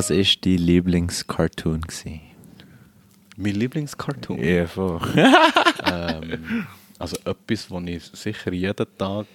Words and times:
Was 0.00 0.08
war 0.08 0.24
dein 0.40 0.56
Lieblingscartoon? 0.56 1.82
gewesen? 1.82 2.20
Mein 3.36 3.54
Lieblingscartoon. 3.54 4.42
Ja, 4.42 4.66
voll. 4.66 4.98
Ähm, 5.84 6.66
also 6.98 7.16
etwas, 7.24 7.70
was 7.70 7.82
ich 7.86 8.04
sicher 8.14 8.52
jeden 8.52 8.86
Tag. 8.96 9.26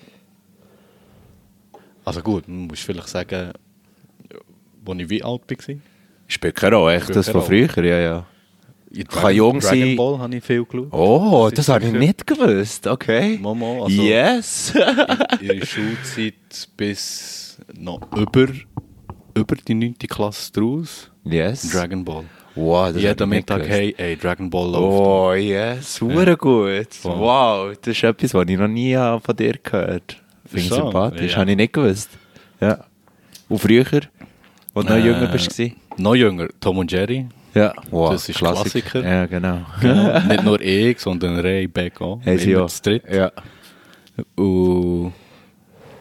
Also 2.04 2.22
gut, 2.22 2.48
man 2.48 2.68
muss 2.68 2.80
vielleicht 2.80 3.10
sagen, 3.10 3.52
wo 4.84 4.94
ich 4.94 5.10
wie 5.10 5.24
alt 5.24 5.42
war. 5.50 5.76
Spielt 6.28 6.56
keine 6.56 6.76
Rolle, 6.78 6.96
echt 6.96 7.16
das 7.16 7.30
von 7.30 7.44
früher, 7.44 7.84
ja, 7.84 8.00
ja. 8.00 8.26
In 8.92 9.08
Kann 9.08 9.36
jung 9.36 9.60
Dragon 9.60 9.80
sein. 9.80 9.96
Ball 9.96 10.18
habe 10.20 10.36
ich 10.36 10.44
viel 10.44 10.66
geschaut. 10.66 10.88
Oh, 10.92 11.48
Das 11.50 11.58
das, 11.58 11.66
ist 11.68 11.74
habe 11.74 11.86
ich 11.86 11.92
nicht 11.94 12.26
gewusst, 12.26 12.88
okay. 12.88 13.38
Mama, 13.40 13.84
also 13.84 14.02
yes. 14.02 14.74
in 15.42 15.46
ihrer 15.48 15.66
Schulzeit 15.66 16.70
bis 16.78 17.58
noch 17.74 18.02
über, 18.16 18.48
über 19.36 19.56
die 19.56 19.74
9. 19.74 19.96
Klasse 20.08 20.52
draus. 20.52 21.10
yes. 21.24 21.70
Dragon 21.72 22.04
Ball. 22.04 22.24
Wow, 22.56 22.86
das 22.88 22.96
habe 22.96 23.00
Jeden 23.02 23.30
Mittag, 23.30 23.68
hey, 23.68 23.94
ey, 23.98 24.16
Dragon 24.16 24.50
Ball 24.50 24.72
läuft. 24.72 24.82
Oh, 24.84 25.34
yes. 25.34 26.00
Hure 26.00 26.38
gut. 26.38 26.88
Wow. 27.04 27.20
Wow, 27.20 27.78
das 27.82 27.98
ist 27.98 28.04
etwas, 28.04 28.34
was 28.34 28.46
ich 28.48 28.58
noch 28.58 28.70
nie 28.70 28.96
habe 28.96 29.22
von 29.22 29.36
dir 29.36 29.56
gehört 29.62 30.22
Finde 30.46 30.66
ich 30.66 30.74
sympathisch. 30.74 31.32
Ja. 31.34 31.38
Habe 31.40 31.52
ich 31.52 31.58
nicht 31.58 31.74
gewusst. 31.74 32.10
Ja. 32.62 32.86
Und 33.50 33.60
früher, 33.60 33.86
wo 34.74 34.82
du 34.82 34.88
noch 34.88 34.96
Äh, 34.96 35.00
jünger 35.00 35.28
bist? 35.28 35.62
Noch 35.98 36.16
jünger, 36.16 36.48
Tom 36.62 36.78
und 36.78 36.92
Jerry. 36.92 37.28
Ja. 37.54 37.74
Wow, 37.90 38.12
das 38.12 38.30
ist 38.30 38.38
Klassiker. 38.38 39.04
Ja, 39.04 39.26
genau. 39.26 39.62
Genau. 39.82 40.20
Nicht 40.28 40.44
nur 40.44 40.62
ich, 40.62 41.00
sondern 41.00 41.40
Ray 41.40 41.68
Beck 41.68 42.00
auch. 42.02 42.22
Haben 42.26 42.38
sie 42.38 42.56
auch. 42.56 42.70
Ja. 43.12 43.32
Und 44.36 45.14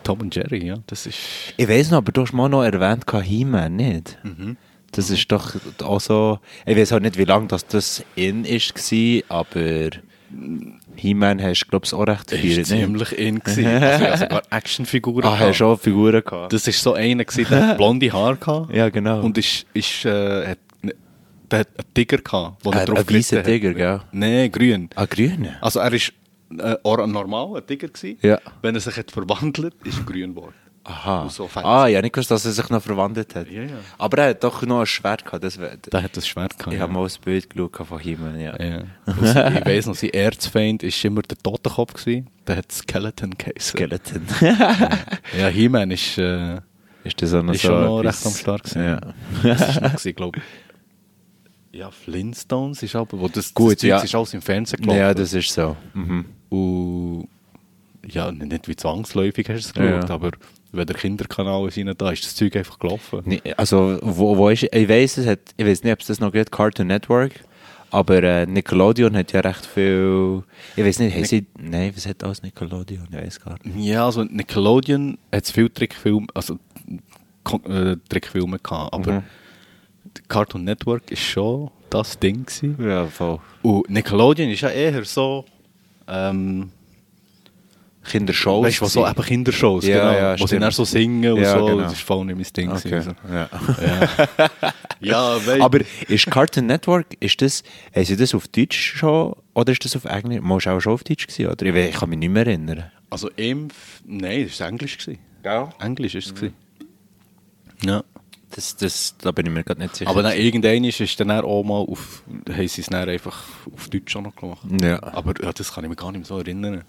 Tom 0.05 0.21
und 0.21 0.35
Jerry, 0.37 0.65
ja, 0.67 0.77
das 0.87 1.07
ist... 1.07 1.19
Ich 1.57 1.69
weiß 1.69 1.91
noch, 1.91 1.99
aber 1.99 2.13
du 2.13 2.23
hast 2.23 2.33
mal 2.33 2.49
noch 2.49 2.63
erwähnt, 2.63 3.05
He-Man, 3.11 3.75
nicht? 3.77 4.19
Mhm. 4.23 4.57
Das 4.93 5.11
ist 5.11 5.33
doch 5.33 5.57
auch 5.83 6.01
so. 6.01 6.39
Ich 6.67 6.77
weiß 6.77 6.93
auch 6.93 7.01
nicht, 7.01 7.19
wie 7.19 7.25
lange 7.25 7.49
das, 7.49 7.67
das 7.67 8.05
in 8.15 8.45
ist, 8.45 8.75
war, 8.93 9.41
aber 9.41 9.91
He-Man 10.97 11.43
hast 11.43 11.65
du, 11.65 11.69
glaube 11.71 11.87
ich, 11.87 11.93
auch 11.95 12.07
recht 12.07 12.31
Das 12.33 12.39
viel. 12.39 12.57
war 12.59 12.65
ziemlich 12.65 13.19
in. 13.19 13.41
gewesen. 13.41 13.67
Also, 13.67 14.05
ich 14.05 14.11
hatte 14.11 14.19
sogar 14.19 14.43
Actionfiguren. 14.51 15.25
Ah, 15.29 15.39
hast 15.39 15.59
du 15.61 15.65
auch 15.67 15.81
Figuren 15.81 16.23
gehabt? 16.25 16.53
Das 16.53 16.67
war 16.67 16.73
so 16.73 16.95
einer, 16.95 17.25
gewesen, 17.25 17.49
der 17.51 17.67
hat 17.69 17.77
blonde 17.77 18.13
Haare 18.13 18.37
gehabt. 18.37 18.73
ja, 18.75 18.89
genau. 18.89 19.21
Und 19.23 19.37
ist, 19.39 19.67
ist, 19.75 20.05
äh, 20.05 20.47
hat, 20.49 20.59
der 21.51 21.59
hat 21.61 21.69
einen 21.77 21.95
Tiger 21.95 22.19
gehabt, 22.19 22.65
wo 22.65 22.71
er 22.71 22.81
Ein- 22.81 22.87
drauf 22.87 22.99
ein 23.09 23.17
hat. 23.23 23.45
Tiger, 23.45 23.75
gell? 23.75 24.01
Nein, 24.13 24.53
grün. 24.53 24.91
ah, 24.95 25.07
grün? 25.07 25.49
Also 25.61 25.81
er 25.81 25.93
ist 25.93 26.13
äh, 26.61 26.77
ein 26.85 27.67
Tiger 27.67 27.89
gewesen. 27.89 28.19
Ja. 28.23 28.39
Wenn 28.63 28.75
er 28.75 28.81
sich 28.81 28.97
hat 28.97 29.11
verwandelt, 29.11 29.75
ist 29.85 29.99
er 29.99 30.05
grün 30.05 30.35
geworden. 30.35 30.55
Aha. 30.87 31.31
So 31.31 31.49
ah, 31.55 31.87
ja, 31.87 32.03
nicht 32.03 32.13
gewusst, 32.13 32.31
dass 32.31 32.45
er 32.45 32.53
sich 32.53 32.69
noch 32.69 32.83
verwandelt 32.83 33.35
hat. 33.35 33.51
Ja, 33.51 33.63
ja. 33.63 33.77
Aber 33.97 34.19
er 34.19 34.31
hat 34.31 34.45
doch 34.45 34.61
noch 34.63 34.81
ein 34.81 34.87
Schwert 34.87 35.25
gehabt. 35.25 35.43
Das 35.43 35.57
Der 35.59 36.03
hat 36.03 36.15
das 36.15 36.29
Schwert 36.29 36.59
gehabt. 36.59 36.75
ich 36.75 36.79
ja. 36.79 36.83
habe 36.83 36.93
mal 36.93 37.07
ein 37.07 37.13
Bild 37.25 37.49
geschaut 37.49 37.87
von 37.87 37.99
He-Man, 37.99 38.39
ja. 38.39 38.55
Ja. 38.63 38.83
Sie- 39.07 39.59
ich 39.59 39.65
weiss 39.67 39.87
noch, 39.87 39.95
sein 39.95 40.11
Erzfeind 40.11 40.83
war 40.83 41.05
immer 41.05 41.23
der 41.23 41.39
Totenkopf. 41.39 41.95
Gewesen. 41.95 42.29
Der 42.47 42.57
hat 42.57 42.71
Skeleton 42.71 43.31
geheißen. 43.31 43.61
Skeleton. 43.79 44.23
Ja, 45.39 45.47
He-Man 45.49 45.91
ist, 45.91 46.19
äh, 46.19 46.57
ist 47.03 47.21
das 47.23 47.33
auch 47.33 47.43
noch 47.43 47.55
ist 47.55 47.63
so 47.63 47.69
schon 47.69 47.85
noch 47.85 48.01
recht 48.01 48.27
am 48.27 48.33
Start 48.33 48.65
gewesen. 48.65 48.85
Ja. 48.85 49.01
Das 49.43 49.69
ist 49.71 49.81
noch, 49.81 49.93
gewesen, 49.93 50.15
glaub 50.15 50.37
Ja, 51.73 51.91
Flintstones 51.91 52.83
ist 52.83 52.95
aber, 52.95 53.19
wo 53.19 53.29
das, 53.29 53.55
Gut, 53.55 53.77
das 53.77 53.83
ja. 53.83 53.99
ist 54.01 54.15
alles 54.15 54.35
im 54.35 54.43
Fernsehen 54.43 54.83
gelaufen. 54.83 54.99
ja, 55.01 55.15
das 55.15 55.33
ist 55.33 55.51
so. 55.51 55.77
Mhm. 55.95 56.27
Und 56.55 57.29
ja, 58.07 58.31
nicht 58.31 58.69
wie 58.69 58.77
zwangsläufig 58.77 59.49
hast 59.49 59.75
du 59.77 59.81
es 59.81 59.87
Ja. 59.87 59.97
geschaut, 59.99 60.11
aber 60.11 60.31
wenn 60.73 60.87
der 60.87 60.97
Kinderkanal 60.97 61.67
ist 61.69 61.79
rein 61.79 61.93
da, 61.97 62.11
ist 62.11 62.25
das 62.25 62.35
Zeug 62.35 62.55
einfach 62.57 62.79
gelaufen. 62.79 63.21
Nee, 63.25 63.41
also, 63.57 63.99
wo, 64.03 64.37
wo 64.37 64.49
ist, 64.51 64.65
ich 64.65 64.89
weiß 64.89 65.19
es 65.19 65.27
hat, 65.27 65.41
ich 65.57 65.65
weiß 65.67 65.83
nicht, 65.85 65.93
ob 65.93 66.01
es 66.01 66.07
das 66.09 66.21
noch 66.21 66.33
gibt, 66.33 66.51
Cartoon 66.53 66.87
Network, 66.89 67.33
aber 67.91 68.23
äh, 68.23 68.45
Nickelodeon 68.47 69.17
hat 69.17 69.33
ja 69.33 69.41
recht 69.41 69.65
viel, 69.65 70.43
ich 70.77 70.85
weiß 70.85 70.99
nicht, 70.99 71.15
haben 71.17 71.25
sie, 71.25 71.47
nein, 71.59 71.93
was 71.95 72.07
hat 72.07 72.23
alles 72.25 72.43
Nickelodeon, 72.43 73.07
ich 73.11 73.17
weiß 73.17 73.41
gar 73.41 73.57
nicht. 73.63 73.77
Ja, 73.87 74.05
also 74.07 74.25
Nickelodeon 74.25 75.17
hat 75.33 75.47
viele 75.47 75.73
Trickfilme, 75.73 76.27
also 76.35 76.59
äh, 77.69 77.97
Trickfilme 78.09 78.59
gehabt, 78.59 78.93
aber 78.93 79.13
Mhm. 79.13 79.23
Cartoon 80.29 80.65
Network 80.65 81.11
ist 81.11 81.23
schon 81.23 81.71
das 81.91 82.19
Ding 82.19 82.45
gewesen. 82.45 82.77
Ja, 82.81 83.07
voll. 83.07 83.39
Und 83.63 83.89
Nickelodeon 83.91 84.49
ist 84.51 84.61
ja 84.61 84.69
eher 84.69 85.05
so, 85.05 85.45
ähm, 86.09 86.71
Kindershows. 88.05 88.67
weißt 88.67 88.81
du, 88.83 88.87
so 88.87 89.09
eben 89.09 89.23
Kindershows, 89.23 89.87
Ja, 89.87 90.11
genau, 90.13 90.13
ja, 90.35 90.41
wo 90.41 90.47
sie 90.47 90.59
dann 90.59 90.71
so 90.73 90.85
singen 90.85 91.33
und 91.33 91.41
Ja, 91.41 91.59
so, 91.59 91.65
genau. 91.65 91.81
das 91.81 91.95
ist 91.95 92.03
voll 92.03 92.25
nicht 92.27 92.37
mein 92.37 92.47
Ding 92.55 92.71
Okay. 92.71 92.91
gewesen. 92.91 93.17
Ja. 93.33 93.49
Ja, 95.01 95.37
ja 95.37 95.47
weil, 95.47 95.61
Aber 95.63 95.81
ist 96.09 96.27
Cartoon 96.31 96.67
Network, 96.67 97.07
ist 97.21 97.41
das, 97.43 97.63
haben 97.95 98.05
sie 98.05 98.17
das 98.17 98.35
auf 98.35 98.47
Deutsch 98.49 98.97
schon, 98.97 99.35
oder 99.55 99.73
ist 99.73 99.85
das 99.85 99.97
auf 99.97 100.05
Englisch? 100.05 100.41
Muss 100.43 100.67
auch 100.67 100.81
schon 100.81 100.93
auf 100.93 101.05
Deutsch 101.05 101.27
gewesen, 101.27 101.51
oder? 101.51 101.67
Ich, 101.67 101.75
ich 101.91 101.97
kann 101.97 102.09
mich 102.11 102.19
nicht 102.19 102.31
mehr 102.31 102.47
erinnern. 102.47 102.91
also 103.11 103.29
im, 103.37 103.69
nein, 104.07 104.47
das 104.49 104.61
war 104.61 104.69
Englisch. 104.69 104.99
Gewesen. 104.99 105.19
Ja. 105.45 105.71
Englisch 105.81 106.15
ist 106.15 106.27
es. 106.27 106.35
gewesen. 106.35 106.55
Ja. 107.85 108.03
Das, 108.55 108.77
das, 108.77 109.17
da 109.21 109.33
bin 109.33 109.47
ich 109.47 109.53
mir 109.53 109.65
gerade 109.65 109.81
nicht 109.81 109.97
sicher. 109.97 110.09
Aber 110.09 110.23
dann 110.23 110.37
irgendwann 110.37 110.85
ist 110.85 111.01
es 111.01 111.17
dann 111.17 111.33
auch 111.33 111.65
mal 111.65 111.81
auf, 111.81 112.23
haben 112.49 112.69
sie 112.69 112.83
es 112.83 112.87
dann 112.87 113.09
einfach 113.09 113.43
auf 113.75 113.89
Deutsch 113.89 114.15
auch 114.15 114.23
noch 114.23 114.37
gemacht. 114.37 114.65
Ja. 114.81 115.03
Aber 115.03 115.35
ja, 115.43 115.53
das 115.53 115.75
kann 115.75 115.83
ich 115.83 115.91
mir 115.91 115.97
gar 115.97 116.13
nicht 116.13 116.21
mehr 116.21 116.27
so 116.27 116.39
erinnern. 116.39 116.85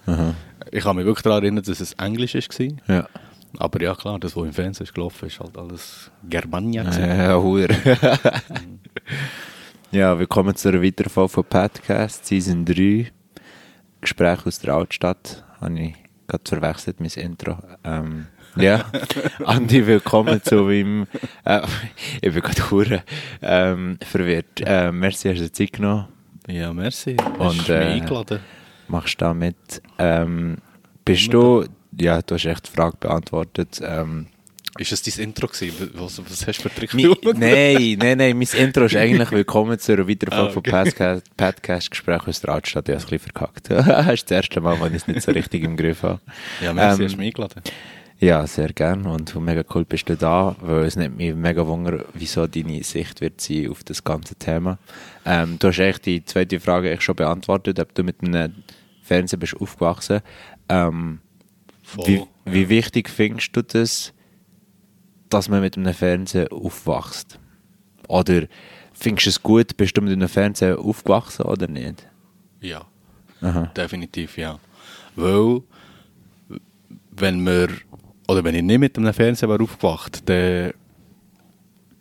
Ich 0.71 0.83
kann 0.83 0.95
mich 0.95 1.05
wirklich 1.05 1.23
daran 1.23 1.41
erinnern, 1.41 1.63
dass 1.63 1.79
es 1.79 1.93
Englisch 1.93 2.35
war. 2.35 2.95
Ja. 2.95 3.09
Aber 3.57 3.81
ja 3.81 3.95
klar, 3.95 4.19
das, 4.19 4.35
was 4.35 4.45
im 4.45 4.53
Fernsehen 4.53 4.83
ist 4.85 4.93
gelaufen 4.93 5.25
ist, 5.25 5.39
halt 5.39 5.57
alles 5.57 6.11
Germania. 6.29 6.83
Ja, 6.83 7.15
ja, 9.91 10.19
willkommen 10.19 10.55
zu 10.55 10.69
einer 10.69 10.83
weiteren 10.83 11.09
Folge 11.09 11.29
von 11.33 11.45
Podcast, 11.45 12.27
Season 12.27 12.63
3. 12.63 13.11
Gespräch 14.01 14.45
aus 14.45 14.59
der 14.59 14.75
Altstadt. 14.75 15.43
Habe 15.59 15.79
ich 15.79 15.95
gerade 16.27 16.43
verwechselt, 16.47 16.99
mein 16.99 17.09
Intro. 17.09 17.57
Ähm, 17.83 18.27
ja, 18.57 18.85
Andi, 19.45 19.85
willkommen 19.85 20.41
zu 20.43 20.63
meinem. 20.63 21.07
Äh, 21.43 21.61
ich 22.21 22.33
bin 22.33 22.41
gerade 22.41 22.71
hure 22.71 23.03
ähm, 23.41 23.97
verwirrt. 24.01 24.61
Äh, 24.65 24.91
merci, 24.91 25.29
hast 25.29 25.41
du 25.41 25.51
Zeit 25.51 25.73
genommen. 25.73 26.07
Ja, 26.47 26.71
merci. 26.73 27.17
Und, 27.37 27.59
Und 27.59 27.69
äh, 27.69 27.93
mich 27.93 28.01
eingeladen. 28.03 28.39
Machst 28.87 29.21
da 29.21 29.33
mit. 29.33 29.81
Ähm, 29.97 30.57
bist 31.03 31.33
du. 31.33 31.65
Ja, 31.99 32.21
du 32.21 32.35
hast 32.35 32.45
echt 32.45 32.67
die 32.67 32.71
Frage 32.71 32.97
beantwortet. 32.99 33.79
Ähm, 33.81 34.27
Ist 34.77 34.91
es 34.91 35.01
dein 35.01 35.23
Intro 35.29 35.47
gewesen? 35.47 35.91
Was, 35.95 36.19
was 36.29 36.45
hast 36.45 36.57
du 36.59 36.63
für 36.69 36.75
Trickfilme? 36.75 37.15
nein, 37.37 37.95
nein, 37.97 38.17
nein, 38.17 38.37
mein 38.37 38.47
Intro 38.59 38.85
ist 38.85 38.95
eigentlich 38.97 39.31
willkommen 39.31 39.79
zu 39.79 39.93
einer 39.93 40.07
weiteren 40.07 40.31
Folge 40.33 40.49
Ah, 40.49 40.53
von 40.53 40.59
okay. 40.59 40.71
Podcast, 40.71 41.37
Podcast 41.37 41.91
Gespräch 41.91 42.27
aus 42.27 42.41
der 42.41 42.49
Altstadt. 42.53 42.89
Ich 42.89 42.95
habe 42.95 42.97
es 42.97 43.05
ein 43.05 43.09
bisschen 43.17 43.31
verkackt. 43.31 43.69
das 43.71 44.13
ist 44.13 44.29
das 44.29 44.35
erste 44.35 44.59
Mal, 44.61 44.77
wo 44.79 44.85
ich 44.87 44.93
es 44.93 45.07
nicht 45.07 45.21
so 45.21 45.31
richtig 45.31 45.63
im 45.63 45.77
Griff 45.77 46.03
habe. 46.03 46.19
Ja, 46.61 46.73
merci, 46.73 47.01
Ähm, 47.01 47.05
hast 47.05 47.13
du 47.13 47.17
mich 47.17 47.27
eingeladen. 47.27 47.61
Ja, 48.19 48.47
sehr 48.47 48.71
gern 48.71 49.05
und 49.05 49.35
mega 49.35 49.63
cool 49.73 49.83
bist 49.83 50.07
du 50.07 50.15
da, 50.15 50.55
weil 50.61 50.85
es 50.85 50.95
nimmt 50.95 51.17
mich 51.17 51.35
mega 51.35 51.67
wunder, 51.67 52.05
wieso 52.13 52.47
deine 52.47 52.81
Sicht 52.83 53.19
wird 53.19 53.41
sein 53.41 53.69
auf 53.69 53.83
das 53.83 54.03
ganze 54.03 54.35
Thema. 54.35 54.77
Ähm, 55.25 55.59
du 55.59 55.67
hast 55.67 55.79
eigentlich 55.79 56.01
die 56.01 56.25
zweite 56.25 56.59
Frage 56.59 56.89
eigentlich 56.89 57.01
schon 57.01 57.17
beantwortet, 57.17 57.79
ob 57.79 57.93
du 57.93 58.03
mit 58.03 58.23
einem 58.23 58.53
Fernsehen 59.01 59.39
bist 59.39 59.55
aufgewachsen. 59.59 60.21
Ähm, 60.69 61.19
Voll. 61.83 62.07
wie, 62.07 62.23
wie 62.45 62.69
wichtig 62.69 63.09
findest 63.09 63.55
du 63.55 63.61
das, 63.61 64.13
dass 65.29 65.49
man 65.49 65.61
mit 65.61 65.77
einem 65.77 65.93
Fernseher 65.93 66.51
aufwächst? 66.51 67.37
Oder 68.07 68.47
findest 68.93 69.25
du 69.25 69.29
es 69.29 69.43
gut, 69.43 69.77
bist 69.77 69.97
du 69.97 70.01
mit 70.01 70.13
einem 70.13 70.29
Fernseher 70.29 70.79
aufgewachsen 70.79 71.43
oder 71.43 71.67
nicht? 71.67 72.07
Ja, 72.61 72.85
Aha. 73.41 73.71
definitiv 73.75 74.37
ja. 74.37 74.59
Weil, 75.15 75.61
wenn 77.11 77.45
wir, 77.45 77.69
oder 78.27 78.43
wenn 78.43 78.55
ich 78.55 78.63
nicht 78.63 78.79
mit 78.79 78.97
einem 78.97 79.13
Fernseher 79.13 79.49
wäre 79.49 79.61
aufgewacht, 79.63 80.27
dann, 80.27 80.71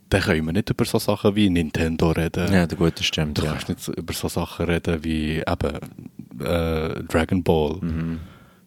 dann 0.09 0.21
können 0.23 0.47
wir 0.47 0.53
nicht 0.53 0.71
über 0.71 0.85
so 0.85 0.99
Sachen 0.99 1.35
wie 1.37 1.50
Nintendo 1.50 2.11
reden. 2.11 2.53
Ja, 2.53 2.67
der 2.67 2.79
gute 2.79 3.03
stimmt. 3.03 3.38
Du 3.38 3.44
Ja. 3.44 3.53
kannst 3.53 3.69
nicht 3.69 3.88
über 3.88 4.12
so 4.15 4.29
Sachen 4.29 4.67
reden 4.67 5.03
wie 5.05 5.38
eben 5.47 6.41
äh, 6.41 7.03
Dragon 7.05 7.43
Ball, 7.43 7.81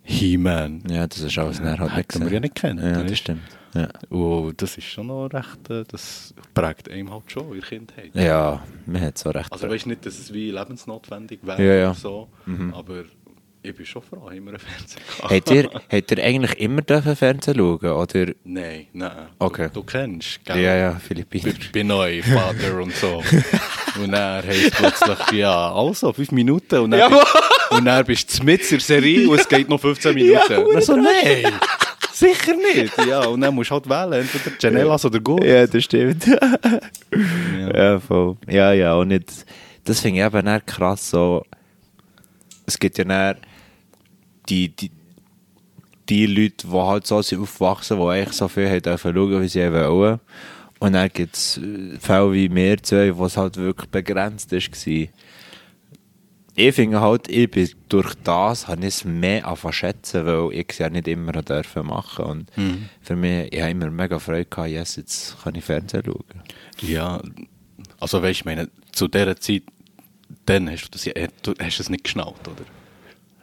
He-Man. 0.04 0.84
ja, 0.90 1.06
das 1.08 1.20
ist 1.20 1.38
alles 1.38 1.60
näher 1.60 1.80
halt 1.80 1.96
Hätten 1.96 2.24
wir 2.26 2.32
ja 2.32 2.40
nicht 2.40 2.56
kennen. 2.56 2.80
Ja, 2.84 3.04
das 3.04 3.18
stimmt. 3.18 3.42
Ja. 3.74 3.90
Und 4.10 4.62
das 4.62 4.78
ist 4.78 4.86
schon 4.86 5.08
noch 5.08 5.28
recht, 5.28 5.70
äh, 5.70 5.84
das 5.88 6.34
prägt 6.54 6.90
einem 6.90 7.12
halt 7.12 7.30
schon 7.32 7.48
in 7.54 7.60
der 7.60 7.62
Kindheit. 7.70 8.12
Ja, 8.16 8.64
man 8.86 9.02
hat 9.02 9.18
so 9.18 9.30
recht. 9.30 9.52
Also 9.52 9.70
weißt 9.70 9.86
nicht, 9.88 10.06
dass 10.06 10.18
es 10.18 10.34
wie 10.34 10.52
lebensnotwendig 10.52 11.40
wäre 11.44 11.62
Ja, 11.64 11.74
ja. 11.76 11.86
oder 11.92 12.00
so, 12.00 12.30
aber 12.74 13.04
ich 13.68 13.76
bin 13.76 13.86
schon 13.86 14.02
froh, 14.02 14.30
immer 14.30 14.52
einen 14.52 14.60
Fernseher. 14.60 15.02
Habt 15.22 15.52
ihr, 15.52 15.70
habt 15.92 16.12
ihr 16.12 16.24
eigentlich 16.24 16.60
immer 16.60 16.82
dürfen 16.82 17.16
Fernsehen 17.16 17.56
schauen? 17.58 17.92
Oder? 17.92 18.34
Nein, 18.44 18.88
nein. 18.94 19.28
Okay. 19.40 19.68
Du, 19.74 19.82
du 19.82 19.84
kennst, 19.84 20.44
gell? 20.46 20.60
Ja, 20.60 20.76
ja, 20.76 20.96
Philippiner. 20.96 21.48
Ich 21.48 21.72
bin 21.72 21.88
neu, 21.88 22.22
Vater 22.22 22.82
und 22.82 22.96
so. 22.96 23.24
Und 24.02 24.12
dann 24.12 24.46
heisst 24.46 24.76
plötzlich, 24.76 25.40
ja, 25.40 25.74
also, 25.74 26.14
fünf 26.14 26.32
Minuten. 26.32 26.82
Und 26.82 26.92
dann, 26.92 27.12
und 27.72 27.86
dann 27.86 28.06
bist 28.06 28.38
du 28.38 28.44
mit 28.44 28.62
in 28.62 28.78
der 28.78 28.80
Serie 28.80 29.28
und 29.28 29.40
es 29.40 29.50
geht 29.50 29.68
noch 29.68 29.82
15 29.82 30.14
Minuten. 30.14 30.58
und 30.58 30.74
dann 30.76 30.82
so, 30.84 30.96
nein, 30.96 31.52
Sicher 32.14 32.54
nicht. 32.56 32.94
Ja, 33.08 33.26
und 33.26 33.42
dann 33.42 33.54
musst 33.56 33.72
du 33.72 33.76
halt 33.76 33.90
wählen, 33.90 34.22
entweder 34.22 34.56
Janelas 34.60 35.06
oder 35.06 35.20
Go. 35.20 35.38
Ja, 35.44 35.66
das 35.66 35.84
stimmt. 35.84 36.26
Ja. 36.28 36.58
Ja, 37.74 38.00
voll. 38.00 38.38
Ja, 38.48 38.72
ja, 38.74 38.96
und 38.96 39.08
nicht, 39.10 39.46
das 39.84 40.00
finde 40.02 40.20
ich 40.20 40.26
eben 40.26 40.66
krass 40.66 41.10
so, 41.10 41.44
es 42.68 42.78
gibt 42.78 42.98
ja 42.98 43.04
dann 43.06 43.38
die, 44.50 44.70
die, 44.70 44.92
die 46.10 46.26
Leute, 46.26 46.68
die 46.68 46.74
halt 46.74 47.08
so 47.08 47.22
sind 47.22 47.42
aufgewachsen, 47.42 47.98
die 48.00 48.04
eigentlich 48.06 48.36
so 48.36 48.48
viel 48.48 48.70
haben 48.70 48.82
dürfen 48.82 49.14
schauen, 49.14 49.42
wie 49.42 49.48
sie 49.48 49.72
wollen. 49.72 50.20
Und 50.80 50.94
dann 50.94 51.10
gibt 51.10 51.36
es 51.36 51.60
Fälle 52.00 52.32
wie 52.34 52.50
mir 52.50 52.82
zwei, 52.84 53.16
wo 53.18 53.26
es 53.26 53.38
halt 53.38 53.58
wirklich 53.58 53.90
begrenzt 53.90 54.52
war. 54.52 55.08
Ich 56.60 56.74
finde 56.74 57.02
halt, 57.02 57.28
ich 57.30 57.52
bin 57.52 57.70
durch 57.90 58.16
das 58.24 58.68
habe 58.68 58.82
ich 58.82 58.88
es 58.88 59.06
mehr 59.06 59.48
anfangen 59.48 59.74
schätzen, 59.74 60.26
weil 60.26 60.54
ich 60.54 60.68
es 60.70 60.78
ja 60.80 60.90
nicht 60.90 61.08
immer 61.08 61.32
dürfen 61.34 61.86
machen 61.86 62.26
Und 62.26 62.52
für 63.02 63.16
mich, 63.16 63.54
ich 63.54 63.62
habe 63.62 63.72
immer 63.72 63.92
mega 63.92 64.18
Freude 64.18 64.46
gehabt, 64.46 64.70
yes, 64.70 64.96
jetzt 64.96 65.38
kann 65.44 65.56
ich 65.56 65.64
Fernsehen 65.64 66.04
schauen. 66.06 66.44
Ja, 66.82 67.22
also 68.00 68.22
weißt 68.22 68.40
du, 68.40 68.42
ich 68.42 68.46
meine, 68.46 68.70
zu 68.92 69.08
dieser 69.08 69.36
Zeit, 69.40 69.64
dann 70.46 70.70
hast 70.70 70.86
du 70.86 70.92
das 70.92 71.06
ja, 71.06 71.14
du 71.44 71.54
hast 71.60 71.80
es 71.80 71.90
nicht 71.90 72.06
geschnallt, 72.06 72.48
oder? 72.48 72.66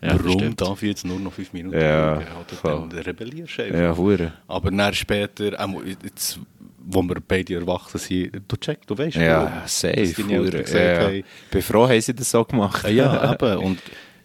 Ja, 0.05 0.19
Warum 0.23 0.55
darf 0.57 0.83
ich 0.83 0.89
jetzt 0.91 1.05
nur 1.07 1.19
noch 1.19 1.33
fünf 1.33 1.53
Minuten 1.53 1.79
Ja, 1.79 2.21
schauen? 2.63 2.77
Oder 2.77 2.89
dann 2.91 2.99
rebellierst 2.99 3.59
du 3.59 3.63
einfach. 3.63 3.79
Ja, 3.79 3.97
hure. 3.97 4.33
Aber 4.49 4.71
dann 4.71 4.95
später, 4.95 5.53
auch 5.59 5.83
jetzt, 6.03 6.39
wo 6.79 7.03
wir 7.03 7.17
beide 7.27 7.55
erwachsen 7.55 7.99
sind, 7.99 8.43
du 8.47 8.57
checkst, 8.57 8.89
du 8.91 8.99
weißt, 8.99 9.17
Ja, 9.17 9.45
warum. 9.45 9.53
safe. 9.67 10.15
Hure. 10.29 10.63
gesagt 10.63 11.15
Ja. 11.17 11.23
bin 11.51 11.63
froh, 11.63 11.89
haben 11.89 12.01
sie 12.01 12.15
das 12.15 12.31
so 12.31 12.45
gemacht. 12.45 12.89
Ja, 12.91 13.33
eben. 13.41 13.57
Und 13.59 13.79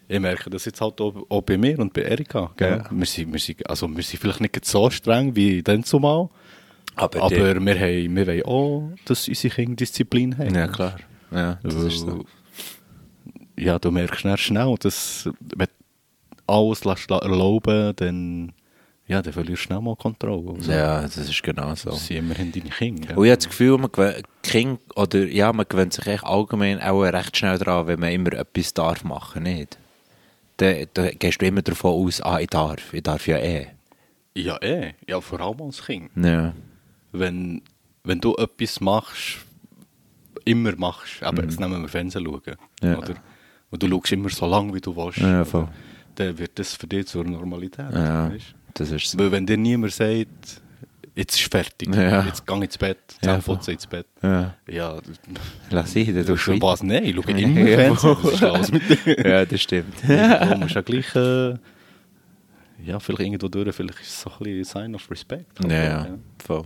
ich 0.06 0.20
merke 0.20 0.50
das 0.50 0.64
jetzt 0.66 0.80
halt 0.80 1.00
auch, 1.00 1.14
auch 1.28 1.40
bei 1.42 1.56
mir 1.56 1.78
und 1.78 1.92
bei 1.92 2.02
Erika. 2.02 2.50
Gell? 2.56 2.78
Ja. 2.84 2.84
Wir, 2.90 3.06
sind, 3.06 3.32
wir, 3.32 3.38
sind, 3.40 3.68
also 3.70 3.88
wir 3.88 4.02
sind 4.02 4.20
vielleicht 4.20 4.40
nicht 4.40 4.64
so 4.64 4.90
streng 4.90 5.34
wie 5.36 5.62
dann 5.62 5.84
zumal, 5.84 6.28
Aber, 6.96 7.22
aber 7.22 7.54
die- 7.54 7.64
wir, 7.64 7.78
haben, 7.78 8.16
wir 8.16 8.26
wollen 8.26 8.42
auch, 8.42 8.90
dass 9.06 9.28
unsere 9.28 9.54
Kinder 9.54 9.76
Disziplin 9.76 10.36
haben. 10.36 10.54
Ja, 10.54 10.66
klar. 10.68 10.96
Ja, 11.30 11.58
das 11.62 11.76
Weil- 11.76 11.86
ist 11.86 12.00
so. 12.00 12.24
Ja, 13.60 13.78
du 13.78 13.90
merkst 13.90 14.20
schnell, 14.20 14.36
schnell 14.38 14.74
dass 14.80 15.28
wenn 15.56 15.66
du 15.68 16.52
alles 16.52 16.84
lässt 16.84 17.10
erlauben 17.10 17.92
dann, 17.96 18.52
ja, 19.06 19.20
dann 19.22 19.32
verlierst 19.32 19.62
du 19.62 19.66
schnell 19.66 19.80
mal 19.80 19.96
Kontrolle. 19.96 20.54
Also, 20.56 20.72
Ja, 20.72 21.02
das 21.02 21.16
ist 21.16 21.42
genau 21.42 21.74
so. 21.74 21.90
Das 21.90 22.06
sind 22.06 22.16
immerhin 22.18 22.50
deine 22.52 22.70
Kinder. 22.70 23.08
gell? 23.08 23.16
Und 23.18 23.24
ich 23.24 23.30
habe 23.30 23.38
das 23.38 23.48
Gefühl, 23.48 23.78
man 23.78 23.90
gewöhnt, 23.92 24.24
Kind, 24.42 24.80
oder, 24.96 25.26
ja, 25.26 25.52
man 25.52 25.66
gewöhnt 25.68 25.92
sich 25.92 26.06
echt 26.06 26.24
allgemein 26.24 26.80
auch 26.80 27.02
recht 27.02 27.36
schnell 27.36 27.58
daran, 27.58 27.86
wenn 27.86 28.00
man 28.00 28.10
immer 28.12 28.32
etwas 28.32 28.72
darf 28.74 29.04
machen, 29.04 29.42
nicht? 29.44 29.78
Dann, 30.56 30.86
dann 30.94 31.10
gehst 31.18 31.40
du 31.40 31.46
immer 31.46 31.62
davon 31.62 32.06
aus, 32.06 32.20
ah, 32.22 32.38
ich 32.40 32.48
darf, 32.48 32.92
ich 32.94 33.02
darf 33.02 33.26
ja 33.26 33.36
eh. 33.38 33.66
Ja, 34.34 34.56
eh. 34.62 34.92
Ja, 35.08 35.20
vor 35.20 35.40
allem 35.40 35.60
als 35.62 35.84
Kind. 35.84 36.10
Ja, 36.16 36.52
wenn, 37.12 37.62
wenn 38.04 38.20
du 38.20 38.34
etwas 38.36 38.80
machst, 38.80 39.38
immer 40.44 40.74
machst, 40.76 41.22
aber 41.22 41.42
jetzt 41.42 41.58
nehmen 41.60 41.82
wir 41.82 41.88
Fernsehen 41.88 42.24
schauen, 42.24 42.56
Mhm. 42.82 42.88
Ja. 42.88 42.98
oder? 42.98 43.14
Und 43.70 43.82
du 43.82 43.88
schaust 43.88 44.12
immer 44.12 44.28
so 44.28 44.46
lange, 44.46 44.74
wie 44.74 44.80
du 44.80 44.94
willst, 44.96 45.18
Ja, 45.18 45.44
voll. 45.44 45.68
dann 46.16 46.36
wird 46.38 46.58
das 46.58 46.74
für 46.74 46.86
dich 46.86 47.06
zur 47.06 47.24
Normalität. 47.24 47.92
ja, 47.92 48.30
weisst? 48.32 48.54
das 48.74 48.90
ist 48.90 49.10
so. 49.10 49.18
Weil 49.18 49.30
wenn 49.32 49.46
dir 49.46 49.56
niemand 49.56 49.92
sagt, 49.92 50.60
jetzt 51.14 51.40
ist 51.40 51.50
fertig, 51.50 51.94
Ja. 51.94 52.24
jetzt 52.24 52.46
geh 52.46 52.54
ins 52.54 52.78
Bett, 52.78 52.98
Ja, 53.22 53.30
Zähneputzen 53.40 53.74
ins 53.74 53.86
Bett. 53.86 54.06
Ja. 54.22 54.54
Ja, 54.68 54.98
Lass 55.70 55.94
ich, 55.96 56.12
dann 56.12 56.26
tust 56.26 56.46
du 56.48 56.60
was? 56.60 56.82
Nein, 56.82 57.04
ich 57.04 57.14
schaue 57.14 57.30
Ja, 57.32 57.38
immer 57.38 57.66
Fernsehen. 58.00 58.16
Was 58.22 58.32
ist 58.32 58.40
los 58.40 58.72
mit 58.72 59.06
dir? 59.06 59.28
Ja, 59.28 59.44
das 59.44 59.60
stimmt. 59.62 59.94
Du 60.06 60.56
musst 60.58 60.74
ja 60.74 60.80
gleich, 60.80 61.14
äh, 61.16 61.54
ja, 62.84 62.98
vielleicht 62.98 63.20
irgendwo 63.20 63.48
durch, 63.48 63.74
vielleicht 63.74 64.00
ist 64.00 64.08
es 64.08 64.20
so 64.22 64.30
ein 64.30 64.38
bisschen 64.38 64.64
Sign 64.64 64.94
of 64.94 65.10
Respect. 65.10 65.46
Ja, 65.68 65.82
ja, 65.84 66.06
voll. 66.44 66.64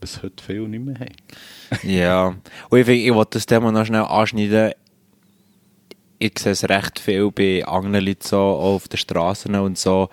Was 0.00 0.22
heute 0.22 0.42
viele 0.44 0.68
nicht 0.68 0.84
mehr 0.84 0.96
haben. 0.98 1.88
Ja, 1.88 2.26
und 2.68 2.78
ich, 2.78 2.84
finde, 2.84 3.00
ich 3.00 3.14
wollte 3.14 3.38
das 3.38 3.46
Thema 3.46 3.70
noch 3.72 3.86
schnell 3.86 4.02
anschneiden. 4.02 4.72
Ich 6.24 6.38
sehe 6.38 6.52
es 6.52 6.68
recht 6.68 7.00
viel 7.00 7.32
bei 7.32 7.66
anderen 7.66 8.06
Leuten 8.06 8.22
so, 8.22 8.38
auch 8.38 8.76
auf 8.76 8.86
den 8.86 8.96
Straßen 8.96 9.56
und 9.56 9.76
so. 9.76 10.08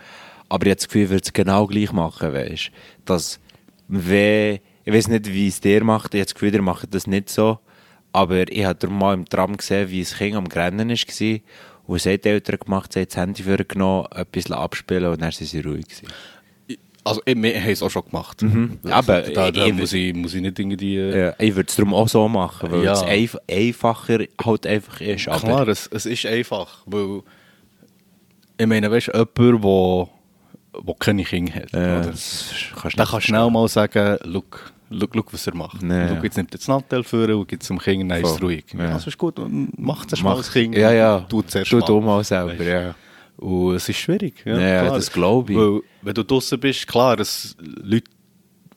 Aber 0.49 0.65
ich 0.65 0.71
habe 0.71 0.75
das 0.77 0.87
Gefühl, 0.87 1.03
ich 1.03 1.09
würde 1.11 1.23
es 1.23 1.33
genau 1.33 1.67
gleich 1.67 1.91
machen, 1.91 2.33
weißt. 2.33 2.71
Dass, 3.05 3.39
wenn, 3.87 4.57
ich 4.85 4.91
weiß 4.91 5.07
nicht, 5.09 5.31
wie 5.31 5.49
es 5.49 5.61
dir 5.61 5.83
macht, 5.83 6.15
ich 6.15 6.21
habe 6.21 6.25
das 6.25 6.33
Gefühl, 6.33 6.55
ihr 6.55 6.63
macht 6.63 6.95
das 6.95 7.05
nicht 7.05 7.29
so. 7.29 7.59
Aber 8.11 8.51
ich 8.51 8.65
habe 8.65 8.87
mal 8.87 9.13
im 9.13 9.29
Tram 9.29 9.55
gesehen, 9.55 9.91
wie 9.91 9.99
ein 9.99 10.05
Kind 10.05 10.35
am 10.35 10.49
Grennen 10.49 10.89
war. 10.89 11.39
Und 11.85 11.95
es 11.95 12.05
haben 12.07 12.21
die 12.21 12.27
Eltern 12.27 12.57
gemacht, 12.57 12.91
sie 12.91 13.01
haben 13.01 13.07
das 13.07 13.17
Handy 13.17 13.43
vorgenommen, 13.43 14.07
etwas 14.09 14.51
abspielen 14.51 15.11
und 15.11 15.21
dann 15.21 15.31
sind 15.31 15.45
sie 15.45 15.59
ruhig 15.59 15.85
gewesen. 15.85 16.07
Also, 17.09 17.21
ich, 17.25 17.35
wir 17.41 17.61
haben 17.61 17.69
es 17.71 17.83
auch 17.83 17.89
schon 17.89 18.05
gemacht. 18.05 18.43
Aber, 18.89 19.13
Also, 19.15 19.33
da, 19.33 19.51
da 19.51 19.65
ich- 19.65 19.73
muss, 19.73 19.93
ich, 19.93 20.13
muss 20.15 20.33
ich 20.33 20.41
nicht 20.41 20.57
irgendwie... 20.59 20.97
äh, 20.97 21.25
Ja, 21.27 21.33
ich 21.39 21.55
würde 21.55 21.67
es 21.69 21.75
darum 21.75 21.93
auch 21.93 22.07
so 22.07 22.27
machen, 22.27 22.71
weil 22.71 22.83
Ja. 22.83 22.93
es 22.93 23.03
einf 23.03 23.37
einfacher 23.49 24.19
halt 24.43 24.65
einfach 24.67 25.01
ist. 25.01 25.27
Aber 25.27 25.39
Klar, 25.39 25.67
es, 25.67 25.87
es 25.87 26.05
ist 26.05 26.25
einfach, 26.25 26.83
weil... 26.85 27.21
Ich 28.57 28.67
meine, 28.67 28.91
weißt 28.91 29.07
du, 29.07 29.11
jemand, 29.37 29.63
wo, 29.63 30.09
wo 30.73 30.93
keine 30.95 31.23
Kinder 31.23 31.53
hat, 31.53 31.71
Ja, 31.71 31.99
oder? 31.99 32.11
das 32.11 32.53
kannst 32.73 32.83
du 32.83 32.89
der 32.97 33.05
nicht 33.05 33.11
kann 33.11 33.21
schnell 33.21 33.49
mal 33.49 33.67
sagen, 33.69 34.17
look, 34.25 34.73
look, 34.89 35.15
look 35.15 35.33
was 35.33 35.47
er 35.47 35.55
macht. 35.55 35.81
Ja. 35.81 36.09
Look, 36.13 36.23
jetzt 36.25 36.35
nimmt 36.35 36.53
er 36.53 36.57
das 36.57 36.67
Nattel 36.67 37.03
vor 37.05 37.29
und 37.29 37.47
gibt 37.47 37.63
es 37.63 37.67
dem 37.69 37.79
Kind, 37.79 38.11
dann 38.11 38.21
ist 38.21 38.31
es 38.31 38.41
ruhig. 38.41 38.65
Ja. 38.77 38.93
Also 38.93 39.07
ist 39.07 39.17
gut, 39.17 39.39
und 39.39 39.79
macht 39.79 40.11
es 40.11 40.19
Mach- 40.21 40.31
mal 40.31 40.37
als 40.37 40.51
Kind. 40.51 40.75
Ja, 40.75 40.91
ja. 40.91 41.25
Du 41.29 41.41
zuerst 41.41 41.71
Du 41.71 41.77
mal. 41.79 41.85
du 41.85 42.01
mal 42.01 42.23
selber, 42.23 42.49
Weisst 42.51 42.59
du? 42.61 42.69
ja. 42.69 42.95
Und 43.39 43.75
es 43.75 43.87
ist 43.89 43.97
schwierig. 43.97 44.43
Ja, 44.45 44.59
Ja, 44.59 44.89
das 44.89 45.11
glaube 45.11 45.51
ich. 45.53 45.57
Weil, 45.57 45.81
wenn 46.01 46.13
du 46.13 46.23
draußen 46.23 46.59
bist, 46.59 46.87
klar, 46.87 47.19
es, 47.19 47.55
Leute 47.59 48.09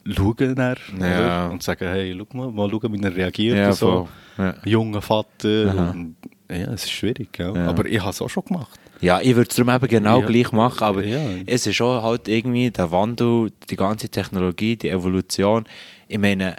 schauen 0.06 0.55
dann 0.55 0.76
Ja. 1.00 1.49
und 1.49 1.62
sagen, 1.62 1.87
hey, 1.88 2.17
schau 2.17 2.37
mal, 2.37 2.50
mal 2.50 2.70
schauen, 2.70 2.93
wie 2.93 3.03
er 3.05 3.14
reagiert. 3.17 3.56
Ja, 3.56 3.73
so. 3.73 4.09
Ja. 4.38 4.55
Junger 4.64 5.03
Vater. 5.03 5.93
Und, 5.94 6.17
ja, 6.50 6.73
es 6.73 6.85
ist 6.85 6.91
schwierig. 6.93 7.38
Ja. 7.38 7.53
Aber 7.67 7.87
ich 7.87 8.00
habe 8.00 8.11
es 8.11 8.23
auch 8.23 8.29
schon 8.31 8.44
gemacht. 8.44 8.79
Ja, 9.00 9.20
ich 9.20 9.35
würde 9.35 9.49
es 9.50 9.56
darum 9.56 9.75
eben 9.75 9.88
genau 9.88 10.20
Ja. 10.20 10.26
gleich 10.26 10.53
machen, 10.53 10.85
aber 10.85 11.05
Ja. 11.05 11.19
es 11.47 11.67
ist 11.67 11.81
auch 11.81 12.03
halt 12.05 12.29
irgendwie 12.29 12.70
der 12.70 12.91
Wandel, 12.93 13.50
die 13.69 13.76
ganze 13.76 14.08
Technologie, 14.08 14.76
die 14.76 14.91
Evolution. 14.91 15.65
Ich 16.06 16.19
meine, 16.19 16.55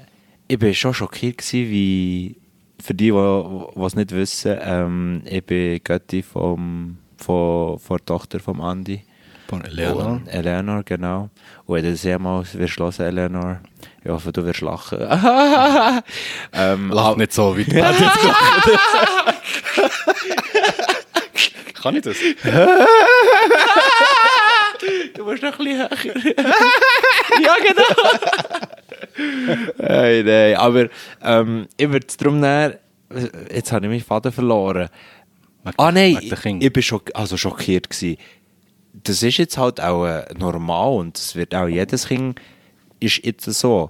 ich 0.50 0.60
bin 0.60 0.74
schon 0.74 0.94
schockiert 0.94 1.38
gewesen, 1.38 1.70
wie, 1.72 2.36
für 2.82 2.94
die, 2.94 3.12
die 3.12 3.82
es 3.86 3.96
nicht 3.96 4.12
wissen, 4.12 4.58
ähm, 4.62 5.22
ich 5.26 5.46
bin 5.46 5.80
Götti 5.86 6.22
vom, 6.22 6.98
von, 7.24 7.80
von 7.80 7.98
der 7.98 8.06
Tochter 8.06 8.40
von 8.40 8.62
Andi. 8.62 9.04
Von 9.48 9.64
Eleanor. 9.66 10.06
Und 10.08 10.28
Eleanor, 10.28 10.84
genau. 10.84 11.30
Und 11.66 11.76
wenn 11.76 11.84
du 11.84 11.92
das 11.92 12.04
jemals 12.04 12.58
wirst 12.58 12.80
hören, 12.80 12.94
Eleanor, 13.00 13.60
ich 14.04 14.10
hoffe, 14.10 14.32
du 14.32 14.46
wirst 14.46 14.62
lachen. 14.62 15.00
ähm, 16.54 16.92
Lach 16.92 17.16
nicht 17.16 17.34
so, 17.34 17.56
wie 17.58 17.64
die 17.64 17.74
Band 17.74 18.00
jetzt 18.00 18.22
gelacht 18.22 18.70
Kann 21.82 21.96
ich 21.96 22.02
das? 22.02 22.16
Du 25.16 25.24
musst 25.24 25.42
noch 25.44 25.58
ein 25.60 25.66
bisschen 25.66 25.80
höher. 25.80 25.90
ja, 27.42 27.56
genau. 27.66 27.84
hey, 29.78 30.24
nein, 30.24 30.56
aber 30.58 30.90
ähm, 31.24 31.68
ich 31.78 31.90
würde 31.90 32.06
es 32.08 32.18
darum 32.18 32.40
näher. 32.40 32.80
Jetzt 33.54 33.72
habe 33.72 33.86
ich 33.86 33.90
meinen 33.92 34.02
Faden 34.02 34.32
verloren. 34.32 34.90
Wegen- 35.64 35.76
Ah 35.78 35.92
nein, 35.92 36.18
ich, 36.22 36.32
ich 36.34 36.74
bin 36.74 36.84
schock, 36.84 37.10
also 37.14 37.38
schockiert 37.38 37.90
gewesen. 37.90 38.18
Das 38.94 39.24
ist 39.24 39.38
jetzt 39.38 39.58
halt 39.58 39.82
auch 39.82 40.06
äh, 40.06 40.26
normal 40.38 40.94
und 41.00 41.18
das 41.18 41.36
wird 41.36 41.56
auch 41.56 41.68
jedes 41.68 42.08
Kind 42.08 42.40
ist 43.00 43.26
jetzt 43.26 43.46
so. 43.46 43.90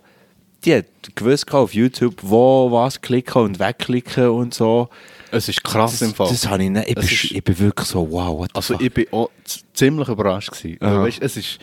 Die 0.66 0.76
hat 0.76 0.86
gewusst 1.16 1.54
auf 1.54 1.74
YouTube, 1.74 2.16
wo 2.22 2.72
was 2.72 3.02
klicken 3.02 3.42
und 3.42 3.60
wegklicken 3.60 4.30
und 4.30 4.54
so. 4.54 4.88
Es 5.30 5.50
ist 5.50 5.62
krass 5.64 6.02
im 6.02 6.14
Fall. 6.14 6.30
Das 6.30 6.48
habe 6.48 6.64
ich 6.64 6.70
nicht. 6.70 6.88
Ich, 6.90 6.98
Es 6.98 7.06
bin, 7.06 7.14
ist- 7.16 7.32
ich 7.32 7.44
bin 7.44 7.60
wirklich 7.60 7.88
so, 7.88 8.10
wow, 8.10 8.48
Also 8.54 8.74
fuck? 8.76 8.82
ich 8.84 8.94
bin 8.94 9.06
auch 9.12 9.30
ziemlich 9.74 10.08
überrascht 10.08 10.52
gewesen. 10.52 10.78
Weil, 10.80 11.00
Weißt, 11.02 11.22
es 11.22 11.36
ist, 11.38 11.60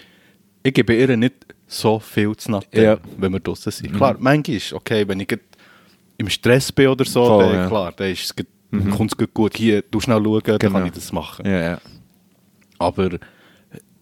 ich 0.62 0.74
gebe 0.74 0.94
ihr 0.94 1.16
nicht 1.16 1.34
so 1.66 1.98
viel 1.98 2.36
zu 2.36 2.50
natten, 2.50 2.82
Ja. 2.82 2.98
wenn 3.16 3.32
wir 3.32 3.40
draußen 3.40 3.72
sind. 3.72 3.96
Klar, 3.96 4.16
manchmal 4.18 4.56
ist 4.58 4.72
okay, 4.74 5.06
wenn 5.08 5.20
ich 5.20 5.34
im 6.18 6.28
Stress 6.28 6.70
bin 6.70 6.88
oder 6.88 7.04
so, 7.06 7.24
Voll, 7.24 7.44
dann, 7.46 7.54
ja. 7.54 7.68
klar, 7.68 7.92
dann 7.96 8.10
ist 8.10 8.24
es 8.24 8.44
grad- 8.70 8.90
kommt's 8.90 9.16
grad 9.16 9.34
gut. 9.34 9.56
Hier, 9.56 9.82
du 9.82 10.00
schnell 10.00 10.22
schauen, 10.22 10.42
dann 10.44 10.58
Genau. 10.58 10.78
kann 10.78 10.86
ich 10.86 10.92
das 10.92 11.12
machen. 11.12 11.46
ja, 11.46 11.60
ja. 11.60 11.80
Aber 12.78 13.10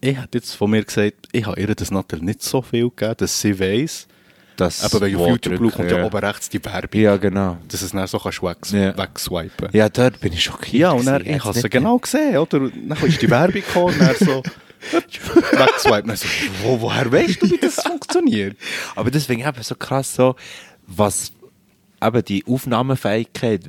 ich 0.01 0.17
hätte 0.17 0.37
jetzt 0.37 0.53
von 0.53 0.71
mir 0.71 0.83
gesagt, 0.85 1.27
ich 1.31 1.45
habe 1.45 1.59
ihr 1.59 1.75
das 1.75 1.91
natürlich 1.91 2.23
nicht 2.23 2.41
so 2.41 2.61
viel 2.61 2.89
gegeben, 2.89 3.15
dass 3.17 3.41
sie 3.41 3.59
weiss, 3.59 4.07
Das 4.55 4.83
aber 4.83 5.01
wenn 5.01 5.09
ich 5.11 5.15
auf 5.17 5.27
YouTube 5.27 5.55
drücken, 5.57 5.71
kommt 5.71 5.91
ja 5.91 5.97
ja. 5.97 6.05
oben 6.05 6.17
rechts 6.17 6.47
die 6.49 6.63
Werbung, 6.63 7.01
Ja, 7.01 7.17
genau. 7.17 7.57
dass 7.67 7.81
es 7.81 7.91
dann 7.91 8.07
so 8.07 8.19
kannst 8.19 8.41
wegs 8.41 8.71
Ja. 8.71 8.97
wegswipen 8.97 9.69
Ja, 9.73 9.89
dort 9.89 10.19
bin 10.21 10.31
ich 10.33 10.43
schockiert. 10.43 10.73
Ja, 10.81 10.91
und 10.91 11.05
dann, 11.05 11.25
ich 11.25 11.43
habe 11.43 11.57
nicht- 11.57 11.71
genau 11.71 11.97
gesehen, 11.97 12.37
oder? 12.37 12.59
Dann 12.69 12.97
ist 13.05 13.21
die 13.21 13.29
Werbung 13.29 13.53
gekommen 13.61 13.93
und 13.93 13.99
dann 13.99 14.15
so 14.15 14.43
wegswipen. 14.91 16.07
Dann 16.07 16.15
so, 16.15 16.25
wo, 16.63 16.79
woher 16.81 17.11
weißt 17.11 17.41
du, 17.41 17.49
wie 17.51 17.57
das 17.57 17.75
funktioniert? 17.83 18.55
Aber 18.95 19.09
ich 19.41 19.47
eben 19.47 19.63
so 19.63 19.75
krass, 19.75 20.15
so, 20.15 20.35
was 20.87 21.33
eben 22.01 22.23
die 22.23 22.45
Aufnahmefähigkeit 22.47 23.65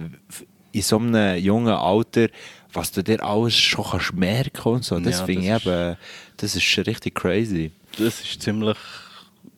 in 0.73 0.83
so 0.83 0.99
einem 0.99 1.39
jungen 1.39 1.73
Alter, 1.73 2.29
was 2.73 2.93
du 2.93 3.03
dir 3.03 3.23
alles 3.23 3.55
schon 3.57 3.85
kannst 3.85 4.15
merken 4.15 4.69
und 4.69 4.85
so, 4.85 4.99
das 5.01 5.21
Ja, 5.21 5.27
finde 5.27 5.43
ich 5.43 5.67
eben, 5.67 5.97
das 6.37 6.57
ist 6.57 6.63
schon 6.63 6.85
richtig 6.85 7.15
crazy. 7.15 7.73
Das 7.99 8.21
ist 8.21 8.43
ziemlich... 8.43 8.77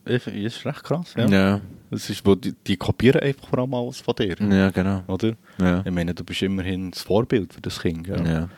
Das 0.05 0.27
ist 0.27 0.65
recht 0.65 0.83
krass, 0.83 1.13
ja. 1.15 1.27
Ja, 1.27 1.61
Das 1.89 2.09
ist, 2.09 2.25
wo 2.25 2.35
die, 2.35 2.53
die 2.67 2.75
kopieren 2.75 3.21
einfach 3.21 3.47
vor 3.47 3.59
allem 3.59 3.73
alles 3.73 4.01
von 4.01 4.15
dir, 4.15 4.35
ja 4.39 4.69
genau. 4.69 5.01
oder? 5.07 5.33
Ja. 5.61 5.81
Ich 5.85 5.91
meine, 5.91 6.13
du 6.13 6.23
bist 6.25 6.41
immerhin 6.41 6.91
das 6.91 7.03
Vorbild 7.03 7.53
für 7.53 7.61
das 7.61 7.79
Kind, 7.79 8.03
gell? 8.03 8.25
Ja. 8.27 8.49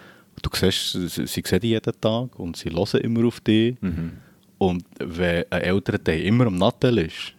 Du 0.41 0.49
siehst, 0.53 0.93
sie, 0.93 1.07
sie 1.07 1.43
sehen 1.45 1.59
dich 1.59 1.69
jeden 1.71 2.01
Tag 2.01 2.39
und 2.39 2.57
sie 2.57 2.69
hören 2.71 3.01
immer 3.01 3.27
auf 3.27 3.39
dich. 3.41 3.75
Mhm. 3.81 4.13
Und 4.57 4.85
wenn 4.99 5.45
ein 5.51 5.61
älterer 5.61 6.03
Teil 6.03 6.21
immer 6.21 6.47
am 6.47 6.55
Nattel 6.57 6.97
ist, 6.99 7.33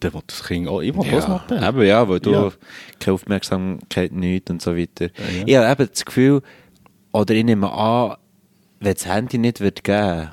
dann 0.00 0.14
will 0.14 0.22
das 0.26 0.44
Kind 0.44 0.68
auch 0.68 0.80
immer 0.80 1.04
das 1.04 1.24
Ja, 1.24 1.28
Nattel. 1.28 1.62
eben, 1.62 1.82
ja, 1.88 2.08
weil 2.08 2.20
du 2.20 2.30
Ja. 2.32 2.52
keine 2.98 3.14
Aufmerksamkeit 3.14 4.12
nicht 4.12 4.50
und 4.50 4.60
so 4.62 4.76
weiter. 4.76 5.06
Ja, 5.06 5.38
ja. 5.38 5.44
Ich 5.46 5.56
habe 5.56 5.82
eben 5.82 5.90
das 5.92 6.04
Gefühl, 6.04 6.42
oder 7.12 7.34
ich 7.34 7.44
nehme 7.44 7.72
an, 7.72 8.16
wenn 8.80 8.94
das 8.94 9.06
Handy 9.06 9.38
nicht 9.38 9.60
wird 9.60 9.82
geben 9.84 10.30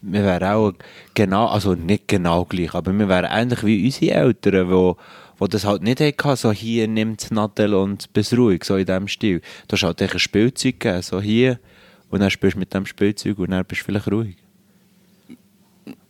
wir 0.00 0.22
wären 0.22 0.44
auch 0.44 0.72
genau, 1.14 1.46
also 1.46 1.74
nicht 1.74 2.06
genau 2.06 2.44
gleich, 2.44 2.72
aber 2.72 2.92
wir 2.96 3.08
wären 3.08 3.24
ähnlich 3.32 3.64
wie 3.64 3.84
unsere 3.84 4.12
Eltern, 4.14 4.70
wo, 4.70 4.96
wo 5.38 5.46
das 5.48 5.64
halt 5.64 5.82
nicht 5.82 6.00
hatten, 6.00 6.36
so 6.36 6.52
hier 6.52 6.86
nimmt 6.86 7.20
das 7.20 7.32
Nattel 7.32 7.74
und 7.74 8.12
bist 8.12 8.32
ruhig, 8.32 8.62
so 8.62 8.76
in 8.76 8.86
diesem 8.86 9.08
Stil. 9.08 9.40
Du 9.66 9.72
hast 9.74 9.82
halt 9.82 10.00
ein 10.00 10.18
Spielzeug 10.20 10.78
gegeben, 10.78 11.02
so 11.02 11.20
hier, 11.20 11.58
und 12.10 12.20
dann 12.20 12.30
spielst 12.30 12.54
du 12.54 12.60
mit 12.60 12.72
dem 12.74 12.86
Spielzeug 12.86 13.40
und 13.40 13.50
dann 13.50 13.64
bist 13.64 13.80
du 13.80 13.86
vielleicht 13.86 14.08
ruhig. 14.08 14.36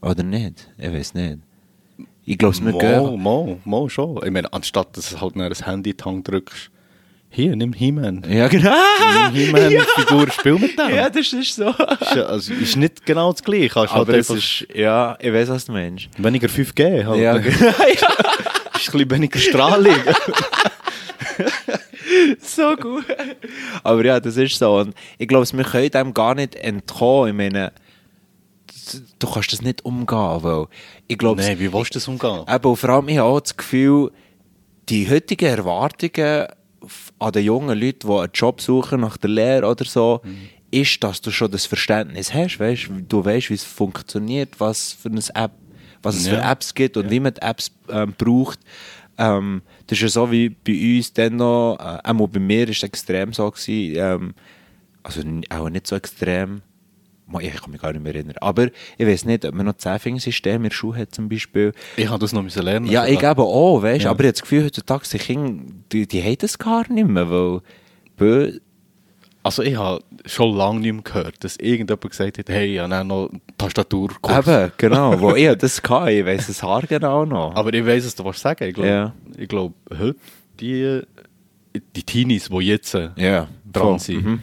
Oder 0.02 0.22
nicht? 0.22 0.68
Ich 0.76 0.92
weiß 0.92 1.14
nicht. 1.14 1.38
Ich 2.30 2.38
glaube, 2.38 2.56
Mo, 2.60 2.78
gehen... 2.78 3.20
mo, 3.22 3.58
mo, 3.64 3.88
schon. 3.88 4.20
Ich 4.24 4.30
meine, 4.30 4.52
anstatt 4.52 4.96
dass 4.96 5.10
du 5.10 5.20
halt 5.20 5.36
nach 5.36 5.48
das 5.48 5.66
Handy 5.66 5.90
in 5.90 5.96
die 5.96 6.04
Hand 6.04 6.28
drückst, 6.28 6.70
hier, 7.30 7.54
nimm 7.56 7.72
He-Man. 7.72 8.24
Ja, 8.28 8.48
genau. 8.48 8.70
Nimm 9.32 9.54
He-Man-Figur, 9.54 10.30
spiel 10.32 10.54
mit 10.58 10.78
dem. 10.78 10.94
Ja, 10.94 11.08
das 11.10 11.32
ist 11.32 11.54
so. 11.54 11.68
Ist, 11.68 12.14
ja- 12.14 12.24
also, 12.24 12.52
ist 12.54 12.76
nicht 12.76 13.04
genau 13.06 13.32
das 13.32 13.42
Gleiche. 13.42 13.74
Hast 13.74 13.92
Aber 13.92 14.12
halt 14.12 14.20
es 14.22 14.30
ist, 14.30 14.66
ja, 14.74 15.16
ich 15.20 15.32
weiß, 15.32 15.48
was 15.48 15.66
du 15.66 15.72
meinst. 15.72 16.08
weniger 16.18 16.48
5G. 16.48 17.04
Halt. 17.06 17.20
Ja, 17.20 17.36
ist 17.36 17.58
genau. 17.58 17.72
ein 17.78 18.72
bisschen 18.72 19.10
weniger 19.10 19.38
Strahlung. 19.38 19.96
so 22.42 22.76
gut. 22.76 23.04
Aber 23.82 24.04
ja, 24.04 24.20
das 24.20 24.36
ist 24.36 24.58
so. 24.58 24.76
Und 24.78 24.94
ich 25.18 25.28
glaube, 25.28 25.46
wir 25.52 25.64
können 25.64 25.90
dem 25.90 26.14
gar 26.14 26.34
nicht 26.34 26.54
entkommen. 26.54 27.28
Ich 27.28 27.34
meine, 27.34 27.72
du 29.18 29.26
kannst 29.30 29.52
das 29.52 29.62
nicht 29.62 29.84
umgehen, 29.84 30.42
weil 30.42 30.66
ich 31.06 31.18
glaube, 31.18 31.40
Nein, 31.42 31.58
wie 31.58 31.72
willst 31.72 31.94
du 31.94 31.98
das 31.98 32.08
umgehen? 32.08 32.44
eben, 32.48 32.76
vor 32.76 32.88
allem, 32.90 33.08
ich 33.08 33.18
habe 33.18 33.28
auch 33.28 33.40
das 33.40 33.56
Gefühl, 33.56 34.10
die 34.88 35.08
heutigen 35.08 35.46
Erwartungen 35.46 36.46
an 37.18 37.32
den 37.32 37.44
jungen 37.44 37.78
Leuten, 37.78 38.08
die 38.08 38.14
einen 38.14 38.30
Job 38.32 38.60
suchen 38.60 39.00
nach 39.00 39.16
der 39.16 39.30
Lehre 39.30 39.66
oder 39.66 39.84
so, 39.84 40.20
ist, 40.70 41.02
dass 41.02 41.20
du 41.20 41.30
schon 41.30 41.50
das 41.50 41.66
Verständnis 41.66 42.32
hast, 42.32 42.58
weißt, 42.60 42.90
du 43.08 43.24
weißt, 43.24 43.50
wie 43.50 43.54
es 43.54 43.64
funktioniert, 43.64 44.58
was 44.60 44.92
für 44.92 45.08
eine 45.08 45.20
App, 45.34 45.52
was 46.02 46.16
es 46.16 46.28
für 46.28 46.36
Ja. 46.36 46.52
Apps 46.52 46.74
gibt 46.74 46.96
und 46.96 47.10
wie 47.10 47.20
man 47.20 47.34
die 47.34 47.42
Apps 47.42 47.70
ähm, 47.90 48.14
braucht. 48.16 48.60
Ähm, 49.16 49.62
das 49.86 49.98
ist 49.98 50.02
ja 50.02 50.08
so 50.08 50.30
wie 50.30 50.50
bei 50.50 50.96
uns 50.96 51.12
dann 51.12 51.36
noch, 51.36 51.76
äh, 51.80 52.00
auch 52.08 52.28
bei 52.28 52.38
mir 52.38 52.68
ist 52.68 52.78
es 52.78 52.82
extrem 52.84 53.32
so 53.32 53.50
gewesen, 53.50 53.96
ähm, 53.96 54.34
also 55.02 55.22
auch 55.50 55.68
nicht 55.70 55.86
so 55.86 55.96
extrem, 55.96 56.62
ich 57.40 57.54
kann 57.54 57.70
mich 57.70 57.80
gar 57.80 57.92
nicht 57.92 58.02
mehr 58.02 58.14
erinnern, 58.14 58.36
aber 58.40 58.68
ich 58.96 59.06
weiß 59.06 59.24
nicht, 59.26 59.44
ob 59.44 59.54
man 59.54 59.66
noch 59.66 59.76
Zehnfingersystem 59.76 60.56
in 60.56 60.62
der 60.64 60.70
Schule 60.70 61.00
hat 61.00 61.14
zum 61.14 61.28
Beispiel, 61.28 61.72
Ich 61.96 62.08
habe 62.08 62.18
das 62.18 62.32
noch 62.32 62.42
müssen 62.42 62.62
lernen. 62.62 62.86
ja, 62.86 63.06
ich 63.06 63.22
eben 63.22 63.40
auch, 63.40 63.82
weißt 63.82 64.00
du, 64.00 64.04
Ja. 64.06 64.10
aber 64.10 64.20
ich 64.20 64.26
habe 64.26 64.32
das 64.32 64.42
Gefühl, 64.42 64.64
heutzutage, 64.64 65.04
die 65.12 65.18
Kinder, 65.18 65.62
die, 65.92 66.06
die 66.06 66.22
haben 66.22 66.38
das 66.38 66.58
gar 66.58 66.90
nicht 66.90 67.06
mehr, 67.08 67.30
weil, 67.30 67.60
bö, 68.16 68.52
Also 69.42 69.62
ich 69.62 69.76
habe 69.76 70.02
schon 70.26 70.56
lange 70.56 70.80
nicht 70.80 70.92
mehr 70.92 71.02
gehört, 71.02 71.42
dass 71.44 71.56
irgendjemand 71.56 72.10
gesagt 72.10 72.38
hat, 72.38 72.48
hey, 72.48 72.74
ich 72.74 72.80
habe 72.80 73.04
noch 73.04 73.30
Tastaturkurs. 73.56 74.46
eben, 74.46 74.72
genau, 74.76 75.20
wo 75.20 75.34
ich 75.36 75.48
das 75.56 75.80
kann, 75.82 76.08
ich 76.08 76.24
weiss 76.26 76.48
es 76.48 76.62
haargenau 76.62 77.24
noch. 77.24 77.54
Aber 77.54 77.72
ich 77.72 77.84
weiß, 77.86 78.04
was 78.06 78.14
du 78.14 78.24
was 78.24 78.40
sagen. 78.40 78.64
Ich 78.68 78.74
glaube, 78.74 78.88
Ja. 78.88 79.12
ich 79.36 79.48
glaube, 79.48 79.74
heute 79.98 80.16
die, 80.60 81.00
die 81.94 82.02
Teenies, 82.02 82.48
die 82.48 82.56
jetzt 82.58 82.94
äh, 82.94 83.10
ja, 83.16 83.48
dran 83.70 83.98
sind, 83.98 84.24
mhm. 84.24 84.40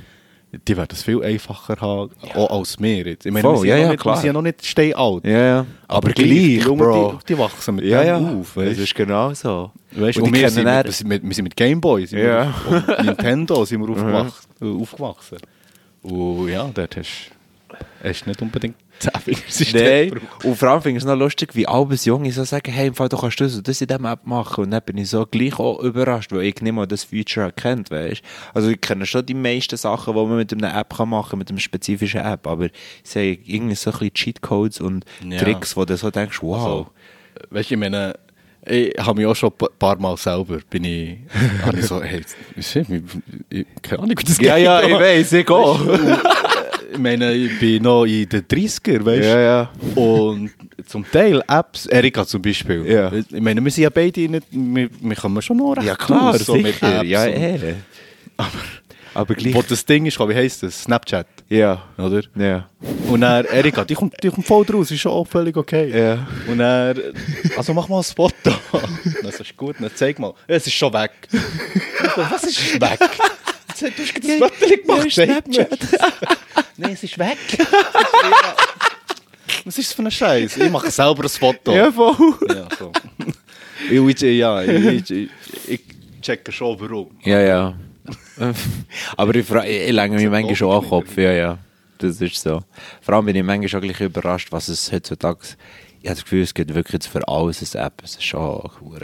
Die 0.67 0.77
werden 0.77 0.89
es 0.91 1.03
viel 1.03 1.24
einfacher 1.24 1.75
haben, 1.81 2.12
auch 2.33 2.59
als 2.59 2.79
wir 2.79 3.05
jetzt. 3.05 3.25
Ich 3.25 3.31
meine, 3.31 3.41
Voll, 3.41 3.53
wir 3.53 3.59
sind, 3.62 3.67
ja, 3.69 3.75
ja, 3.75 3.81
ja, 3.81 3.85
noch 3.88 3.91
nicht, 3.91 4.00
wir 4.00 4.03
klar. 4.03 4.17
sind 4.17 4.25
ja 4.27 4.33
noch 4.33 4.41
nicht 4.41 4.65
steinalt. 4.65 5.25
Ja, 5.25 5.39
ja, 5.45 5.65
aber, 5.88 6.09
gleich, 6.12 6.27
die 6.29 6.57
Jungen, 6.59 6.77
Bro. 6.79 7.19
Die, 7.21 7.33
die 7.33 7.38
wachsen 7.39 7.75
mit 7.75 7.85
ja, 7.85 8.01
dem 8.03 8.07
ja, 8.07 8.39
auf. 8.39 8.53
das 8.55 8.65
Weißt? 8.65 8.79
ist 8.79 8.95
genau 8.95 9.33
so. 9.33 9.71
Weißt, 9.91 10.17
Und 10.19 10.25
und 10.25 10.35
wir, 10.35 10.50
sind 10.50 10.63
mit, 10.65 11.00
wir, 11.00 11.07
mit, 11.07 11.24
wir 11.24 11.33
sind 11.33 11.43
mit 11.43 11.55
Gameboy, 11.55 12.05
sind 12.05 12.19
Ja. 12.19 12.53
wir 12.69 13.03
Nintendo 13.03 13.65
sind 13.65 13.81
wir 13.81 13.89
aufgewachsen. 13.95 14.79
aufgewachsen. 14.81 15.38
Und 16.01 16.50
ja, 16.50 16.69
dort 16.74 16.97
hast 16.97 17.31
du 18.25 18.29
nicht 18.29 18.41
unbedingt 18.41 18.75
Nein, 19.73 20.19
und 20.43 20.55
vor 20.57 20.69
allem 20.69 20.81
finde 20.81 20.97
ich 20.97 21.03
es 21.03 21.07
noch 21.07 21.17
lustig, 21.17 21.55
wie 21.55 21.67
alles 21.67 22.05
Junge 22.05 22.31
so 22.31 22.43
sagen, 22.43 22.71
hey, 22.71 22.87
im 22.87 22.95
Fall, 22.95 23.09
du 23.09 23.17
kannst 23.17 23.39
das 23.41 23.55
und 23.55 23.67
das 23.67 23.81
in 23.81 23.87
diesem 23.87 24.05
App 24.05 24.25
machen. 24.25 24.63
Und 24.65 24.71
dann 24.71 24.81
bin 24.85 24.97
ich 24.97 25.09
so 25.09 25.25
gleich 25.25 25.59
auch 25.59 25.79
überrascht, 25.79 26.31
weil 26.31 26.43
ich 26.43 26.61
nicht 26.61 26.73
mal 26.73 26.87
das 26.87 27.03
Feature 27.03 27.51
kennt, 27.51 27.91
weißt 27.91 28.21
Also 28.53 28.69
ich 28.69 28.81
kenne 28.81 29.05
schon 29.05 29.25
die 29.25 29.33
meisten 29.33 29.77
Sachen, 29.77 30.13
die 30.15 30.19
man 30.19 30.37
mit 30.37 30.53
einer 30.53 30.75
App 30.77 30.95
kann 30.95 31.09
machen 31.09 31.31
kann, 31.31 31.39
mit 31.39 31.49
einer 31.49 31.59
spezifischen 31.59 32.21
App, 32.21 32.47
aber 32.47 32.65
ich 32.65 32.71
sehe 33.03 33.37
irgendwie 33.45 33.75
so 33.75 33.91
ein 33.91 33.97
bisschen 33.97 34.13
Cheatcodes 34.13 34.79
und 34.81 35.05
Ja. 35.27 35.39
Tricks, 35.39 35.75
wo 35.75 35.85
du 35.85 35.97
so 35.97 36.09
denkst, 36.09 36.41
wow. 36.41 36.55
Also, 36.57 36.87
weißt 37.49 37.69
du, 37.69 37.73
ich 37.73 37.79
meine, 37.79 38.15
ich 38.67 38.93
habe 38.97 39.17
mich 39.19 39.27
auch 39.27 39.35
schon 39.35 39.51
ein 39.51 39.67
paar 39.77 39.99
Mal 39.99 40.17
selber, 40.17 40.57
bin 40.69 40.83
ich, 40.85 41.17
habe 41.65 41.77
ich 41.77 41.85
so, 41.85 42.01
hey, 42.01 42.21
ich, 42.55 43.65
keine 43.81 44.01
Ahnung, 44.01 44.17
wie 44.17 44.23
das 44.23 44.39
ja, 44.39 44.55
geht. 44.55 44.65
ja, 44.65 44.81
ich 44.81 44.93
weiß, 44.93 45.33
ich 45.33 45.49
auch. 45.49 45.79
Ich 46.95 47.01
meine, 47.01 47.33
ich 47.33 47.59
bin 47.59 47.83
noch 47.83 48.05
in 48.05 48.27
den 48.29 48.41
30er, 48.43 49.03
weißt 49.05 49.23
du? 49.23 49.27
Ja, 49.27 49.39
ja. 49.41 49.69
Und 49.95 50.51
zum 50.87 51.05
Teil 51.11 51.41
Apps, 51.47 51.85
Erika 51.87 52.25
zum 52.25 52.41
Beispiel. 52.41 52.85
Ja. 52.89 53.11
Ich 53.11 53.41
meine, 53.41 53.61
wir 53.63 53.69
sind 53.71 53.83
ja 53.83 53.89
beide 53.89 54.21
nicht, 54.29 54.47
wir, 54.49 54.89
wir 55.01 55.15
kommen 55.15 55.41
schon 55.41 55.57
noch 55.57 55.73
recht 55.73 55.87
Ja, 55.87 55.95
klar, 55.95 56.33
aus, 56.33 56.45
so 56.45 56.55
mit. 56.55 56.81
Apps. 56.81 57.07
Ja, 57.07 57.25
eh. 57.25 57.75
Aber, 58.37 58.49
aber 59.13 59.35
gleich. 59.35 59.53
Wo 59.53 59.61
das 59.61 59.83
Ding 59.85 60.05
ist, 60.05 60.17
wie 60.19 60.33
heisst 60.35 60.63
das? 60.63 60.83
Snapchat, 60.83 61.27
Ja. 61.49 61.81
oder? 61.97 62.21
Ja. 62.35 62.69
Und 63.09 63.21
dann, 63.21 63.45
Erika, 63.45 63.83
die 63.83 63.93
kommt, 63.93 64.15
die 64.23 64.29
kommt 64.29 64.47
voll 64.47 64.65
draus, 64.65 64.89
ist 64.91 64.99
schon 65.01 65.11
auch 65.11 65.27
völlig 65.27 65.55
okay. 65.57 65.91
Ja. 65.97 66.27
Und 66.47 66.59
dann, 66.59 66.97
also 67.57 67.73
mach 67.73 67.87
mal 67.89 67.97
ein 67.99 68.03
Foto. 68.03 68.51
Das 69.23 69.39
ist 69.39 69.57
gut, 69.57 69.75
dann 69.79 69.89
zeig 69.95 70.17
mal. 70.19 70.33
Ja, 70.47 70.55
Es 70.55 70.67
ist 70.67 70.73
schon 70.75 70.93
weg. 70.93 71.11
Was 72.15 72.43
ist 72.43 72.79
weg? 72.79 72.99
Du 73.79 73.88
hast 73.88 74.13
gerade 74.15 74.27
das 74.27 74.38
Foto 74.38 74.75
gemacht, 74.82 75.12
zeig 75.12 75.48
mir. 75.48 75.67
Nein, 76.77 76.91
es 76.94 77.03
ist 77.03 77.17
weg. 77.17 77.38
Was 79.65 79.77
ist 79.77 79.89
das 79.89 79.94
für 79.96 80.03
ein 80.03 80.12
Scheiß? 80.12 80.58
Ich 80.58 80.70
mache 80.70 80.91
selber 80.91 81.24
ein 81.24 81.29
Foto. 81.29 81.74
Ja, 81.74 81.91
voll. 81.91 82.15
Ja, 82.50 82.67
so. 82.77 82.91
ich, 83.89 84.22
ja, 84.22 84.62
ich, 84.63 85.12
ich, 85.12 85.29
ich 85.67 85.82
checke 86.22 86.51
schon, 86.51 86.79
warum. 86.79 87.12
Ja, 87.24 87.39
ja. 87.41 87.74
Aber 89.17 89.36
ich, 89.36 89.46
fra- 89.46 89.65
ich, 89.65 89.91
lege 89.91 90.13
mich 90.15 90.29
manchmal 90.29 90.55
schon 90.55 90.72
an 90.72 90.82
den 90.82 90.89
Kopf, 90.89 91.17
ja, 91.17 91.32
ja. 91.32 91.58
Das 91.98 92.20
ist 92.22 92.41
so. 92.41 92.62
Vor 93.01 93.15
allem 93.15 93.25
bin 93.25 93.36
ich 93.36 93.44
manchmal 93.44 93.70
schon 93.70 93.82
gleich 93.82 94.00
überrascht, 94.01 94.51
was 94.51 94.67
es 94.67 94.91
heutzutage... 94.91 95.39
Ich 96.05 96.09
habe 96.09 96.17
das 96.17 96.24
Gefühl, 96.25 96.43
es 96.43 96.53
gibt 96.53 96.71
wirklich 96.75 96.93
jetzt 96.93 97.07
für 97.07 97.27
alles 97.27 97.75
eine 97.75 97.85
App. 97.88 98.00
Es 98.03 98.12
ist 98.12 98.24
schon 98.24 98.62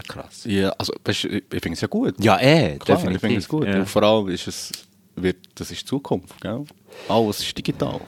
krass. 0.08 0.44
Ja, 0.46 0.70
also, 0.78 0.94
ich, 1.08 1.18
finde 1.20 1.72
es 1.72 1.82
ja 1.82 1.88
gut. 1.88 2.14
Ja, 2.24 2.40
eh, 2.40 2.78
Klar, 2.78 2.98
definitiv. 3.00 3.16
ich 3.16 3.22
finde 3.22 3.38
es 3.40 3.48
gut. 3.50 3.66
Ja. 3.66 3.80
Und 3.80 3.90
vor 3.90 4.04
allem 4.04 4.30
ist 4.30 4.48
es, 4.48 4.72
wird, 5.16 5.38
das 5.56 5.72
ist 5.72 5.82
die 5.82 5.86
Zukunft, 5.88 6.40
gell? 6.40 6.64
Alles 7.10 7.40
ist 7.40 7.58
digital. 7.58 8.02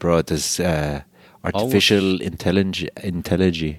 Bro, 0.00 0.22
das 0.22 0.58
äh, 0.58 1.02
Artificial 1.42 2.20
Intelligence, 2.20 2.90
Intelligence, 3.04 3.76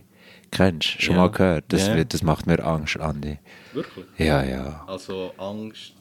kennst 0.52 0.96
du? 0.96 1.02
Schon 1.02 1.16
Ja. 1.16 1.22
mal 1.24 1.32
gehört? 1.32 1.66
Das, 1.68 1.88
Ja. 1.88 1.96
wird, 1.98 2.14
das 2.14 2.24
macht 2.24 2.48
mir 2.48 2.64
Angst, 2.64 2.98
Andi. 2.98 3.40
Wirklich? 3.74 4.06
Ja, 4.18 4.42
ja. 4.42 4.86
Also 4.88 5.34
Angst 5.38 5.96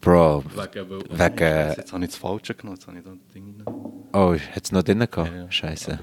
Bro, 0.00 0.44
wegen... 0.54 0.88
Wegen- 0.88 1.74
Jetzt 1.76 1.92
habe 1.92 2.04
ich 2.04 2.10
das 2.10 2.16
Falsche 2.16 2.54
genommen, 2.54 2.76
jetzt 2.76 2.86
habe 2.86 2.98
ich 2.98 3.04
das 3.04 3.14
Ding 3.34 3.58
genommen. 3.58 4.04
oh, 4.12 4.34
hat 4.34 4.64
es 4.64 4.70
noch 4.70 4.84
drin 4.84 5.00
gehabt? 5.00 5.32
Ja, 5.32 5.42
ja. 5.42 5.50
Scheiße. 5.50 5.98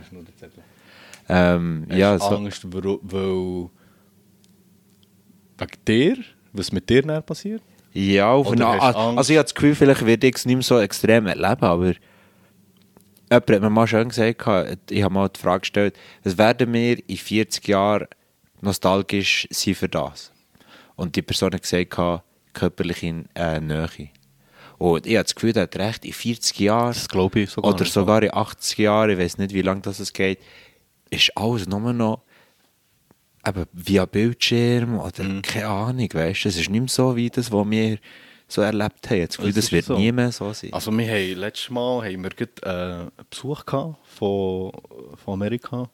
Ähm, 1.30 1.86
Hast 1.88 1.98
ja, 1.98 2.14
du 2.18 2.20
so, 2.20 2.38
Angst, 2.38 2.74
weil, 2.74 2.98
weil... 3.02 3.70
Wegen 5.58 5.86
dir? 5.88 6.18
Was 6.54 6.72
mit 6.72 6.90
dir 6.90 7.04
dann 7.04 7.24
passiert? 7.24 7.62
Ja, 7.94 8.32
auf 8.32 8.52
eine? 8.52 8.66
Also 8.66 9.34
ich 9.34 9.38
habe 9.38 9.46
das 9.46 9.54
Gefühl, 9.54 9.76
vielleicht 9.76 10.06
werde 10.06 10.28
ich 10.28 10.36
es 10.36 10.46
nicht 10.46 10.56
mehr 10.56 10.64
so 10.64 10.80
extrem 10.80 11.28
erleben, 11.28 11.64
aber 11.64 11.86
jemand 11.86 13.52
hat 13.52 13.62
mir 13.62 13.70
mal 13.70 13.88
schön 13.88 14.10
gesagt, 14.10 14.48
ich 14.90 15.04
habe 15.04 15.14
mal 15.14 15.30
die 15.30 15.40
Frage 15.40 15.62
gestellt, 15.62 15.98
was 16.24 16.38
werden 16.38 16.72
wir 16.74 16.98
in 17.08 17.18
40 17.18 17.68
Jahren 17.68 18.08
nostalgisch 18.62 19.48
sein 19.52 19.76
für 19.76 19.90
das? 19.90 20.32
Und 20.96 21.16
die 21.16 21.22
Person 21.22 21.54
hat 21.54 21.62
gesagt, 21.62 21.98
körperliche 22.54 23.26
äh, 23.36 23.60
Nähe. 23.60 24.10
Und 24.78 25.06
ich 25.06 25.16
habe 25.16 25.24
das 25.24 25.36
Gefühl, 25.36 25.54
der 25.54 25.64
hat 25.64 25.76
recht, 25.76 26.06
in 26.06 26.14
40 26.14 26.60
Jahren 26.60 26.94
sogar. 26.94 27.30
oder 27.64 27.86
sogar 27.86 28.24
in 28.24 28.34
80 28.34 28.78
Jahren, 28.78 29.10
ich 29.10 29.18
weiß 29.18 29.38
nicht, 29.38 29.54
wie 29.54 29.62
lange 29.62 29.82
das 29.82 30.14
geht, 30.14 30.40
ist 31.10 31.36
alles 31.38 31.68
nur 31.68 31.94
noch 31.94 32.22
eben 33.48 33.66
via 33.74 34.06
Bildschirm 34.06 35.00
oder 35.00 35.24
Mhm. 35.24 35.42
keine 35.42 35.68
Ahnung, 35.68 36.10
weißt 36.14 36.46
du, 36.46 36.50
es 36.50 36.58
ist 36.58 36.70
nicht 36.70 36.80
mehr 36.82 36.88
so 36.90 37.16
wie 37.16 37.30
das, 37.30 37.52
was 37.52 37.70
wir 37.70 37.98
so 38.48 38.62
erlebt 38.62 39.10
haben. 39.10 39.18
Jetzt 39.18 39.38
Gefühl, 39.38 39.54
Das 39.54 39.66
das, 39.66 39.72
wird 39.72 39.86
so. 39.86 39.98
nie 39.98 40.12
mehr 40.12 40.32
so 40.32 40.52
sein. 40.54 40.74
Also 40.74 40.92
wir 40.92 41.08
haben 41.08 41.40
letztes 41.40 41.70
Mal 41.70 42.04
haben 42.06 42.24
wir 42.24 42.30
gerade, 42.32 42.52
äh, 42.64 42.70
einen 42.70 43.12
Besuch 43.30 43.66
gehabt 43.66 43.96
von, 44.08 44.72
von 45.24 45.34
Amerika. 45.34 45.90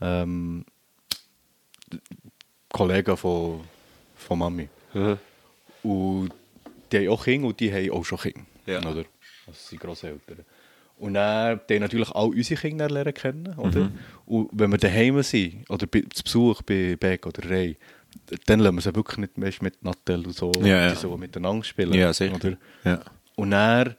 Ähm, 0.00 0.64
Kollegen 2.70 3.16
von, 3.16 3.60
von 4.16 4.38
Mami. 4.38 4.68
Und 5.82 6.32
die 6.92 6.98
haben 6.98 7.08
auch 7.08 7.24
Kinder 7.24 7.48
und 7.48 7.60
die 7.60 7.72
haben 7.72 7.90
auch 7.90 8.04
schon 8.04 8.18
Kinder. 8.18 8.40
Ja. 8.66 8.78
Oder? 8.80 9.04
Also 9.46 9.58
sind 9.68 9.80
Grosseltern. 9.80 10.44
Und 10.98 11.14
dann 11.14 11.58
haben 11.60 11.80
natürlich 11.80 12.10
auch 12.10 12.28
unsere 12.28 12.60
Kinder 12.60 12.88
lernen 12.88 13.14
kennen. 13.14 13.54
Oder? 13.56 13.84
Mhm. 13.84 13.98
Und 14.26 14.48
wenn 14.52 14.70
wir 14.70 14.78
daheim 14.78 15.22
sind, 15.22 15.68
oder 15.70 15.86
bei, 15.86 16.02
zu 16.12 16.22
Besuch 16.24 16.62
bei 16.62 16.96
Beck 16.96 17.26
oder 17.26 17.48
Ray, 17.48 17.76
dann 18.46 18.60
lassen 18.60 18.76
wir 18.76 18.82
sie 18.82 18.94
wirklich 18.94 19.18
nicht 19.18 19.38
mehr 19.38 19.52
mit 19.60 19.82
Nattel 19.82 20.26
und 20.26 20.34
so, 20.34 20.50
Ja, 20.60 20.66
ja. 20.66 20.90
die 20.90 20.96
so 20.96 21.16
miteinander 21.16 21.64
spielen. 21.64 21.94
ja, 21.94 22.12
sicher. 22.12 22.34
Oder? 22.34 22.56
Ja. 22.84 23.00
Und 23.36 23.50
dann, 23.52 23.94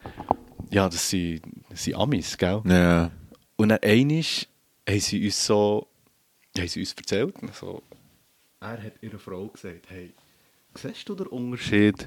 ja, 0.70 0.89
das 0.89 1.10
sind, 1.10 1.41
das 1.70 1.84
sind 1.84 1.96
Amis, 1.96 2.38
gell? 2.38 2.62
Ja. 2.65 3.12
Und 3.56 3.70
dann 3.70 3.79
einmal 3.82 4.24
haben 4.88 5.00
sie 5.00 5.25
uns 5.25 5.46
so, 5.46 5.88
haben 6.58 6.68
sie 6.68 6.79
uns 6.82 6.94
erzählt, 6.94 7.36
so, 7.53 7.82
er 8.60 8.84
hat 8.84 8.94
ihrer 9.01 9.20
Frau 9.20 9.48
gesagt, 9.48 9.86
hey, 9.88 10.13
siehst 10.75 11.08
du 11.08 11.15
den 11.15 11.27
Unterschied 11.27 12.06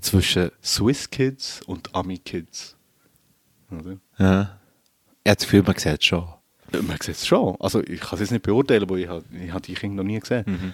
zwischen 0.00 0.50
Swiss 0.62 1.10
Kids 1.10 1.62
und 1.62 1.92
Ami 1.94 2.18
Kids? 2.18 2.76
Oder? 3.70 3.96
ja. 4.18 4.56
Ich 5.22 5.28
habe 5.30 5.36
das 5.36 5.44
Gefühl, 5.44 5.62
man 5.62 5.76
sieht 5.76 6.00
es 6.00 6.04
schon. 6.04 6.24
Man 6.72 6.96
sieht 7.02 7.14
es 7.16 7.26
schon. 7.26 7.56
Also 7.60 7.82
ich 7.82 8.00
kann 8.00 8.14
es 8.14 8.20
jetzt 8.20 8.30
nicht 8.30 8.42
beurteilen, 8.42 8.88
weil 8.88 9.00
ich, 9.00 9.08
habe- 9.08 9.24
ich 9.38 9.50
habe 9.52 9.60
die 9.60 9.74
Kinder 9.74 10.02
noch 10.02 10.08
nie 10.08 10.18
gesehen. 10.18 10.72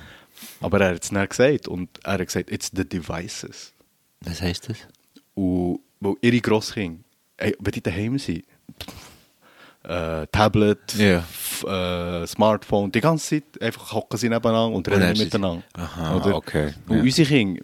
Aber 0.61 0.81
er 0.81 0.95
hat 0.95 1.03
es 1.03 1.11
dann 1.11 1.29
gesagt 1.29 1.67
und 1.69 1.89
er 2.05 2.13
hat 2.15 2.27
gesagt, 2.27 2.51
it's 2.53 2.71
the 2.75 2.85
devices. 2.89 3.73
Was 4.21 4.41
heisst 4.41 4.69
das? 4.69 4.77
Und 5.35 5.81
weil 6.01 6.15
ihre 6.21 6.41
Grosskinder, 6.41 7.01
wenn 7.39 7.73
die 7.73 7.81
daheim 7.83 8.19
sind, 8.19 8.45
äh, 9.85 10.27
Tablet, 10.33 10.95
f- 10.99 11.65
äh, 11.65 12.27
Smartphone, 12.27 12.91
die 12.91 13.01
ganze 13.01 13.41
Zeit 13.41 13.63
einfach 13.63 13.93
hocken 13.93 14.19
sie 14.19 14.29
nebeneinander 14.29 14.77
und 14.77 14.89
reden 14.89 15.17
miteinander. 15.19 15.63
Aha, 15.75 16.17
Oder? 16.17 16.37
okay, 16.37 16.75
Und 16.89 16.97
ja. 16.99 17.03
unsere 17.03 17.29
Kinder, 17.29 17.63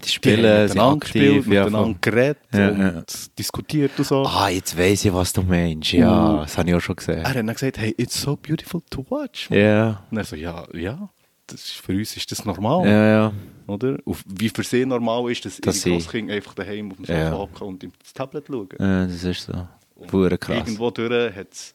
Die 0.00 0.06
die 0.06 0.12
spielen, 0.12 0.44
haben 0.44 0.68
sind 0.68 0.76
miteinander 0.76 0.98
gespielt, 1.00 1.38
aktiv. 1.38 1.52
Ja, 1.52 1.64
miteinander 1.64 1.98
geredet 2.00 2.38
Ja, 2.52 2.68
und 2.70 2.78
ja. 2.80 3.02
diskutiert 3.38 3.92
und 3.98 4.04
so. 4.06 4.24
Ah, 4.24 4.48
jetzt 4.48 4.76
weiss 4.78 5.04
ich, 5.04 5.12
was 5.12 5.32
du 5.32 5.42
meinst. 5.42 5.92
Ja, 5.92 6.34
Uh. 6.34 6.36
das 6.42 6.56
habe 6.58 6.68
ich 6.68 6.74
auch 6.74 6.80
schon 6.80 6.96
gesehen. 6.96 7.18
Er 7.20 7.28
hat 7.28 7.36
dann 7.36 7.46
gesagt, 7.46 7.78
hey, 7.78 7.94
it's 7.96 8.20
so 8.20 8.36
beautiful 8.36 8.80
to 8.90 9.04
watch. 9.10 9.50
Ja. 9.50 10.02
Und 10.10 10.18
er 10.18 10.24
so, 10.24 10.36
ja, 10.36 10.66
ja, 10.74 11.08
das 11.46 11.60
ist, 11.64 11.70
für 11.76 11.92
uns 11.92 12.16
ist 12.16 12.30
das 12.30 12.44
normal. 12.44 12.86
Ja, 12.86 13.06
ja. 13.08 13.32
Oder? 13.66 13.96
Und 14.04 14.18
wie 14.26 14.48
für 14.48 14.62
sie 14.62 14.84
normal 14.86 15.30
ist, 15.30 15.44
dass, 15.44 15.58
Dass 15.60 15.84
ihre 15.84 15.96
Grosskinder 15.96 16.34
einfach 16.34 16.54
daheim 16.54 16.90
auf 16.90 16.96
dem 16.96 17.04
Sofa 17.04 17.18
Ja. 17.18 17.32
hocken 17.32 17.66
und 17.68 17.84
ins 17.84 18.12
Tablet 18.14 18.46
schauen. 18.46 18.68
Ja, 18.78 19.06
das 19.06 19.24
ist 19.24 19.42
so. 19.44 19.66
Pure 20.06 20.38
krass. 20.38 20.56
Irgendwo 20.58 20.90
durch 20.90 21.34
hat 21.34 21.48
es 21.52 21.74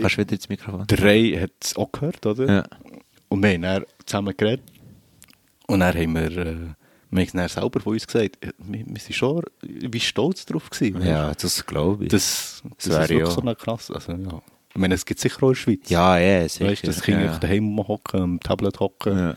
Kannst 0.00 0.16
du 0.16 0.20
wieder 0.22 0.32
ins 0.32 0.48
Mikrofon? 0.48 0.84
drei 0.86 1.38
hat 1.40 1.50
es 1.62 1.76
auch 1.76 1.90
gehört, 1.92 2.24
oder? 2.26 2.46
Ja. 2.46 2.64
Und 3.28 3.42
wir 3.42 3.50
haben 3.52 3.62
dann 3.62 3.84
zusammen 4.06 4.34
geredet. 4.36 4.64
Und 5.66 5.80
dann 5.80 5.94
haben 5.94 6.14
wir, 6.14 6.36
äh, 6.38 6.56
wir 7.10 7.26
haben 7.26 7.38
es 7.38 7.52
selber 7.54 7.80
von 7.80 7.92
uns 7.94 8.06
gesagt, 8.06 8.44
äh, 8.44 8.52
wir, 8.58 8.84
wir 8.86 9.00
sind 9.00 9.14
schon 9.14 9.42
wie 9.62 10.00
stolz 10.00 10.44
drauf 10.46 10.68
gewesen. 10.70 11.02
Ja, 11.04 11.32
das 11.34 11.64
glaube 11.64 12.04
ich. 12.04 12.10
Das, 12.10 12.62
das, 12.64 12.72
Das 12.76 12.86
ist 12.86 12.92
wäre 12.92 13.08
wirklich 13.08 13.34
so 13.34 13.40
eine 13.40 13.56
krass. 13.56 13.90
Also, 13.90 14.12
ja. 14.12 14.42
Ich 14.70 14.76
meine, 14.76 14.94
es 14.94 15.04
gibt 15.06 15.18
sicher 15.20 15.42
auch 15.42 15.48
in 15.48 15.54
der 15.54 15.60
Schweiz. 15.60 15.88
ja, 15.88 16.18
ja, 16.18 16.48
sicher. 16.48 16.66
weißt 16.70 16.82
du, 16.82 16.86
das 16.88 17.02
Kind 17.02 17.20
ja. 17.20 17.38
daheim 17.38 17.78
hocken, 17.78 18.20
am 18.20 18.40
Tablet 18.40 18.78
hocken. 18.80 19.18
Ja. 19.18 19.36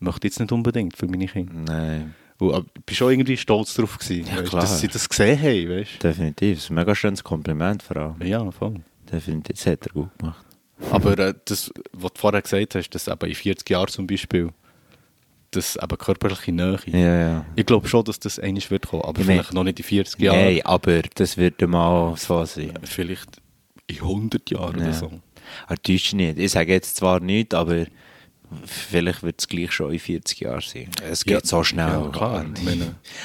Möchte 0.00 0.26
ich 0.26 0.32
jetzt 0.32 0.40
nicht 0.40 0.52
unbedingt 0.52 0.96
für 0.96 1.06
meine 1.06 1.26
Kinder. 1.26 1.54
Nein, 1.54 2.14
Und, 2.38 2.52
aber 2.52 2.66
ich 2.88 2.96
schon 2.96 3.12
irgendwie 3.12 3.36
stolz 3.36 3.72
drauf 3.74 3.98
gewesen, 3.98 4.26
Ja, 4.26 4.42
weißt, 4.42 4.52
dass 4.52 4.80
sie 4.80 4.88
das 4.88 5.08
gesehen 5.08 5.40
haben. 5.40 5.70
Weißt? 5.70 6.02
definitiv. 6.02 6.56
Das 6.56 6.64
ist 6.64 6.70
ein 6.70 6.74
mega 6.74 6.94
schönes 6.94 7.24
Kompliment 7.24 7.82
vor 7.82 7.96
allem. 7.96 8.22
Ja, 8.22 8.50
voll. 8.50 8.74
Definitiv, 9.10 9.56
das 9.56 9.66
hat 9.66 9.86
er 9.86 9.92
gut 9.92 10.18
gemacht. 10.18 10.44
Aber 10.90 11.18
äh, 11.18 11.34
das, 11.46 11.72
was 11.92 12.12
du 12.12 12.20
vorher 12.20 12.42
gesagt 12.42 12.74
hast, 12.74 12.90
dass 12.90 13.08
eben 13.08 13.26
in 13.28 13.34
40 13.34 13.70
Jahren 13.70 13.88
zum 13.88 14.06
Beispiel, 14.06 14.50
das 15.56 15.76
eben 15.76 15.98
körperliche 15.98 16.52
Nähe. 16.52 16.78
Ja, 16.86 16.98
ja. 17.20 17.46
Ich 17.56 17.66
glaube 17.66 17.88
schon, 17.88 18.04
dass 18.04 18.18
das 18.20 18.38
eigentlich 18.38 18.70
wird 18.70 18.86
kommen, 18.86 19.02
aber 19.04 19.20
Ich 19.20 19.26
mein- 19.26 19.36
vielleicht 19.38 19.54
noch 19.54 19.64
nicht 19.64 19.78
in 19.80 19.84
40 19.84 20.20
Jahren. 20.20 20.38
Nein, 20.38 20.60
aber 20.64 21.02
das 21.14 21.36
wird 21.36 21.60
mal 21.62 22.16
so 22.16 22.44
sein. 22.44 22.72
Vielleicht 22.84 23.40
in 23.86 24.00
100 24.00 24.50
Jahren 24.50 24.78
Ja. 24.78 24.84
oder 24.86 24.92
so. 24.92 25.06
Aber 25.66 25.76
täusch 25.76 26.02
dich 26.02 26.12
nicht. 26.14 26.38
Ich 26.38 26.52
sage 26.52 26.72
jetzt 26.72 26.96
zwar 26.96 27.20
nichts, 27.20 27.54
aber 27.54 27.86
vielleicht 28.64 29.22
wird 29.22 29.36
es 29.40 29.48
gleich 29.48 29.72
schon 29.72 29.92
in 29.92 29.98
40 29.98 30.40
Jahren 30.40 30.60
sein. 30.60 30.88
Es 31.08 31.24
geht 31.24 31.34
Ja. 31.34 31.44
so 31.44 31.62
schnell. 31.64 31.88
Ja, 31.88 32.08
klar. 32.12 32.44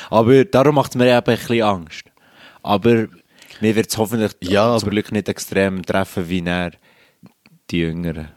Aber 0.09 0.45
darum 0.45 0.75
macht 0.75 0.91
es 0.91 0.95
mir 0.95 1.07
eben 1.07 1.15
ein 1.17 1.23
bisschen 1.23 1.61
Angst. 1.63 2.03
Aber 2.63 3.07
mir 3.59 3.75
wird 3.75 3.89
es 3.89 3.97
hoffentlich 3.97 4.31
Ja, 4.41 4.77
zum 4.77 4.89
Glück 4.91 5.11
nicht 5.11 5.29
extrem 5.29 5.83
treffen 5.83 6.29
wie 6.29 6.43
er 6.45 6.71
die 7.71 7.79
Jüngeren. 7.79 8.29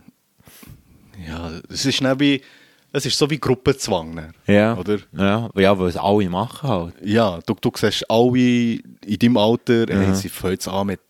Ja, 1.27 1.53
es 1.69 1.85
ist 1.87 2.01
nicht 2.01 2.21
wie, 2.21 2.43
es 2.95 3.07
ist 3.07 3.19
so 3.19 3.29
wie 3.29 3.39
Gruppenzwang. 3.39 4.17
dann, 4.17 4.35
Ja. 4.47 4.77
Oder? 4.77 4.99
Ja, 5.17 5.51
ja 5.57 5.79
weil 5.79 5.89
es 5.89 5.97
alle 5.97 6.31
machen 6.31 6.69
halt. 6.69 6.95
Ja, 7.03 7.41
du, 7.45 7.55
du 7.61 7.71
siehst 7.75 8.09
alle 8.09 8.39
in 8.39 9.19
deinem 9.19 9.37
Alter, 9.37 9.87
hey, 9.89 10.15
sie 10.15 10.29
fangen 10.29 10.53
jetzt 10.53 10.69
an 10.69 10.87
mit 10.87 11.01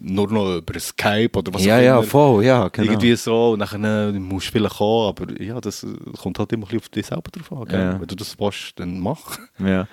nur 0.00 0.30
noch 0.30 0.56
über 0.56 0.78
Skype 0.78 1.30
oder 1.38 1.52
was 1.52 1.64
ja, 1.64 1.76
auch 1.76 1.82
ja, 1.82 1.98
immer. 1.98 2.02
voll, 2.02 2.44
ja, 2.44 2.68
genau. 2.68 2.92
Irgendwie 2.92 3.16
so, 3.16 3.52
und 3.52 3.60
dann 3.60 3.84
äh, 3.84 4.12
musst 4.12 4.48
du 4.48 4.52
vielleicht 4.52 4.76
kommen, 4.76 5.08
aber 5.08 5.42
ja, 5.42 5.60
das 5.60 5.82
äh, 5.82 5.88
kommt 6.20 6.38
halt 6.38 6.52
immer 6.52 6.64
ein 6.64 6.68
bisschen 6.68 6.80
auf 6.80 6.88
dich 6.88 7.06
selber 7.06 7.30
drauf 7.30 7.52
an. 7.52 7.74
Ja. 7.74 8.00
Wenn 8.00 8.06
du 8.06 8.14
das 8.14 8.38
willst, 8.38 8.78
dann 8.78 9.00
mach. 9.00 9.38
Ja. 9.58 9.86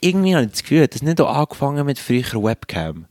Irgendwie 0.00 0.34
habe 0.34 0.44
ich 0.44 0.52
das 0.52 0.62
Gefühl, 0.62 0.86
das 0.86 0.96
ist 0.96 1.02
nicht 1.02 1.20
auch 1.20 1.34
angefangen 1.34 1.84
mit 1.86 1.98
früher 1.98 2.42
Webcam. 2.42 3.06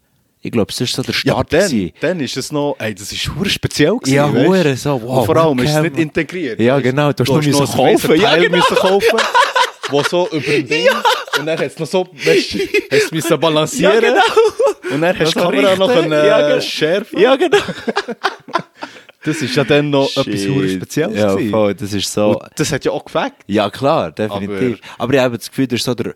Ich 0.46 0.52
glaube, 0.52 0.68
das 0.72 0.80
ist 0.80 0.94
so 0.94 1.02
der 1.02 1.14
Ja, 1.16 1.20
Start. 1.34 1.54
dann, 1.54 1.70
gewesen. 1.70 1.92
dann 2.00 2.20
ist 2.20 2.38
es 2.38 2.52
noch, 2.52 2.76
ey, 2.78 2.94
das 2.94 3.12
ist 3.12 3.28
hure 3.36 3.50
speziell 3.50 3.98
gewesen, 3.98 4.14
Ja, 4.16 4.32
hure 4.32 4.78
so, 4.78 5.02
wow, 5.02 5.18
Und 5.20 5.26
vor 5.26 5.38
allem 5.38 5.58
ist 5.58 5.70
es 5.72 5.76
Webcam. 5.78 5.92
nicht 5.94 6.00
integriert. 6.02 6.60
Ja, 6.60 6.80
genau, 6.80 7.12
du 7.14 7.24
hast 7.24 7.30
nur 7.30 7.38
noch 7.42 7.46
müssen 7.46 7.66
kaufen. 7.76 8.22
Ja, 8.22 8.36
genau. 8.38 8.58
müssen 8.58 8.76
kaufen, 8.76 9.18
wo 9.90 10.04
so 10.04 10.28
über 10.32 10.40
dem 10.42 10.68
Ding, 10.68 10.88
und 11.40 11.46
dann 11.48 11.58
hat 11.58 11.66
es 11.66 11.80
noch 11.80 11.88
so, 11.88 12.08
weißt 12.14 12.54
du, 12.54 12.58
du 12.60 13.16
müssen 13.16 13.40
balancieren. 13.40 13.96
Ja, 13.96 14.00
genau. 14.12 14.94
Und 14.94 15.02
dann 15.02 15.18
hast 15.18 15.34
du 15.36 15.40
die 15.40 15.46
Kamera 15.46 15.76
noch 15.76 15.90
eine 15.90 16.28
Ja, 16.28 16.48
genau. 16.48 16.62
Schärfe. 16.62 17.20
Ja, 17.20 17.36
genau. 17.36 17.58
Das 19.24 19.38
ist 19.42 19.56
ja 19.56 19.64
dann 19.64 19.90
noch 19.90 20.08
etwas 20.16 20.46
hure 20.48 20.70
Spezielles 20.70 21.18
Ja, 21.20 21.36
voll, 21.50 21.74
das 21.74 21.92
ist 21.92 22.14
so. 22.14 22.40
Und 22.40 22.50
das 22.56 22.72
hat 22.72 22.86
ja 22.86 22.92
auch 22.92 23.04
gefällt. 23.04 23.34
Ja, 23.48 23.70
klar, 23.72 24.12
definitiv. 24.12 24.78
Aber, 25.00 25.12
ich 25.16 25.20
habe 25.20 25.38
das 25.40 25.50
Gefühl, 25.50 25.66
das 25.66 25.80
ist 25.80 25.86
so, 25.86 25.96
der, 25.96 26.14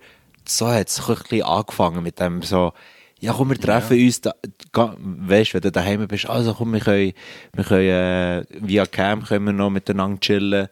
so 0.47 0.67
hat 0.67 0.87
es 0.87 0.99
ein 0.99 1.15
bisschen 1.15 1.41
angefangen 1.41 2.03
mit 2.03 2.19
dem 2.19 2.43
so, 2.43 2.71
ja 3.19 3.33
komm, 3.33 3.49
wir 3.49 3.59
treffen 3.59 3.99
uns, 3.99 4.21
da, 4.21 4.33
weißt, 4.73 5.53
wenn 5.53 5.61
du 5.61 5.71
daheim 5.71 6.07
bist, 6.07 6.29
also 6.29 6.53
komm, 6.53 6.73
wir 6.73 6.79
können, 6.79 7.13
wir 7.53 7.63
können 7.63 7.89
äh, 7.89 8.45
via 8.61 8.85
Cam 8.85 9.23
können 9.23 9.45
wir 9.45 9.53
noch 9.53 9.69
miteinander 9.69 10.19
chillen. 10.19 10.67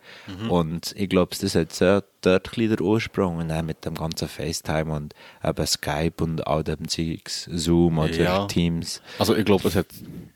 Und 0.49 0.93
ich 0.97 1.09
glaube, 1.09 1.35
das 1.39 1.55
hat 1.55 1.73
so 1.73 2.01
dort 2.21 2.57
ein 2.57 2.69
der 2.69 2.81
Ursprung. 2.81 3.37
Und 3.37 3.49
dann 3.49 3.65
mit 3.65 3.85
dem 3.85 3.95
ganzen 3.95 4.27
FaceTime 4.27 4.93
und 4.93 5.13
eben 5.43 5.67
Skype 5.67 6.23
und 6.23 6.45
all 6.47 6.63
dem 6.63 6.87
Zeugs, 6.87 7.49
Zoom 7.51 7.99
oder 7.99 8.13
Ja. 8.13 8.45
Teams. 8.45 9.01
Also 9.19 9.35
ich 9.35 9.45
glaube, 9.45 9.67
es 9.67 9.75
hat 9.75 9.87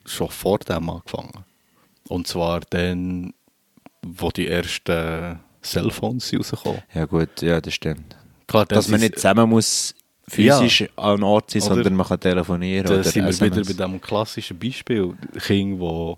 schon 0.05 0.29
vor 0.29 0.59
dem 0.59 0.89
angefangen. 0.89 1.45
Und 2.07 2.27
zwar 2.27 2.61
dann, 2.69 3.33
wo 4.01 4.29
die 4.31 4.47
ersten 4.47 5.39
Cellphones 5.63 6.33
rauskommen. 6.33 6.81
Ja 6.93 7.05
gut, 7.05 7.41
ja, 7.41 7.61
das 7.61 7.73
stimmt. 7.73 8.17
Klar, 8.47 8.65
Dass 8.65 8.89
man 8.89 8.99
nicht 8.99 9.15
zusammen 9.15 9.49
muss 9.49 9.95
physisch 10.31 10.83
an 10.95 11.13
einem 11.15 11.23
Ort 11.23 11.51
sein, 11.51 11.61
Oder- 11.63 11.75
sondern 11.75 11.95
man 11.95 12.07
kann 12.07 12.19
telefonieren 12.19 12.85
Da 12.87 13.03
sind 13.03 13.23
wir 13.23 13.29
SMS. 13.29 13.55
wieder 13.57 13.85
bei 13.85 13.91
dem 13.91 14.01
klassischen 14.01 14.57
Beispiel. 14.57 15.13
Kind, 15.45 15.79
wo 15.79 16.17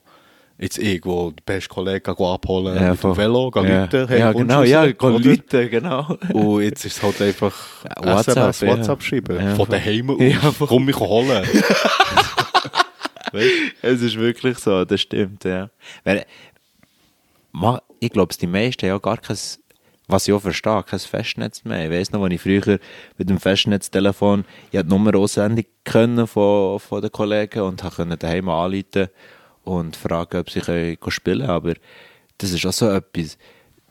jetzt 0.60 0.78
irgendwo 0.78 1.32
den 1.32 1.44
besten 1.46 1.74
Kollegen 1.74 2.12
abholen 2.12 2.76
Ja, 2.76 2.92
mit 2.92 3.04
dem 3.04 3.18
Velo, 3.18 3.52
gehen 3.52 3.66
ja. 3.68 3.82
Leute, 3.82 4.08
hey, 4.08 4.20
ja, 4.20 4.32
genau, 4.32 4.62
ja, 4.64 4.84
raus? 4.84 4.94
gehen 4.98 5.12
Oder? 5.14 5.30
Leute, 5.30 5.70
genau. 5.70 6.18
Und 6.32 6.62
jetzt 6.62 6.86
ist 6.86 6.98
es 6.98 7.04
halt 7.04 7.22
einfach 7.22 7.54
Ja, 7.84 7.90
WhatsApp, 8.16 8.38
SMS, 8.50 8.62
ja. 8.62 8.68
WhatsApp 8.68 9.04
schreiben. 9.04 9.36
Ja, 9.36 9.56
von 9.56 9.68
daheim 9.70 10.10
aus. 10.12 10.18
Ja. 10.22 10.54
Komm 10.68 10.86
mich 10.86 10.96
holen. 10.98 11.44
es 13.82 14.02
ist 14.02 14.16
wirklich 14.18 14.58
so, 14.60 14.86
das 14.86 15.02
stimmt, 15.02 15.44
ja. 15.44 15.70
Weil, 16.04 16.26
ich 18.00 18.12
glaube, 18.12 18.34
die 18.36 18.48
meisten 18.48 18.84
haben 18.84 18.96
ja 18.96 19.00
gar 19.00 19.18
kein, 19.18 19.38
was 20.08 20.28
ich 20.28 20.34
auch 20.34 20.42
verstehe, 20.42 20.84
kein 20.84 21.00
Festnetz 21.00 21.64
mehr. 21.64 21.86
Ich 21.86 21.92
weiss 21.92 22.12
noch, 22.12 22.24
als 22.24 22.34
ich 22.34 22.42
früher 22.42 22.80
mit 23.18 23.30
dem 23.30 23.40
Festnetztelefon, 23.40 24.46
ich 24.72 24.78
hatte 24.78 24.88
die 24.88 24.94
Nummer 24.94 25.16
auswendig 25.16 25.68
können 25.84 26.28
von, 26.28 26.80
von 26.80 27.02
den 27.02 27.12
Kollegen 27.12 27.62
und 27.62 27.82
konnte 27.82 28.18
daheim 28.18 28.50
anrufen 28.50 29.10
und 29.64 29.96
fragen, 29.96 30.40
ob 30.40 30.50
sie 30.50 30.62
können 30.62 30.98
spielen 31.10 31.50
aber 31.50 31.74
das 32.38 32.52
ist 32.52 32.66
auch 32.66 32.74
so 32.74 32.90
etwas. 32.90 33.38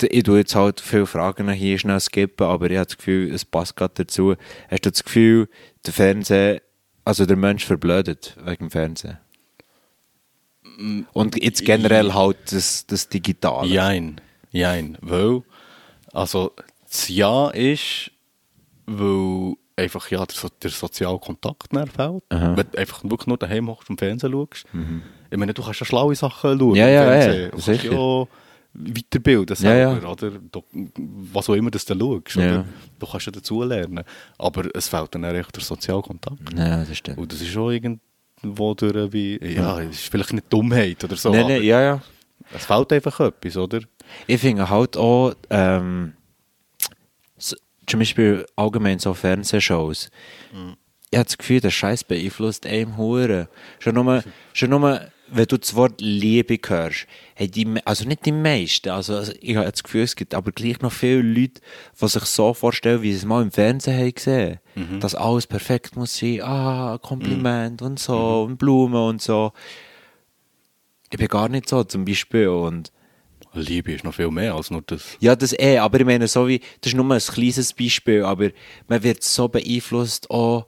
Ich 0.02 0.24
tue 0.24 0.38
jetzt 0.38 0.54
halt 0.54 0.80
viele 0.80 1.06
Fragen 1.06 1.48
hier 1.50 1.78
schnell 1.78 2.00
skippen, 2.00 2.46
aber 2.46 2.70
ich 2.70 2.76
habe 2.76 2.86
das 2.86 2.96
Gefühl, 2.96 3.32
es 3.32 3.44
passt 3.44 3.76
gerade 3.76 3.94
dazu. 3.94 4.34
Hast 4.68 4.84
du 4.84 4.90
das 4.90 5.04
Gefühl, 5.04 5.48
der 5.86 5.92
Fernseher, 5.92 6.62
also 7.04 7.24
der 7.24 7.36
Mensch 7.36 7.64
verblödet 7.64 8.36
wegen 8.44 8.66
dem 8.66 8.70
Fernsehen? 8.70 9.18
Und 11.12 11.42
jetzt 11.42 11.64
generell 11.64 12.14
halt 12.14 12.38
das, 12.50 12.86
das 12.86 13.08
Digitale. 13.08 13.68
Jein. 13.68 14.20
Jein. 14.50 14.98
Weil, 15.00 15.42
also, 16.12 16.52
das 16.88 17.08
Ja 17.08 17.50
ist, 17.50 18.10
weil 18.86 19.54
einfach 19.76 20.10
ja, 20.10 20.24
der, 20.24 20.34
so, 20.36 20.48
der 20.62 20.70
soziale 20.70 21.18
Kontakt 21.18 21.68
fehlt. 21.72 22.22
Aha. 22.28 22.56
Wenn 22.56 22.66
du 22.70 22.78
einfach 22.78 23.02
wirklich 23.04 23.26
nur 23.26 23.38
daheim 23.38 23.68
hockst 23.68 23.88
und 23.90 23.98
Fernsehen 23.98 24.32
schaust. 24.32 24.64
Ich 25.30 25.38
meine, 25.38 25.54
du 25.54 25.62
kannst 25.62 25.80
ja 25.80 25.86
schlaue 25.86 26.14
Sachen 26.14 26.58
schauen. 26.58 26.68
Mhm. 26.70 26.74
Ja, 26.76 26.88
ja, 26.88 27.02
Fernsehen. 27.04 27.42
ja, 27.42 27.48
Du 27.50 27.62
kannst 27.64 27.84
ja 27.84 28.26
weiterbilden 28.74 29.56
Ja, 29.60 29.74
ja. 29.74 29.90
selber, 29.92 30.12
oder? 30.12 30.30
Du, 30.50 30.62
was 31.32 31.48
auch 31.48 31.54
immer 31.54 31.70
das 31.70 31.84
du 31.84 31.98
schaust. 31.98 32.36
Ja. 32.36 32.42
Oder? 32.42 32.64
Du 32.98 33.06
kannst 33.06 33.26
ja 33.26 33.32
dazu 33.32 33.62
lernen. 33.62 34.04
Aber 34.38 34.64
es 34.74 34.88
fehlt 34.88 35.14
dann 35.14 35.24
echt 35.24 35.54
der 35.56 35.62
soziale 35.62 36.02
Kontakt. 36.02 36.38
Ja, 36.56 36.84
das 36.84 36.96
stimmt. 36.96 37.18
Und 37.18 37.32
das 37.32 37.40
ist 37.40 37.48
schon 37.48 37.72
irgendwo 37.72 38.74
durch 38.74 39.12
wie, 39.12 39.38
ja, 39.54 39.80
es 39.80 40.00
ist 40.00 40.10
vielleicht 40.10 40.32
nicht 40.32 40.52
Dummheit 40.52 41.02
oder 41.04 41.16
so, 41.16 41.30
Nein, 41.30 41.46
nein, 41.48 41.62
ja, 41.62 41.80
ja. 41.80 42.02
Es 42.54 42.66
fehlt 42.66 42.92
einfach 42.92 43.20
etwas, 43.20 43.56
oder? 43.56 43.80
Ich 44.26 44.40
finde 44.40 44.68
halt 44.68 44.96
auch, 44.96 45.34
ähm, 45.50 46.14
zum 47.86 47.98
Beispiel 47.98 48.46
allgemein 48.56 48.98
so 48.98 49.12
Fernsehshows. 49.12 50.10
Ich 51.10 51.18
habe 51.18 51.24
das 51.26 51.36
Gefühl, 51.36 51.60
der 51.60 51.70
Scheiß 51.70 52.04
beeinflusst 52.04 52.66
einem 52.66 52.96
Huren. 52.96 53.48
Schon 53.80 53.94
nur, 53.96 54.22
schon 54.54 54.70
nur, 54.70 55.00
wenn 55.28 55.46
du 55.46 55.58
das 55.58 55.74
Wort 55.74 56.00
Liebe 56.00 56.58
hörst, 56.66 57.06
hey, 57.34 57.48
die, 57.50 57.66
also 57.84 58.06
nicht 58.06 58.24
die 58.24 58.32
meisten, 58.32 58.90
also, 58.90 59.16
also 59.16 59.32
ich 59.40 59.56
habe 59.56 59.70
das 59.70 59.82
Gefühl, 59.82 60.02
es 60.02 60.14
gibt 60.16 60.34
aber 60.34 60.52
gleich 60.52 60.80
noch 60.80 60.92
viele 60.92 61.22
Leute, 61.22 61.60
die 62.00 62.08
sich 62.08 62.24
so 62.24 62.54
vorstellen, 62.54 63.02
wie 63.02 63.12
sie 63.12 63.18
es 63.18 63.24
mal 63.24 63.42
im 63.42 63.50
Fernsehen 63.50 63.98
haben 63.98 64.14
gesehen. 64.14 64.60
Dass 65.00 65.14
alles 65.14 65.46
perfekt 65.46 65.96
muss 65.96 66.16
sein, 66.16 66.40
ah, 66.42 66.98
Kompliment 67.02 67.82
und 67.82 67.98
so, 67.98 68.44
und 68.44 68.58
Blumen 68.58 68.94
und 68.94 69.20
so. 69.22 69.52
Ich 71.12 71.18
bin 71.18 71.28
gar 71.28 71.48
nicht 71.50 71.68
so, 71.68 71.84
zum 71.84 72.06
Beispiel, 72.06 72.48
und 72.48 72.90
Liebe 73.52 73.92
ist 73.92 74.02
noch 74.02 74.14
viel 74.14 74.30
mehr 74.30 74.54
als 74.54 74.70
nur 74.70 74.80
das. 74.80 75.18
ja, 75.20 75.36
das 75.36 75.52
eh, 75.58 75.76
aber 75.76 76.00
ich 76.00 76.06
meine, 76.06 76.26
so 76.26 76.48
wie, 76.48 76.60
das 76.80 76.92
ist 76.92 76.96
nur 76.96 77.10
ein 77.10 77.20
kleines 77.20 77.74
Beispiel, 77.74 78.24
aber 78.24 78.48
man 78.88 79.02
wird 79.02 79.22
so 79.22 79.46
beeinflusst, 79.46 80.30
auch 80.30 80.66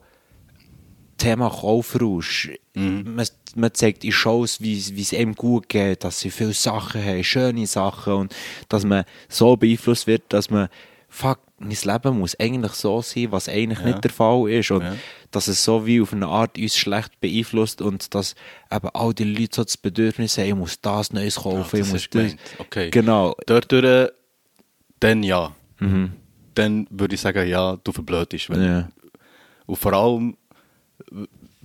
Thema 1.17 1.49
Kaufrausch. 1.49 2.51
Man, 2.75 3.25
man 3.55 3.73
zeigt 3.73 4.03
in 4.03 4.11
Shows, 4.11 4.61
wie 4.61 4.77
es 4.77 4.95
wie 4.95 5.01
es 5.01 5.13
einem 5.13 5.33
gut 5.33 5.69
geht, 5.69 6.03
dass 6.03 6.19
sie 6.19 6.29
viele 6.29 6.53
Sachen 6.53 7.03
haben, 7.03 7.23
schöne 7.23 7.65
Sachen 7.65 8.13
und 8.13 8.35
dass 8.69 8.85
man 8.85 9.05
so 9.29 9.55
beeinflusst 9.55 10.05
wird, 10.07 10.23
dass 10.29 10.49
man, 10.49 10.67
fuck, 11.07 11.39
mein 11.57 11.77
Leben 11.83 12.19
muss 12.19 12.37
eigentlich 12.39 12.73
so 12.73 13.01
sein, 13.01 13.31
was 13.31 13.47
eigentlich 13.47 13.79
Ja. 13.79 13.85
nicht 13.87 14.03
der 14.03 14.11
Fall 14.11 14.49
ist 14.49 14.71
und 14.71 14.81
Ja. 14.83 14.95
dass 15.31 15.47
es 15.47 15.63
so 15.63 15.85
wie 15.85 16.01
auf 16.01 16.11
eine 16.13 16.27
Art 16.27 16.57
uns 16.57 16.75
schlecht 16.77 17.19
beeinflusst 17.21 17.81
und 17.81 18.13
dass 18.13 18.35
eben 18.71 18.89
all 18.93 19.13
die 19.13 19.23
Leute 19.23 19.55
so 19.55 19.63
das 19.63 19.77
Bedürfnis 19.77 20.37
haben, 20.37 20.47
ich 20.47 20.55
muss 20.55 20.81
das 20.81 21.13
Neues 21.13 21.35
kaufen, 21.37 21.77
ich 21.77 21.83
das 21.83 21.91
muss 21.91 22.01
ist 22.01 22.13
das. 22.15 22.21
gemeint. 22.23 22.39
Okay. 22.59 22.89
Genau. 22.91 23.35
Dort 23.45 23.71
durch, 23.71 24.09
dann 24.99 25.23
ja. 25.23 25.55
Dann 26.55 26.87
würde 26.89 27.15
ich 27.15 27.21
sagen, 27.21 27.47
ja, 27.47 27.77
du 27.83 27.91
verblödest. 27.91 28.47
Ja. 28.49 28.89
Und 29.65 29.75
vor 29.77 29.93
allem, 29.93 30.37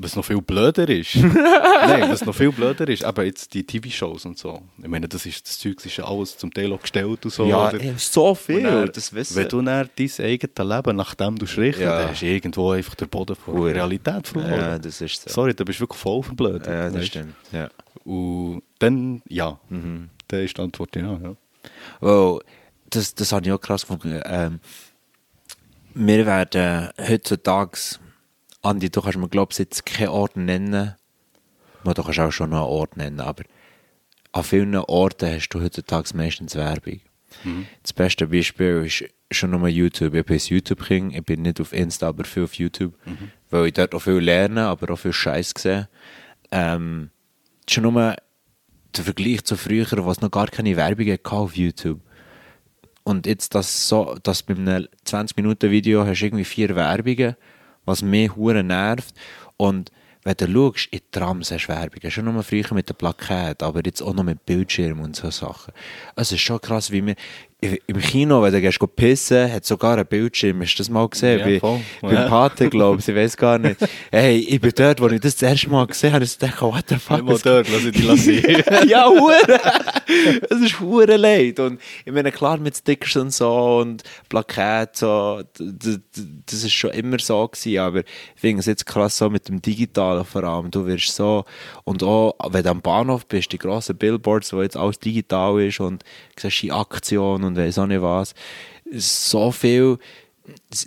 was 0.02 0.16
noch 0.16 0.24
viel 0.24 0.40
blöder 0.40 0.88
ist. 0.88 1.14
Nein, 1.16 2.10
was 2.10 2.24
noch 2.24 2.34
viel 2.34 2.50
blöder 2.52 2.88
ist, 2.88 3.02
eben 3.04 3.24
jetzt 3.26 3.52
die 3.52 3.64
TV-Shows 3.64 4.24
und 4.24 4.38
so. 4.38 4.62
Ich 4.78 4.88
meine, 4.88 5.06
das, 5.08 5.26
ist, 5.26 5.46
das 5.46 5.58
Zeug 5.58 5.84
ist 5.84 5.96
ja 5.96 6.04
alles 6.04 6.36
zum 6.38 6.52
Teil 6.52 6.72
auch 6.72 6.80
gestellt 6.80 7.24
und 7.24 7.30
so. 7.30 7.44
Ja, 7.46 7.70
ey, 7.70 7.92
so 7.96 8.34
viel, 8.34 8.62
dann, 8.62 8.90
das 8.92 9.12
wissen. 9.12 9.36
Wenn 9.36 9.48
du 9.48 9.62
dann 9.62 9.90
dein 9.96 10.10
eigenes 10.26 10.76
Leben 10.76 10.96
nachdem 10.96 11.36
du 11.36 11.44
richten, 11.44 11.82
Ja. 11.82 11.98
dann 12.00 12.08
hast 12.10 12.22
du 12.22 12.26
irgendwo 12.26 12.70
einfach 12.70 12.94
den 12.94 13.08
Boden 13.08 13.36
von 13.36 13.54
Hure. 13.54 13.74
Realität 13.74 14.26
verloren. 14.26 14.52
Ja, 14.52 14.78
das 14.78 15.00
ist 15.00 15.22
so. 15.22 15.30
Sorry, 15.30 15.54
da 15.54 15.64
bist 15.64 15.78
du 15.78 15.82
wirklich 15.82 16.00
voll 16.00 16.22
verblödet. 16.22 16.66
Ja, 16.66 16.84
das 16.86 16.94
weißt? 16.94 17.06
stimmt. 17.06 17.34
Ja. 17.52 17.68
Und 18.04 18.62
dann, 18.78 19.22
ja. 19.28 19.58
Mhm. 19.68 20.08
Dann 20.28 20.40
ist 20.40 20.56
die 20.56 20.62
Antwort 20.62 20.96
ja. 20.96 21.02
ja. 21.22 21.34
Well, 22.00 22.38
das, 22.88 23.14
das 23.14 23.32
habe 23.32 23.46
ich 23.46 23.52
auch 23.52 23.60
krass 23.60 23.82
gefunden. 23.82 24.20
Ähm, 24.24 24.60
wir 25.94 26.24
werden 26.24 26.88
heutzutage, 26.98 27.78
Andi, 28.62 28.90
du 28.90 29.00
kannst 29.00 29.18
mir, 29.18 29.28
glaube 29.28 29.52
ich, 29.52 29.58
jetzt 29.58 29.86
keinen 29.86 30.08
Ort 30.08 30.36
nennen. 30.36 30.94
Mal, 31.82 31.94
Du 31.94 32.02
kannst 32.02 32.18
auch 32.20 32.30
schon 32.30 32.50
noch 32.50 32.58
einen 32.58 32.66
Ort 32.68 32.96
nennen, 32.96 33.20
aber 33.20 33.44
an 34.32 34.44
vielen 34.44 34.76
Orten 34.76 35.32
hast 35.32 35.48
du 35.48 35.60
heutzutage 35.60 36.14
meistens 36.14 36.54
Werbung. 36.54 37.00
Das 37.82 37.92
beste 37.92 38.26
Beispiel 38.26 38.84
ist 38.86 39.04
schon 39.30 39.50
nur 39.50 39.66
YouTube. 39.68 40.14
Ich 40.14 40.24
bin 40.26 40.36
ein 40.36 40.42
YouTube-King, 40.44 41.10
ich 41.12 41.24
bin 41.24 41.42
nicht 41.42 41.60
auf 41.60 41.72
Insta, 41.72 42.08
aber 42.08 42.24
viel 42.24 42.44
auf 42.44 42.54
YouTube, 42.54 42.94
weil 43.50 43.66
ich 43.66 43.72
dort 43.72 43.94
auch 43.94 44.00
viel 44.00 44.14
lerne, 44.18 44.66
aber 44.66 44.92
auch 44.92 44.98
viel 44.98 45.12
Scheiß 45.12 45.54
sehe. 45.56 45.88
Ähm, 46.50 47.10
schon 47.68 47.84
nur 47.84 48.14
der 48.96 49.04
Vergleich 49.04 49.44
zu 49.44 49.56
früher, 49.56 49.86
wo 50.04 50.10
es 50.10 50.20
noch 50.20 50.30
gar 50.30 50.48
keine 50.48 50.76
Werbung 50.76 51.10
hatte 51.10 51.30
auf 51.30 51.56
YouTube. 51.56 52.00
Und 53.04 53.26
jetzt 53.26 53.54
das 53.54 53.88
so, 53.88 54.16
dass 54.22 54.42
bei 54.42 54.54
einem 54.54 54.86
20-Minuten-Video 55.06 56.04
hast 56.04 56.20
du 56.20 56.26
irgendwie 56.26 56.44
vier 56.44 56.74
Werbungen, 56.76 57.36
was 57.84 58.02
mich 58.02 58.34
hure 58.36 58.62
nervt. 58.62 59.14
Und 59.56 59.90
wenn 60.22 60.36
du 60.36 60.46
schaust, 60.52 60.88
in 60.90 61.00
Trams 61.10 61.50
hast 61.50 61.66
du 61.66 61.68
Werbungen. 61.68 62.10
Schon 62.10 62.26
nur 62.26 62.42
früher 62.42 62.74
mit 62.74 62.88
den 62.88 62.96
Plakaten, 62.96 63.66
aber 63.66 63.80
jetzt 63.84 64.02
auch 64.02 64.14
noch 64.14 64.22
mit 64.22 64.44
Bildschirmen 64.44 65.04
und 65.04 65.16
so 65.16 65.30
Sachen. 65.30 65.72
Es 66.14 66.30
ist 66.32 66.40
schon 66.40 66.60
krass, 66.60 66.90
wie 66.90 67.04
wir 67.04 67.14
im 67.60 67.98
Kino, 67.98 68.42
wenn 68.42 68.52
du 68.52 68.60
gehst 68.60 68.78
pissen, 68.96 69.52
hat 69.52 69.64
sogar 69.64 69.98
ein 69.98 70.06
Bildschirm. 70.06 70.62
Hast 70.62 70.74
du 70.74 70.78
das 70.78 70.88
mal 70.88 71.08
gesehen? 71.08 71.38
Ja, 71.38 71.44
bei, 71.44 71.60
voll. 71.60 71.80
beim 72.00 72.14
Ja. 72.14 72.28
Pate, 72.28 72.70
glaube 72.70 73.00
ich. 73.00 73.08
Ich 73.08 73.14
weiß 73.14 73.36
gar 73.36 73.58
nicht. 73.58 73.76
Hey, 74.10 74.38
ich 74.38 74.60
bin 74.60 74.72
dort, 74.74 75.00
wo 75.00 75.08
ich 75.08 75.20
das 75.20 75.36
das 75.36 75.50
erste 75.50 75.70
Mal 75.70 75.86
gesehen 75.86 76.12
habe, 76.12 76.24
ich 76.24 76.36
dachte, 76.36 76.62
what 76.62 76.84
the 76.88 76.96
fuck? 76.96 77.22
Mal 77.22 77.34
was 77.34 77.42
dort, 77.42 77.68
lass 77.68 77.84
ich 77.84 77.92
dich 77.92 78.04
lassen. 78.04 78.88
ja, 78.88 79.06
hure. 79.06 79.36
Es 80.48 80.58
ist 80.60 80.80
hure 80.80 81.16
leid. 81.16 81.60
Und 81.60 81.80
ich 82.04 82.12
meine, 82.12 82.32
klar 82.32 82.58
mit 82.58 82.76
Stickers 82.76 83.16
und 83.16 83.32
so 83.32 83.78
und 83.78 84.02
Plakaten, 84.28 84.94
so, 84.94 85.42
das 85.58 86.64
ist 86.64 86.72
schon 86.72 86.90
immer 86.90 87.18
so 87.18 87.46
gewesen, 87.46 87.78
aber 87.78 88.00
ich 88.00 88.40
finde 88.40 88.60
es 88.60 88.66
jetzt 88.66 88.86
krass 88.86 89.18
so 89.18 89.30
mit 89.30 89.48
dem 89.48 89.62
Digitalen 89.62 90.24
vor 90.24 90.44
allem. 90.44 90.70
Du 90.70 90.86
wirst 90.86 91.14
so, 91.14 91.44
und 91.84 92.02
auch, 92.02 92.34
wenn 92.50 92.64
du 92.64 92.70
am 92.70 92.80
Bahnhof 92.80 93.26
bist, 93.26 93.52
die 93.52 93.58
grossen 93.58 93.96
Billboards, 93.96 94.52
wo 94.52 94.62
jetzt 94.62 94.76
alles 94.76 94.98
digital 94.98 95.60
ist 95.60 95.80
und 95.80 96.02
du 96.36 96.40
siehst 96.42 96.62
die 96.62 96.72
Aktion 96.72 97.44
und 97.50 97.56
weiss 97.56 97.78
auch 97.78 97.86
nicht 97.86 98.02
was, 98.02 98.34
so 98.92 99.52
viel, 99.52 99.98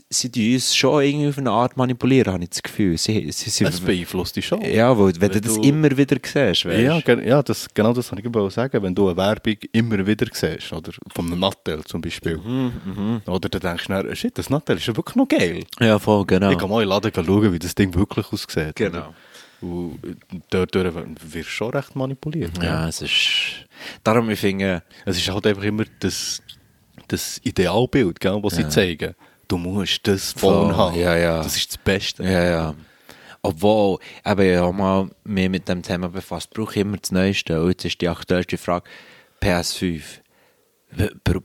sie, 0.09 0.29
tun 0.29 0.53
uns 0.53 0.75
schon 0.75 1.01
irgendwie 1.03 1.29
auf 1.29 1.37
eine 1.37 1.51
Art 1.51 1.77
manipulieren, 1.77 2.33
habe 2.33 2.43
ich 2.43 2.49
das 2.49 2.63
Gefühl. 2.63 2.97
Sie, 2.97 3.31
sie, 3.31 3.49
sie, 3.49 3.63
Es 3.65 3.79
beeinflusst 3.79 4.35
dich 4.35 4.45
schon. 4.45 4.61
ja, 4.61 4.97
weil, 4.97 5.13
wenn, 5.13 5.21
Wenn 5.21 5.31
du 5.31 5.41
das 5.41 5.57
immer 5.57 5.95
wieder 5.95 6.17
siehst, 6.21 6.65
weißt 6.65 7.07
Ja, 7.07 7.19
ja 7.21 7.43
das, 7.43 7.67
genau 7.73 7.93
das 7.93 8.11
wollte 8.11 8.25
ich 8.27 8.31
gerade 8.31 8.51
sagen. 8.51 8.83
Wenn 8.83 8.95
du 8.95 9.07
eine 9.07 9.17
Werbung 9.17 9.55
immer 9.71 10.05
wieder 10.05 10.25
siehst, 10.31 10.73
oder 10.73 10.91
von 11.13 11.27
einem 11.27 11.39
Nattel 11.39 11.83
zum 11.85 12.01
Beispiel, 12.01 12.37
Mhm, 12.37 13.21
oder 13.25 13.49
dann 13.49 13.61
denkst 13.61 13.87
du, 13.87 13.93
dann, 13.93 14.15
shit, 14.15 14.37
das 14.37 14.49
Nattel 14.49 14.77
ist 14.77 14.85
ja 14.87 14.95
wirklich 14.95 15.15
noch 15.15 15.27
geil. 15.27 15.63
Ja, 15.79 15.99
voll, 15.99 16.25
genau. 16.25 16.51
Ich 16.51 16.57
kann 16.57 16.69
mal 16.69 16.83
in 16.83 16.89
den 16.89 17.01
Laden 17.01 17.11
schauen, 17.13 17.53
wie 17.53 17.59
das 17.59 17.75
Ding 17.75 17.93
wirklich 17.95 18.25
aussieht. 18.31 18.75
Genau. 18.75 18.97
oder? 18.97 19.13
Und 19.63 20.43
dort 20.49 20.75
durch 20.75 20.93
wirst 20.93 21.33
du 21.35 21.43
schon 21.43 21.69
recht 21.71 21.95
manipuliert. 21.95 22.51
Ja, 22.61 22.87
es 22.89 23.01
ist. 23.01 23.65
Darum, 24.03 24.29
ich 24.29 24.39
finde. 24.39 24.83
Es 25.05 25.17
ist 25.17 25.29
halt 25.31 25.47
einfach 25.47 25.63
immer 25.63 25.85
das, 25.99 26.41
das 27.07 27.39
Idealbild, 27.43 28.19
gell, 28.19 28.41
das 28.41 28.55
sie 28.55 28.67
zeigen. 28.67 29.15
Du 29.47 29.57
musst 29.57 30.05
das 30.07 30.33
Phone 30.33 30.75
haben. 30.75 30.99
ja, 30.99 31.15
ja. 31.15 31.37
Das 31.43 31.55
ist 31.55 31.69
das 31.69 31.77
Beste. 31.77 32.23
Ja, 32.23 32.43
ja. 32.43 32.75
Obwohl, 33.41 33.99
eben, 34.25 34.41
ich 34.51 34.57
habe 34.57 34.73
mal 34.73 35.09
mich 35.23 35.49
mit 35.49 35.67
dem 35.67 35.81
Thema 35.81 36.07
befasst, 36.09 36.49
brauche 36.53 36.71
ich 36.73 36.77
immer 36.81 36.97
das 36.97 37.11
Neueste. 37.11 37.61
Und 37.61 37.69
jetzt 37.69 37.85
ist 37.85 38.01
die 38.01 38.09
aktuellste 38.09 38.57
Frage: 38.57 38.89
PS5. 39.41 40.01
B- 40.95 41.09
b- 41.23 41.39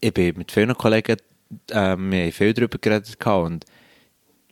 Ich 0.00 0.12
bin 0.14 0.36
mit 0.38 0.50
vielen 0.52 0.74
Kollegen, 0.76 1.16
äh, 1.70 1.74
wir 1.74 2.22
haben 2.24 2.32
viel 2.32 2.52
darüber 2.54 2.78
geredet 2.78 3.16
und 3.26 3.64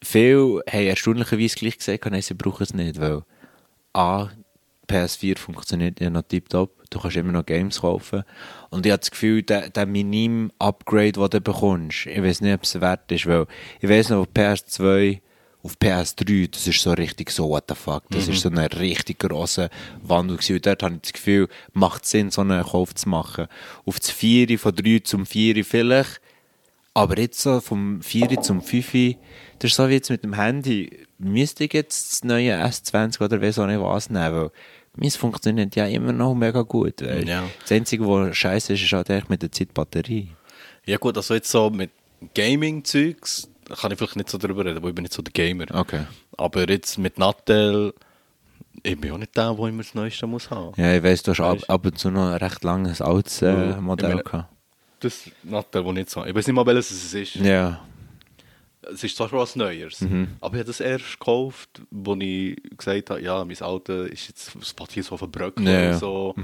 viele 0.02 0.62
haben 0.70 0.86
erstaunlicherweise 0.86 1.56
gleich 1.56 1.78
gesagt, 1.78 2.06
nein, 2.10 2.22
sie 2.22 2.34
brauchen 2.34 2.62
es 2.62 2.74
nicht, 2.74 3.00
weil 3.00 3.22
A, 3.92 4.28
PS4 4.88 5.38
funktioniert 5.38 6.00
ja 6.00 6.10
noch 6.10 6.22
tiptop, 6.22 6.70
du 6.90 6.98
kannst 6.98 7.16
immer 7.16 7.32
noch 7.32 7.46
Games 7.46 7.80
kaufen 7.80 8.24
und 8.70 8.84
ich 8.84 8.92
habe 8.92 9.00
das 9.00 9.10
Gefühl, 9.10 9.42
der, 9.42 9.70
der 9.70 9.86
minim 9.86 10.50
Upgrade, 10.58 11.12
den 11.12 11.30
du 11.30 11.40
bekommst, 11.40 12.06
ich 12.06 12.22
weiß 12.22 12.40
nicht, 12.40 12.54
ob 12.54 12.64
es 12.64 12.80
wert 12.80 13.10
ist, 13.12 13.26
weil 13.26 13.46
ich 13.80 13.88
weiß 13.88 14.10
noch, 14.10 14.20
auf 14.20 14.28
PS2 14.34 15.20
auf 15.62 15.76
PS3, 15.76 16.50
das 16.50 16.66
ist 16.66 16.80
so 16.80 16.92
richtig 16.92 17.30
so, 17.30 17.48
what 17.48 17.64
the 17.68 17.74
fuck, 17.74 18.04
das 18.10 18.28
ist 18.28 18.40
so 18.40 18.48
ein 18.48 18.58
richtig 18.58 19.18
grosser 19.18 19.68
Wandel 20.02 20.36
gewesen. 20.38 20.56
Und 20.56 20.66
dort 20.66 20.82
habe 20.82 20.94
ich 20.94 21.00
das 21.02 21.12
Gefühl, 21.12 21.48
macht 21.72 22.06
Sinn, 22.06 22.30
so 22.30 22.40
einen 22.40 22.64
Kauf 22.64 22.94
zu 22.94 23.08
machen. 23.08 23.46
Auf 23.84 24.00
das 24.00 24.10
4 24.10 24.58
von 24.58 24.74
3 24.74 25.00
zum 25.00 25.26
4 25.26 25.64
vielleicht, 25.64 26.20
aber 26.94 27.18
jetzt 27.18 27.40
so 27.40 27.60
vom 27.60 28.00
4 28.00 28.40
zum 28.40 28.62
5, 28.62 29.16
das 29.60 29.70
ist 29.70 29.76
so 29.76 29.88
wie 29.88 29.92
jetzt 29.94 30.10
mit 30.10 30.24
dem 30.24 30.32
Handy. 30.32 31.06
Müsste 31.18 31.64
ich 31.64 31.72
jetzt 31.72 32.12
das 32.12 32.24
neue 32.24 32.52
S20 32.64 33.22
oder 33.22 33.40
weiss 33.40 33.58
auch 33.58 33.66
nicht 33.66 33.80
was 33.80 34.10
nehmen, 34.10 34.34
weil 34.34 34.50
meins 34.96 35.16
funktioniert 35.16 35.76
ja 35.76 35.86
immer 35.86 36.12
noch 36.12 36.34
mega 36.34 36.62
gut. 36.62 37.00
Weißt? 37.02 37.28
Ja. 37.28 37.44
Das 37.62 37.70
Einzige, 37.70 38.06
was 38.08 38.36
scheiße 38.36 38.72
ist, 38.72 38.82
ist 38.82 38.92
halt 38.92 39.08
echt 39.10 39.30
mit 39.30 39.42
der 39.42 39.52
Zeit 39.52 39.68
die 39.68 39.72
Batterie. 39.74 40.28
Ja 40.86 40.96
gut, 40.96 41.16
also 41.16 41.34
jetzt 41.34 41.50
so 41.50 41.70
mit 41.70 41.90
Gaming-Zeugs 42.34 43.48
kann 43.80 43.92
ich 43.92 43.98
vielleicht 43.98 44.16
nicht 44.16 44.28
so 44.30 44.38
darüber 44.38 44.64
reden, 44.64 44.82
weil 44.82 44.88
ich 44.90 44.94
bin 44.94 45.02
nicht 45.02 45.12
so 45.14 45.22
der 45.22 45.32
Gamer. 45.32 45.66
Okay. 45.72 46.02
Aber 46.36 46.68
jetzt 46.68 46.98
mit 46.98 47.18
Nattel, 47.18 47.94
ich 48.82 49.00
bin 49.00 49.12
auch 49.12 49.18
nicht 49.18 49.36
der, 49.36 49.52
der 49.54 49.66
immer 49.66 49.82
das 49.82 49.94
Neueste 49.94 50.26
muss 50.26 50.50
haben. 50.50 50.72
Ja, 50.76 50.94
ich 50.96 51.02
weiss, 51.02 51.22
du 51.22 51.32
hast 51.32 51.40
ab, 51.40 51.58
ab 51.68 51.86
und 51.86 51.98
zu 51.98 52.10
noch 52.10 52.30
ein 52.32 52.38
recht 52.38 52.64
langes 52.64 53.00
altes 53.00 53.42
äh, 53.42 53.76
Modell 53.80 54.08
meine- 54.10 54.22
gehabt. 54.22 54.48
Das 55.00 55.30
Nattel, 55.44 55.82
das 55.82 55.88
ich 55.90 55.94
nicht 55.94 56.10
so 56.10 56.20
habe. 56.20 56.30
Ich 56.30 56.36
weiß 56.36 56.46
nicht 56.46 56.56
mal, 56.56 56.66
welches 56.66 56.90
es 56.90 57.14
ist. 57.14 57.34
Ja. 57.36 57.80
Es 58.92 59.04
ist 59.04 59.16
zwar 59.16 59.28
schon 59.28 59.38
was 59.38 59.56
Neues, 59.56 60.00
Mhm. 60.00 60.28
aber 60.40 60.54
ich 60.54 60.60
habe 60.60 60.64
das 60.68 60.80
erst 60.80 61.18
gekauft, 61.18 61.82
wo 61.90 62.14
ich 62.16 62.56
gesagt 62.78 63.10
habe, 63.10 63.20
ja, 63.22 63.44
mein 63.44 63.60
Auto 63.60 64.04
ist 64.04 64.28
jetzt, 64.28 64.52
steht 64.66 64.92
hier 64.92 65.02
so 65.02 65.16
Bröckchen 65.16 65.66
Ja, 65.66 65.80
ja. 65.80 65.92
und 65.92 65.98
so. 65.98 66.34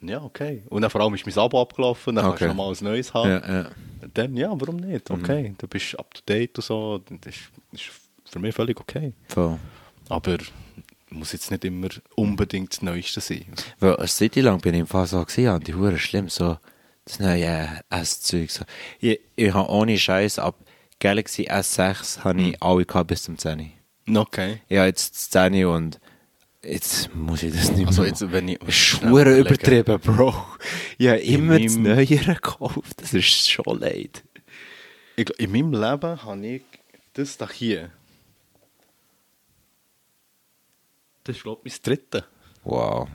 Ja, 0.00 0.22
okay. 0.22 0.62
Und 0.70 0.82
dann 0.82 0.90
vor 0.90 1.00
allem 1.02 1.14
ist 1.14 1.26
mein 1.26 1.36
Abo 1.38 1.60
abgelaufen, 1.60 2.16
dann 2.16 2.24
Okay. 2.24 2.30
kannst 2.38 2.42
du 2.42 2.46
nochmal 2.48 2.72
ein 2.74 2.84
neues 2.84 3.12
haben. 3.14 3.30
Ja, 3.30 3.62
ja. 3.62 3.70
Dann, 4.14 4.36
ja, 4.36 4.50
warum 4.52 4.76
nicht? 4.76 5.10
Okay, 5.10 5.54
du 5.58 5.68
bist 5.68 5.96
up 5.98 6.12
to 6.14 6.22
date 6.26 6.56
und 6.58 6.64
so. 6.64 7.00
Das 7.20 7.34
ist, 7.36 7.40
ist 7.72 7.90
für 8.24 8.38
mich 8.40 8.54
völlig 8.54 8.80
okay. 8.80 9.12
Voll. 9.28 9.58
Aber 10.08 10.38
muss 11.10 11.32
jetzt 11.32 11.50
nicht 11.50 11.64
immer 11.64 11.88
unbedingt 12.16 12.72
das 12.72 12.82
Neueste 12.82 13.20
sein. 13.20 13.44
Weil 13.78 13.96
eine 13.96 14.08
Zeit 14.08 14.34
lang 14.36 14.60
bin 14.60 14.74
ich 14.74 14.80
im 14.80 14.86
Fall 14.86 15.06
so 15.06 15.22
gesehen, 15.24 15.52
und 15.54 15.66
die 15.68 15.74
Hure 15.74 15.98
schlimm, 15.98 16.28
so 16.30 16.56
das 17.04 17.20
neue 17.20 17.80
S-Zeug. 17.90 18.50
So. 18.50 18.64
Ich, 18.98 19.20
ich 19.36 19.52
habe 19.54 19.68
ohne 19.70 19.98
Scheiß 19.98 20.38
ab 20.38 20.56
Galaxy 21.02 21.48
S6 21.48 22.22
habe 22.22 22.40
ich 22.40 22.62
alle 22.62 22.86
gehabt 22.86 23.08
bis 23.08 23.24
zum 23.24 23.36
10. 23.36 23.72
Okay. 24.14 24.60
Habe 24.70 24.86
jetzt 24.86 25.16
das 25.16 25.30
10 25.30 25.64
und 25.66 25.98
jetzt 26.62 27.12
muss 27.12 27.42
ich 27.42 27.52
das 27.52 27.70
nicht 27.70 27.78
mehr. 27.78 27.88
Also 27.88 28.02
machen. 28.02 28.10
jetzt, 28.10 28.32
wenn 28.32 28.48
ich... 28.48 28.58
Schwer 28.68 29.36
übertrieben, 29.36 29.98
Bro. 29.98 30.32
Ich 30.98 31.08
habe 31.08 31.18
immer 31.18 31.58
das 31.58 31.74
Neuere 31.74 32.06
gekauft. 32.06 32.94
Das 32.98 33.12
ist 33.14 33.50
schon 33.50 33.80
leid. 33.80 34.22
Ich, 35.16 35.28
in 35.40 35.50
meinem 35.50 35.72
Leben 35.72 36.22
habe 36.22 36.46
ich 36.46 36.62
das 37.14 37.36
da 37.36 37.50
hier. 37.50 37.90
Das 41.24 41.34
ist, 41.34 41.42
glaube 41.42 41.62
ich, 41.64 41.72
mein 41.72 41.82
dritte. 41.82 42.24
Wow. 42.62 43.08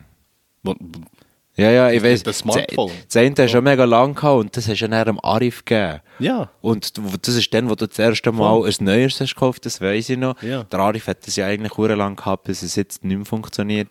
Ja, 1.57 1.71
ja, 1.71 1.89
ich 1.91 2.03
weiß. 2.03 2.21
das 2.23 2.37
Smartphone. 2.39 2.91
Das 3.07 3.17
eine 3.17 3.29
hast 3.31 3.37
du 3.39 3.49
schon 3.49 3.63
mega 3.63 3.83
lang 3.83 4.13
gehabt 4.13 4.39
und 4.39 4.55
das 4.55 4.67
hast 4.67 4.79
du 4.79 4.85
ja 4.85 4.87
dann 5.03 5.17
am 5.17 5.19
Arif 5.23 5.65
gegeben. 5.65 6.01
Ja. 6.19 6.51
Und 6.61 6.93
das 7.25 7.35
ist 7.35 7.51
dann, 7.53 7.67
wo 7.69 7.73
du 7.75 7.87
das 7.87 7.97
erste 7.97 8.31
Mal 8.31 8.63
ein 8.63 8.73
neues 8.79 9.19
hast 9.19 9.33
gekauft, 9.33 9.65
das 9.65 9.81
weiß 9.81 10.09
ich 10.09 10.17
noch. 10.17 10.39
Ja. 10.43 10.63
Der 10.65 10.79
Arif 10.79 11.07
hat 11.07 11.25
das 11.25 11.35
ja 11.35 11.47
eigentlich 11.47 11.75
hure 11.75 11.95
lang 11.95 12.15
gehabt, 12.15 12.43
bis 12.43 12.61
es 12.61 12.75
jetzt 12.75 13.03
nicht 13.03 13.17
mehr 13.17 13.25
funktioniert. 13.25 13.87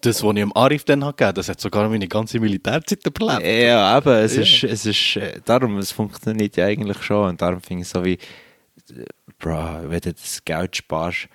Das, 0.00 0.22
was 0.22 0.36
ich 0.36 0.42
am 0.42 0.52
Arif 0.54 0.84
dann 0.84 1.02
habe 1.04 1.14
gegeben, 1.16 1.34
das 1.34 1.48
hat 1.48 1.60
sogar 1.60 1.88
meine 1.88 2.06
ganze 2.06 2.38
Militärzeit 2.38 3.04
überlebt. 3.04 3.44
Ja, 3.44 3.84
aber 3.96 4.18
es 4.20 4.36
Ja. 4.36 4.42
ist, 4.42 4.62
es 4.64 4.86
ist, 4.86 5.16
äh, 5.16 5.40
darum, 5.44 5.78
es 5.78 5.90
funktioniert 5.90 6.56
ja 6.56 6.66
eigentlich 6.66 7.02
schon 7.02 7.30
und 7.30 7.42
darum 7.42 7.60
finde 7.60 7.82
ich 7.82 7.88
so 7.88 8.04
wie, 8.04 8.12
äh, 8.14 9.04
bro, 9.40 9.80
wenn 9.88 10.00
du 10.00 10.12
das 10.12 10.44
Geld 10.44 10.76
sparst, 10.76 11.26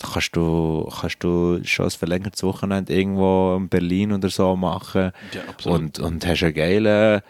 kannst 0.00 0.34
du, 0.36 0.88
kannst 1.00 1.22
du 1.22 1.60
schon 1.64 1.86
ein 1.86 1.90
verlängertes 1.90 2.42
Wochenende 2.42 2.92
irgendwo 2.94 3.56
in 3.56 3.68
Berlin 3.68 4.12
oder 4.12 4.28
so 4.30 4.56
machen 4.56 5.12
Ja, 5.32 5.40
absolut. 5.48 5.78
und, 5.80 5.98
und 5.98 6.26
hast 6.26 6.42
eine 6.42 6.52
geile, 6.52 7.22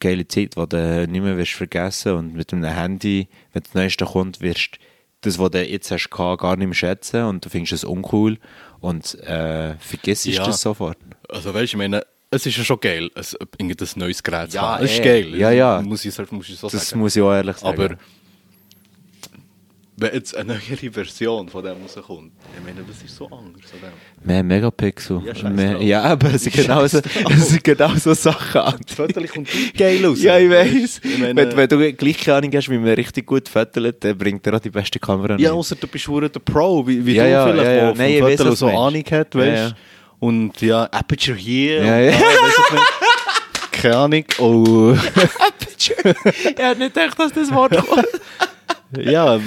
geile 0.00 0.26
Zeit, 0.26 0.56
die 0.56 0.68
du 0.68 1.06
nicht 1.08 1.22
mehr 1.22 1.36
wirst 1.36 1.52
vergessen 1.52 2.12
und 2.12 2.34
mit 2.34 2.52
einem 2.52 2.64
Handy, 2.64 3.28
wenn 3.52 3.62
das 3.62 3.74
Neueste 3.74 4.04
kommt, 4.04 4.40
wirst 4.40 4.74
du 5.20 5.28
das, 5.30 5.38
was 5.38 5.50
du 5.52 5.64
jetzt 5.64 5.90
hast, 5.90 6.10
gar 6.10 6.56
nicht 6.56 6.66
mehr 6.66 6.74
schätzen 6.74 7.22
und 7.24 7.44
du 7.44 7.48
findest 7.48 7.72
es 7.72 7.84
uncool 7.84 8.38
und 8.80 9.14
äh, 9.22 9.74
vergisst 9.78 10.26
Ja. 10.26 10.44
das 10.44 10.60
sofort. 10.60 10.98
Also 11.28 11.54
weißt 11.54 11.72
du, 11.72 11.76
ich 11.76 11.76
meine, 11.76 12.04
es 12.30 12.44
ist 12.46 12.56
ja 12.56 12.64
schon 12.64 12.80
geil, 12.80 13.10
ein, 13.14 13.74
neues 13.96 14.22
Gerät 14.22 14.50
zu 14.50 14.56
Ja, 14.56 14.62
haben. 14.76 14.84
Es 14.84 14.92
ist 14.92 15.00
eh. 15.00 15.04
geil. 15.04 15.34
Ja, 15.36 15.50
ja. 15.52 15.80
Muss 15.80 16.04
ich, 16.04 16.30
muss 16.32 16.48
ich 16.48 16.58
so 16.58 16.68
Das 16.68 16.88
sagen. 16.88 17.00
muss 17.00 17.14
ich 17.16 17.22
auch 17.22 17.32
ehrlich 17.32 17.56
sagen. 17.56 17.80
Aber 17.80 17.96
wenn 19.96 20.12
jetzt 20.12 20.36
eine 20.36 20.54
neuere 20.54 20.92
Version 20.92 21.48
von 21.48 21.62
dem 21.64 21.76
rauskommt, 21.82 22.32
ich 22.56 22.64
meine, 22.64 22.84
das 22.86 23.02
ist 23.02 23.14
so 23.14 23.26
anders 23.26 23.72
an 23.72 23.80
dem. 23.80 24.26
Mehr 24.26 24.42
Megapixel. 24.42 25.22
Ja, 25.24 25.48
mehr, 25.48 25.80
ja, 25.80 26.02
aber 26.02 26.34
es 26.34 26.42
sind 26.42 26.56
genau 26.56 26.84
so, 26.86 26.98
es 26.98 27.48
sind 27.48 27.62
genau 27.62 27.94
so 27.94 28.12
Sachen 28.12 28.60
an. 28.60 28.80
Das 28.84 28.96
Foto 28.96 29.22
kommt 29.22 29.48
geil 29.76 30.04
aus. 30.04 30.20
Ja, 30.20 30.38
ich 30.38 30.50
weiß. 30.50 31.00
Wenn, 31.04 31.36
wenn 31.36 31.68
du 31.68 31.92
gleich 31.92 32.18
keine 32.18 32.38
Ahnung 32.38 32.50
hast, 32.54 32.68
wie 32.68 32.78
man 32.78 32.94
richtig 32.94 33.24
gut 33.26 33.48
fotolt, 33.48 34.02
dann 34.02 34.18
bringt 34.18 34.44
er 34.46 34.54
auch 34.54 34.60
die 34.60 34.70
beste 34.70 34.98
Kamera 34.98 35.36
Ja, 35.38 35.52
außer 35.52 35.76
du 35.76 35.86
bist 35.86 36.08
der 36.08 36.40
Pro, 36.40 36.84
wie, 36.86 37.04
wie 37.06 37.14
Ja, 37.14 37.24
du 37.24 37.30
ja, 37.30 37.46
vielleicht, 37.46 37.70
ja, 37.70 37.74
ja. 37.74 37.94
Nein, 37.94 38.32
ich 38.32 38.38
was 38.40 38.58
so. 38.58 38.66
Ahnung 38.66 39.04
hat, 39.10 39.34
Ja, 39.34 39.40
weißt 39.40 39.70
ja. 39.70 39.76
Und 40.18 40.60
ja, 40.60 40.84
Aperture 40.84 41.36
hier. 41.36 41.84
Ja, 41.84 42.00
ja. 42.00 42.18
Keine 43.70 43.96
Ahnung. 43.96 44.24
Oh. 44.38 44.94
ich 45.78 45.90
hätte 45.90 46.78
nicht 46.78 46.94
gedacht, 46.94 47.18
dass 47.18 47.32
das 47.32 47.52
Wort 47.52 47.76
kommt. 47.76 48.08
ja, 49.02 49.40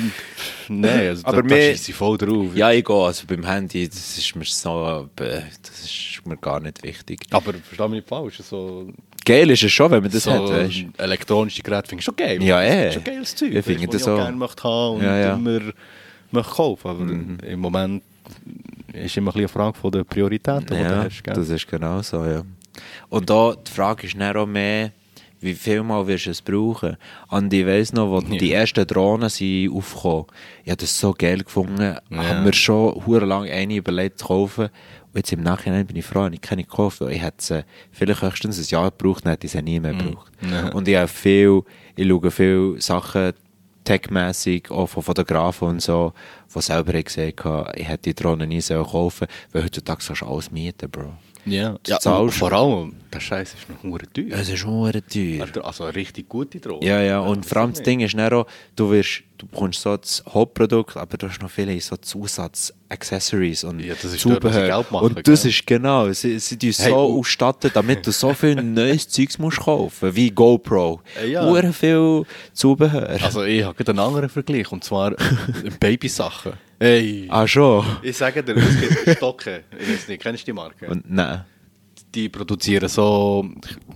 nein, 0.70 1.08
also 1.10 1.26
Aber 1.26 1.44
da, 1.44 1.50
da 1.50 1.56
schieße 1.56 1.92
ich 1.92 1.98
voll 1.98 2.18
drauf. 2.18 2.48
ja, 2.56 2.72
ich 2.72 2.84
gehe. 2.86 2.96
Also 2.96 3.26
beim 3.28 3.46
Handy, 3.46 3.88
das 3.88 4.18
ist 4.18 4.36
mir 4.36 4.46
so, 4.46 5.10
äh, 5.20 5.42
das 5.62 5.84
ist 5.86 6.22
mir 6.26 6.38
gar 6.38 6.60
nicht 6.60 6.84
wichtig. 6.84 7.20
Aber 7.32 7.54
versteh 7.54 7.84
mich 7.84 7.92
nicht 8.02 8.08
falsch, 8.10 8.38
so, 8.44 8.90
Geil 9.26 9.50
ist 9.52 9.62
es 9.64 9.72
schon, 9.74 9.92
wenn 9.92 10.02
man 10.04 10.12
das 10.12 10.24
so 10.24 10.32
hat, 10.32 10.50
weißt 10.50 10.86
du. 10.98 11.04
elektronische 11.04 11.62
Geräte 11.62 11.90
finde 11.90 12.00
ich 12.00 12.06
schon 12.06 12.16
geil. 12.16 12.42
Ja, 12.42 12.62
Das 12.62 12.72
eh. 12.74 12.88
ist 12.88 12.94
schon 12.94 13.04
geiles 13.04 13.36
Zeug. 13.36 13.54
Ich 13.54 13.66
finde 13.66 13.88
das 13.88 14.08
auch. 14.08 14.16
gerne 14.16 14.38
möchte 14.38 14.64
haben 14.64 14.96
und 14.98 15.04
Ja, 15.04 15.18
ja. 15.18 15.34
immer 15.34 15.60
möchte 16.32 16.52
kaufen. 16.54 16.88
Aber 16.90 17.02
im 17.46 17.60
Moment 17.60 18.04
ist 18.94 19.18
immer 19.18 19.32
ein 19.32 19.34
bisschen 19.34 19.40
eine 19.42 19.48
Frage 19.50 19.78
von 19.78 19.92
der 19.92 20.04
Prioritäten, 20.06 20.62
die 20.68 20.76
du 20.76 20.82
Ja, 20.82 21.04
hast. 21.04 21.24
Gell? 21.24 21.34
das 21.34 21.50
ist 21.50 21.68
genau 21.68 22.02
so, 22.02 22.24
ja. 22.26 22.44
Und 23.10 23.30
da, 23.30 23.54
die 23.56 23.72
Frage 23.72 24.08
ist 24.08 24.18
dann 24.18 24.38
auch 24.38 24.46
mehr, 24.46 24.92
wie 25.48 25.54
viel 25.54 25.82
Mal 25.84 26.06
wirst 26.08 26.28
du 26.28 26.32
es 26.32 26.42
brauchen? 26.42 26.98
Und 27.30 27.52
ich 27.54 27.66
weiss 27.66 27.94
noch, 27.94 28.10
wo 28.10 28.22
die 28.22 28.52
ersten 28.52 28.86
Drohnen 28.86 29.30
sind 29.30 29.72
aufgekommen, 29.74 30.26
ich 30.64 30.72
habe 30.72 30.78
das 30.78 31.00
so 31.00 31.14
geil 31.18 31.40
gefunden, 31.40 31.98
haben 32.12 32.46
wir 32.46 32.54
schon 32.54 33.06
hure 33.06 33.26
lang 33.26 33.50
eine 33.50 33.76
überlegt 33.76 34.20
zu 34.20 34.28
kaufen. 34.28 34.66
Und 34.66 35.16
jetzt 35.16 35.32
im 35.32 35.42
Nachhinein 35.42 35.88
bin 35.88 35.96
ich 35.96 36.06
froh, 36.06 36.28
ich 36.28 36.42
keine 36.42 36.64
gekauft, 36.64 37.02
weil 37.02 37.14
ich 37.14 37.22
hätte 37.22 37.44
sie 37.44 37.66
vielleicht 37.92 38.22
höchstens 38.22 38.60
ein 38.60 38.70
Jahr 38.70 38.92
gebraucht, 38.92 39.26
dann 39.26 39.32
hätte 39.32 39.48
ich 39.48 39.54
sie 39.54 39.62
nie 39.62 39.80
mehr 39.80 39.94
gebraucht. 39.94 40.32
Und 40.74 40.88
ich 40.88 40.96
habe 40.96 41.08
viel, 41.08 41.64
ich 41.96 42.08
schaue 42.08 42.32
viele 42.32 42.82
Sachen 42.82 43.34
techmässig, 43.88 44.70
auch 44.70 44.88
von 44.88 45.02
Fotografen 45.02 45.70
und 45.70 45.82
so, 45.82 46.14
die 46.54 46.62
selber 46.62 47.02
gesagt 47.02 47.46
haben, 47.46 47.72
ich 47.76 47.88
hätte 47.88 48.14
die 48.14 48.14
Drohne 48.14 48.46
nie 48.46 48.60
sollen 48.60 48.84
kaufen 48.86 49.28
weil 49.54 49.64
heutzutage 49.64 50.04
kannst 50.06 50.22
du 50.22 50.26
alles 50.26 50.52
mieten, 50.52 50.90
Bro. 50.90 51.14
Ja, 51.48 51.78
ja 51.88 52.00
vor 52.30 52.52
allem, 52.52 52.96
der 53.14 53.20
Scheiß 53.20 53.54
ist 53.54 53.70
noch 53.70 53.82
hure 53.84 54.06
teuer. 54.12 54.26
Es 54.32 54.50
ist 54.50 54.60
schon 54.60 54.92
teuer. 54.92 55.42
Also, 55.42 55.62
also 55.62 55.84
eine 55.86 55.96
richtig 55.96 56.28
gute 56.28 56.60
Drohne. 56.60 56.86
Ja, 56.86 57.02
ja, 57.02 57.20
und 57.20 57.46
vor 57.46 57.58
allem 57.62 57.72
das 57.74 57.82
Ding 57.84 58.02
ist 58.02 58.14
dann 58.18 58.34
auch, 58.34 58.46
du 58.76 58.92
wirst, 58.92 59.24
du 59.38 59.48
bekommst 59.48 59.82
so 59.82 59.96
das 59.96 60.24
Hauptprodukt, 60.28 60.98
aber 60.98 61.18
du 61.18 61.30
hast 61.30 61.42
noch 61.42 61.50
viele 61.50 61.80
so 61.80 61.96
Zusatz-Accessories 61.96 63.64
und 63.64 63.80
Ja, 63.80 63.94
das 63.94 64.14
ist 64.14 64.26
dort, 64.26 64.42
Zubehör. 64.42 64.68
Geld 64.68 64.92
machen, 64.92 65.06
und 65.06 65.28
das 65.28 65.42
gell? 65.44 65.52
ist 65.52 65.66
genau, 65.68 66.12
sie, 66.12 66.40
sie 66.40 66.58
die 66.58 66.72
Hey, 66.74 66.90
so 66.92 67.06
und- 67.06 67.20
ausstatten, 67.20 67.72
damit 67.74 68.06
du 68.06 68.12
so 68.12 68.34
viel 68.34 68.56
neues 68.64 69.08
Zeugs 69.08 69.38
musst 69.38 69.60
kaufen, 69.60 70.16
wie 70.16 70.30
GoPro. 70.32 71.02
Äh, 71.22 71.32
ja. 71.32 71.46
Hure 71.46 71.72
viel 71.74 72.24
Zubehör. 72.54 73.10
Also 73.24 73.44
ich 73.44 73.64
habe 73.64 73.84
einen 73.88 74.00
anderen 74.00 74.30
Vergleich, 74.30 74.72
und 74.72 74.84
zwar 74.84 75.16
Babysachen. 75.80 76.54
Hey, 76.80 77.28
ah, 77.30 77.48
schon? 77.48 77.84
ich 78.04 78.16
sage 78.16 78.44
dir, 78.44 78.56
es 78.56 78.80
gibt 78.80 79.10
Stocken, 79.18 79.62
ich 79.80 79.90
weiß 79.90 80.08
nicht, 80.10 80.22
kennst 80.22 80.44
du 80.44 80.46
die 80.46 80.54
Marke? 80.54 80.88
Und 80.88 81.10
nein. 81.10 81.44
die 82.14 82.30
produzieren 82.30 82.88
so 82.88 83.50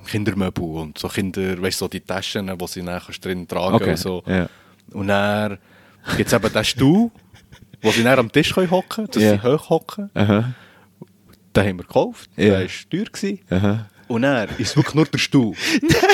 Kindermöbel 0.07 0.63
und 0.63 0.97
so 0.97 1.07
Kinder, 1.07 1.61
weißt 1.61 1.79
du, 1.79 1.85
so 1.85 1.87
die 1.89 1.99
Taschen, 1.99 2.47
die 2.57 2.67
sie 2.67 2.81
kannst 2.83 3.23
drin 3.23 3.47
tragen 3.47 3.75
Okay, 3.75 3.91
und 3.91 3.97
so. 3.97 4.23
ja. 4.25 4.47
Und 4.93 5.07
dann 5.09 5.59
gibt 6.17 6.27
es 6.27 6.33
eben 6.33 6.51
den 6.51 6.63
Stuhl, 6.63 7.11
wo 7.83 7.91
sie 7.91 8.03
dann 8.03 8.17
am 8.17 8.31
Tisch 8.31 8.55
hocken 8.55 8.89
können, 8.89 9.07
dass 9.11 9.21
Ja. 9.23 9.33
sie 9.33 9.43
hoch 9.43 9.69
hocken. 9.69 10.09
Den 10.15 10.23
haben 11.67 11.77
wir 11.77 11.83
gekauft, 11.83 12.29
Ja. 12.35 12.59
der 12.61 12.67
war 12.67 13.05
teuer. 13.11 13.37
Aha. 13.51 13.85
Und 14.07 14.23
dann 14.23 14.49
ist 14.57 14.75
wirklich 14.75 14.95
nur 14.95 15.05
der 15.05 15.17
Stuhl. 15.19 15.53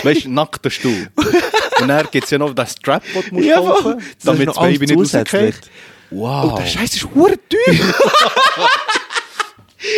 weißt 0.03 0.25
du, 0.25 0.29
nackter 0.31 0.69
Stuhl. 0.69 1.07
Und 1.81 1.87
dann 1.87 2.07
gibt 2.11 2.25
es 2.25 2.31
ja 2.31 2.37
noch 2.39 2.53
den 2.53 2.65
Strap, 2.67 3.03
den 3.13 3.23
du 3.29 3.35
musst 3.35 3.47
Ja, 3.47 3.55
kaufen 3.57 3.99
ist 3.99 4.27
damit 4.27 4.47
das 4.49 4.57
Baby 4.59 4.85
nicht 4.87 4.97
zusätzlich. 4.99 5.55
Wow. 6.09 6.53
Oh, 6.53 6.57
der 6.57 6.65
Scheiß 6.65 6.95
ist 6.95 7.05
hure 7.13 7.37
teuer. 7.49 7.75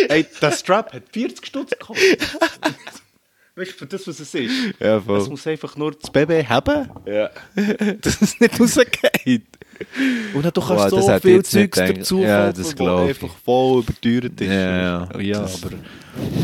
Ey, 0.08 0.26
der 0.40 0.52
Strap 0.52 0.92
hat 0.92 1.04
40 1.12 1.46
Stutz 1.46 1.70
gekostet. 1.70 2.20
Weißt 3.56 3.72
du, 3.72 3.76
für 3.78 3.86
das, 3.86 4.06
was 4.06 4.20
es 4.20 4.34
ist. 4.34 4.52
Ja, 4.78 5.00
voll. 5.00 5.18
Es 5.20 5.28
muss 5.28 5.46
einfach 5.46 5.76
nur 5.76 5.92
das 5.92 6.10
Baby 6.10 6.44
haben, 6.48 6.88
Ja. 7.06 7.30
dass 8.00 8.20
es 8.22 8.38
nicht 8.40 8.60
rausgeht. 8.60 9.46
Und 10.34 10.44
dann 10.44 10.52
du 10.52 10.60
kannst 10.60 10.84
Wow, 10.84 10.90
das 10.90 11.06
so 11.06 11.18
viel 11.20 11.36
nicht 11.38 11.46
Zeugs 11.46 11.78
gedacht. 11.78 11.98
dazu 11.98 12.18
Ja, 12.20 12.52
kaufen, 12.52 12.62
das 12.62 13.08
einfach 13.08 13.36
voll 13.44 13.82
überteuert 13.82 14.40
ist. 14.40 14.48
Ja, 14.48 15.08
ja. 15.12 15.20
ja 15.20 15.40
Das- 15.42 15.62
aber, 15.62 15.74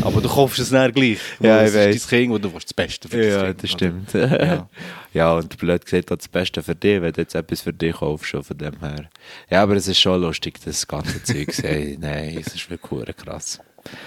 aber 0.01 0.21
du 0.21 0.29
kaufst 0.29 0.59
es 0.59 0.69
dann 0.69 0.91
gleich. 0.91 1.19
Ja, 1.39 1.63
ich 1.65 1.73
weiss. 1.73 1.95
ist 1.95 2.11
dein 2.11 2.19
Kind 2.21 2.33
und 2.33 2.43
du 2.45 2.53
willst 2.53 2.67
das 2.67 2.73
Beste 2.73 3.07
für 3.07 3.23
Ja, 3.25 3.37
dein 3.43 3.45
Kind. 3.57 3.63
das 3.63 3.69
stimmt. 3.71 4.13
Ja. 4.13 4.69
ja. 5.13 5.33
und 5.33 5.57
blöd 5.57 5.85
gesagt, 5.85 6.11
das 6.11 6.27
Beste 6.27 6.63
für 6.63 6.75
dich, 6.75 7.01
wenn 7.01 7.13
du 7.13 7.21
jetzt 7.21 7.35
etwas 7.35 7.61
für 7.61 7.73
dich 7.73 7.95
kaufst, 7.95 8.27
schon 8.27 8.43
von 8.43 8.57
dem 8.57 8.79
her. 8.79 9.09
Ja, 9.49 9.63
aber 9.63 9.75
es 9.75 9.87
ist 9.87 9.99
schon 9.99 10.21
lustig, 10.21 10.59
das 10.63 10.87
ganze 10.87 11.21
Zeug. 11.23 11.49
Hey, 11.61 11.97
nein, 12.01 12.37
es 12.39 12.53
ist 12.55 12.69
wirklich 12.69 13.15
krass. 13.17 13.59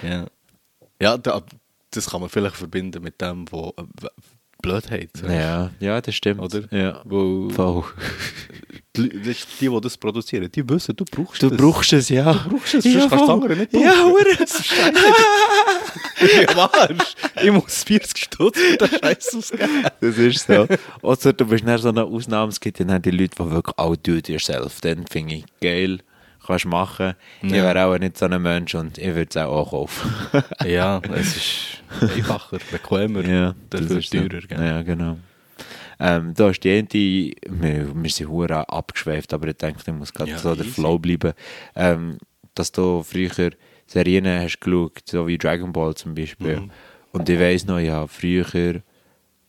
Ja, 0.03 0.27
ja 1.01 1.17
da, 1.19 1.43
das 1.93 2.11
kann 2.11 2.21
man 2.21 2.31
vielleicht 2.31 2.57
verbinden 2.57 3.03
mit 3.03 3.21
dem, 3.21 3.45
wo 3.51 3.73
Blödheit. 4.61 5.11
Ja, 5.29 5.71
ja, 5.81 6.01
das 6.01 6.15
stimmt. 6.15 6.41
Oder? 6.41 6.63
Ja. 6.71 7.01
Wo 7.05 7.49
Voll. 7.51 7.85
die, 8.97 9.09
das 9.19 9.27
ist 9.29 9.47
die, 9.61 9.69
die 9.69 9.81
das 9.81 9.97
produzieren, 9.97 10.51
die 10.51 10.69
wissen, 10.69 10.95
du 10.97 11.05
brauchst 11.05 11.43
Du 11.43 11.49
das. 11.49 11.59
brauchst 11.59 11.93
es, 11.93 12.09
ja. 12.09 12.33
Du 12.33 12.51
brauchst 12.57 12.75
es, 12.75 12.85
sonst 12.85 12.99
kannst 13.09 13.13
du 13.13 13.19
das 13.19 13.29
andere 13.29 13.57
nicht 13.57 13.73
Ja, 13.73 13.93
brauchen. 13.93 14.13
hure. 14.13 14.37
Ja, 16.21 16.55
Marsch. 16.55 17.15
Ich 17.43 17.51
muss 17.51 17.83
40 17.85 18.19
Stutz 18.25 18.59
für 18.59 18.77
den 18.77 18.89
Scheiß 18.89 19.35
ausgeben. 19.35 19.85
Das 20.01 20.19
ist 20.19 20.47
so. 20.47 20.67
Außer 21.03 21.33
du 21.33 21.47
bist 21.47 21.65
nicht 21.65 21.81
so 21.83 21.89
eine 21.89 22.05
Ausnahme, 22.05 22.51
es 22.51 22.61
gibt 22.61 22.79
ja 22.79 22.85
dann 22.85 23.01
die 23.01 23.11
Leute, 23.11 23.37
die 23.43 23.51
wirklich 23.51 23.79
all 23.79 23.97
do 23.97 24.13
it 24.13 24.29
yourself. 24.29 24.81
Dann 24.83 25.07
finde 25.07 25.37
ich 25.37 25.45
geil, 25.63 26.01
kannst 26.47 26.67
machen. 26.67 27.15
Ich 27.43 27.51
Ja. 27.53 27.65
wäre 27.65 27.85
auch 27.87 27.99
nicht 27.99 28.17
so 28.19 28.27
ein 28.27 28.41
Mensch 28.43 28.75
und 28.75 28.99
ich 28.99 29.07
würde 29.15 29.27
es 29.31 29.37
auch, 29.37 29.53
auch 29.53 29.71
kaufen. 29.71 30.13
Ja, 30.67 31.01
es 31.15 31.37
ist 31.37 31.83
einfacher, 32.17 32.59
bequemer, 32.71 33.25
ja, 33.25 33.55
dafür 33.71 33.99
ist 33.99 34.11
so. 34.11 34.19
teurer. 34.19 34.41
Gell? 34.43 34.65
Ja, 34.67 34.83
genau. 34.83 35.19
Ähm, 35.99 36.33
da 36.35 36.49
ist 36.49 36.65
die 36.65 36.71
eine, 36.73 36.89
wir, 37.63 37.95
wir 37.95 38.11
sind 38.11 38.29
hure 38.31 38.69
abgeschweift, 38.69 39.35
aber 39.35 39.49
ich 39.49 39.57
denke, 39.57 39.81
ich 39.87 39.93
muss 39.93 40.13
gerade 40.13 40.31
Ja, 40.31 40.39
so 40.39 40.55
der. 40.55 40.65
Flow 40.65 40.99
bleiben. 40.99 41.33
Ähm, 41.77 42.17
dass 42.55 42.73
du 42.73 43.03
früher 43.03 43.51
Serien 43.87 44.27
hast 44.27 44.61
geschaut, 44.61 45.03
so 45.05 45.27
wie 45.27 45.37
Dragon 45.37 45.73
Ball 45.73 45.95
zum 45.95 46.15
Beispiel. 46.15 46.61
Mhm. 46.61 46.71
Und 47.13 47.29
ich 47.29 47.39
weiss 47.39 47.65
noch, 47.67 47.79
ich 47.79 47.91
habe 47.91 48.09
früher 48.09 48.81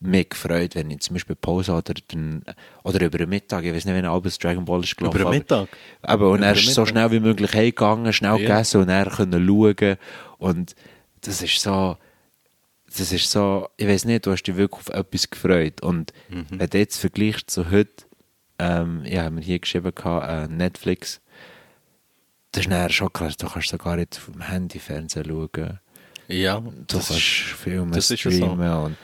mich 0.02 0.30
gefreut, 0.30 0.76
wenn 0.76 0.90
ich 0.92 1.00
zum 1.02 1.14
Beispiel 1.14 1.36
Pause 1.36 1.74
oder, 1.74 1.94
dann, 2.08 2.44
oder 2.84 3.06
über 3.06 3.18
den 3.20 3.30
Mittag, 3.30 3.64
ich 3.64 3.74
weiß 3.74 3.86
nicht, 3.86 3.94
wenn 3.96 4.06
abends 4.06 4.40
Dragon 4.40 4.66
Ball 4.66 4.84
ist 4.84 4.98
gelaufen. 4.98 5.20
Über 5.22 5.30
den 5.32 5.38
Mittag? 5.40 5.70
Aber, 6.02 6.30
und 6.32 6.40
Über 6.40 6.48
er 6.48 6.54
den 6.54 6.64
ist 6.64 6.74
so 6.74 6.86
schnell 6.86 7.12
wie 7.12 7.20
möglich 7.20 7.54
heimgegangen, 7.54 8.12
schnell 8.14 8.32
Ja. 8.32 8.38
gegessen 8.38 8.82
und 8.82 8.90
er 8.90 9.06
können 9.10 9.46
schauen. 9.48 9.98
Und 10.40 10.76
das 11.22 11.42
ist 11.42 11.60
so, 11.62 11.98
das 12.88 13.12
ist 13.12 13.32
so, 13.32 13.70
ich 13.78 13.88
weiß 13.88 14.06
nicht, 14.06 14.26
du 14.26 14.32
hast 14.32 14.44
dich 14.44 14.56
wirklich 14.56 14.88
auf 14.88 14.90
etwas 14.90 15.30
gefreut. 15.30 15.82
Und 15.82 16.14
Mhm. 16.30 16.46
wenn 16.52 16.70
du 16.70 16.78
jetzt 16.78 16.98
vergleichst 16.98 17.50
zu 17.52 17.70
heute, 17.72 18.06
ähm, 18.60 19.04
ja, 19.06 19.24
haben 19.24 19.38
wir 19.38 19.44
hier 19.44 19.60
geschrieben, 19.60 19.94
äh, 20.06 20.48
Netflix, 20.48 21.22
das 22.52 22.64
ist 22.66 22.72
dann 22.72 22.90
schon 22.90 23.14
krass, 23.14 23.38
du 23.38 23.48
kannst 23.48 23.70
sogar 23.70 23.98
jetzt 23.98 24.18
auf 24.18 24.26
dem 24.32 24.42
Handy 24.42 24.80
Fernsehen 24.80 25.26
schauen. 25.26 25.80
Ja, 26.28 26.60
Du 26.60 26.72
das 26.88 27.08
kannst 27.08 27.12
ist, 27.12 27.22
Filme 27.58 27.96
ja 27.96 28.02
so. 28.02 28.16
streamen 28.16 28.74
und 28.74 28.98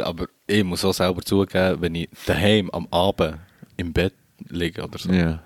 aber 0.00 0.26
ich 0.46 0.64
muss 0.64 0.84
auch 0.84 0.92
selber 0.92 1.22
zugeben, 1.22 1.80
wenn 1.80 1.94
ich 1.94 2.08
daheim 2.26 2.70
am 2.70 2.86
Abend 2.90 3.38
im 3.76 3.92
Bett 3.92 4.14
liege 4.48 4.82
oder 4.82 4.98
so, 4.98 5.12
ja. 5.12 5.42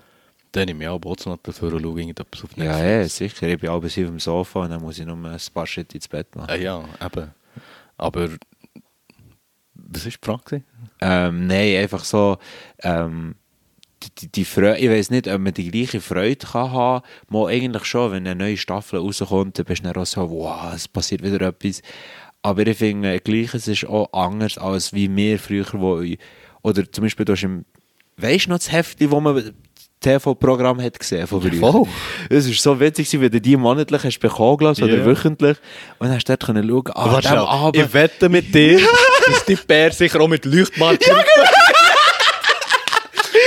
dann 0.51 0.65
nehme 0.65 0.83
ich 0.83 0.89
auch 0.89 0.99
Botsnatter 0.99 1.51
dafür 1.51 1.73
und 1.73 1.81
schaue 1.81 1.99
irgendetwas 1.99 2.43
auf 2.43 2.55
Netflix. 2.57 2.79
Ja, 2.79 2.85
ja, 2.85 3.07
sicher. 3.07 3.47
Ich 3.47 3.59
bin 3.59 3.69
abends 3.69 3.97
auf 3.97 4.05
dem 4.05 4.19
Sofa 4.19 4.63
und 4.63 4.69
dann 4.71 4.81
muss 4.81 4.99
ich 4.99 5.05
nur 5.05 5.15
ein 5.15 5.37
paar 5.53 5.67
Schritte 5.67 5.95
ins 5.95 6.07
Bett 6.07 6.35
machen. 6.35 6.49
Äh, 6.49 6.63
ja, 6.63 6.83
eben. 7.03 7.31
Aber 7.97 8.29
was 9.73 10.05
war 10.05 10.11
die 10.11 10.17
Frage? 10.21 10.63
Ähm, 10.99 11.47
nein, 11.47 11.77
einfach 11.77 12.03
so, 12.03 12.37
ähm, 12.83 13.35
die, 14.17 14.27
die, 14.27 14.45
Freude, 14.45 14.77
ich 14.77 14.89
weiß 14.89 15.11
nicht, 15.11 15.27
ob 15.27 15.39
man 15.39 15.53
die 15.53 15.69
gleiche 15.69 16.01
Freude 16.01 16.35
kann 16.35 16.71
haben 16.71 17.03
kann. 17.29 17.47
Eigentlich 17.47 17.85
schon, 17.85 18.11
wenn 18.11 18.27
eine 18.27 18.35
neue 18.35 18.57
Staffel 18.57 18.99
rauskommt, 18.99 19.59
dann 19.59 19.65
bist 19.65 19.83
du 19.83 19.91
dann 19.91 20.01
auch 20.01 20.05
so, 20.05 20.29
wow, 20.29 20.73
es 20.73 20.87
passiert 20.87 21.23
wieder 21.23 21.41
etwas. 21.41 21.81
Aber 22.43 22.65
ich 22.65 22.77
finde, 22.77 23.19
gleich, 23.19 23.53
es 23.53 23.67
ist 23.67 23.85
auch 23.85 24.11
anders, 24.13 24.57
als 24.57 24.93
wie 24.93 25.13
wir 25.15 25.37
früher, 25.37 25.65
wo, 25.73 25.99
ich- 26.01 26.17
oder 26.63 26.89
zum 26.91 27.03
Beispiel, 27.03 27.25
du 27.25 27.33
hast 27.33 27.43
im, 27.43 27.65
weißt 28.17 28.45
du 28.47 28.49
noch 28.51 28.57
das 28.57 28.71
Heftchen, 28.71 29.11
wo 29.11 29.19
man 29.21 29.53
TV-Programm 29.99 30.81
hat 30.81 30.97
gesehen 30.99 31.27
von 31.27 31.41
früher? 31.41 31.59
voll. 31.59 31.87
Es 32.29 32.47
war 32.47 32.53
so 32.55 32.79
witzig, 32.79 33.11
wenn 33.21 33.29
du 33.31 33.39
die 33.39 33.55
monatlich 33.55 34.03
hast 34.03 34.17
bekommen, 34.19 34.57
glaubst 34.57 34.81
oder 34.81 34.97
Ja. 34.97 35.05
wöchentlich, 35.05 35.57
und 35.99 36.07
dann 36.07 36.15
hast 36.15 36.23
du 36.27 36.31
dort 36.33 36.43
können 36.47 36.67
schauen, 36.67 36.83
ah, 36.95 37.11
Warte 37.13 37.37
Abend, 37.39 37.75
Ich 37.85 37.93
wette 37.93 38.27
mit 38.29 38.53
dir, 38.55 38.79
dass 39.27 39.45
die 39.45 39.55
Bär 39.55 39.91
sicher 39.91 40.19
auch 40.19 40.27
mit 40.27 40.43
Leuchtmarker... 40.45 41.23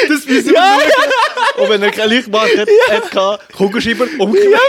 das 0.09 0.27
müssen 0.27 0.51
wir 0.51 0.55
schauen. 0.55 1.63
Und 1.63 1.69
wenn 1.71 1.83
er 1.83 1.91
kein 1.91 2.11
Leuchtmarker 2.11 2.65
hatte, 2.91 3.39
Kugelschreiber 3.57 4.07
umgekehrt. 4.19 4.61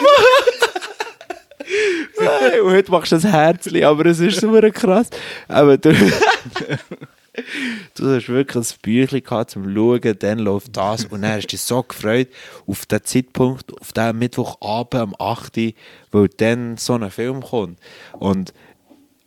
Und 2.64 2.72
heute 2.72 2.92
machst 2.92 3.12
du 3.12 3.16
das 3.16 3.26
Herzchen, 3.26 3.84
aber 3.84 4.06
es 4.08 4.20
ist 4.20 4.40
super 4.40 4.70
krass. 4.72 5.10
Aber 5.48 5.78
du, 5.78 5.94
du 7.96 8.16
hast 8.16 8.30
wirklich 8.30 8.56
ein 8.56 8.76
Büchlein 8.82 9.24
gehabt 9.24 9.52
zum 9.52 9.74
Schauen, 9.74 10.16
dann 10.20 10.40
läuft 10.40 10.78
das 10.78 11.06
und 11.06 11.22
dann 11.22 11.34
hast 11.34 11.44
du 11.44 11.48
dich 11.50 11.62
so 11.62 11.84
gefreut 11.84 12.30
auf 12.68 12.86
den 12.86 13.04
Zeitpunkt, 13.04 13.80
auf 13.80 13.94
den 13.94 14.18
Mittwochabend 14.18 14.96
am 14.96 15.16
8. 15.20 15.58
Uhr, 15.58 15.74
weil 16.12 16.28
dann 16.38 16.78
so 16.78 16.94
ein 16.94 17.10
Film 17.12 17.42
kommt. 17.42 17.80
Und 18.14 18.54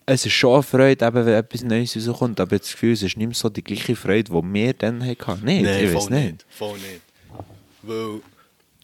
es 0.07 0.25
ist 0.25 0.33
schon 0.33 0.55
eine 0.55 0.63
Freude, 0.63 1.07
eben, 1.07 1.27
wenn 1.27 1.35
etwas 1.35 1.63
Neues 1.63 2.09
rauskommt, 2.09 2.41
aber 2.41 2.59
das 2.59 2.73
Gefühl, 2.73 2.93
es 2.93 3.03
ist 3.03 3.17
nicht 3.17 3.27
mehr 3.27 3.35
so 3.35 3.51
die 3.51 3.63
gleiche 3.63 3.95
Freude, 3.95 4.33
die 4.33 4.55
wir 4.55 4.73
dann 4.73 5.07
hatten. 5.07 5.45
Nicht, 5.45 5.67
ich 5.67 5.95
weiß 5.95 6.11
nicht. 6.11 6.47
Voll 6.49 6.79
nicht. 6.79 7.03
Weil... 7.83 8.21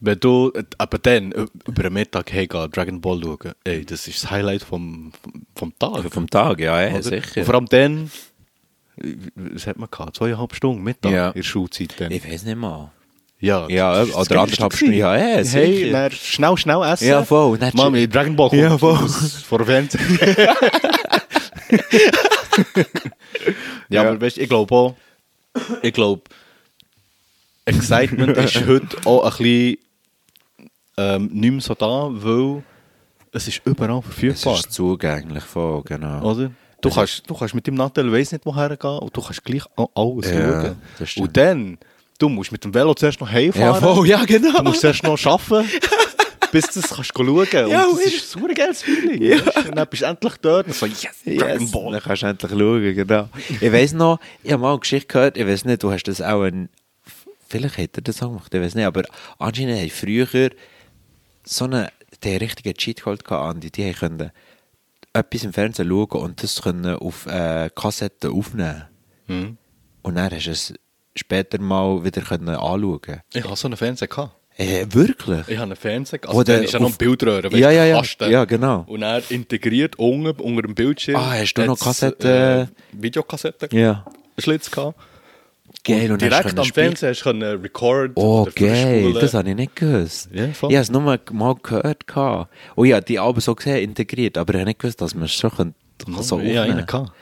Wenn 0.07 0.21
du 0.21 0.53
aber 0.77 0.99
dann 0.99 1.33
äh, 1.33 1.47
über 1.67 1.85
den 1.85 1.93
Mittag 1.95 2.31
hey, 2.31 2.47
geh 2.47 2.69
Dragon 2.69 3.01
Ball 3.01 3.21
schauen, 3.23 3.53
ey, 3.65 3.85
das 3.87 4.07
ist 4.07 4.23
das 4.23 4.31
Highlight 4.31 4.63
vom, 4.63 5.13
vom 5.55 5.73
Tag. 5.79 6.13
Vom 6.13 6.29
Tag, 6.29 6.61
ja, 6.61 6.83
ja 6.83 6.93
Oder? 6.93 7.03
sicher. 7.03 7.41
Und 7.41 7.45
vor 7.47 7.55
allem 7.55 7.67
dann, 7.71 8.11
was 9.35 9.67
hat 9.67 9.79
man 9.79 9.89
gehabt? 9.91 10.17
Zweieinhalb 10.17 10.55
Stunden 10.55 10.83
Mittag 10.83 11.11
Ja. 11.11 11.29
in 11.29 11.35
der 11.37 11.43
Schulzeit 11.43 11.95
dann. 11.99 12.13
Ich 12.13 12.23
weiß 12.31 12.45
nicht 12.45 12.57
mal. 12.57 12.91
Ja, 13.41 13.67
Ja, 13.69 14.05
das 14.05 14.15
oder 14.15 14.41
anderthalb 14.43 14.75
Stunden. 14.75 14.95
Ja, 14.95 15.17
ja, 15.17 15.23
Hey, 15.37 15.45
sicher. 15.45 15.91
dann 15.93 16.11
schnell, 16.13 16.57
schnell 16.57 16.83
essen. 16.83 17.09
Ja, 17.09 17.25
voll. 17.25 17.59
Mit 17.91 18.15
Dragon 18.15 18.37
Ball 18.37 18.51
kommt 18.51 18.61
Ja, 18.61 18.77
voll. 18.79 19.09
vor 19.09 19.65
Fernsehen. 19.65 20.19
ja, 23.89 24.03
Ja. 24.03 24.03
aber 24.03 24.21
weißt, 24.21 24.39
ich 24.39 24.49
glaube 24.49 24.75
auch, 24.75 24.97
ich 25.83 25.93
glaube, 25.93 26.23
Excitement 27.65 28.37
ist 28.37 28.55
heute 28.67 28.97
auch 29.07 29.25
ein 29.25 29.31
bisschen 29.39 29.79
ähm, 30.97 31.29
nicht 31.33 31.51
mehr 31.53 31.61
so 31.61 31.75
da, 31.75 32.09
weil 32.11 32.63
es 33.33 33.49
ist 33.49 33.61
überall 33.65 33.99
Es 33.99 34.05
verfügbar. 34.05 34.55
ist 34.55 34.73
zugänglich, 34.73 35.43
voll, 35.45 35.83
genau. 35.83 36.23
Oder? 36.31 36.51
Du 36.81 36.91
kannst, 36.91 37.23
du 37.29 37.35
kannst 37.35 37.55
mit 37.55 37.67
dem 37.67 37.75
Nattel 37.75 38.13
weiss 38.13 38.31
nicht 38.31 38.45
woher 38.45 38.77
gehen 38.77 38.99
und 38.99 39.17
du 39.17 39.21
kannst 39.23 39.43
gleich 39.45 39.63
alles 39.95 40.31
Ja, 40.31 40.75
schauen. 41.07 41.23
Und 41.25 41.37
dann, 41.37 41.79
du 42.19 42.29
musst 42.29 42.53
mit 42.53 42.63
dem 42.63 42.75
Velo 42.75 42.93
zuerst 42.95 43.21
noch 43.21 43.31
heimfahren. 43.31 43.67
Ja, 43.67 43.75
voll, 43.95 44.07
ja, 44.07 44.25
genau. 44.25 44.59
Du 44.59 44.63
musst 44.65 44.81
zuerst 44.83 45.03
noch 45.03 45.19
arbeiten, 45.27 45.69
bis 46.53 46.67
du 46.67 46.81
das 46.83 46.91
kannst 46.95 47.13
schauen 47.17 47.47
Ja, 47.71 47.87
Und 47.87 47.99
das 47.99 48.07
ist 48.07 48.31
super 48.31 48.53
geiles 48.53 48.83
Feeling. 48.83 49.19
weisst? 49.33 49.67
Und 49.67 49.75
dann 49.77 49.89
bist 49.89 50.03
du 50.03 50.07
endlich 50.07 50.35
dort 50.43 50.67
und 50.67 50.75
so, 50.75 50.85
yes, 50.87 51.07
Yes. 51.25 51.71
Dann 51.73 52.01
kannst 52.01 52.23
du 52.23 52.27
endlich 52.27 52.51
schauen, 52.53 52.95
genau. 52.95 53.29
Ich 53.61 53.73
weiss 53.73 53.93
noch, 53.95 54.21
ich 54.43 54.53
habe 54.53 54.61
mal 54.63 54.71
eine 54.73 54.79
Geschichte 54.81 55.09
gehört, 55.09 55.37
ich 55.39 55.47
weiß 55.47 55.65
nicht, 55.65 55.83
du 55.83 55.91
hast 55.91 56.05
das 56.05 56.21
auch 56.21 56.43
ein, 56.43 56.69
vielleicht 57.49 57.79
hat 57.79 57.97
er 57.97 58.03
das 58.03 58.23
auch 58.23 58.29
gemacht, 58.29 58.53
ich 58.53 58.61
weiß 58.61 58.75
nicht, 58.75 58.85
aber 58.85 59.05
anscheinend 59.39 59.81
haben 59.81 59.91
früher 59.91 60.51
so 61.45 61.65
einen, 61.65 61.89
den 62.23 62.39
richtigen 62.39 62.75
Cheatcode 62.75 63.25
gehabt, 63.25 63.57
Andi, 63.57 63.71
die 63.71 63.93
können 63.93 64.31
etwas 65.13 65.45
im 65.45 65.53
Fernsehen 65.53 65.89
schauen 65.89 66.23
und 66.23 66.43
das 66.43 66.63
können 66.63 66.97
auf 66.97 67.27
äh, 67.27 67.71
Kassetten 67.75 68.33
aufnehmen. 68.33 68.85
Mhm. 69.27 69.57
Und 70.03 70.15
dann 70.17 70.31
hast 70.31 70.47
du 70.47 70.51
es 70.51 70.75
später 71.17 71.61
mal 71.61 72.05
wieder 72.05 72.23
können 72.23 72.49
anschauen. 72.49 73.23
Ich 73.33 73.45
hatte 73.45 73.57
so 73.57 73.69
einen 73.69 73.77
Fernseher. 73.77 74.09
Gehabt. 74.09 74.35
Äh, 74.57 74.87
wirklich? 74.91 75.49
Ich 75.49 75.57
habe 75.57 75.65
einen 75.65 75.77
Fernseher. 75.77 76.21
Also 76.27 76.41
Oder 76.41 76.55
dann 76.57 76.65
ist 76.65 76.73
ja 76.73 76.79
noch 76.81 76.91
ein 76.91 76.97
Bildröhre. 76.97 77.57
Ja, 77.57 77.71
ja, 77.71 77.85
ja. 77.85 77.99
Kasten. 77.99 78.31
Ja, 78.31 78.45
genau. 78.45 78.85
Und 78.87 79.03
er 79.03 79.23
integriert 79.31 79.97
unten, 79.99 80.41
unter 80.41 80.63
dem 80.63 80.75
Bildschirm. 80.75 81.17
Ah, 81.17 81.33
hast 81.33 81.55
du 81.55 81.65
noch 81.65 81.79
Kassetten? 81.79 82.31
Äh, 82.31 82.67
Videokassetten. 82.93 83.77
Ja. 83.77 84.05
Schlitz 84.39 84.71
gehabt. 84.71 84.99
Geil, 85.83 86.13
und 86.13 86.23
hast 86.23 86.31
direkt 86.45 86.59
am. 86.59 86.65
Fernseher 86.65 87.11
hast 87.11 87.21
du 87.21 87.25
können 87.25 87.61
record 87.61 88.13
Oh, 88.15 88.47
geil, 88.55 89.13
das 89.15 89.35
habe 89.35 89.51
ich 89.51 89.57
nicht 89.57 89.77
gewusst. 89.77 90.31
Ja, 90.33 90.49
voll. 90.53 90.71
Ich 90.71 90.77
habe 90.77 90.83
es 90.83 90.91
nur 90.91 91.03
mal 91.03 91.21
mal 91.33 91.55
gehört. 91.63 92.07
gehabt. 92.07 92.51
Oh 92.77 92.85
ja, 92.85 93.01
die 93.01 93.19
Alben 93.19 93.41
so 93.41 93.55
gesehen 93.55 93.83
integriert, 93.83 94.39
aber 94.39 94.55
ich 94.55 94.61
habe 94.61 94.69
nicht 94.71 94.79
gewusst, 94.81 95.01
dass 95.01 95.15
man 95.15 95.25
es 95.25 95.35
schon 95.35 95.51
kann, 95.51 95.75
kann 96.05 96.23
so 96.23 96.41
ja, 96.41 96.63
aufnehmen 96.63 96.87
gehabt. 96.87 97.13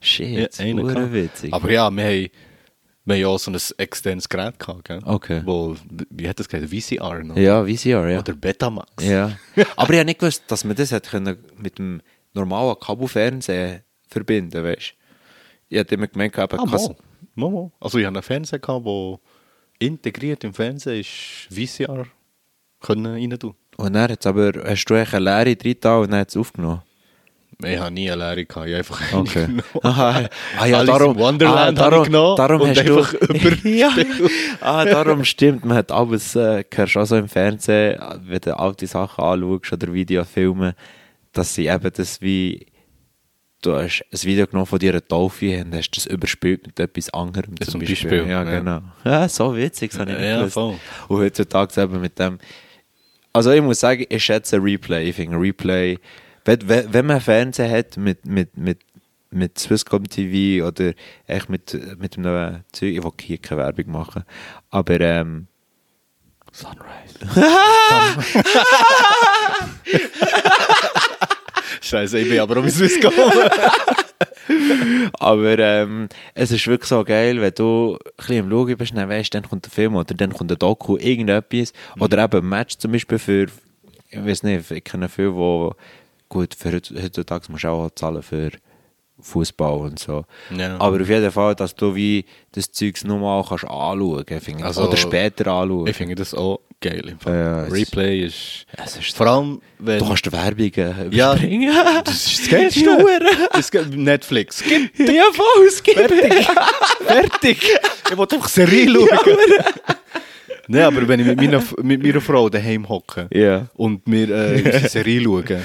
Shit, 0.00 0.56
Ja, 0.58 0.64
einen 0.64 1.12
witzig. 1.12 1.52
Aber 1.52 1.70
ja, 1.70 1.90
wir 1.90 2.04
haben, 2.04 2.28
wir 3.04 3.14
haben 3.14 3.20
ja 3.20 3.26
auch 3.28 3.38
so 3.38 3.50
ein 3.50 3.58
externes 3.78 4.28
Gerät 4.28 4.58
gehabt, 4.58 4.84
gell? 4.84 5.00
Okay. 5.04 5.42
Wo, 5.44 5.76
wie 6.10 6.28
hat 6.28 6.38
das 6.38 6.48
gesagt? 6.48 6.70
VCR 6.72 7.24
noch? 7.24 7.36
ja, 7.36 7.64
VCR, 7.64 8.08
ja. 8.08 8.18
Oder 8.20 8.34
Betamax. 8.34 9.04
ja. 9.04 9.32
aber 9.76 9.92
ich 9.92 9.98
habe 9.98 10.04
nicht 10.06 10.20
gewusst, 10.20 10.44
dass 10.48 10.64
man 10.64 10.76
das 10.76 10.92
hat 10.92 11.08
können 11.10 11.36
mit 11.56 11.78
dem 11.78 12.00
normalen 12.34 12.76
Kabelfernsehen 12.80 13.80
verbinden, 14.08 14.62
weißt 14.64 14.90
du? 14.90 14.94
Ich 15.68 15.78
hatte 15.78 15.94
immer 15.94 16.06
gemeint, 16.06 16.36
eben, 16.36 16.58
Ah, 16.60 16.94
Mal. 17.34 17.70
Also 17.80 17.98
ich 17.98 18.04
hatte 18.06 18.16
einen 18.16 18.22
Fernseher, 18.22 18.58
gehabt, 18.58 18.84
wo 18.84 19.20
integriert 19.78 20.44
im 20.44 20.54
Fernsehen 20.54 21.00
ist 21.00 21.48
VCR 21.50 22.06
können 22.80 23.06
rein 23.14 23.38
tun. 23.38 23.54
und 23.76 23.92
dann 23.92 24.10
hat's 24.10 24.26
aber, 24.26 24.52
hast 24.64 24.84
du 24.86 24.94
eine 24.94 25.18
Leere 25.18 25.56
drin 25.56 25.76
da 25.80 25.98
und 25.98 26.10
dann 26.10 26.20
hat 26.20 26.28
es 26.30 26.36
aufgenommen? 26.36 26.82
Ich 27.64 27.78
habe 27.78 27.92
nie 27.92 28.10
eine 28.10 28.20
Lehre 28.24 28.44
gehabt, 28.44 28.66
ich 28.66 28.72
habe 28.72 28.78
einfach 28.78 29.12
Okay. 29.14 29.46
genommen. 29.46 29.62
Aha, 29.82 30.28
ah, 30.58 30.66
ja, 30.66 30.78
Alice 30.78 30.98
darum, 30.98 31.16
Wonderland 31.16 31.78
ah, 31.78 31.84
habe 31.84 31.96
ich 31.98 32.02
genommen 32.04 32.36
darum 32.36 32.60
und 32.62 32.68
hast 32.70 32.78
einfach 32.78 33.12
du, 33.20 33.26
über- 33.34 33.68
ja, 33.68 33.90
ah, 34.60 34.84
darum 34.84 35.24
stimmt, 35.24 35.64
man 35.64 35.76
hat 35.76 35.92
alles, 35.92 36.34
äh, 36.34 36.64
hörst 36.74 36.96
auch 36.96 37.04
so 37.04 37.16
im 37.16 37.28
Fernsehen, 37.28 38.00
wenn 38.24 38.40
du 38.40 38.58
alte 38.58 38.86
Sachen 38.88 39.22
anschaust 39.22 39.72
oder 39.74 39.92
Videofilme, 39.92 40.74
dass 41.32 41.54
sie 41.54 41.66
eben 41.68 41.90
das 41.94 42.20
wie, 42.20 42.66
du 43.62 43.74
hast 43.76 44.04
ein 44.12 44.22
Video 44.24 44.46
genommen 44.46 44.66
von 44.66 44.78
dir 44.78 45.06
Taufe 45.06 45.62
und 45.64 45.74
hast 45.74 45.90
das 45.92 46.06
überspielt 46.06 46.66
mit 46.66 46.78
etwas 46.80 47.08
anderem 47.14 47.56
zum, 47.60 47.72
zum 47.72 47.80
Beispiel. 47.80 48.10
Beispiel, 48.10 48.28
Ja, 48.30 48.44
genau. 48.44 48.80
Ja, 49.04 49.28
so 49.28 49.56
witzig, 49.56 49.92
das 49.92 50.00
habe 50.00 50.10
ich 50.12 50.18
nicht 50.18 50.26
Ja, 50.28 50.38
gewusst. 50.38 50.54
voll. 50.54 50.78
Und 51.08 51.18
heutzutage 51.18 51.80
eben 51.80 52.00
mit 52.00 52.18
dem, 52.18 52.38
also 53.32 53.50
ich 53.52 53.62
muss 53.62 53.80
sagen, 53.80 54.04
ich 54.08 54.24
schätze 54.24 54.62
Replay, 54.62 55.08
ich 55.08 55.16
finde 55.16 55.38
Replay, 55.38 55.98
wenn, 56.44 56.92
wenn 56.92 57.06
man 57.06 57.20
Fernsehen 57.20 57.70
hat 57.70 57.96
mit, 57.96 58.26
mit, 58.26 58.56
mit, 58.56 58.80
mit 59.30 59.58
Swisscom 59.58 60.08
TV 60.08 60.66
oder 60.66 60.92
echt 61.26 61.48
mit, 61.48 61.78
mit 61.98 62.18
einem 62.18 62.62
Zeug, 62.72 62.94
ich 62.94 63.02
will 63.02 63.12
hier 63.20 63.38
keine 63.38 63.62
Werbung 63.62 63.90
machen, 63.92 64.24
aber 64.70 65.00
ähm, 65.00 65.46
Sunrise. 66.52 67.18
Scheiße, 71.82 72.18
ich 72.18 72.28
bin 72.28 72.38
aber 72.40 72.56
um 72.58 72.68
Swiss 72.68 72.98
gekommen. 73.00 73.32
Aber 75.18 75.58
ähm, 75.58 76.08
es 76.34 76.50
ist 76.50 76.66
wirklich 76.66 76.88
so 76.88 77.02
geil, 77.04 77.40
wenn 77.40 77.54
du 77.54 77.96
ein 77.96 78.16
bisschen 78.16 78.38
am 78.44 78.50
Schauen 78.50 78.76
bist, 78.76 78.96
dann 78.96 79.08
weißt, 79.08 79.34
dann 79.34 79.48
kommt 79.48 79.64
der 79.64 79.72
Film 79.72 79.96
oder 79.96 80.14
dann 80.14 80.32
kommt 80.32 80.50
ein 80.52 80.58
Doku, 80.58 80.96
irgendetwas. 80.96 81.72
Oder 81.98 82.24
eben 82.24 82.38
ein 82.38 82.48
Match 82.48 82.76
zum 82.78 82.92
Beispiel 82.92 83.18
für, 83.18 83.46
ich 84.10 84.24
weiß 84.24 84.42
nicht, 84.42 84.70
ich 84.70 84.84
kenne 84.84 85.08
viele, 85.08 85.34
wo 85.34 85.74
gut, 86.28 86.54
für 86.54 86.72
heut- 86.72 86.92
heutzutage 87.02 87.50
musst 87.50 87.64
du 87.64 87.68
auch 87.68 87.90
zahlen 87.94 88.22
für 88.22 88.50
Fußball 89.20 89.78
und 89.78 89.98
so. 89.98 90.24
Ja. 90.56 90.78
Aber 90.78 91.00
auf 91.00 91.08
jeden 91.08 91.30
Fall, 91.30 91.54
dass 91.54 91.74
du 91.74 91.94
wie 91.94 92.24
das 92.52 92.72
Zeugs 92.72 93.04
nochmal 93.04 93.42
kannst 93.44 93.64
anschauen 93.64 94.24
kannst. 94.26 94.48
Also, 94.62 94.88
oder 94.88 94.96
später 94.96 95.46
anschauen. 95.52 95.86
Ich 95.86 95.96
finde 95.96 96.14
das 96.16 96.34
auch 96.34 96.60
geil. 96.82 97.08
Im 97.08 97.18
Fall. 97.18 97.34
Ja, 97.34 97.64
es 97.66 97.72
Replay 97.72 98.20
ist... 98.26 98.66
es 98.84 98.96
ist 98.98 99.16
Vor 99.16 99.26
allem, 99.26 99.60
wenn... 99.78 99.98
du 100.00 100.06
kannst 100.06 100.30
Werbungen 100.30 101.12
Ja. 101.12 101.32
überspringen. 101.32 101.72
das 102.04 102.26
ist 102.26 102.40
das 102.40 102.48
Geilste. 102.50 103.06
Das 103.52 103.70
gibt 103.70 103.96
Netflix. 103.96 104.62
Gib 104.66 104.98
ja, 105.08 105.24
voll, 105.32 105.66
es 105.66 105.82
gibt 105.82 105.96
Fertig. 105.98 106.46
Fertig. 107.06 107.58
Ich 108.10 108.16
wollte 108.16 108.36
einfach 108.36 108.48
Serie 108.48 108.86
schauen. 108.88 109.08
Nein, 110.68 110.82
aber 110.82 111.08
wenn 111.08 111.20
ich 111.20 111.26
mit 111.26 111.36
meiner, 111.40 111.62
mit 111.82 112.02
meiner 112.02 112.20
Frau 112.20 112.48
daheim 112.48 112.88
hocke 112.88 113.28
Ja. 113.32 113.66
und 113.74 114.02
wir 114.06 114.28
äh, 114.30 114.62
unsere 114.64 114.88
Serie 114.88 115.22
schauen, 115.22 115.62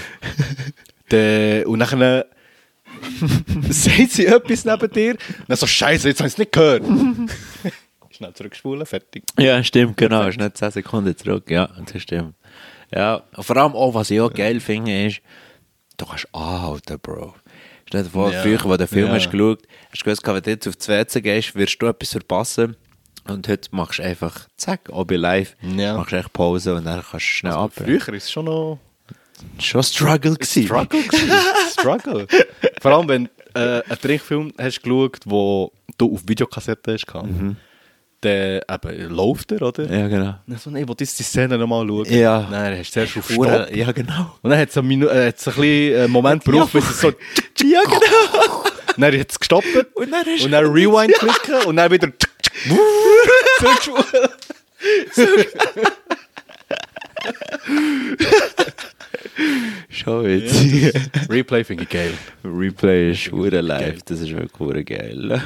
dann, 1.09 1.63
und 1.65 1.79
nachher 1.79 2.25
sagt 3.69 4.11
sie 4.11 4.25
etwas 4.25 4.65
neben 4.65 4.91
dir, 4.91 5.15
dann 5.47 5.57
so, 5.57 5.67
Scheiße, 5.67 6.07
jetzt 6.09 6.19
habe 6.19 6.27
ich 6.27 6.33
es 6.33 6.37
nicht 6.37 6.51
gehört. 6.51 6.83
Schnell 8.17 8.33
zurückspulen, 8.33 8.85
fertig. 8.85 9.23
Ja, 9.37 9.63
stimmt, 9.63 9.95
genau. 9.97 10.25
Nicht 10.27 10.57
10 10.57 10.71
Sekunden 10.71 11.15
zurück. 11.15 11.49
Ja, 11.51 11.69
das 11.91 12.01
stimmt. 12.01 12.33
Ja, 12.93 13.21
und 13.35 13.43
vor 13.43 13.57
allem 13.57 13.73
auch, 13.73 13.93
was 13.93 14.09
ich 14.09 14.19
auch 14.19 14.33
geil 14.33 14.59
finde, 14.59 15.05
ist, 15.05 15.21
du 15.97 16.05
kannst 16.05 16.27
anhalten, 16.33 16.97
Bro. 16.99 17.35
Stell 17.87 18.03
dir 18.03 18.09
vor, 18.09 18.31
Ja. 18.31 18.41
früher, 18.41 18.55
als 18.59 18.63
du 18.63 18.77
den 18.77 18.87
Film 18.87 19.07
Ja. 19.07 19.13
hast 19.13 19.29
geschaut, 19.29 19.61
hast 19.91 20.01
du 20.01 20.03
gewusst, 20.05 20.25
wenn 20.27 20.41
du 20.41 20.49
jetzt 20.49 20.67
auf 20.67 20.75
die 20.75 20.87
WC 20.87 21.21
gehst, 21.21 21.55
wirst 21.55 21.81
du 21.81 21.85
etwas 21.85 22.11
verpassen. 22.11 22.75
Und 23.27 23.47
heute 23.47 23.69
machst 23.71 23.99
du 23.99 24.03
einfach, 24.03 24.47
zack, 24.57 24.89
bei 25.05 25.15
live, 25.15 25.55
Ja. 25.61 25.95
machst 25.97 26.11
du 26.13 26.15
echt 26.17 26.33
Pause 26.33 26.75
und 26.75 26.85
dann 26.85 27.01
kannst 27.01 27.13
du 27.13 27.19
schnell 27.19 27.53
ab. 27.53 27.71
Früher 27.75 28.07
ist 28.13 28.23
es 28.23 28.31
schon 28.31 28.45
noch... 28.45 28.79
Schon 29.59 29.83
Struggle 29.83 30.33
gewesen. 30.33 30.63
Struggle. 30.65 31.03
Struggle. 31.71 32.27
Vor 32.81 32.91
allem, 32.91 33.07
wenn 33.07 33.29
äh, 33.53 33.83
einen 33.87 33.99
Trickfilm 34.01 34.51
hast 34.57 34.81
geschaut, 34.81 35.19
wo 35.25 35.71
du 35.97 36.13
auf 36.15 36.21
Videokassette 36.27 36.93
hast, 36.93 37.05
mhm. 37.23 37.55
Dann 38.21 38.61
eben 38.69 39.09
läuft 39.09 39.51
er, 39.51 39.61
oder? 39.61 39.91
Ja, 39.91 40.07
genau. 40.07 40.35
Dann 40.47 40.57
so, 40.57 40.69
nee, 40.69 40.81
ich 40.81 40.87
will 40.87 40.95
jetzt 40.99 41.19
die 41.19 41.23
Szene 41.23 41.57
nochmal 41.57 41.87
schauen. 41.87 42.05
Ja. 42.05 42.47
Dann 42.49 42.77
hast 42.77 42.89
du 42.89 42.93
zuerst 42.93 43.17
auf 43.17 43.29
Stopp. 43.29 43.75
Ja, 43.75 43.91
genau. 43.91 44.37
Und 44.41 44.49
dann 44.49 44.59
hat 44.59 44.69
es 44.69 44.77
einen, 44.77 44.87
Minu 44.87 45.07
äh, 45.07 45.27
hat's 45.27 45.47
ein 45.47 45.53
bisschen 45.53 46.01
einen 46.01 46.11
Moment 46.11 46.43
gebraucht, 46.43 46.73
bis 46.73 46.89
es 46.89 47.01
so... 47.01 47.11
Ja, 47.63 47.81
genau. 47.83 48.63
Dann 48.97 49.19
hat 49.19 49.29
es 49.31 49.39
gestoppt. 49.39 49.67
Und 49.93 50.11
dann 50.11 50.25
Und 50.43 50.51
dann 50.51 50.65
Rewind 50.65 51.13
klicken 51.13 51.67
und 51.67 51.75
dann 51.75 51.91
wieder... 51.91 52.07
Zurückspulen. 53.59 54.29
Schon 59.89 60.25
witzig. 60.25 60.93
Replay 61.29 61.63
finde 61.63 61.83
ich 61.83 61.89
geil. 61.89 62.13
Replay 62.43 63.11
ist 63.11 63.31
hure 63.31 63.61
live, 63.61 64.01
das 64.03 64.21
ist 64.21 64.31
wirklich 64.31 64.85
geil. 64.85 65.41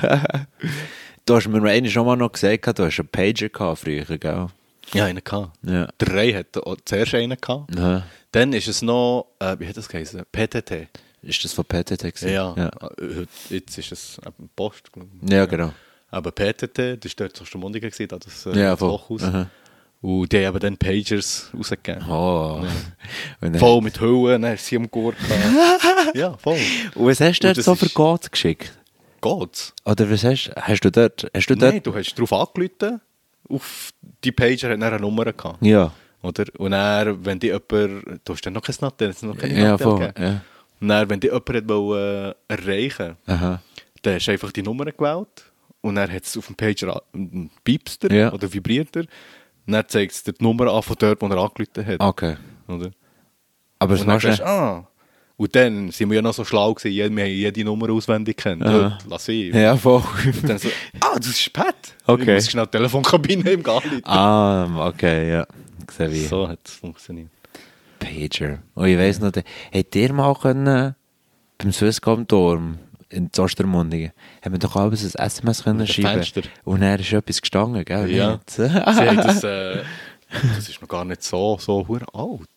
Du 1.31 1.35
hast 1.37 1.47
mir 1.47 1.63
einmal 1.69 1.89
schon 1.89 2.05
mal 2.05 2.15
noch 2.17 2.31
gesagt, 2.31 2.77
du 2.77 2.83
hast 2.85 2.99
einen 2.99 3.07
Pager 3.07 3.49
gehabt 3.49 3.79
früher, 3.79 4.03
gell? 4.17 4.47
Ja, 4.93 5.05
einen 5.05 5.23
gehabt. 5.23 5.57
Ja. 5.63 5.87
Der 5.99 6.13
Ray 6.13 6.33
hat 6.33 6.57
auch 6.57 6.75
zuerst 6.83 7.13
einen 7.15 7.39
gehabt. 7.39 7.77
Aha. 7.77 8.03
Dann 8.33 8.51
ist 8.53 8.67
es 8.67 8.81
noch, 8.81 9.27
äh, 9.39 9.55
wie 9.59 9.67
hat 9.67 9.77
das 9.77 9.87
geheißen? 9.87 10.21
PTT. 10.31 10.87
Ist 11.21 11.43
das 11.45 11.53
von 11.53 11.63
PTT 11.65 11.99
gewesen? 12.01 12.29
Ja, 12.33 12.53
Ja, 12.57 12.67
äh, 12.99 13.25
jetzt 13.49 13.77
ist 13.77 13.91
es 13.91 14.17
eben 14.25 14.49
Post. 14.55 14.91
glaub 14.91 15.07
ich. 15.23 15.31
ja 15.31 15.45
genau. 15.45 15.71
Aber 16.09 16.31
PTT, 16.31 16.77
das 17.03 17.11
war 17.17 17.27
dort 17.27 17.37
so 17.37 17.45
gewesen, 17.79 18.07
da 18.09 18.17
das, 18.17 18.45
äh, 18.47 18.59
Ja. 18.59 18.77
Hochhaus. 18.79 19.23
Aha. 19.23 19.47
Und 20.01 20.31
die 20.33 20.45
haben 20.45 20.59
dann 20.59 20.75
Pagers 20.77 21.49
rausgegeben. 21.55 22.09
Oh. 22.09 22.65
Dann, 23.39 23.55
Voll 23.55 23.81
mit 23.81 24.01
Hüllen, 24.01 24.41
dann 24.41 24.57
sie 24.57 24.75
am 24.75 24.89
gehabt. 24.91 25.15
Ja, 26.15 26.35
voll. 26.37 26.57
und 26.95 27.05
was 27.07 27.21
hast 27.21 27.39
du 27.39 27.47
dort 27.53 27.63
so 27.63 27.75
für 27.75 27.87
Codes 27.89 28.29
geschickt? 28.31 28.73
Geht's? 29.21 29.73
Oder 29.85 30.09
was 30.09 30.23
hast, 30.23 30.51
hast 30.55 30.81
du 30.81 30.91
dort? 30.91 31.29
Hast 31.33 31.47
du 31.47 31.55
dort? 31.55 31.73
Nein, 31.73 31.83
du 31.83 31.93
hast 31.93 32.13
darauf 32.15 32.33
angerufen, 32.33 33.01
auf 33.49 33.91
die 34.23 34.31
Pager 34.31 34.69
hat 34.69 34.81
dann 34.81 34.83
eine 34.83 34.99
Nummer 34.99 35.25
gehabt. 35.31 35.63
Ja. 35.63 35.91
Oder? 36.23 36.45
Und 36.57 36.71
dann, 36.71 37.25
wenn 37.25 37.39
die 37.39 37.47
jemand, 37.47 38.21
du 38.25 38.33
hast 38.33 38.45
dann 38.45 38.53
noch 38.53 38.61
kein 38.61 38.75
Natel, 38.81 39.07
jetzt 39.09 39.23
noch 39.23 39.37
keine 39.37 39.59
Ja, 39.59 39.77
voll. 39.77 40.11
Ja. 40.17 40.41
Und 40.79 40.87
dann, 40.87 41.09
wenn 41.09 41.19
die 41.19 41.27
jemand 41.27 41.69
wollen, 41.69 42.33
äh, 42.49 42.53
erreichen 42.53 43.17
Aha. 43.27 43.61
dann 44.01 44.13
hast 44.15 44.25
du 44.27 44.31
einfach 44.31 44.51
die 44.51 44.63
Nummer 44.63 44.85
gewählt 44.85 45.51
und 45.81 45.95
dann 45.95 46.11
hat 46.11 46.23
es 46.23 46.37
auf 46.37 46.47
dem 46.47 46.55
Pager 46.55 47.01
einen 47.13 47.49
Piepster 47.63 48.11
Ja. 48.11 48.31
oder 48.33 48.51
vibriert 48.51 48.95
er. 48.95 49.05
Und 49.67 49.73
dann 49.73 49.87
zeigt 49.87 50.13
es 50.13 50.23
dir 50.23 50.33
die 50.33 50.43
Nummer 50.43 50.71
an 50.71 50.81
von 50.83 50.95
dort, 50.97 51.21
wo 51.21 51.27
er 51.27 51.37
angerufen 51.37 51.85
hat. 51.85 51.99
Okay. 51.99 52.35
Oder? 52.67 52.91
Aber 53.79 53.95
dann 53.95 54.07
machst 54.07 54.25
du, 54.39 54.45
ah. 54.45 54.87
Und 55.41 55.55
dann 55.55 55.89
sind 55.89 56.07
wir 56.11 56.17
ja 56.17 56.21
noch 56.21 56.35
so 56.35 56.45
schlau 56.45 56.71
gewesen, 56.75 56.93
wir 57.17 57.23
haben 57.23 57.31
jede 57.31 57.63
Nummer 57.63 57.89
auswendig 57.89 58.37
kennt. 58.37 58.61
Aha. 58.63 58.99
Lass 59.09 59.27
ich. 59.27 59.51
Ja, 59.51 59.75
voll. 59.75 60.03
Und 60.23 60.47
dann 60.47 60.59
so, 60.59 60.69
ah, 60.99 61.15
das 61.17 61.29
ist 61.29 61.51
Pat. 61.51 61.75
Okay. 62.05 62.21
Ich 62.21 62.43
muss 62.43 62.51
schnell 62.51 62.65
die 62.67 62.71
Telefonkabine 62.77 63.49
im 63.49 63.63
Garten. 63.63 64.01
ah, 64.03 64.87
okay, 64.87 65.31
ja. 65.31 65.47
Wie. 65.97 66.25
So 66.25 66.47
hat 66.47 66.59
es 66.63 66.75
funktioniert. 66.75 67.29
Pager. 67.97 68.59
Oh, 68.75 68.83
ich 68.83 68.95
weiss 68.99 69.19
noch, 69.19 69.31
der- 69.31 69.43
hätt 69.71 69.95
ihr 69.95 70.13
mal 70.13 70.35
können, 70.35 70.93
beim 71.57 71.71
Swisscom-Turm 71.71 72.77
in 73.09 73.29
Ostermundigen, 73.35 74.11
haben 74.45 74.51
wir 74.51 74.59
doch 74.59 74.75
abends 74.75 75.03
ein 75.15 75.25
SMS 75.25 75.63
können 75.63 75.87
schreiben. 75.87 76.21
Fenster. 76.21 76.41
Und 76.65 76.81
dann 76.81 76.99
ist 76.99 77.11
etwas 77.11 77.41
gestanden, 77.41 77.83
gell? 77.83 78.11
Ja. 78.11 78.39
Sie 78.45 78.69
haben 78.69 79.17
das, 79.17 79.43
äh, 79.43 79.81
das 80.55 80.69
ist 80.69 80.79
noch 80.81 80.87
gar 80.87 81.03
nicht 81.03 81.23
so, 81.23 81.57
so 81.59 81.83
alt. 82.13 82.47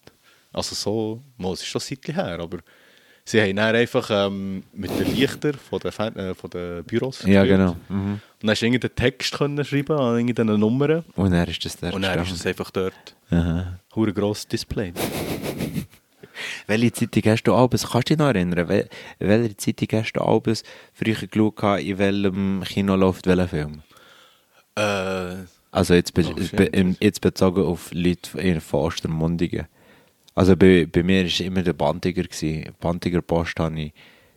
Also 0.55 0.75
so, 0.75 1.21
es 1.53 1.61
ist 1.63 1.67
schon 1.67 1.81
ein 1.81 1.85
Zeitchen 1.85 2.15
her, 2.15 2.39
aber 2.41 2.59
sie 3.25 3.41
haben 3.43 3.57
dann 3.57 3.75
einfach 3.75 4.09
ähm, 4.11 4.63
mit 4.73 4.91
den 4.99 5.15
Lichtern 5.15 5.55
von 5.55 5.81
den, 5.81 5.93
Fen- 5.93 6.17
äh, 6.17 6.35
von 6.35 6.51
den 6.51 6.85
Büros 6.85 7.23
ja, 7.25 7.43
gespielt. 7.43 7.59
genau. 7.59 7.77
Mhm. 7.89 8.13
Und 8.13 8.21
dann 8.41 8.51
hast 8.51 8.61
du 8.63 8.67
irgendeinen 8.67 8.95
Text 8.95 9.33
können 9.37 9.65
schreiben 9.65 9.99
an 9.99 10.17
irgendeine 10.19 10.57
Nummer 10.59 11.03
Und 11.17 11.33
dann 11.33 11.49
ist 11.49 11.65
das 11.65 11.77
der 11.77 11.93
und 11.93 12.03
dann 12.03 12.23
ist 12.23 12.33
es 12.33 12.47
einfach 12.47 12.71
dort 12.71 13.17
Aha. 13.31 13.79
hure 13.95 14.13
grosses 14.13 14.47
Display. 14.49 14.93
Welche 16.67 16.93
Zeitung 16.93 17.33
hast 17.33 17.43
du 17.45 17.55
abends, 17.55 17.89
kannst 17.89 18.11
du 18.11 18.15
dich 18.15 18.19
noch 18.19 18.27
erinnern, 18.29 18.69
wel, 18.69 18.89
welche 19.19 19.57
Zeitung 19.57 20.01
hast 20.01 20.13
du 20.15 20.21
abends 20.21 20.63
früher 20.93 21.15
geschaut, 21.15 21.81
in 21.81 21.99
welchem 21.99 22.63
Kino 22.67 22.97
läuft 22.97 23.27
welcher 23.27 23.49
Film? 23.49 23.83
Äh, 24.77 25.45
Also 25.71 25.95
jetzt, 25.95 26.13
be 26.15 26.25
Oh, 26.29 26.35
be 26.57 26.97
jetzt 27.01 27.21
bezogen 27.21 27.63
auf 27.65 27.91
Leute 27.93 28.31
von 28.61 28.81
Ostermundigen. 28.81 29.67
Also 30.35 30.57
bei, 30.57 30.87
bei 30.91 31.03
mir 31.03 31.25
war 31.25 31.47
immer 31.47 31.63
der 31.63 31.73
Bandiger. 31.75 32.23
Gewesen. 32.25 32.73
Bandiger 32.81 33.23
Post 33.23 33.59
habe 33.61 33.81
ich 33.81 33.93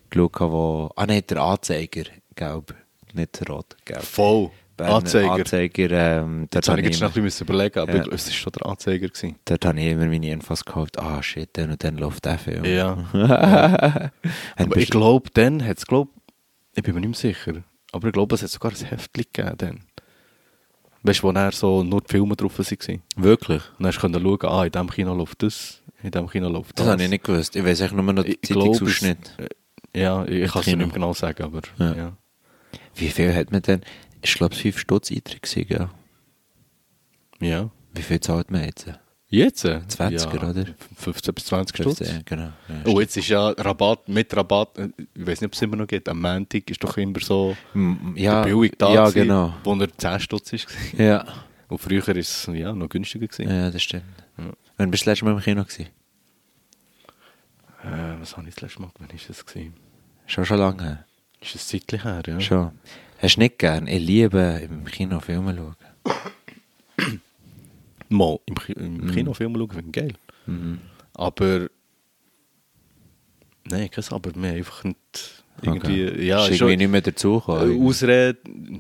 geschaut, 0.10 0.40
wo... 0.40 0.92
Ah 0.96 1.06
nein, 1.06 1.24
der 1.30 1.42
Anzeiger, 1.42 2.04
gelb. 2.36 2.76
Nicht 3.14 3.50
rot, 3.50 3.76
gelb. 3.86 4.04
voll. 4.04 4.52
Berner 4.76 4.96
Anzeiger. 4.98 5.32
Anzeiger, 5.32 5.90
ähm, 5.92 6.48
dort 6.52 6.70
habe 6.70 6.80
ich 6.82 6.86
jetzt 6.86 7.02
noch 7.02 7.16
ein 7.16 7.24
bisschen 7.24 7.48
überlegen, 7.48 7.80
aber 7.80 7.96
Ja. 7.96 8.06
es 8.14 8.28
war 8.28 8.34
schon 8.34 8.52
der 8.52 8.66
Anzeiger. 8.68 9.08
Gewesen. 9.08 9.36
dort 9.46 9.66
habe 9.66 9.80
ich 9.80 9.88
immer 9.88 10.06
meine 10.06 10.30
Infos 10.30 10.64
gekauft. 10.64 11.00
Ah 11.00 11.24
shit, 11.24 11.50
dann 11.54 11.72
und 11.72 11.84
dann 11.84 11.98
läuft 11.98 12.26
der 12.26 12.38
Film. 12.38 12.64
Ja. 12.64 12.96
Haben 13.12 14.12
Aber 14.58 14.78
ich 14.78 14.92
glaube, 14.92 15.32
dann 15.34 15.66
hat 15.66 15.80
es, 15.80 15.88
glaub, 15.88 16.10
ich 16.76 16.84
bin 16.84 16.94
mir 16.94 17.02
nicht 17.02 17.24
mehr 17.24 17.34
sicher, 17.34 17.64
aber 17.92 18.08
ich 18.08 18.14
glaube, 18.14 18.36
es 18.36 18.44
hat 18.44 18.52
sogar 18.52 18.72
ein 18.72 18.78
Heftchen 18.86 19.26
gegeben 19.34 19.58
dann. 19.58 19.80
Weißt 21.08 21.20
du, 21.20 21.24
wo 21.24 21.32
dann 21.32 21.52
so 21.52 21.84
nur 21.84 22.02
die 22.02 22.12
Filme 22.12 22.36
drauf 22.36 22.60
waren. 22.60 23.02
Wirklich? 23.16 23.62
Und 23.78 23.84
dann 23.84 23.88
hast 23.88 24.02
du 24.04 24.10
schauen, 24.12 24.40
ah, 24.44 24.66
in 24.66 24.72
diesem 24.72 24.90
Kino 24.90 25.14
läuft 25.16 25.42
das, 25.42 25.82
in 26.04 26.12
diesem 26.12 26.28
Kino 26.30 26.50
läuft 26.50 26.78
das. 26.78 26.86
Das 26.86 26.92
habe 26.94 27.04
ich 27.04 27.10
nicht 27.10 27.24
gewusst. 27.24 27.56
Ich 27.56 27.64
weiß 27.64 27.82
echt 27.82 27.94
nur 27.94 28.04
noch 28.14 28.24
den 28.24 28.36
Zeitungsausschnitt. 28.44 29.34
es- 29.38 29.48
Ja, 30.02 30.26
ich, 30.26 30.44
ich 30.44 30.52
kann 30.52 30.60
es 30.62 30.68
nicht 30.68 30.78
mehr 30.78 30.88
genau 30.88 31.14
sagen, 31.14 31.44
aber 31.44 31.62
Ja. 31.80 31.96
ja. 31.96 32.18
Wie 32.96 33.08
viel 33.08 33.34
hat 33.34 33.52
man 33.52 33.62
denn? 33.62 33.82
Ich 34.22 34.34
glaube, 34.34 34.54
es 34.54 34.62
5 34.62 34.78
Stutz 34.80 35.12
Eintritt 35.12 35.42
gewesen, 35.44 35.68
gell? 35.68 35.90
Ja. 37.40 37.70
Wie 37.94 38.02
viel 38.02 38.20
zahlt 38.20 38.52
man 38.52 38.64
jetzt? 38.66 38.88
Jetzt? 39.30 39.66
äh, 39.66 39.82
20er, 39.90 40.36
ja, 40.42 40.50
oder? 40.50 40.66
15 40.96 41.34
bis 41.34 41.46
20 41.46 41.76
Stutz. 41.76 41.98
15, 41.98 42.22
genau. 42.26 42.44
Ja, 42.44 42.54
Oh, 42.86 43.00
jetzt 43.02 43.18
ist 43.18 43.28
ja 43.28 43.50
Rabatt, 43.50 44.08
mit 44.08 44.34
Rabatt, 44.36 44.78
äh, 44.78 44.88
ich 45.14 45.28
weiß 45.28 45.42
nicht, 45.42 45.48
ob 45.50 45.54
es 45.54 45.62
immer 45.62 45.76
noch 45.76 45.88
geht, 45.88 46.08
am 46.08 46.22
Montag 46.22 46.70
ist 46.70 46.82
doch 46.84 46.96
immer 46.98 47.20
so 47.20 47.58
M- 47.76 48.14
ja, 48.16 48.44
der 48.44 48.54
billig 48.54 48.74
da 48.78 48.94
ja, 48.94 49.10
genau. 49.10 49.54
wo 49.66 49.74
er 49.76 49.98
10 49.98 50.20
Stutz 50.22 50.54
war. 50.54 50.60
Ja. 50.98 51.26
Und 51.68 51.80
früher 51.80 52.06
war 52.08 52.16
es 52.16 52.50
ja, 52.54 52.72
noch 52.72 52.88
günstiger. 52.88 53.28
Gewesen. 53.28 53.50
ja, 53.54 53.70
das 53.70 53.84
stimmt. 53.84 54.04
Wann 54.78 54.92
bist 54.92 55.04
du 55.06 55.10
das 55.10 55.20
letzte 55.20 55.26
Mal 55.26 55.32
im 55.32 55.40
Kino 55.42 55.64
gewesen? 55.66 55.88
Äh, 57.84 58.20
was 58.22 58.38
habe 58.38 58.48
ich 58.48 58.56
das 58.56 58.62
letzte 58.62 58.82
Mal? 58.82 58.92
Wann 58.98 59.10
war 59.10 59.16
das? 59.28 59.46
Gewesen? 59.46 59.74
Schon 60.26 60.46
schon 60.46 60.58
lange 60.60 60.84
her. 60.84 61.06
Ist 61.42 61.56
das 61.56 61.68
zeitlich 61.68 62.04
her, 62.06 62.22
ja? 62.26 62.40
Schon. 62.40 62.72
Hast 63.20 63.36
du 63.36 63.40
nicht 63.42 63.60
gern? 63.60 63.88
Ich 63.88 64.00
liebe 64.06 64.62
im 64.64 64.86
Kino 64.86 65.20
Filme 65.20 65.54
schauen. 65.56 65.76
Mal 68.10 68.40
im, 68.46 68.56
im 68.76 69.12
Kino 69.12 69.34
Film 69.34 69.56
schauen, 69.56 69.70
finde 69.70 69.88
ich 69.88 69.92
geil. 69.94 70.14
Mhm. 70.46 70.80
Aber. 71.14 71.68
Nein, 73.70 73.92
kein 73.92 74.04
Aber, 74.12 74.32
wir 74.36 74.52
einfach 74.52 74.84
nicht. 74.84 75.44
Irgendwie. 75.62 76.08
Okay. 76.08 76.26
Ja, 76.26 76.38
ist 76.38 76.46
irgendwie 76.46 76.58
schon, 76.58 76.78
nicht 76.78 76.92
mehr 76.92 77.02
dazugekommen. 77.02 77.82
äh, 77.82 77.86
Ausrede. 77.86 78.38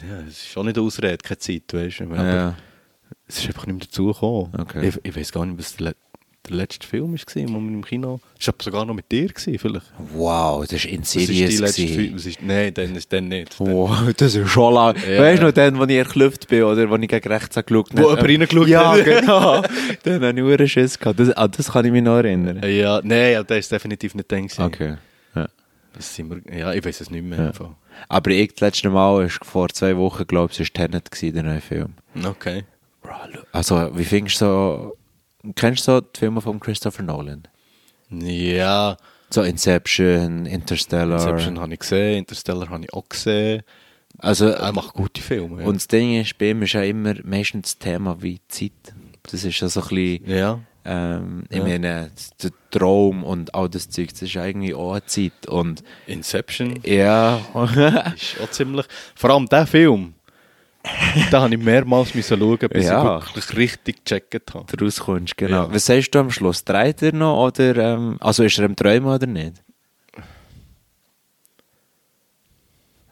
Ja, 0.08 0.20
es 0.22 0.28
ist 0.30 0.48
schon 0.48 0.66
nicht 0.68 0.78
eine 0.78 0.86
Ausrede, 0.86 1.18
keine 1.18 1.38
Zeit, 1.40 1.74
weißt 1.74 2.00
du. 2.02 2.04
Ja. 2.16 2.56
es 3.28 3.40
ist 3.40 3.48
einfach 3.48 3.66
nicht 3.66 3.76
mehr 3.76 3.86
dazugekommen. 3.86 4.54
Okay. 4.60 4.88
Ich, 4.90 5.00
ich 5.04 5.16
weiß 5.16 5.32
gar 5.32 5.46
nicht, 5.46 5.58
was 5.58 5.76
der, 5.76 5.88
le 5.88 5.96
der 6.48 6.56
letzte 6.58 6.88
Film 6.88 7.14
war, 7.14 7.20
wo 7.20 7.36
wir 7.36 7.54
im 7.54 7.86
Kino. 7.86 8.20
Ich 8.40 8.48
habe 8.48 8.58
sogar 8.62 8.86
noch 8.86 8.94
mit 8.94 9.12
dir 9.12 9.28
gewesen, 9.28 9.58
vielleicht. 9.60 9.86
Wow, 10.14 10.66
das 10.68 10.86
war 10.86 10.92
Was 11.00 11.16
ist 11.16 11.78
die 11.78 11.86
letzte 11.86 12.46
nein, 12.46 12.74
dann, 12.74 12.96
ist- 12.96 13.12
dann 13.12 13.28
nicht. 13.28 13.60
Dann- 13.60 13.72
Wow, 13.72 14.14
das 14.16 14.36
ist 14.36 14.50
schon 14.50 14.74
lang. 14.74 14.96
Ja. 15.10 15.20
Weißt 15.22 15.42
du 15.42 15.46
noch, 15.48 15.52
den, 15.54 15.78
wo 15.78 15.84
ich 15.84 15.96
erklüpft 15.98 16.48
bin, 16.48 16.64
oder 16.64 16.90
wo 16.90 16.96
ich 16.96 17.08
gegen 17.08 17.28
rechts 17.30 17.56
habe 17.58 17.66
geschaut 17.66 17.90
Wo 17.94 18.10
jemand 18.10 18.24
reingeschaut 18.24 18.68
Ja, 18.68 18.96
genau. 18.98 19.62
Dann 20.04 20.24
habe 20.24 20.40
ich 20.40 20.60
einen 20.60 20.68
Schiss 20.68 20.98
gehabt. 20.98 21.20
Das, 21.20 21.32
an 21.32 21.52
das 21.56 21.72
kann 21.72 21.86
ich 21.86 21.92
mich 21.92 22.04
noch 22.04 22.18
erinnern. 22.18 22.62
Ja, 22.70 23.02
nein, 23.04 23.34
ja, 23.34 23.44
der 23.44 23.58
ist 23.58 23.72
definitiv 23.72 24.16
nicht 24.16 24.32
dann 24.32 24.48
gewesen. 24.48 24.62
Okay. 24.64 24.96
Ja. 25.36 25.48
Das 25.94 26.16
sind 26.16 26.30
wir, 26.30 26.58
ja, 26.58 26.74
ich 26.74 26.84
weiß 26.86 27.02
es 27.02 27.10
nicht 27.10 27.24
mehr. 27.26 27.38
Ja. 27.40 27.48
einfach. 27.48 27.70
Aber 28.10 28.30
ich, 28.32 28.50
das 28.54 28.62
letzte 28.62 28.90
Mal, 28.90 29.26
ist 29.26 29.40
vor 29.44 29.70
zwei 29.70 29.98
Wochen, 29.98 30.26
glaube 30.28 30.52
ich, 30.54 30.60
war 30.60 30.66
Tenet, 30.68 31.10
gewesen, 31.10 31.34
der 31.34 31.44
neue 31.44 31.62
Film. 31.62 31.94
Okay. 32.24 32.64
Also, 33.52 33.90
wie 33.98 34.04
findest 34.04 34.42
du 34.42 34.46
so... 34.46 34.98
Kennst 35.56 35.88
du 35.88 36.02
die 36.02 36.20
Filme 36.20 36.42
von 36.42 36.60
Christopher 36.60 37.04
Nolan? 37.04 37.44
Ja, 38.10 38.98
So 39.30 39.42
Inception, 39.44 40.46
Interstellar. 40.46 41.18
Inception 41.20 41.60
habe 41.60 41.74
ich 41.74 41.80
gesehen, 41.80 42.20
Interstellar 42.20 42.70
habe 42.70 42.84
ich 42.84 42.94
auch 42.94 43.08
gesehen. 43.08 43.64
Also, 44.20 44.48
Er 44.48 44.72
macht 44.72 44.94
gute 44.94 45.22
Filme. 45.22 45.62
Ja. 45.62 45.68
und 45.68 45.76
das 45.76 45.88
Ding 45.88 46.20
ist, 46.20 46.38
bei 46.38 46.50
ihm 46.52 46.62
ist 46.64 46.74
ja 46.74 46.82
immer 46.82 47.14
meistens 47.24 47.78
das 47.78 47.80
Thema 47.80 48.22
wie 48.22 48.40
Zeit. 48.48 48.72
Das 49.30 49.44
ist 49.44 49.60
ja 49.60 49.68
so 49.70 49.82
ein 49.82 49.88
bisschen... 49.90 50.30
ja. 50.30 50.60
Ähm, 50.90 51.44
ich 51.50 51.58
Ja. 51.58 51.64
meine, 51.64 52.12
der 52.42 52.52
Traum 52.72 53.26
und 53.26 53.54
all 53.54 53.68
das 53.70 53.90
Zeug, 53.90 54.08
das 54.12 54.22
ist 54.22 54.38
eigentlich 54.38 54.74
auch 54.74 54.94
eine 54.94 55.06
Zeit. 55.06 55.46
Und 55.50 55.84
Inception 56.08 56.80
ja, 56.86 57.42
ist 58.16 58.40
auch 58.42 58.50
ziemlich. 58.52 58.86
Vor 59.14 59.30
allem 59.32 59.48
der 59.50 59.68
Film, 59.68 60.14
da 61.32 61.42
habe 61.42 61.56
ich 61.56 61.62
mehrmals 61.62 62.14
müssen 62.14 62.40
schauen, 62.40 62.58
bis 62.70 62.86
Ja. 62.86 63.18
ich 63.20 63.36
wirklich 63.36 63.58
richtig 63.58 64.06
gecheckt 64.06 64.54
habe. 64.54 64.66
daraus 64.76 65.00
kommst, 65.00 65.38
genau. 65.38 65.64
Ja. 65.68 65.74
Was 65.74 65.86
sagst 65.86 66.14
du 66.16 66.20
am 66.20 66.32
Schluss? 66.32 66.64
Dreht 66.64 67.02
er 67.02 67.14
noch 67.14 67.46
oder, 67.48 67.76
ähm, 67.76 68.18
also 68.20 68.44
ist 68.44 68.58
er 68.60 68.66
im 68.66 68.76
Träumen 68.76 69.14
oder 69.14 69.28
nicht? 69.28 69.54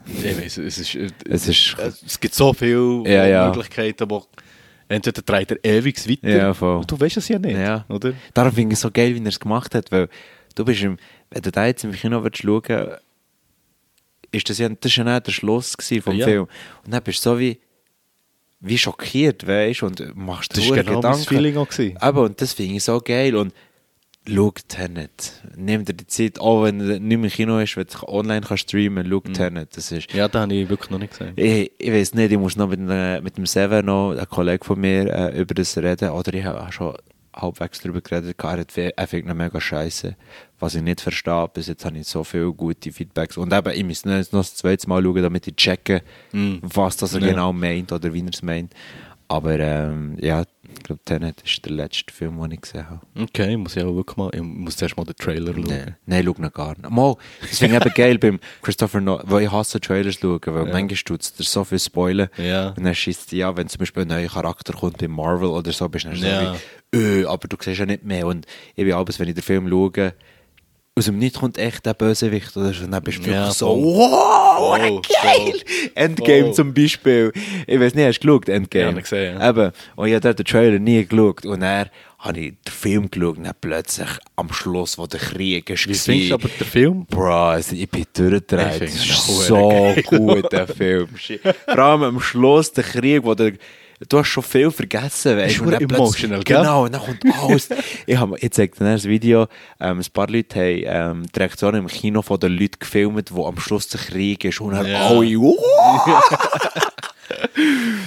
Ich 0.07 0.23
weiss, 0.37 0.57
es 0.57 0.77
ist, 0.77 0.95
Es 1.27 1.47
ist- 1.47 1.75
es 2.05 2.19
gibt 2.19 2.35
so 2.35 2.53
viele 2.53 3.03
Ja, 3.09 3.25
ja. 3.25 3.47
Möglichkeiten, 3.47 4.07
wo 4.09 4.23
entweder 4.87 5.21
dreht 5.23 5.51
er 5.51 5.57
ewig 5.65 5.97
weiter, 6.07 6.29
Ja, 6.29 6.53
voll. 6.53 6.77
und 6.77 6.91
du 6.91 6.99
weißt 6.99 7.17
es 7.17 7.27
ja 7.27 7.39
nicht, 7.39 7.57
Ja. 7.57 7.85
oder? 7.89 8.13
Darum 8.33 8.51
finde 8.51 8.73
ich 8.73 8.77
es 8.77 8.81
so 8.81 8.91
geil, 8.91 9.15
wie 9.15 9.19
er 9.19 9.25
es 9.27 9.39
gemacht 9.39 9.73
hat, 9.73 9.91
weil 9.91 10.07
du 10.53 10.63
bist 10.63 10.83
im, 10.83 10.97
wenn 11.31 11.41
du 11.41 11.51
da 11.51 11.65
jetzt 11.65 11.83
im 11.83 11.91
Kino 11.91 12.23
willst 12.23 12.41
schauen 12.43 12.87
ist 14.31 14.49
das 14.49 14.57
ja, 14.57 14.67
das 14.67 14.91
ist 14.91 14.95
ja 14.97 15.03
nicht 15.05 15.27
der 15.27 15.31
Schluss 15.31 15.75
vom 16.03 16.15
Ja. 16.15 16.25
Film. 16.25 16.47
Und 16.83 16.93
dann 16.93 17.01
bist 17.01 17.25
du 17.25 17.29
so 17.31 17.39
wie, 17.39 17.57
wie 18.65 18.77
schockiert, 18.77 19.45
weißt 19.47 19.81
du, 19.81 19.85
und 19.87 20.15
machst 20.15 20.57
Das 20.57 20.63
dir 20.63 20.75
genau 20.83 20.95
Gedanken. 20.95 21.23
Feeling 21.23 21.57
auch. 21.57 21.69
gewesen. 21.69 21.97
Aber 21.97 22.21
und 22.23 22.41
das 22.41 22.53
finde 22.53 22.75
ich 22.75 22.83
so 22.83 22.99
geil 22.99 23.35
und 23.35 23.53
schau 24.27 24.51
Tenet. 24.67 25.33
Nimm 25.55 25.85
dir 25.85 25.93
die 25.93 26.07
Zeit, 26.07 26.39
auch 26.39 26.63
wenn 26.63 26.79
er 26.79 26.99
nicht 26.99 27.17
mehr 27.17 27.25
im 27.25 27.29
Kino 27.29 27.59
ist, 27.59 27.77
wenn 27.77 27.85
du 27.85 28.07
online 28.07 28.41
kannst 28.41 28.63
streamen, 28.69 29.07
schau 29.09 29.19
Tenet. 29.19 29.77
Das 29.77 29.91
ist, 29.91 30.11
Ja, 30.13 30.27
das 30.27 30.41
habe 30.41 30.53
ich 30.55 30.67
wirklich 30.67 30.89
noch 30.89 30.97
nicht 30.99 31.11
gesehen. 31.17 31.33
ich, 31.35 31.71
ich 31.77 31.91
weiß 31.91 32.15
nicht, 32.15 32.31
ich 32.31 32.37
muss 32.39 32.55
noch 32.55 32.67
mit, 32.69 32.79
einem- 32.79 33.23
mit 33.23 33.37
dem 33.37 33.45
Seven 33.45 33.85
noch, 33.85 34.11
ein 34.17 34.27
Kollege 34.27 34.65
von 34.65 34.79
mir, 34.79 35.13
äh, 35.13 35.39
über 35.39 35.53
das 35.53 35.77
reden. 35.77 36.09
Oder 36.09 36.33
ich 36.33 36.43
habe 36.43 36.71
schon 36.71 36.95
halbwegs 37.35 37.81
darüber 37.81 38.01
geredet. 38.01 38.35
Er, 38.77 38.93
hat, 39.03 39.13
ihn 39.13 39.37
mega 39.37 39.61
scheiße. 39.61 40.15
Was 40.59 40.75
ich 40.75 40.81
nicht 40.81 41.01
verstehe. 41.01 41.49
Bis 41.53 41.67
jetzt 41.67 41.83
habe 41.85 41.97
ich 41.97 42.07
so 42.07 42.23
viele 42.23 42.51
gute 42.53 42.91
Feedbacks. 42.91 43.35
Und 43.37 43.51
eben, 43.53 43.73
ich 43.73 43.83
muss 43.83 44.05
noch 44.05 44.13
noch 44.31 44.39
das 44.41 44.55
zweite 44.55 44.87
Mal 44.87 45.03
schauen, 45.03 45.21
damit 45.23 45.47
ich 45.47 45.55
checke, 45.55 46.01
Mm. 46.31 46.55
was 46.61 46.95
das 46.97 47.13
er 47.13 47.21
Ja. 47.21 47.27
genau 47.31 47.51
meint 47.53 47.91
oder 47.91 48.13
wie 48.13 48.21
er 48.21 48.29
es 48.33 48.41
meint. 48.41 48.73
Aber 49.27 49.59
ähm, 49.59 50.17
ja, 50.21 50.43
ich 50.71 50.83
glaube, 50.83 51.01
Tenet 51.03 51.41
ist 51.41 51.65
der 51.65 51.71
letzte 51.71 52.13
Film, 52.13 52.39
den 52.39 52.51
ich 52.51 52.61
gesehen 52.61 52.87
habe. 52.87 53.01
Okay, 53.19 53.57
muss 53.57 53.75
ich 53.75 53.83
auch 53.83 53.95
wirklich 53.95 54.17
mal, 54.17 54.29
ich 54.35 54.41
muss 54.43 54.77
zuerst 54.77 54.95
mal 54.97 55.03
den 55.03 55.15
Trailer 55.15 55.51
schauen. 55.51 55.63
Nein, 55.67 55.95
nein, 56.05 56.23
schau 56.25 56.35
noch 56.41 56.53
gar 56.53 56.77
nicht. 56.77 56.89
Mal, 56.91 57.15
ich 57.51 57.59
eben 57.63 57.93
geil 57.95 58.19
beim 58.19 58.39
Christopher 58.61 59.01
Nolan, 59.01 59.25
weil 59.27 59.43
ich 59.45 59.51
hasse 59.51 59.81
Trailers 59.81 60.15
schauen, 60.15 60.39
weil 60.45 60.67
Ja. 60.67 60.71
manchmal 60.73 60.97
tut 61.03 61.21
es 61.23 61.33
dir 61.33 61.43
so 61.43 61.63
viel 61.63 61.79
spoilen. 61.79 62.29
Ja. 62.37 62.69
Und 62.69 62.83
dann 62.83 62.93
schießt 62.93 63.31
dich 63.31 63.43
an, 63.43 63.57
wenn 63.57 63.67
zum 63.67 63.79
Beispiel 63.79 64.03
ein 64.03 64.09
neuer 64.09 64.29
Charakter 64.29 64.73
kommt 64.73 64.99
bei 64.99 65.07
Marvel 65.07 65.47
oder 65.49 65.71
so, 65.71 65.89
bist 65.89 66.05
du 66.05 66.09
dann 66.11 66.19
Ja. 66.19 66.53
so 66.53 66.59
wie, 66.93 66.97
öh, 66.97 67.25
aber 67.25 67.47
du 67.47 67.57
siehst 67.59 67.79
ja 67.79 67.85
nicht 67.87 68.03
mehr. 68.05 68.27
Und 68.27 68.45
ich 68.75 68.85
bin 68.85 68.93
abends, 68.93 69.19
wenn 69.19 69.27
ich 69.27 69.33
den 69.35 69.43
Film 69.43 69.67
schaue, 69.69 70.13
aus 70.97 71.05
dem 71.05 71.17
Nichts 71.17 71.39
kommt 71.39 71.57
echt 71.57 71.85
der 71.85 71.93
Bösewicht 71.93 72.55
oder 72.55 72.73
so. 72.73 72.85
Und 72.85 72.91
dann 72.91 73.03
bist 73.03 73.25
du 73.25 73.29
Ja, 73.29 73.51
so, 73.51 73.67
wow, 73.67 74.79
Voll, 74.79 75.01
geil! 75.01 75.01
voll. 75.51 75.53
Endgame 75.93 76.43
Voll. 76.45 76.53
zum 76.53 76.73
Beispiel. 76.73 77.33
Ich 77.67 77.77
weiß 77.79 77.95
nicht, 77.95 78.05
hast 78.05 78.19
du 78.19 78.27
geschaut, 78.27 78.47
Endgame? 78.49 78.93
Ja, 78.95 79.01
gesehen, 79.01 79.37
ja. 79.39 79.49
Eben. 79.49 79.71
Und 79.97 80.07
ich 80.07 80.13
habe 80.15 80.33
den 80.35 80.45
Trailer 80.45 80.79
nie 80.79 81.05
geschaut. 81.05 81.45
Und 81.45 81.59
dann 81.59 81.89
habe 82.19 82.39
ich 82.39 82.53
den 82.65 82.71
Film 82.71 83.11
geschaut 83.11 83.37
und 83.37 83.43
dann 83.43 83.53
plötzlich 83.59 84.07
am 84.37 84.53
Schluss, 84.53 84.97
wo 84.97 85.05
der 85.05 85.19
Krieg 85.19 85.69
ist, 85.69 85.87
Wie 85.87 85.93
findest 85.93 86.31
du 86.31 86.35
aber 86.35 86.47
den 86.47 86.65
Film? 86.67 87.05
Bro, 87.07 87.57
ich 87.57 87.89
bin 87.89 88.05
durchgedreht. 88.13 88.81
Das 88.83 88.95
ist 88.95 89.27
so 89.47 89.93
gut, 90.05 90.49
der 90.51 90.65
Film. 90.67 91.09
Vor 91.65 91.77
allem 91.79 92.03
am 92.03 92.19
Schluss, 92.21 92.71
der 92.71 92.85
Krieg, 92.85 93.23
wo 93.25 93.35
der, 93.35 93.51
du 94.09 94.19
hast 94.19 94.27
schon 94.27 94.43
viel 94.43 94.71
vergessen, 94.71 95.37
weißt 95.37 95.59
dann 95.59 95.67
plötzlich- 95.67 95.91
emotional, 95.91 96.43
gell? 96.43 96.57
Genau, 96.57 96.83
und 96.85 96.93
dann 96.93 97.01
kommt 97.01 97.23
alles. 97.41 97.69
ich 98.05 98.17
habe, 98.17 98.37
zeige 98.51 98.75
dir 98.77 98.85
ein 98.85 99.03
Video, 99.03 99.47
ähm, 99.79 99.99
ein 99.99 100.05
paar 100.13 100.27
Leute 100.27 100.59
haben 100.59 101.19
ähm, 101.21 101.25
die 101.33 101.39
Reaktionen 101.39 101.81
im 101.81 101.87
Kino 101.87 102.21
von 102.21 102.39
den 102.39 102.53
Leuten 102.57 102.79
gefilmt, 102.79 103.33
wo 103.33 103.45
am 103.47 103.57
Schluss 103.59 103.87
der 103.89 104.01
Krieg 104.01 104.43
ist 104.45 104.59
und 104.61 104.73
dann 104.73 104.85
Ja. 104.87 105.07
alle, 105.07 105.35
wow! 105.39 106.21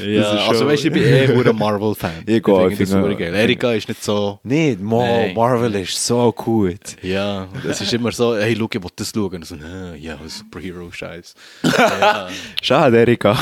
Ja, 0.05 0.23
also 0.31 0.59
schon- 0.59 0.69
weißt 0.69 0.85
du, 0.85 0.89
ich 0.89 0.93
bin 0.95 1.03
eh 1.03 1.25
ein 1.49 1.57
Marvel-Fan. 1.57 2.13
Ich 2.27 2.43
gehe, 2.43 2.55
finde 2.55 2.73
ich 2.73 2.79
das 2.79 2.91
finde- 2.91 3.03
super 3.09 3.15
geil. 3.17 3.35
Erika 3.35 3.73
ist 3.73 3.89
nicht 3.89 4.03
so... 4.05 4.39
Nicht, 4.45 4.81
Mo, 4.81 5.03
Nein. 5.03 5.35
Marvel 5.35 5.75
ist 5.77 6.07
so 6.07 6.31
gut. 6.33 6.97
Ja, 7.03 7.49
es 7.69 7.81
ist 7.81 7.93
immer 7.93 8.13
so, 8.13 8.37
hey, 8.37 8.55
schau, 8.57 8.69
ich 8.73 8.83
will 8.83 8.91
das 8.95 9.11
schauen. 9.15 9.35
Und 9.35 9.45
so, 9.47 9.57
ja, 9.99 10.17
Superhero-Scheiß. 10.25 11.35
ja, 11.65 12.29
Schade, 12.63 12.99
Erika. 12.99 13.37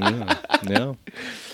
ja, 0.00 0.72
ja. 0.72 0.94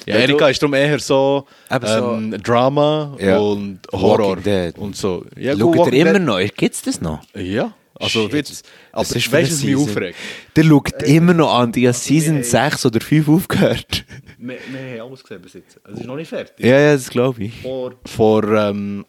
Ja, 0.07 0.17
Erika 0.17 0.47
du- 0.47 0.51
ist 0.51 0.63
darum 0.63 0.75
eher 0.75 0.99
so, 0.99 1.47
ähm, 1.71 2.31
Drama 2.43 3.17
Ja. 3.21 3.39
und 3.39 3.81
Horror. 3.93 4.39
Und 4.77 4.97
so. 4.97 5.25
Ja, 5.39 5.55
gut, 5.55 5.77
Schaut 5.77 5.93
ihr 5.93 6.07
immer 6.07 6.19
noch? 6.19 6.41
Gibt's 6.57 6.83
das 6.83 7.01
noch? 7.01 7.21
Ja, 7.35 7.73
also 7.95 8.25
Shit. 8.25 8.33
jetzt, 8.35 8.69
aber 8.91 9.03
ist 9.03 9.15
weißt 9.15 9.33
was 9.33 9.63
mich 9.63 9.77
Season? 9.77 9.83
aufregt? 9.89 10.19
Der 10.57 10.65
schaut 10.65 11.03
immer 11.05 11.35
noch 11.35 11.55
an. 11.55 11.71
Die 11.73 11.87
hat 11.89 11.95
Season 11.95 12.43
6 12.43 12.87
oder 12.87 13.01
5 13.01 13.29
aufgehört. 13.29 14.05
Wir, 14.45 14.59
wir 14.73 15.01
haben 15.03 15.09
alles 15.11 15.23
gesehen 15.23 15.41
bis 15.41 15.53
jetzt. 15.55 15.79
Es 15.85 16.01
ist 16.01 16.05
noch 16.07 16.17
nicht 16.17 16.29
fertig. 16.29 16.67
Ja, 16.67 16.81
ja, 16.81 16.95
das 16.95 17.09
glaube 17.09 17.45
ich. 17.45 17.63
Vor, 17.63 17.93
vor, 18.05 18.43
ähm, 18.53 19.05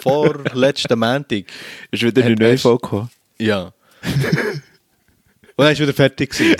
vor 0.00 0.38
letzten 0.54 0.96
Montag. 0.98 1.44
Ist 1.90 2.02
wieder 2.04 2.24
eine 2.24 2.36
neue 2.36 2.58
Folge 2.58 2.80
gekommen. 2.80 3.10
Ja. 3.40 3.72
Und 5.56 5.64
dann 5.64 5.72
ist 5.72 5.80
wieder 5.80 5.92
fertig 5.92 6.30
gewesen. 6.30 6.54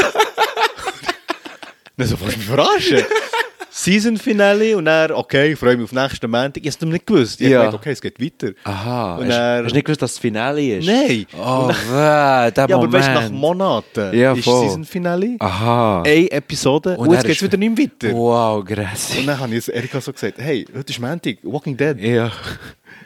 Dann 1.99 2.07
so, 2.09 2.19
willst 2.21 2.35
du 2.37 2.39
mich 2.39 2.49
verarschen? 2.49 2.99
Season 3.71 4.17
Finale 4.17 4.77
und 4.77 4.87
dann, 4.87 5.13
okay, 5.13 5.53
ich 5.53 5.59
freue 5.59 5.77
mich 5.77 5.85
auf 5.85 5.93
nächsten 5.93 6.29
Montag. 6.31 6.57
Ich 6.65 6.75
habe 6.75 6.85
es 6.87 6.93
nicht 6.93 7.07
gewusst. 7.07 7.41
Ich 7.41 7.49
Ja. 7.49 7.65
habe 7.65 7.77
okay, 7.77 7.91
es 7.93 8.01
geht 8.01 8.19
weiter. 8.21 8.53
Aha. 8.65 9.17
Und 9.17 9.27
hast, 9.27 9.37
dann- 9.37 9.65
hast 9.65 9.71
du 9.71 9.75
nicht 9.77 9.85
gewusst, 9.85 10.03
dass 10.03 10.13
das 10.15 10.19
Finale 10.19 10.79
ist? 10.79 10.87
Nein. 10.87 11.27
Oh, 11.37 11.67
Und 11.69 11.77
wow, 11.91 12.51
Ja, 12.57 12.77
aber 12.77 12.93
weißt 12.93 13.09
du, 13.09 13.13
nach 13.13 13.31
Monaten 13.31 14.19
Ja, 14.19 14.33
ist 14.33 14.45
voll. 14.45 14.65
Season 14.67 14.85
Finale. 14.85 15.37
Aha. 15.39 16.03
Eine 16.03 16.31
Episode 16.33 16.97
und, 16.97 17.07
dann 17.07 17.15
jetzt 17.15 17.23
geht 17.27 17.31
es 17.37 17.43
ist- 17.43 17.53
wieder 17.53 17.57
nicht 17.59 17.79
weiter. 18.03 18.15
Wow, 18.15 18.65
krass. 18.65 19.11
Und 19.17 19.27
dann 19.27 19.39
habe 19.39 19.55
ich 19.55 19.73
Erika 19.73 20.01
so 20.01 20.13
gesagt, 20.13 20.39
hey, 20.39 20.67
heute 20.75 20.91
ist 20.91 20.99
Montag, 20.99 21.37
Walking 21.43 21.77
Dead. 21.77 22.01
Ja. 22.01 22.25
Und 22.25 22.33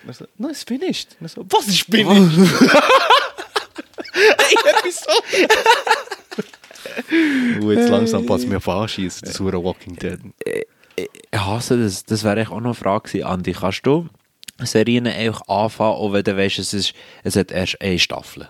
er 0.09 0.15
so, 0.15 0.25
no, 0.39 0.49
it's 0.49 0.63
finished. 0.63 1.09
Und 1.21 1.27
er 1.27 1.29
so, 1.29 1.45
was 1.51 1.67
ist 1.69 1.83
finished? 1.83 2.09
Eine 4.15 4.79
Episode. 4.79 5.49
Und 7.61 7.71
jetzt 7.73 7.89
langsam 7.89 8.27
passt 8.27 8.47
mir 8.49 8.57
auf 8.59 8.69
anschießen, 8.69 9.23
das 9.27 9.39
hure 9.41 9.63
Walking 9.63 9.97
Dead. 9.97 10.19
Ich 10.97 11.09
hasse 11.39 11.79
das. 11.83 12.05
Das 12.05 12.23
wäre 12.25 12.41
echt 12.41 12.51
auch 12.51 12.61
noch 12.61 12.67
eine 12.67 12.75
Frage 12.75 13.09
gewesen. 13.09 13.25
Andi, 13.27 13.53
kannst 13.53 13.87
du 13.87 14.09
Serien 14.63 15.07
einfach 15.07 15.43
anfangen, 15.49 15.93
auch 15.95 16.13
wenn 16.13 16.23
du 16.25 16.37
weißt, 16.37 16.59
es, 16.59 16.75
ist, 16.75 16.95
es 17.25 17.37
hat 17.37 17.51
erst 17.51 17.81
eine 17.81 17.99
Staffel? 17.99 18.49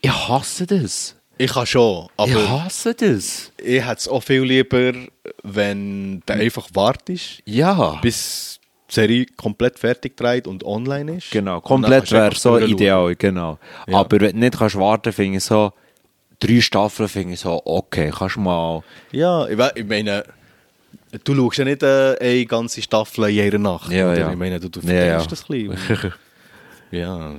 Ich 0.00 0.10
hasse 0.28 0.66
das. 0.66 1.16
Ich 1.38 1.52
kann 1.52 1.66
schon, 1.66 2.08
aber 2.16 2.30
ich 2.30 2.48
hasse 2.48 2.94
das. 2.94 3.52
ich 3.58 3.84
hätte 3.84 3.98
es 3.98 4.08
auch 4.08 4.22
viel 4.22 4.42
lieber, 4.42 4.92
wenn 5.42 6.22
du 6.24 6.32
einfach 6.34 6.68
wartest, 6.74 7.42
Ja. 7.46 7.98
bis 8.02 8.60
die 8.90 8.94
Serie 8.94 9.26
komplett 9.36 9.78
fertig 9.78 10.16
gedreht 10.16 10.46
und 10.46 10.62
online 10.64 11.16
ist. 11.16 11.30
Genau, 11.30 11.60
komplett 11.60 12.00
kannst 12.08 12.12
wäre 12.12 12.34
so 12.36 12.58
ideal, 12.58 13.16
genau. 13.16 13.58
Ja. 13.88 13.98
Aber 13.98 14.20
wenn 14.20 14.32
du 14.34 14.38
nicht 14.40 14.58
kannst 14.58 14.76
warten, 14.76 15.12
finde 15.12 15.38
ich 15.38 15.44
so, 15.44 15.72
drei 16.46 16.60
Staffeln 16.60 17.08
finde 17.08 17.34
ich 17.34 17.40
so, 17.40 17.60
okay, 17.64 18.12
kannst 18.16 18.36
mal, 18.36 18.82
Ja, 19.12 19.46
ich, 19.46 19.58
ich 19.76 19.86
meine, 19.86 20.24
du 21.24 21.34
schaust 21.34 21.58
ja 21.58 21.64
nicht 21.64 21.82
äh, 21.82 22.16
eine 22.20 22.46
ganze 22.46 22.82
Staffel 22.82 23.28
in 23.28 23.34
jeder 23.34 23.58
Nacht. 23.58 23.90
Ja, 23.90 24.14
ja. 24.14 24.30
Ich 24.30 24.36
meine, 24.36 24.58
du, 24.58 24.68
du 24.68 24.80
Ja, 24.80 24.86
vergisst 24.86 25.26
ja. 25.26 25.30
das 25.30 25.44
ein 25.50 25.68
bisschen. 25.68 26.12
ja. 26.90 27.34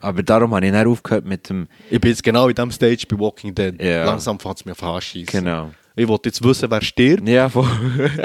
aber 0.00 0.22
darum 0.22 0.54
habe 0.54 0.66
ich 0.66 0.72
nicht 0.72 0.86
aufgehört 0.86 1.24
mit 1.24 1.48
dem, 1.48 1.66
Ich 1.90 2.00
bin 2.00 2.10
jetzt 2.10 2.22
genau 2.22 2.48
in 2.48 2.54
diesem 2.54 2.70
Stage 2.70 3.04
bei 3.08 3.18
Walking 3.18 3.54
Dead. 3.54 3.80
Ja. 3.82 4.04
Langsam 4.04 4.38
fängt 4.38 4.58
es 4.58 4.64
mir 4.64 4.72
auf 4.72 4.82
anschießen. 4.82 5.26
genau. 5.26 5.70
Ich 5.96 6.06
wollte 6.08 6.28
jetzt 6.28 6.42
wissen, 6.42 6.70
wer 6.70 6.80
stirbt. 6.80 7.28
Ja, 7.28 7.48
voll. 7.48 7.68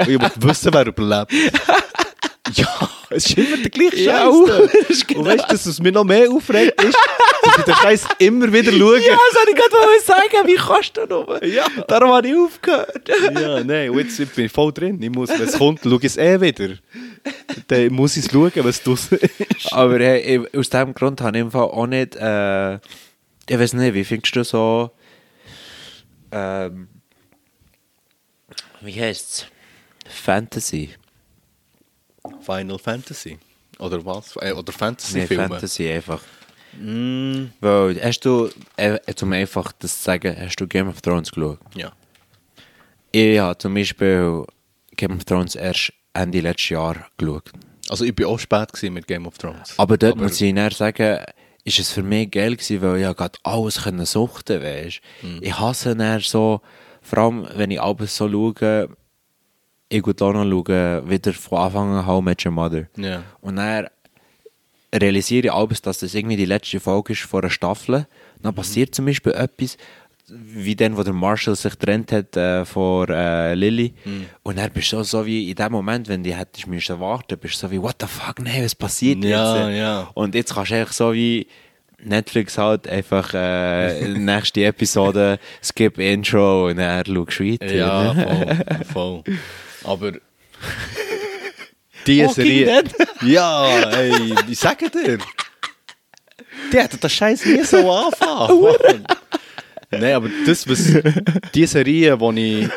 ich 0.08 0.20
wollte 0.20 0.42
wissen, 0.42 0.72
wer 0.72 0.86
überlebt. 0.86 1.32
ja, 2.54 2.90
es 3.10 3.26
ist 3.26 3.38
immer 3.38 3.56
der 3.56 3.70
gleiche 3.70 3.96
Ja, 4.02 4.30
Scheiß. 4.30 5.06
genau- 5.06 5.20
Und 5.20 5.26
weißt 5.26 5.44
du, 5.44 5.48
dass 5.52 5.66
es 5.66 5.80
mir 5.80 5.92
noch 5.92 6.04
mehr 6.04 6.30
aufregt 6.30 6.82
ist, 6.82 6.96
dass 7.42 7.58
ich 7.58 7.64
den 7.64 7.74
Scheiß 7.74 8.04
immer 8.18 8.52
wieder 8.52 8.72
schaue. 8.78 8.98
Ja, 9.00 9.12
das 9.14 9.38
wollte 9.38 9.50
ich 9.50 9.56
gerade 9.56 10.04
sagen, 10.04 10.46
wie 10.48 10.54
kannst 10.56 10.96
du 10.96 11.06
noch? 11.06 11.42
Ja. 11.42 11.66
Darum 11.88 12.10
habe 12.12 12.28
ich 12.28 12.34
aufgehört. 12.36 13.08
Ja, 13.34 13.62
nein, 13.64 13.90
und 13.90 13.98
jetzt 13.98 14.34
bin 14.34 14.46
ich 14.46 14.52
voll 14.52 14.72
drin. 14.72 15.00
Ich 15.02 15.10
muss, 15.10 15.30
wenn 15.30 15.42
es 15.42 15.58
kommt, 15.58 15.80
schaue 15.82 15.96
ich 15.98 16.04
es 16.04 16.16
eh 16.16 16.40
wieder. 16.40 16.74
Dann 17.68 17.92
muss 17.92 18.16
ich 18.16 18.26
es 18.26 18.32
schauen, 18.32 18.52
was 18.56 18.82
das 18.82 19.08
ist. 19.12 19.72
Aber 19.72 19.98
hey, 19.98 20.40
aus 20.56 20.70
diesem 20.70 20.94
Grund 20.94 21.20
habe 21.20 21.36
ich 21.36 21.42
im 21.42 21.50
Fall 21.50 21.62
auch 21.64 21.86
nicht, 21.86 22.16
äh, 22.16 22.74
ich 22.76 23.58
weiß 23.58 23.72
nicht, 23.74 23.94
wie 23.94 24.04
findest 24.04 24.36
du 24.36 24.44
so, 24.44 24.90
ähm, 26.32 26.88
wie 28.80 29.00
heißt 29.00 29.32
es? 29.32 29.46
Fantasy. 30.12 30.90
Final 32.40 32.78
Fantasy. 32.78 33.38
Oder 33.78 34.04
was? 34.04 34.36
Äh, 34.36 34.52
oder 34.52 34.72
Nee, 34.72 34.78
Fantasy-Filme. 34.78 35.48
Fantasy 35.48 35.88
einfach. 35.90 36.22
Mm, 36.78 37.46
Weil, 37.60 38.00
hast 38.02 38.20
du, 38.20 38.50
äh, 38.76 38.98
zum 39.14 39.32
einfach 39.32 39.72
das 39.78 39.98
zu 39.98 40.04
sagen, 40.04 40.36
hast 40.38 40.56
du 40.56 40.66
Game 40.66 40.88
of 40.88 41.00
Thrones 41.00 41.30
geschaut? 41.30 41.58
ja. 41.74 41.92
Ich 43.12 43.38
habe 43.38 43.56
zum 43.56 43.72
Beispiel 43.72 44.44
Game 44.94 45.16
of 45.16 45.24
Thrones 45.24 45.54
erst 45.54 45.92
Ende 46.12 46.40
letztes 46.40 46.68
Jahr 46.70 47.06
geschaut. 47.16 47.50
Also 47.88 48.04
ich 48.04 48.14
bin 48.14 48.26
auch 48.26 48.38
spät 48.38 48.70
mit 48.90 49.06
Game 49.06 49.26
of 49.26 49.38
Thrones. 49.38 49.72
Aber 49.78 49.96
dort 49.96 50.16
muss 50.16 50.38
ich 50.40 50.54
dann 50.54 50.70
sagen, 50.72 51.24
ist 51.64 51.78
es 51.78 51.90
für 51.92 52.02
mich 52.02 52.30
geil 52.30 52.56
gewesen, 52.56 52.82
weil 52.82 52.96
ich 52.96 53.02
ja 53.02 53.12
gerade 53.14 53.38
alles 53.42 53.84
können 53.84 54.04
suchten 54.04 54.62
weißt. 54.62 55.00
Ich 55.40 55.58
hasse 55.58 55.96
dann 55.96 56.20
so, 56.20 56.60
vor 57.00 57.18
allem 57.18 57.48
wenn 57.54 57.70
ich 57.70 57.80
abends 57.80 58.16
so 58.16 58.28
schaue, 58.28 58.88
ich 59.88 60.02
gehe 60.02 60.14
da 60.14 60.32
noch 60.32 60.44
schauen, 60.44 61.08
wieder 61.10 61.32
von 61.32 61.58
Anfang 61.58 61.94
an 61.94 62.06
How 62.06 62.22
Met 62.22 62.44
Your 62.44 62.52
Mother. 62.52 62.86
Ja. 62.96 63.22
Und 63.40 63.56
dann 63.56 63.86
realisiere 64.94 65.46
ich 65.46 65.52
abends, 65.52 65.82
dass 65.82 65.98
das 65.98 66.14
irgendwie 66.14 66.36
die 66.36 66.44
letzte 66.44 66.80
Folge 66.80 67.12
ist 67.12 67.22
von 67.22 67.42
einer 67.42 67.50
Staffel. 67.50 68.06
Dann 68.42 68.54
passiert 68.54 68.94
zum 68.94 69.06
Beispiel 69.06 69.32
etwas, 69.32 69.76
wie 70.28 70.74
dann, 70.74 70.96
wo 70.96 71.02
der 71.04 71.12
Marshall 71.12 71.54
sich 71.54 71.78
getrennt 71.78 72.10
hat 72.10 72.36
äh, 72.36 72.64
von 72.64 73.08
äh, 73.08 73.54
Lily. 73.54 73.94
Und 74.42 74.58
dann 74.58 74.70
bist 74.72 74.92
du 74.92 75.02
so, 75.04 75.24
wie 75.24 75.50
in 75.50 75.54
dem 75.56 75.70
Moment, 75.72 76.08
wenn 76.08 76.24
du 76.24 76.30
hättest 76.36 76.66
müssen 76.66 76.98
warten, 76.98 77.38
bist 77.38 77.62
du 77.62 77.66
so 77.66 77.70
wie, 77.72 77.80
what 77.80 77.96
the 78.00 78.06
fuck, 78.06 78.40
nein, 78.40 78.64
was 78.64 78.74
passiert 78.74 79.22
Ja, 79.24 79.68
jetzt? 79.68 79.78
ja. 79.78 80.10
Und 80.14 80.34
jetzt 80.34 80.54
kannst 80.54 80.72
du 80.72 80.74
eigentlich 80.76 80.92
so 80.92 81.12
wie 81.14 81.46
Netflix 82.02 82.58
halt 82.58 82.88
einfach 82.88 83.32
äh, 83.34 84.08
nächste 84.18 84.64
Episode, 84.64 85.38
skip 85.62 85.98
Intro 85.98 86.68
und 86.68 86.76
dann 86.78 87.04
schaust 87.06 87.38
du 87.38 87.44
weiter. 87.52 87.74
Ja, 87.74 88.12
ne? 88.14 88.64
voll, 88.92 89.22
voll. 89.24 89.34
Aber 89.86 90.12
die 92.06 92.20
Walking 92.20 92.34
Serie. 92.34 92.82
Dead. 92.82 92.94
Ja, 93.22 93.90
ey, 93.92 94.34
ich 94.48 94.58
sage 94.58 94.90
dir. 94.90 95.18
Die 96.72 96.76
hätten 96.76 96.98
das 97.00 97.12
Scheiß 97.12 97.46
nie 97.46 97.64
so 97.64 97.90
anfangen. 97.90 99.04
Nein, 99.90 100.14
aber 100.14 100.28
das, 100.44 100.68
was 100.68 100.92
die 101.54 101.66
Serie, 101.66 102.18
wo 102.20 102.30
ich. 102.32 102.68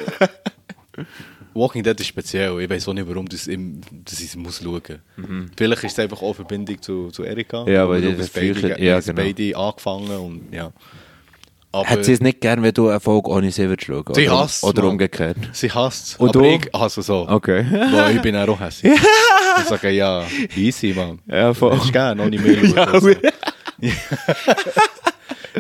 Walking 1.53 1.84
Dead 1.84 1.99
ist 1.99 2.07
speziell. 2.07 2.60
Ich 2.62 2.70
weiß 2.70 2.88
auch 2.88 2.93
nicht, 2.93 3.07
warum 3.07 3.28
das 3.28 3.47
im, 3.47 3.82
dass 4.05 4.20
ich 4.20 4.28
es 4.28 4.36
muss 4.36 4.62
schauen 4.64 4.82
muss. 5.18 5.49
Vielleicht 5.57 5.84
ist 5.84 5.93
es 5.93 5.99
einfach 5.99 6.22
auch 6.22 6.34
Verbindung 6.34 6.82
zu, 6.82 7.10
zu 7.10 7.24
Erika. 7.24 7.64
Mhm. 7.64 7.72
Ja, 7.72 7.89
weil 7.89 8.01
wir 8.01 8.12
die 8.12 8.18
das 8.18 8.30
beide, 8.30 8.82
ja, 8.82 8.99
genau. 8.99 9.22
beide 9.22 9.57
angefangen 9.57 10.18
und 10.18 10.53
ja. 10.53 10.72
Aber 11.72 11.88
Hat 11.88 12.03
sie 12.03 12.13
es 12.13 12.20
nicht 12.20 12.41
gern, 12.41 12.63
wenn 12.63 12.74
du 12.74 12.89
eine 12.89 12.99
Folge 12.99 13.30
ohne 13.30 13.51
sie 13.51 13.70
würdest 13.70 13.86
schauen? 13.88 14.03
Sie 14.15 14.28
Oder, 14.28 14.39
hasst's, 14.39 14.63
oder 14.63 14.82
Mann. 14.82 14.91
umgekehrt? 14.93 15.38
Sie 15.53 15.72
hasst 15.72 16.07
es. 16.07 16.15
Und 16.15 16.30
aber 16.36 16.39
du? 16.39 16.45
ich 16.45 16.74
hasse 16.74 17.01
es 17.01 17.09
auch. 17.11 17.30
Okay. 17.30 17.63
Weil 17.91 18.15
ich 18.15 18.22
bin 18.22 18.36
auch 18.36 18.59
hässlich. 18.59 18.99
Ich 19.59 19.65
sage 19.65 19.89
ja, 19.89 20.26
easy, 20.55 20.93
Mann. 20.95 21.20
Ja, 21.28 21.53
voll. 21.53 21.72
Hättest 21.74 21.89
du 21.89 21.91
gerne, 21.91 22.24
ohne 22.24 22.39
Müll. 22.39 22.74
Ja. 23.82 23.91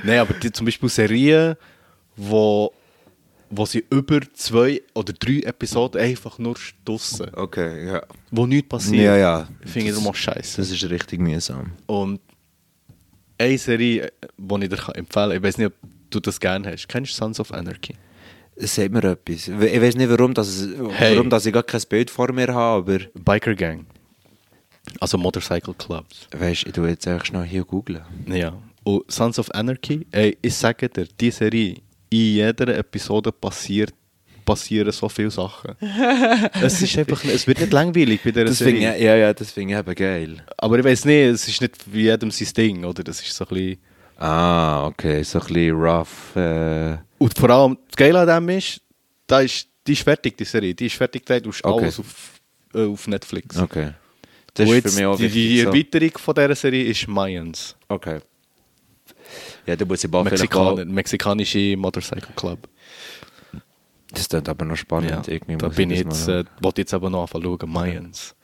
Nein, 0.03 0.19
aber 0.19 0.33
die, 0.35 0.51
zum 0.51 0.65
Beispiel 0.65 0.89
Serien, 0.89 1.55
wo, 2.15 2.71
wo 3.49 3.65
sie 3.65 3.83
über 3.89 4.19
zwei 4.33 4.81
oder 4.93 5.13
drei 5.13 5.39
Episoden 5.41 5.99
einfach 6.01 6.37
nur 6.37 6.55
stussen, 6.57 7.27
Okay, 7.33 7.87
ja. 7.87 8.01
wo 8.31 8.45
nichts 8.45 8.69
passiert. 8.69 9.03
Ja, 9.05 9.17
ja. 9.17 9.47
Finde 9.65 9.89
ich 9.89 9.93
darum 9.95 10.07
auch 10.09 10.15
scheiße. 10.15 10.57
Das 10.61 10.71
ist 10.71 10.89
richtig 10.89 11.19
mühsam. 11.19 11.71
Und 11.87 12.19
eine 13.37 13.57
Serie, 13.57 14.11
die 14.37 14.63
ich 14.63 14.69
dir 14.69 14.77
kann 14.77 14.95
empfehlen 14.95 15.29
kann, 15.29 15.37
ich 15.37 15.43
weiß 15.43 15.57
nicht, 15.57 15.67
ob 15.67 15.73
du 16.09 16.19
das 16.19 16.39
gerne 16.39 16.71
hast. 16.71 16.87
Kennst 16.87 17.11
du 17.13 17.15
Sons 17.17 17.39
of 17.39 17.51
Anarchy? 17.53 17.95
Es 18.55 18.75
sagt 18.75 18.91
mir 18.91 19.03
etwas. 19.03 19.47
Ich 19.47 19.81
weiß 19.81 19.95
nicht, 19.95 20.09
warum, 20.09 20.33
dass 20.33 20.67
Hey. 20.91 21.15
warum 21.15 21.29
dass 21.29 21.45
ich 21.45 21.53
gar 21.53 21.63
kein 21.63 21.81
Bild 21.89 22.09
vor 22.09 22.31
mir 22.33 22.53
habe, 22.53 22.93
aber 22.93 23.05
Biker 23.23 23.55
Gang. 23.55 23.85
Also 24.99 25.17
Motorcycle 25.17 25.73
Clubs. 25.75 26.27
weißt, 26.35 26.65
ich 26.67 26.73
tue 26.73 26.89
jetzt 26.89 27.07
einfach 27.07 27.25
schnell 27.25 27.43
hier 27.45 27.63
googlen. 27.63 28.01
Ja. 28.27 28.57
Und 28.83 29.09
Sons 29.11 29.37
of 29.39 29.49
Anarchy, 29.53 30.05
ey, 30.11 30.37
ich 30.41 30.55
sage 30.55 30.89
dir, 30.89 31.07
die 31.19 31.31
Serie, 31.31 31.75
in 32.09 32.17
jeder 32.35 32.75
Episode 32.77 33.31
passiert, 33.31 33.93
passieren 34.43 34.91
so 34.91 35.07
viele 35.07 35.29
Sachen. 35.29 35.75
es 36.61 36.81
ist 36.81 36.97
einfach, 36.97 37.23
es 37.23 37.45
wird 37.45 37.59
nicht 37.59 37.71
langweilig 37.71 38.21
bei 38.23 38.31
dieser 38.31 38.45
Das 38.45 38.57
Serie. 38.57 38.95
ich, 38.97 39.03
ja, 39.03 39.15
ja, 39.15 39.33
das 39.33 39.51
finde 39.51 39.73
ich 39.73 39.79
eben 39.79 39.95
geil. 39.95 40.43
Aber 40.57 40.79
ich 40.79 40.85
weiß 40.85 41.05
nicht, 41.05 41.15
es 41.27 41.47
ist 41.47 41.61
nicht 41.61 41.75
wie 41.93 42.03
jedem 42.03 42.31
sein 42.31 42.47
Ding, 42.57 42.83
oder? 42.83 43.03
Das 43.03 43.21
ist 43.21 43.35
so 43.35 43.45
ein 43.45 43.49
bisschen... 43.49 43.77
Ah, 44.21 44.85
okay, 44.87 45.23
so 45.23 45.39
ein 45.39 45.45
bisschen 45.47 45.75
rough. 45.75 46.35
Äh, 46.35 46.97
Und 47.19 47.37
vor 47.37 47.49
allem, 47.49 47.77
das 47.87 47.95
Geile 47.95 48.19
an 48.19 48.27
dem 48.45 48.57
ist, 48.57 48.81
da 49.27 49.39
ist, 49.39 49.67
die 49.87 49.93
ist 49.93 50.03
fertig, 50.03 50.37
die 50.37 50.43
Serie. 50.45 50.75
Die 50.75 50.87
ist 50.87 50.95
fertig 50.95 51.25
du 51.25 51.49
hast 51.49 51.63
Okay. 51.63 51.83
alles 51.83 51.99
auf, 51.99 52.39
äh, 52.73 52.85
auf 52.85 53.07
Netflix. 53.07 53.57
okay. 53.57 53.93
Das 54.53 54.67
Und 54.67 54.75
ist 54.75 54.89
für 54.89 54.95
mich 54.99 55.05
auch 55.05 55.19
wichtig. 55.19 55.33
die 55.33 55.59
so. 55.61 55.67
Erweiterung 55.69 56.17
von 56.17 56.33
dieser 56.35 56.55
Serie 56.55 56.83
ist 56.85 57.07
Mayans. 57.07 57.75
Okay. 57.87 58.19
Ja, 59.65 59.75
da 59.75 59.85
muss 59.85 60.03
ich 60.03 60.09
bald 60.11 60.25
Mexikaner, 60.25 60.83
mexikanische 60.85 61.77
Motorcycle 61.77 62.33
Club. 62.35 62.67
Das 64.11 64.27
klingt 64.27 64.49
aber 64.49 64.65
noch 64.65 64.75
spannend. 64.75 65.11
Ja, 65.11 65.33
irgendwie 65.33 65.55
da 65.57 65.67
bin 65.69 65.91
ich 65.91 65.99
jetzt, 65.99 66.27
äh, 66.27 66.43
wollte 66.61 66.81
jetzt 66.81 66.93
aber 66.93 67.09
noch 67.09 67.21
anfangen 67.21 67.43
schauen, 67.45 67.69
Mayans. 67.71 68.35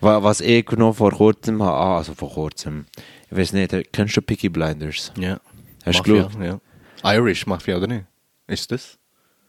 Wa- 0.00 0.22
Was 0.22 0.40
ich 0.40 0.68
noch 0.72 0.94
vor 0.94 1.12
kurzem 1.12 1.62
habe, 1.62 1.76
ah, 1.76 1.98
also 1.98 2.14
vor 2.14 2.32
kurzem, 2.32 2.86
ich 3.30 3.36
weiß 3.36 3.52
nicht, 3.52 3.74
kennst 3.92 4.16
du 4.16 4.22
Picky 4.22 4.48
Blinders? 4.48 5.12
Ja. 5.18 5.40
Hast 5.84 6.06
du 6.06 6.14
Mafia, 6.16 6.26
geschaut? 6.40 6.60
ja. 7.04 7.14
Irish 7.14 7.46
Mafia, 7.46 7.76
oder 7.76 7.86
nicht? 7.86 8.04
Ist 8.46 8.70
das? 8.72 8.98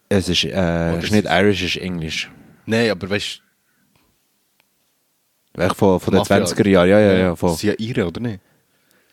Es 0.09 0.29
ist, 0.29 0.43
äh, 0.45 0.97
ist 0.97 1.05
ist 1.05 1.11
nicht 1.11 1.25
es- 1.25 1.31
Irish, 1.31 1.63
es 1.63 1.75
ist 1.75 1.81
Englisch. 1.81 2.31
Nein, 2.65 2.89
aber 2.91 3.09
weißt 3.09 3.41
Echt 5.57 5.75
von, 5.75 5.99
von 5.99 6.13
den 6.13 6.19
Mafia- 6.19 6.43
20er 6.45 6.67
Jahren, 6.69 6.89
ja, 6.89 6.99
ja, 6.99 7.13
ja. 7.17 7.35
Von, 7.35 7.49
Sie 7.55 7.67
sind 7.67 7.79
ja 7.79 7.85
Ihre, 7.87 8.07
oder 8.07 8.21
nicht? 8.21 8.39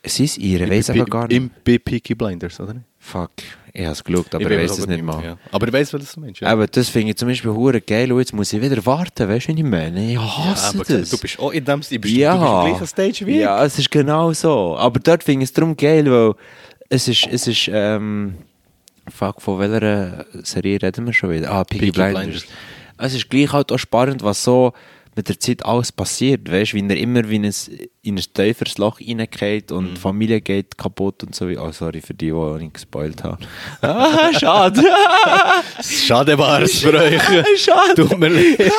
es 0.03 0.21
ist 0.21 0.37
ihre, 0.37 0.65
ich 0.65 0.71
weiß 0.71 0.91
aber 0.91 1.07
gar 1.07 1.27
nicht. 1.27 1.37
Im 1.37 1.51
bei 1.65 1.79
Peaky 1.79 2.15
Blinders, 2.15 2.61
oder 2.61 2.75
nicht? 2.75 2.85
Fuck, 2.99 3.31
ich 3.77 3.83
habe 3.83 3.93
es 3.93 4.05
geschaut, 4.05 4.33
aber 4.33 4.49
ich, 4.53 4.59
weiß 4.59 4.79
es 4.79 4.87
nicht 4.87 5.03
mal. 5.03 5.25
Ja. 5.25 5.37
Aber 5.51 5.67
ich 5.67 5.73
weiß, 5.73 5.93
was 5.95 6.13
du 6.13 6.21
meinst. 6.21 6.41
Ja. 6.41 6.47
Aber 6.47 6.69
das 6.69 6.89
finde 6.89 7.11
ich 7.11 7.17
zum 7.17 7.27
Beispiel 7.27 7.51
hure 7.51 7.81
geil 7.81 8.13
und 8.13 8.21
jetzt 8.21 8.33
muss 8.33 8.53
ich 8.53 8.63
wieder 8.63 8.87
warten, 8.87 9.29
weißt 9.29 9.49
du, 9.49 9.57
wie 9.57 9.59
ich 9.59 9.67
meine? 9.67 10.13
Ich 10.13 10.17
hasse 10.17 10.77
aber 10.77 10.85
das. 10.85 11.11
du 11.11 11.19
bist 11.19 11.41
auch 11.41 11.51
in 11.51 11.65
dem 11.65 11.83
Stil, 11.83 11.99
bist 11.99 12.15
ja. 12.15 12.35
du, 12.35 12.39
du 12.39 12.45
bist 12.45 12.55
im 12.55 12.71
gleichen 12.71 12.87
Stage 12.87 13.27
wie 13.27 13.33
ich. 13.33 13.41
Ja, 13.41 13.65
es 13.65 13.77
ist 13.77 13.91
genau 13.91 14.33
so. 14.33 14.77
Aber 14.77 15.01
dort 15.01 15.25
finde 15.25 15.43
ich 15.43 15.51
es 15.51 15.53
darum 15.55 15.77
geil, 15.77 16.09
weil 16.09 16.35
es 16.89 17.09
ist, 17.09 17.27
es 17.27 17.49
ist, 17.49 17.69
ähm, 17.73 18.37
fuck, 19.13 19.43
von 19.43 19.59
welcher 19.59 20.25
Serie 20.45 20.81
reden 20.81 21.07
wir 21.07 21.13
schon 21.13 21.33
wieder? 21.33 21.51
Ah, 21.51 21.65
Piggy, 21.65 21.87
Peaky 21.87 21.99
Blinders. 21.99 22.23
Blinders. 22.23 22.47
Es 22.99 23.15
ist 23.15 23.29
gleich 23.29 23.53
halt 23.53 23.73
auch 23.73 23.79
spannend, 23.79 24.23
was 24.23 24.45
so 24.45 24.73
mit 25.17 25.29
der 25.29 25.39
Zeit 25.39 25.65
alles 25.65 25.93
passiert, 25.93 26.51
weißt 26.51 26.73
du, 26.73 26.77
wie 26.77 26.89
er 26.89 26.97
immer 26.97 27.29
wie 27.29 27.37
in 27.37 27.45
ein, 27.45 27.55
in 28.03 28.17
ein 28.17 28.25
tieferes 28.35 28.79
Loch 28.79 29.01
reingeht 29.01 29.71
und 29.73 29.93
Mhm. 29.93 29.97
Familie 29.97 30.41
geht 30.41 30.77
kaputt 30.77 31.23
und 31.23 31.35
so. 31.35 31.47
Oh, 31.47 31.71
sorry 31.73 32.01
für 32.01 32.15
die, 32.15 32.31
die 32.31 32.63
nicht 32.63 32.75
gespoilt 32.75 33.23
haben. 33.23 33.45
ah, 33.83 34.33
schade. 34.39 34.83
Schade 35.83 36.39
war 36.39 36.63
es 36.63 36.81
für 36.81 36.95
euch. 36.95 37.23
schade. 37.59 37.95
Tut 37.95 38.19
mir 38.19 38.29
leid. 38.29 38.73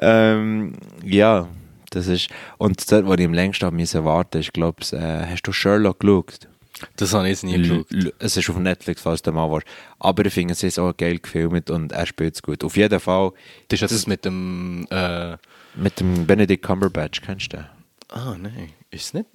ähm, 0.00 0.74
ja, 1.04 1.48
das 1.90 2.08
ist. 2.08 2.28
Und 2.58 2.90
dort, 2.90 3.06
wo 3.06 3.14
ich 3.14 3.24
am 3.24 3.34
längsten 3.34 3.66
habe 3.66 3.76
müssen 3.76 4.04
warten, 4.04 4.38
ist, 4.38 4.52
glaube 4.52 4.78
ich, 4.82 4.92
äh, 4.92 5.26
hast 5.30 5.42
du 5.42 5.52
Sherlock 5.52 6.00
geschaut? 6.00 6.48
Das 6.96 7.14
habe 7.14 7.24
ich 7.24 7.30
jetzt 7.30 7.44
nie 7.44 7.54
L- 7.54 7.62
geschaut. 7.62 8.14
Es 8.18 8.36
ist 8.36 8.50
auf 8.50 8.58
Netflix, 8.58 9.02
falls 9.02 9.22
du 9.22 9.32
mal 9.32 9.50
warst. 9.50 9.66
Aber 9.98 10.24
ich 10.26 10.32
finde, 10.34 10.52
es 10.52 10.62
ist 10.62 10.78
auch 10.78 10.94
geil 10.96 11.18
gefilmt 11.18 11.70
und 11.70 11.92
er 11.92 12.06
spielt 12.06 12.34
es 12.34 12.42
gut. 12.42 12.62
Auf 12.64 12.76
jeden 12.76 13.00
Fall 13.00 13.32
Das 13.68 13.80
ist 13.82 13.90
das 13.92 14.06
mit 14.06 14.24
dem. 14.24 14.86
Äh, 14.90 15.36
mit 15.74 15.98
dem 16.00 16.26
Benedict 16.26 16.62
Cumberbatch, 16.64 17.20
kennst 17.22 17.52
du 17.52 17.58
den? 17.58 17.66
ah, 18.10 18.36
nein. 18.38 18.70
Ist 18.90 19.06
es 19.06 19.14
nicht? 19.14 19.26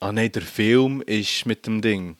Ah, 0.00 0.10
nein, 0.12 0.32
der 0.32 0.42
Film 0.42 1.00
ist 1.06 1.46
mit 1.46 1.64
dem 1.66 1.80
Ding. 1.80 2.16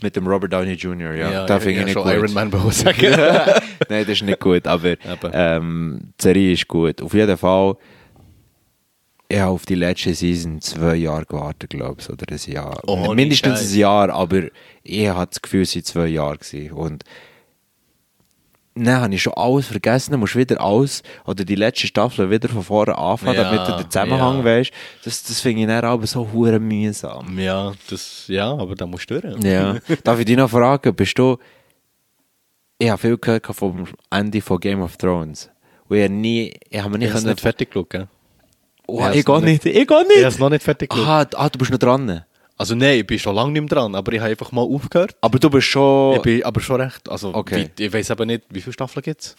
Mit 0.00 0.14
dem 0.14 0.28
Robert 0.28 0.52
Downey 0.52 0.74
Jr., 0.74 1.12
ja. 1.14 1.30
Ja, 1.32 1.46
da 1.46 1.58
finde 1.58 1.72
ich 1.72 1.78
ja, 1.78 1.84
nicht 1.86 1.92
schon 1.94 2.04
gut. 2.04 2.12
Iron 2.12 2.32
Man 2.32 2.52
ich 2.68 2.74
sagen. 2.74 3.00
Nein, 3.88 4.04
das 4.04 4.08
ist 4.10 4.22
nicht 4.22 4.38
gut, 4.38 4.64
aber 4.68 4.84
Eben. 4.92 5.30
ähm, 5.32 6.00
die 6.20 6.22
Serie 6.22 6.52
ist 6.52 6.68
gut. 6.68 7.02
Auf 7.02 7.12
jeden 7.14 7.36
Fall, 7.36 7.76
ich 9.28 9.38
habe 9.38 9.50
auf 9.52 9.66
die 9.66 9.74
letzte 9.74 10.14
Season 10.14 10.60
zwei 10.60 10.94
Jahre 10.96 11.24
gewartet, 11.26 11.70
glaube 11.70 11.96
ich, 12.00 12.08
oder 12.10 12.26
ein 12.30 12.52
Jahr. 12.52 12.80
Oh, 12.86 13.12
Mindestens 13.14 13.72
ein 13.72 13.78
Jahr, 13.78 14.10
aber 14.10 14.44
ich 14.82 15.08
hatte 15.08 15.30
das 15.30 15.42
Gefühl, 15.42 15.62
es 15.62 15.74
waren 15.74 15.84
zwei 15.84 16.06
Jahre. 16.06 16.38
Gewesen. 16.38 16.70
Und 16.72 17.04
dann 18.74 19.00
habe 19.00 19.14
ich 19.14 19.22
schon 19.22 19.32
alles 19.32 19.66
vergessen, 19.66 20.10
dann 20.10 20.20
musst 20.20 20.34
du 20.34 20.38
wieder 20.38 20.60
alles, 20.60 21.02
oder 21.24 21.44
die 21.44 21.54
letzte 21.54 21.86
Staffel 21.86 22.30
wieder 22.30 22.48
von 22.48 22.62
vorne 22.62 22.96
anfangen, 22.96 23.36
Ja, 23.36 23.50
damit 23.50 23.66
du 23.68 23.76
den 23.82 23.90
Zusammenhang 23.90 24.38
ja. 24.38 24.44
weißt. 24.44 24.70
Das, 25.02 25.22
das 25.22 25.40
finde 25.40 25.62
ich 25.62 25.66
dann 25.66 25.84
aber 25.84 26.06
so 26.06 26.30
hure 26.32 26.60
mühsam. 26.60 27.38
ja, 27.38 27.72
das, 27.88 28.24
ja, 28.28 28.50
aber 28.52 28.74
da 28.74 28.86
musst 28.86 29.10
du 29.10 29.20
durch. 29.20 29.42
Ja. 29.42 29.78
Darf 30.04 30.18
ich 30.18 30.26
dich 30.26 30.36
noch 30.36 30.50
fragen, 30.50 30.94
bist 30.94 31.18
du. 31.18 31.38
Ich 32.78 32.90
habe 32.90 33.00
viel 33.00 33.16
gehört 33.16 33.46
vom 33.46 33.86
Ende 34.10 34.42
von 34.42 34.60
Game 34.60 34.82
of 34.82 34.98
Thrones. 34.98 35.48
Und 35.88 35.96
ich 35.96 36.04
habe 36.04 36.12
nie. 36.12 36.52
Ich 36.68 36.78
habe 36.78 36.90
mir 36.90 36.96
Ich 36.96 37.00
nicht 37.00 37.08
habe 37.10 37.18
es 37.20 37.24
nicht 37.24 37.40
fertig 37.40 37.70
geschaut? 37.70 38.06
Oh, 38.88 39.06
Ich 39.10 39.18
ich 39.18 39.24
gehe 39.24 39.40
nicht. 39.40 39.64
nicht- 39.64 39.76
Ich 39.76 39.82
Ich 39.82 39.88
nicht. 39.88 39.90
habe 39.90 40.26
es 40.26 40.38
noch 40.38 40.50
nicht 40.50 40.62
fertig 40.62 40.90
geschaut. 40.90 41.06
Aha, 41.34 41.44
ah, 41.44 41.48
du 41.48 41.58
bist 41.58 41.70
noch 41.70 41.78
dran. 41.78 42.24
Also 42.58 42.74
nein, 42.74 43.00
ich 43.00 43.06
bin 43.06 43.18
schon 43.18 43.34
lange 43.34 43.52
nicht 43.52 43.62
mehr 43.62 43.68
dran, 43.68 43.94
aber 43.94 44.12
ich 44.12 44.20
habe 44.20 44.30
einfach 44.30 44.50
mal 44.52 44.62
aufgehört. 44.62 45.14
Aber 45.20 45.38
du 45.38 45.50
bist 45.50 45.66
schon. 45.66 46.16
Ich 46.16 46.22
bin 46.22 46.42
aber 46.44 46.60
schon 46.60 46.80
recht. 46.80 47.08
Also, 47.08 47.34
Okay. 47.34 47.68
wie, 47.76 47.84
ich 47.84 47.92
weiß 47.92 48.10
aber 48.12 48.24
nicht, 48.24 48.44
wie 48.50 48.60
viele 48.60 48.72
Staffeln 48.72 49.02
gibt 49.02 49.20
es? 49.20 49.36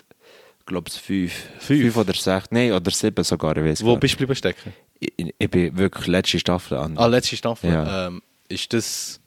Ich 0.60 0.66
glaube, 0.68 0.90
es 0.90 0.98
fünf. 0.98 1.32
Fünf? 1.60 1.82
Fünf 1.82 1.98
oder 1.98 2.14
sechs. 2.14 2.48
Nein, 2.52 2.74
oder 2.74 2.92
sieben 2.92 3.24
sogar. 3.24 3.56
Ich 3.58 3.64
weiß 3.64 3.84
Wo 3.84 3.94
gar 3.94 4.00
bist 4.02 4.14
du 4.16 4.18
bleiben 4.20 4.36
stecken? 4.36 4.74
ich, 5.00 5.34
ich 5.38 5.50
bin 5.50 5.76
wirklich 5.78 6.08
letzte 6.08 6.40
Staffel 6.40 6.78
an. 6.78 6.98
Ah, 6.98 7.06
letzte 7.08 7.36
Staffel. 7.38 7.72
Ja. 7.72 8.08
Ähm, 8.08 8.22
ist 8.50 8.72
das. 8.74 9.20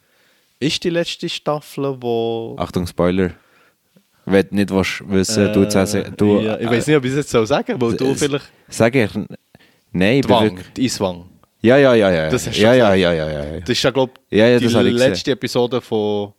Ist 0.61 0.85
die 0.85 0.91
letzte 0.91 1.29
Staffel, 1.29 1.97
wo. 2.01 2.55
Achtung, 2.59 2.87
Spoiler. 2.87 3.31
Wenn 4.27 4.47
du 4.51 4.55
nicht 4.57 4.71
willst 4.71 5.03
wissen, 5.09 5.53
du, 5.53 5.63
Äh, 5.63 6.11
du 6.17 6.41
ja, 6.41 6.61
ich 6.61 6.69
weiß 6.71 6.87
nicht, 6.87 6.97
ob 6.97 7.05
ich 7.07 7.11
es 7.13 7.17
jetzt 7.17 7.31
so 7.31 7.45
sagen 7.47 7.81
weil 7.81 7.97
du 7.97 8.05
äh, 8.11 8.15
vielleicht. 8.15 8.45
Sag 8.69 8.95
ich. 8.95 9.11
Nein, 9.93 10.23
wirklich. 10.29 10.67
die 10.77 10.85
Eiswang. 10.87 11.27
Ja, 11.63 11.77
ja, 11.77 11.95
ja, 11.95 12.11
ja. 12.11 12.31
Das 12.31 12.47
hast 12.47 12.57
du 12.57 12.63
ja, 12.63 12.73
ja, 12.75 12.95
ja, 12.95 13.13
ja, 13.13 13.31
ja, 13.31 13.45
ja. 13.55 13.61
Das 13.61 13.71
ist 13.71 13.83
ja, 13.83 13.91
glaube 13.91 14.13
Ja, 14.31 14.47
ja, 14.49 14.59
die 14.59 14.67
letzte 14.67 15.33
Episode 15.33 15.81
von. 15.81 16.33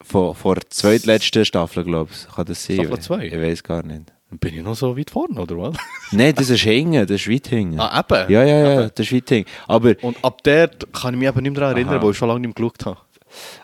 Vor, 0.00 0.34
vor 0.34 0.54
der 0.54 0.70
zweitletzten 0.70 1.44
Staffel, 1.44 1.82
glaube 1.84 2.10
ich. 2.12 2.32
Kann 2.32 2.46
das 2.46 2.64
sein? 2.64 2.76
Staffel 2.76 2.98
zwei? 3.00 3.26
Ich 3.26 3.34
weiß 3.34 3.62
gar 3.64 3.82
nicht. 3.82 4.12
Bin 4.30 4.54
ich 4.54 4.62
noch 4.62 4.74
so 4.74 4.96
weit 4.96 5.10
vorne, 5.10 5.40
oder 5.40 5.56
was? 5.58 5.76
Nein, 6.12 6.34
das 6.34 6.50
ist 6.50 6.64
hängen, 6.64 7.06
das 7.06 7.20
ist 7.22 7.30
weit 7.30 7.50
hängen. 7.50 7.80
Ah, 7.80 7.98
eben. 8.08 8.30
Ja, 8.30 8.44
ja, 8.44 8.58
ja, 8.58 8.80
Eben. 8.82 8.90
das 8.94 9.06
ist 9.06 9.12
weit 9.12 9.30
hängen. 9.30 9.46
Aber 9.66 9.94
Und 10.02 10.22
ab 10.22 10.42
der 10.44 10.68
kann 10.92 11.14
ich 11.14 11.20
mich 11.20 11.28
eben 11.28 11.42
nicht 11.42 11.52
mehr 11.52 11.60
daran 11.60 11.76
erinnern, 11.76 11.94
Aha. 11.96 12.02
weil 12.04 12.10
ich 12.10 12.16
schon 12.16 12.28
lange 12.28 12.40
nicht 12.40 12.58
mehr 12.58 12.68
geschaut 12.70 12.86
habe. 12.86 12.98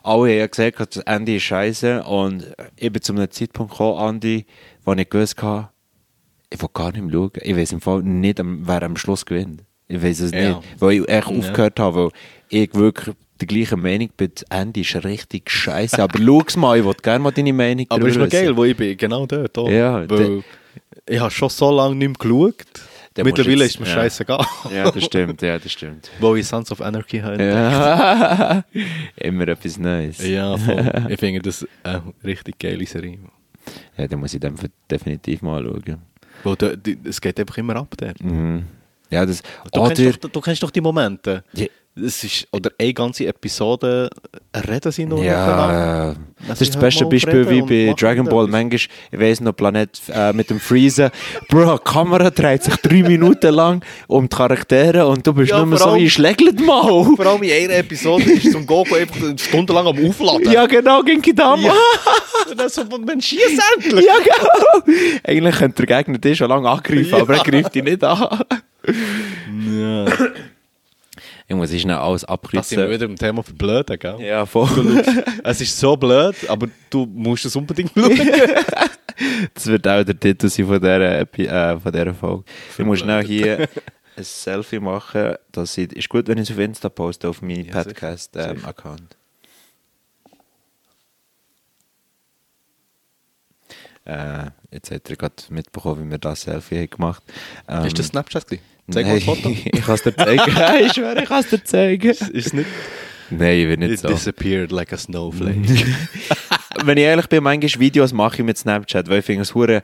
alle 0.03 0.43
haben 0.43 0.51
gesagt, 0.51 0.97
das 0.97 1.03
Ende 1.05 1.37
ist 1.37 1.43
scheiße. 1.43 2.03
Und 2.05 2.53
ich 2.77 2.91
bin 2.91 3.03
zu 3.03 3.13
einem 3.13 3.31
Zeitpunkt 3.31 3.73
gekommen, 3.73 3.99
Andi, 3.99 4.47
wo 4.85 4.93
ich 4.95 5.09
gewusst 5.09 5.41
habe, 5.43 5.69
ich 6.55 6.63
will 6.63 6.69
gar 6.73 6.93
nicht 6.93 7.03
mehr 7.03 7.13
schauen. 7.13 7.31
Ich 7.43 7.57
weiß 7.57 7.73
im 7.73 7.81
Fall 7.81 8.03
nicht, 8.03 8.41
wer 8.43 8.83
am 8.83 8.97
Schluss 8.97 9.27
gewinnt. 9.27 9.63
Ich 9.89 10.03
weiß 10.03 10.21
es 10.21 10.31
Ja. 10.33 10.49
nicht. 10.57 10.61
Weil 10.81 10.93
ich 10.93 11.09
echt 11.09 11.31
Ja. 11.31 11.37
aufgehört 11.37 11.81
habe, 11.81 12.05
weil 12.05 12.11
ich 12.49 12.75
wirklich 12.75 13.15
der 13.41 13.47
gleichen 13.49 13.83
Meinung 13.83 14.11
bin, 14.17 14.31
das 14.35 14.45
Ende 14.45 14.81
ist 14.81 14.95
richtig 15.05 15.51
scheiße. 15.51 16.03
Aber 16.03 16.19
schau's 16.19 16.57
mal, 16.57 16.79
ich 16.79 16.85
will 16.85 16.95
gerne 17.03 17.19
mal 17.23 17.33
deine 17.33 17.53
Meinung 17.53 17.85
Aber 17.89 18.07
ist 18.09 18.17
noch 18.17 18.29
geil, 18.29 18.57
wo 18.57 18.65
ich 18.65 18.77
bin, 18.77 18.97
genau 18.97 19.27
dort. 19.27 19.59
Auch. 19.59 19.69
Ja, 19.69 20.09
weil 20.09 20.43
ich 21.09 21.21
habe 21.21 21.31
schon 21.31 21.49
so 21.51 21.71
lange 21.71 21.97
nicht 21.97 22.09
mehr 22.09 22.17
geschaut. 22.19 22.55
Du 23.17 23.23
Mittlerweile 23.23 23.65
jetzt- 23.65 23.75
ist 23.75 23.81
mir 23.81 23.87
ja. 23.87 23.93
scheißegal. 23.95 24.45
Ja, 24.75 24.91
das 24.91 25.05
stimmt, 25.05 25.41
ja, 25.43 25.57
das 25.59 25.71
stimmt. 25.71 26.11
wo 26.19 26.35
ich 26.35 26.47
Sons 26.47 26.73
of 26.73 26.81
Anarchy 26.81 27.21
habe. 27.21 27.45
Ja. 27.45 28.65
Immer 29.17 29.49
etwas 29.49 29.79
Neues. 29.79 30.25
Ja, 30.27 30.57
voll. 30.57 31.07
ich 31.11 31.21
finde 31.21 31.41
das 31.43 31.67
eine 31.85 32.03
richtig 32.25 32.59
geile 32.59 32.85
Serie. 32.87 33.19
Ja, 33.97 34.07
dann 34.09 34.19
muss 34.21 34.35
ich 34.35 34.41
dann 34.41 34.57
definitiv 34.91 35.43
mal 35.43 35.63
schauen. 35.63 35.99
Weil 36.45 36.77
die, 36.77 36.99
es 37.05 37.21
geht 37.21 37.39
einfach 37.41 37.57
immer 37.59 37.77
ab 37.77 37.95
dort. 37.97 38.23
Mhm. 38.23 38.65
Ja, 39.11 39.25
das. 39.27 39.43
Du, 39.73 39.81
oder, 39.81 39.95
kennst 39.95 40.25
doch, 40.25 40.31
du 40.31 40.41
kennst 40.41 40.63
doch 40.63 40.71
die 40.71 40.81
Momente. 40.81 41.45
Ja. 41.53 41.67
Es 41.97 42.25
ist, 42.25 42.49
oder 42.51 42.73
eine 42.77 42.93
ganze 42.93 43.25
Episode 43.27 44.11
reden 44.69 44.91
sie 44.91 45.07
nur 45.07 45.23
ja, 45.23 46.11
äh, 46.11 46.15
das 46.41 46.51
Also 46.51 46.65
ist 46.65 46.75
das 46.75 46.81
beste 46.81 47.07
Beispiel 47.07 47.49
wie 47.49 47.63
bei 47.63 47.95
Dragon 47.95 48.27
Ball. 48.27 48.49
Manchmal, 48.49 48.81
ich 49.13 49.21
weiss 49.21 49.41
noch, 49.41 49.53
Planet 49.53 49.91
äh, 50.13 50.33
mit 50.33 50.51
dem 50.51 50.59
Freezen. 50.59 51.11
Bro, 51.49 51.79
die 51.79 51.85
Kamera 51.85 52.31
dreht 52.31 52.65
sich 52.65 52.75
drei 52.79 53.05
Minuten 53.05 53.55
lang 53.55 53.85
um 54.09 54.29
die 54.29 54.35
Charaktere 54.37 55.07
und 55.07 55.25
du 55.25 55.33
bist 55.35 55.53
Ja, 55.53 55.65
nur 55.65 55.79
so, 55.79 55.95
ich 55.95 56.13
schlägelt 56.15 56.59
mal. 56.67 56.83
Vor 57.17 57.27
allem 57.27 57.45
in 57.45 57.53
einer 57.53 57.79
Episode 57.79 58.25
ist 58.25 58.51
zum 58.51 58.67
Goku 58.67 58.97
einfach 58.97 59.21
stundenlang 59.39 59.87
am 59.87 60.05
Aufladen. 60.09 60.51
Ja, 60.51 60.67
genau, 60.67 61.01
Genkidama. 61.03 61.63
Ja. 61.63 61.75
Und 62.51 62.59
dann 62.59 62.69
so, 62.69 62.83
man 62.85 63.21
schießt 63.21 63.63
endlich. 63.77 64.05
Ja, 64.05 64.15
genau. 64.19 64.97
Eigentlich 65.23 65.55
könnte 65.55 65.87
der 65.87 65.99
Gegner 65.99 66.19
dich 66.19 66.39
schon 66.39 66.49
lange 66.49 66.69
angreifen, 66.69 67.09
Ja. 67.11 67.19
aber 67.19 67.37
er 67.37 67.45
greift 67.45 67.73
dich 67.75 67.85
nicht 67.85 68.03
an. 68.03 68.41
Ja. 69.71 70.05
Ich 71.47 71.55
muss 71.55 71.71
schnell 71.79 71.97
alles 71.97 72.25
Das 72.53 72.69
sind 72.69 72.79
wir 72.79 72.91
wieder 72.91 73.05
im 73.05 73.17
Thema 73.17 73.43
für 73.43 73.53
Blöde, 73.53 73.99
gell? 73.99 74.21
Ja, 74.21 74.47
voll. 74.47 75.05
Es 75.43 75.61
ist 75.61 75.79
so 75.79 75.97
blöd, 75.97 76.35
aber 76.49 76.69
du 76.89 77.05
musst 77.07 77.45
es 77.45 77.55
unbedingt 77.57 77.93
schauen. 77.95 78.19
Das 79.55 79.67
wird 79.67 79.87
auch 79.87 80.03
der 80.03 80.19
Titel 80.19 80.49
sein 80.49 80.67
von 80.67 80.81
dieser, 80.81 81.21
Epi 81.21 81.47
äh, 81.47 81.79
von 81.79 81.93
dieser 81.93 82.13
Folge. 82.15 82.43
Ich 82.77 82.85
muss 82.85 82.99
schnell 82.99 83.25
hier 83.25 83.69
ein 84.17 84.25
Selfie 84.25 84.81
machen. 84.81 85.35
Das 85.53 85.79
ist 85.79 86.09
gut, 86.09 86.27
wenn 86.27 86.39
ich 86.39 86.51
es 86.51 86.57
auf 86.57 86.59
Insta 86.61 86.89
poste, 86.89 87.29
auf 87.29 87.41
meinen 87.41 87.67
Ja, 87.67 87.85
Podcast-Account. 87.85 89.17
äh, 94.05 94.51
jetzt 94.71 94.91
hat 94.91 95.09
er 95.09 95.17
gerade 95.17 95.35
mitbekommen, 95.51 96.07
wie 96.07 96.11
wir 96.11 96.19
das 96.19 96.43
Selfie 96.43 96.79
haben 96.81 96.91
gemacht 96.91 97.23
haben. 97.69 97.87
ist 97.87 97.99
das 97.99 98.09
Snapchat 98.09 98.47
gewesen? 98.47 98.63
Zeig 98.91 99.07
mal 99.07 99.15
das 99.15 99.25
Foto. 99.25 99.49
ich 99.65 99.83
kann 99.83 99.95
es 99.95 100.03
dir 100.03 100.17
zeigen. 100.17 100.43
ich 100.87 100.93
schwöre, 100.93 101.23
ich 101.23 101.29
kann 101.29 101.41
es 101.41 101.49
dir 101.51 101.65
zeigen. 101.65 102.11
Ist 102.11 102.23
es 102.33 102.53
nicht? 102.53 102.69
Nein, 103.31 103.59
ich 103.59 103.67
will 103.69 103.77
nicht 103.79 103.93
It 103.93 103.99
so. 104.01 104.09
disappeared 104.09 104.71
like 104.71 104.93
a 104.93 104.99
snowflake. 104.99 105.57
Wenn 106.85 106.99
ich 106.99 107.05
ehrlich 107.05 107.27
bin, 107.29 107.43
manchmal 107.43 107.81
Videos 107.81 108.13
mache 108.13 108.37
ich 108.39 108.45
mit 108.45 108.59
Snapchat, 108.59 109.09
weil 109.09 109.21
ich 109.21 109.25
finde 109.25 109.43
es 109.43 109.55
hure 109.55 109.83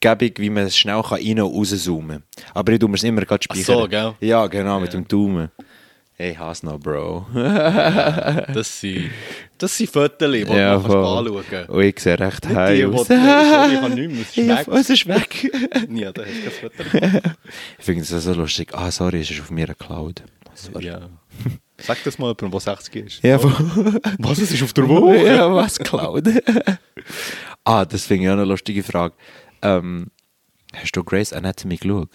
gäbig, 0.00 0.38
wie 0.38 0.50
man 0.50 0.64
es 0.64 0.76
schnell 0.78 1.02
kann 1.02 1.18
rein 1.18 1.40
und 1.40 1.52
rauszoomen 1.52 2.22
kann. 2.36 2.44
Aber 2.54 2.72
ich 2.72 2.78
tue 2.78 2.88
mir 2.88 2.94
es 2.96 3.02
immer 3.02 3.22
gerade 3.22 3.44
Ach 3.48 3.56
speichern. 3.56 3.80
so, 3.80 3.88
gell? 3.88 4.14
Ja, 4.20 4.46
genau, 4.46 4.78
mit 4.78 4.92
Ja. 4.92 5.00
dem 5.00 5.08
Daumen. 5.08 5.50
Hey, 6.18 6.34
hasse 6.34 6.64
noch, 6.64 6.78
Bro. 6.80 7.26
das 7.34 8.80
sind, 8.80 9.10
das 9.58 9.76
sind 9.76 9.90
Fotos, 9.90 10.32
die 10.32 10.38
Ja, 10.44 10.78
man 10.78 10.90
anschauen 10.90 11.44
kann. 11.50 11.66
Und 11.66 11.82
ich 11.82 12.00
sehe 12.00 12.18
recht 12.18 12.44
die, 12.46 12.48
die- 12.48 12.84
aus. 12.86 13.06
sorry, 13.06 13.74
ich 13.74 13.80
habe 13.82 13.94
nichts 13.94 14.36
mehr, 14.36 14.64
es 14.80 14.88
ist 14.90 15.04
Ja, 15.06 15.18
weg. 15.28 15.48
Es 15.48 15.60
ist 15.68 15.86
weg. 15.86 15.88
Ja, 15.94 16.12
da 16.12 16.22
hast 16.22 16.32
du 16.32 16.68
kein 16.70 17.00
Foto. 17.12 17.32
ich 17.78 17.84
finde 17.84 18.00
es 18.02 18.08
so 18.08 18.32
lustig. 18.32 18.70
Ah, 18.72 18.90
sorry, 18.90 19.20
es 19.20 19.30
ist 19.30 19.40
auf 19.42 19.50
mir 19.50 19.66
Cloud. 19.74 20.22
Sorry. 20.54 20.86
Ja. 20.86 21.00
Sag 21.78 22.02
das 22.04 22.18
mal 22.18 22.28
jemandem, 22.28 22.50
der 22.52 22.60
60 22.60 22.96
ist. 23.06 23.22
Ja, 23.22 23.38
Was, 24.18 24.38
es 24.38 24.50
ist 24.52 24.62
auf 24.62 24.72
der 24.72 24.84
ja, 24.86 25.52
was 25.54 25.78
Cloud? 25.78 26.26
ah, 27.64 27.84
das 27.84 28.06
finde 28.06 28.24
ich 28.24 28.28
auch 28.30 28.32
eine 28.34 28.46
lustige 28.46 28.82
Frage. 28.82 29.14
Ähm, 29.60 30.06
hast 30.74 30.92
du 30.92 31.04
Grace 31.04 31.34
Anatomy 31.34 31.76
geschaut? 31.76 32.08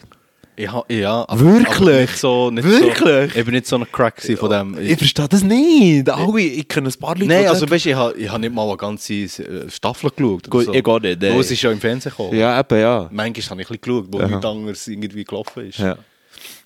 Ja, 0.57 0.83
ja 0.89 1.25
aber, 1.27 1.39
Wirklich? 1.39 1.77
aber 1.79 1.91
nicht 2.01 2.17
so, 2.17 2.51
nicht 2.51 2.63
Wirklich? 2.65 3.33
So, 3.33 3.39
ich 3.39 3.45
bin 3.45 3.53
nicht 3.53 3.67
so 3.67 3.77
ein 3.77 3.91
Crack 3.91 4.21
von 4.21 4.49
dem. 4.49 4.77
Ich 4.79 4.97
verstehe 4.97 5.27
das 5.27 5.43
nicht. 5.43 6.09
Alle, 6.09 6.41
ich 6.41 6.67
kenne 6.67 6.89
ein 6.89 6.99
paar 6.99 7.15
Leute, 7.15 7.27
Nein, 7.27 7.47
also 7.47 7.69
weißt 7.69 7.85
du, 7.85 7.89
ich 7.89 7.95
habe 7.95 8.17
ich 8.17 8.29
ha 8.29 8.37
nicht 8.37 8.53
mal 8.53 8.67
eine 8.67 8.77
ganze 8.77 9.13
äh, 9.13 9.69
Staffel 9.69 10.11
geschaut. 10.11 10.49
Gut, 10.49 10.67
oder 10.67 10.77
ich 10.77 10.85
auch 10.85 10.99
nicht. 10.99 11.21
Weil 11.21 11.39
es 11.39 11.51
ist 11.51 11.61
ja 11.61 11.71
im 11.71 11.79
Fernsehen 11.79 12.11
gekommen. 12.11 12.37
Ja, 12.37 12.59
eben, 12.59 12.79
ja. 12.79 13.09
Manchmal 13.11 13.49
habe 13.49 13.61
ich 13.61 13.69
ein 13.69 13.77
bisschen 13.77 13.81
geschaut, 13.81 14.07
wo 14.11 14.21
nichts 14.21 14.45
anderes 14.45 14.87
irgendwie 14.87 15.23
gelaufen 15.23 15.67
ist. 15.67 15.79
ja. 15.79 15.97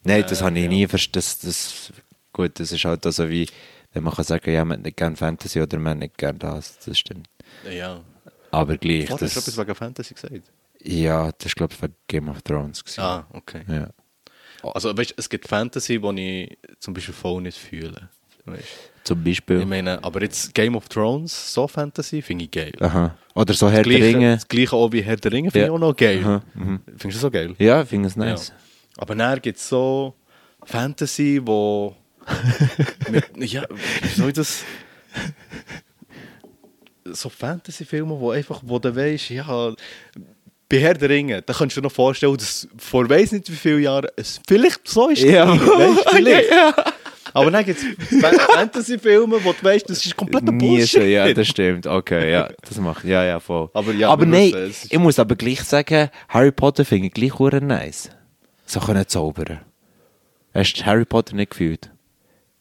Nein, 0.04 0.24
das 0.28 0.42
Äh, 0.42 0.44
habe 0.46 0.58
ich 0.58 0.64
ja. 0.64 0.70
nie 0.70 0.88
verstanden. 0.88 1.14
Das, 1.14 1.40
das, 1.40 1.94
gut, 2.34 2.60
das 2.60 2.72
ist 2.72 2.86
halt 2.86 3.06
also 3.06 3.30
wie, 3.30 3.48
wenn 3.94 4.04
man 4.04 4.14
kann 4.14 4.26
sagen, 4.26 4.52
ja, 4.54 4.66
man 4.66 4.78
hat 4.80 4.86
nicht 4.86 4.98
gerne 4.98 5.16
Fantasy 5.16 5.62
oder 5.62 5.78
man 5.80 5.92
hat 5.94 6.00
nicht 6.00 6.18
gerne 6.18 6.38
das. 6.40 6.78
Das 6.86 6.98
stimmt. 6.98 7.28
ja. 7.72 8.02
Aber 8.52 8.78
gleich. 8.78 9.10
Warte, 9.10 9.26
hast 9.26 9.36
du 9.36 9.40
etwas 9.40 9.58
wegen 9.58 9.76
Fantasy 9.76 10.14
gesagt? 10.14 10.34
Ja, 10.86 11.32
das 11.32 11.48
ist, 11.48 11.56
glaube 11.56 11.74
ich, 11.74 11.80
für 11.80 11.90
Game 12.08 12.30
of 12.30 12.42
Thrones. 12.42 12.84
Gewesen. 12.84 13.02
Ah, 13.02 13.28
okay. 13.34 13.62
Ja. 13.68 13.90
Also 14.64 14.98
weißt, 14.98 15.14
es 15.18 15.30
gibt 15.30 15.48
Fantasy, 15.48 16.00
die 16.00 16.44
ich 16.44 16.58
zum 16.80 16.94
Beispiel 16.94 17.14
voll 17.14 17.42
nicht 17.42 17.58
fühle. 17.58 18.10
Weißt? 18.46 18.64
Zum 19.04 19.24
Beispiel. 19.24 19.60
Ich 19.62 19.66
meine, 19.68 20.04
aber 20.04 20.22
jetzt 20.22 20.54
Game 20.54 20.76
of 20.76 20.88
Thrones, 20.90 21.54
so 21.54 21.68
Fantasy, 21.68 22.22
finde 22.22 22.46
ich 22.46 22.52
geil. 22.52 22.72
Aha. 22.80 23.16
Oder 23.36 23.54
so 23.54 23.70
Herr 23.70 23.84
der 23.84 24.00
Ringe. 24.02 24.36
das 24.36 24.48
gleiche 24.48 24.74
auch 24.76 24.92
wie 24.92 25.02
Herr 25.04 25.18
der 25.18 25.32
Ringe 25.32 25.52
finde 25.52 25.68
Ja. 25.68 25.72
ich 25.72 25.76
auch 25.76 25.80
noch 25.80 25.96
geil. 25.96 26.20
Aha, 26.24 26.42
mhm. 26.56 26.80
Findest 26.86 27.04
du 27.04 27.08
das 27.10 27.22
so 27.22 27.32
geil? 27.32 27.56
Ja, 27.60 27.82
ich 27.84 27.90
finde 27.90 28.08
es 28.08 28.16
nice. 28.16 28.50
Ja. 28.50 28.56
Aber 28.98 29.14
dann 29.16 29.42
gibt 29.42 29.58
es 29.58 29.68
so 29.70 30.16
Fantasy, 30.64 31.40
wo. 31.44 31.96
mit, 33.12 33.52
ja, 33.52 33.66
wie 34.02 34.08
soll 34.08 34.30
ich 34.30 34.34
das. 34.36 34.64
so 37.06 37.30
Fantasy-Filme, 37.30 38.20
wo 38.20 38.32
einfach, 38.32 38.62
wo 38.66 38.80
du 38.80 38.96
weißt, 38.96 39.30
ja, 39.30 39.74
bei 40.76 40.82
Herr 40.82 40.94
der 40.94 41.10
Ringe, 41.10 41.42
da 41.42 41.54
kannst 41.54 41.76
du 41.78 41.82
dir 41.82 41.86
noch 41.88 41.92
vorstellen, 41.94 42.36
dass 42.38 42.68
vor 42.78 43.10
weiss 43.10 43.32
nicht 43.32 43.50
wie 43.52 43.56
vielen 43.56 43.82
Jahren 43.84 44.08
es 44.16 44.40
vielleicht 44.48 44.88
so 44.88 45.10
ist. 45.10 45.22
Ja. 45.24 45.48
Weißt, 45.50 46.10
vielleicht. 46.10 46.50
ja. 46.52 46.74
Aber 47.34 47.52
dann 47.52 47.66
gibt 47.66 47.80
es 47.82 48.22
Fantasy-Filme, 48.54 49.44
wo 49.44 49.52
du 49.52 49.64
weißt, 49.64 49.90
das 49.90 50.06
ist 50.06 50.16
kompletter 50.16 50.52
Nie 50.52 50.58
Bullshit. 50.78 50.90
so, 50.90 51.00
ja, 51.02 51.34
das 51.34 51.48
stimmt. 51.48 51.86
Okay, 51.86 52.32
ja, 52.32 52.50
das 52.68 52.78
macht, 52.80 53.04
ja, 53.04 53.26
ja, 53.26 53.40
voll. 53.40 53.70
Aber 53.74 53.92
ja, 53.92 54.10
aber 54.10 54.26
nein, 54.26 54.54
ist- 54.54 54.92
ich 54.92 55.00
muss 55.00 55.20
aber 55.20 55.36
gleich 55.36 55.62
sagen, 55.64 56.10
Harry 56.30 56.52
Potter 56.52 56.86
finde 56.86 57.08
ich 57.08 57.14
gleich 57.14 57.38
hure 57.38 57.60
nice. 57.62 58.10
So 58.66 58.80
können 58.80 59.06
zaubern. 59.08 59.60
Hast 60.54 60.74
du 60.76 60.86
Harry 60.86 61.04
Potter 61.06 61.36
nicht 61.36 61.52
gefühlt? 61.52 61.92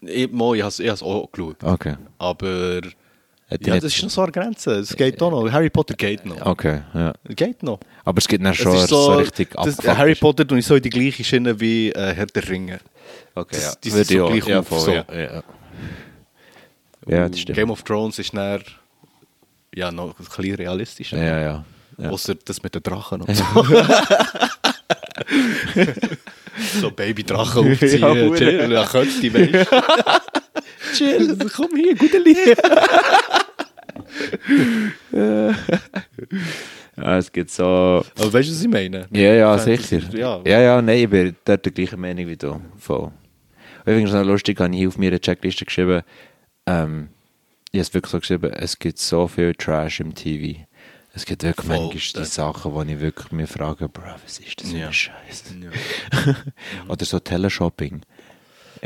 Ich, 0.01 0.31
mal, 0.33 0.57
ich 0.57 0.63
habe 0.63 0.83
es 0.83 1.03
auch 1.03 1.31
geschaut. 1.31 1.63
Okay. 1.63 1.95
Aber 2.19 2.81
ja, 3.61 3.75
das 3.75 3.85
ist 3.95 4.03
noch 4.03 4.11
so 4.11 4.23
eine 4.23 4.33
Grenze. 4.33 4.73
Es 4.81 4.95
geht 4.97 5.21
auch 5.23 5.31
noch. 5.31 5.51
Harry 5.51 5.71
Potter 5.71 5.95
geht 5.95 6.25
noch. 6.27 6.41
Okay, 6.45 6.81
ja. 6.95 7.13
Geht 7.29 7.63
noch. 7.63 7.81
Aber 8.05 8.19
es 8.19 8.29
gibt 8.29 8.45
dann 8.45 8.55
schon 8.55 8.75
ist 8.77 8.89
so, 8.89 9.15
richtig 9.15 9.57
abgefuckt 9.57 9.89
Harry. 9.89 10.15
Potter 10.15 10.47
tue 10.47 10.59
ich 10.59 10.67
so 10.67 10.77
in 10.77 10.83
die 10.83 10.91
gleiche 10.91 11.23
Schiene 11.25 11.59
wie 11.61 11.91
äh, 11.91 12.15
Herr 12.15 12.27
der 12.27 12.49
Ringe. 12.49 12.81
Okay, 13.35 13.57
das- 13.57 13.65
ja. 13.65 13.73
die 13.83 13.91
sind 13.91 14.07
so 14.07 14.27
gleich 14.27 14.47
ja, 14.47 14.61
auf, 14.61 14.69
voll, 14.69 14.81
so. 14.81 14.91
ja, 14.93 15.05
ja. 15.13 15.43
Ja, 17.07 17.19
das 17.21 17.27
Und 17.27 17.39
stimmt. 17.39 17.57
Game 17.59 17.71
of 17.71 17.83
Thrones 17.83 18.19
ist 18.19 18.35
dann 18.35 18.63
ja, 19.75 19.91
noch 19.91 20.19
ein 20.19 20.25
bisschen 20.25 20.55
realistischer. 20.55 21.19
Ja, 21.19 21.41
ja. 21.41 21.65
ja. 21.99 22.11
Außer 22.11 22.35
das 22.37 22.63
mit 22.63 22.75
den 22.75 22.83
Drachen 22.83 23.21
und 23.23 23.37
so. 23.37 23.45
so 26.81 26.91
Babydrachen 26.91 27.73
aufziehen. 27.73 28.01
Ja, 28.01 28.15
Ja, 28.15 28.27
hure. 28.27 28.39
chill, 28.39 28.73
ja, 28.73 28.85
du, 28.85 28.95
weißt 28.95 29.23
Chill, 30.95 31.37
komm 31.55 31.77
hier, 31.77 31.95
gute 31.97 32.19
Liebe. 32.19 32.55
ja, 36.97 37.19
es 37.19 37.31
gibt 37.33 37.51
so... 37.51 37.65
Aber 37.65 38.33
weißt 38.33 38.49
du, 38.49 38.53
was 38.53 38.63
ich 38.63 38.69
meine? 38.69 39.07
Ja, 39.13 39.35
ja, 39.35 39.59
sicher. 39.59 40.01
Ja, 40.13 40.41
ja, 40.45 40.61
ja, 40.61 40.83
nein, 40.83 40.99
ich 40.99 41.09
bin 41.11 41.37
dort 41.45 41.65
der 41.65 41.73
gleichen 41.73 42.01
Meinung 42.01 42.27
wie 42.27 42.37
du. 42.37 42.61
Voll. 42.79 43.11
Übrigens 43.87 44.13
noch 44.13 44.25
lustig, 44.25 44.59
habe 44.61 44.75
ich 44.75 44.87
auf 44.87 44.97
meiner 44.99 45.19
Checkliste 45.21 45.65
geschrieben, 45.65 46.03
ähm, 46.67 47.09
ich 47.71 47.79
habe 47.79 47.83
es 47.89 47.95
wirklich 47.95 48.11
so 48.13 48.21
geschrieben, 48.21 48.53
es 48.53 48.79
gibt 48.79 48.99
so 48.99 49.27
viel 49.27 49.55
Trash 49.55 50.01
im 50.01 50.15
TV. 50.15 50.61
Es 51.13 51.25
gibt 51.27 51.43
wirklich 51.43 51.67
Voll, 51.67 51.77
manchmal 51.79 52.25
die 52.25 52.31
Sachen, 52.31 52.73
wo 52.73 52.83
ich 52.83 53.01
wirklich 53.01 53.31
mir 53.33 53.47
frage, 53.47 53.89
Bro, 53.89 54.03
was 54.25 54.39
ist 54.39 54.61
das 54.63 54.71
für 54.71 54.79
Ja. 54.79 54.87
ein 54.89 54.93
Scheiß? 54.93 55.45
Ja. 55.61 56.35
Oder 56.89 57.05
so 57.05 57.19
Teleshopping. 57.21 58.03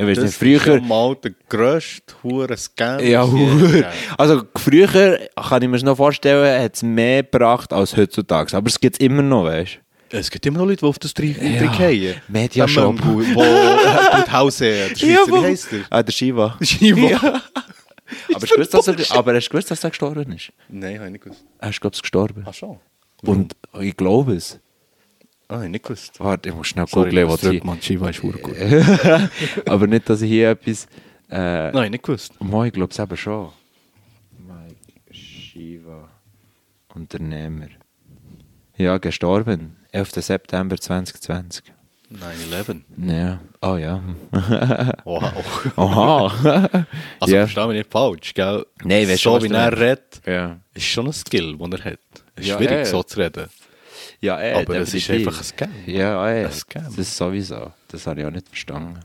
Ich 0.00 0.06
weiß 0.06 0.14
Das 0.16 0.24
nicht, 0.26 0.34
früher... 0.62 0.76
ja 0.76 0.80
mal 0.80 1.16
der 1.16 1.32
grösste 1.48 2.14
hure 2.22 2.56
Scam. 2.56 3.00
Ja, 3.04 3.22
was 3.24 3.32
je 3.32 3.46
hure. 3.50 3.58
gegeben 3.66 3.84
hat. 3.84 4.20
Also 4.20 4.42
früher 4.54 5.18
kann 5.48 5.62
ich 5.62 5.68
mir 5.68 5.78
noch 5.84 5.96
vorstellen, 5.96 6.62
hat 6.62 6.76
es 6.76 6.82
mehr 6.84 7.24
gebracht 7.24 7.72
als 7.72 7.96
heutzutage. 7.96 8.56
Aber 8.56 8.68
es 8.68 8.78
gibt 8.78 8.94
es 8.94 9.00
immer 9.04 9.22
noch, 9.22 9.44
weißt 9.44 9.80
Es 10.10 10.30
gibt 10.30 10.46
immer 10.46 10.58
noch 10.58 10.66
Leute, 10.66 10.76
die 10.82 10.86
auf 10.86 11.00
das 11.00 11.12
Trick 11.12 11.40
gehen. 11.40 12.14
Mediashop. 12.28 12.96
Der 12.96 13.04
Mann, 13.06 13.34
Wo 13.34 14.32
Hause, 14.32 14.88
der 14.90 14.96
Schweizer, 14.96 15.32
wie 15.32 15.44
heisst 15.44 15.72
der? 15.72 15.80
Ah, 15.90 16.02
der 16.02 16.12
Shiva. 16.12 16.56
Shiva. 16.62 17.00
Ja. 17.00 17.18
aber, 17.18 17.42
hast 18.34 18.50
du 18.50 18.54
gewusst, 18.54 18.74
dass 18.74 18.86
er, 19.10 19.16
aber 19.18 19.34
hast 19.34 19.46
du 19.46 19.50
gewusst, 19.50 19.70
dass 19.72 19.82
er 19.82 19.90
gestorben 19.90 20.30
ist? 20.32 20.52
Nein, 20.68 20.94
habe 20.98 21.06
ich 21.06 21.12
nicht 21.12 21.24
gewusst. 21.24 21.44
Er 21.58 21.70
ist, 21.70 21.80
glaube 21.80 21.96
ich, 21.96 22.02
gestorben. 22.02 22.44
Ach 22.46 22.54
schon. 22.54 22.78
Und 23.22 23.56
ich 23.80 23.96
glaube 23.96 24.34
es. 24.36 24.60
Ah, 25.50 25.62
ich 25.62 25.70
nicht 25.70 25.84
gewusst. 25.84 26.20
Warte, 26.20 26.50
ich 26.50 26.54
muss 26.54 26.66
schnell 26.66 26.86
Sorry, 26.86 27.10
googeln, 27.10 27.28
was 27.28 27.42
ich... 27.44 27.64
Mann. 27.64 27.80
Shiva 27.80 28.10
ist 28.10 28.20
gut. 28.20 28.36
aber 29.66 29.86
nicht, 29.86 30.08
dass 30.08 30.20
ich 30.20 30.28
hier 30.30 30.50
etwas... 30.50 30.86
Äh, 31.30 31.70
Nein, 31.72 31.90
nicht 31.90 32.04
gewusst. 32.04 32.32
Mo, 32.40 32.64
ich 32.64 32.72
glaube 32.72 32.92
es 32.92 32.98
eben 32.98 33.16
schon. 33.16 33.48
Mike 34.46 35.14
Shiva. 35.14 36.08
Unternehmer. 36.94 37.68
Ja, 38.76 38.98
gestorben. 38.98 39.76
11. 39.92 40.10
September 40.22 40.76
2020. 40.76 41.64
9-11. 42.12 42.82
Ja. 43.06 43.40
Oh 43.60 43.76
ja. 43.76 44.02
Wow. 45.04 45.72
Aha. 45.76 46.86
Also 47.20 47.34
ja. 47.34 47.40
versteh 47.46 47.66
mich 47.66 47.76
nicht 47.78 47.90
falsch, 47.90 48.32
gell? 48.34 48.64
Nein, 48.82 49.08
weißt 49.08 49.24
du, 49.24 49.28
so 49.30 49.34
was 49.36 49.42
wie 49.44 49.48
du 49.48 49.54
er 49.54 49.78
redet, 49.78 50.20
ja. 50.26 50.58
ist 50.74 50.84
schon 50.84 51.06
ein 51.06 51.12
Skill, 51.12 51.56
den 51.58 51.72
er 51.72 51.84
hat. 51.84 51.98
Es 52.36 52.42
ist 52.44 52.48
Ja, 52.48 52.56
schwierig, 52.56 52.78
eh. 52.78 52.84
so 52.84 53.02
zu 53.02 53.18
reden. 53.18 53.48
Ja, 54.20 54.40
eh, 54.40 54.54
Aber 54.54 54.76
es 54.78 54.92
ist 54.94 55.08
einfach 55.10 55.38
ein 55.38 55.44
Scam. 55.44 55.70
Ja, 55.86 56.28
eh. 56.28 56.44
Ein 56.46 56.52
Scam. 56.52 56.84
Das 56.84 56.98
ist 56.98 57.16
sowieso. 57.16 57.72
Das 57.88 58.06
habe 58.06 58.20
ich 58.20 58.26
auch 58.26 58.30
nicht 58.30 58.48
verstanden. 58.48 59.00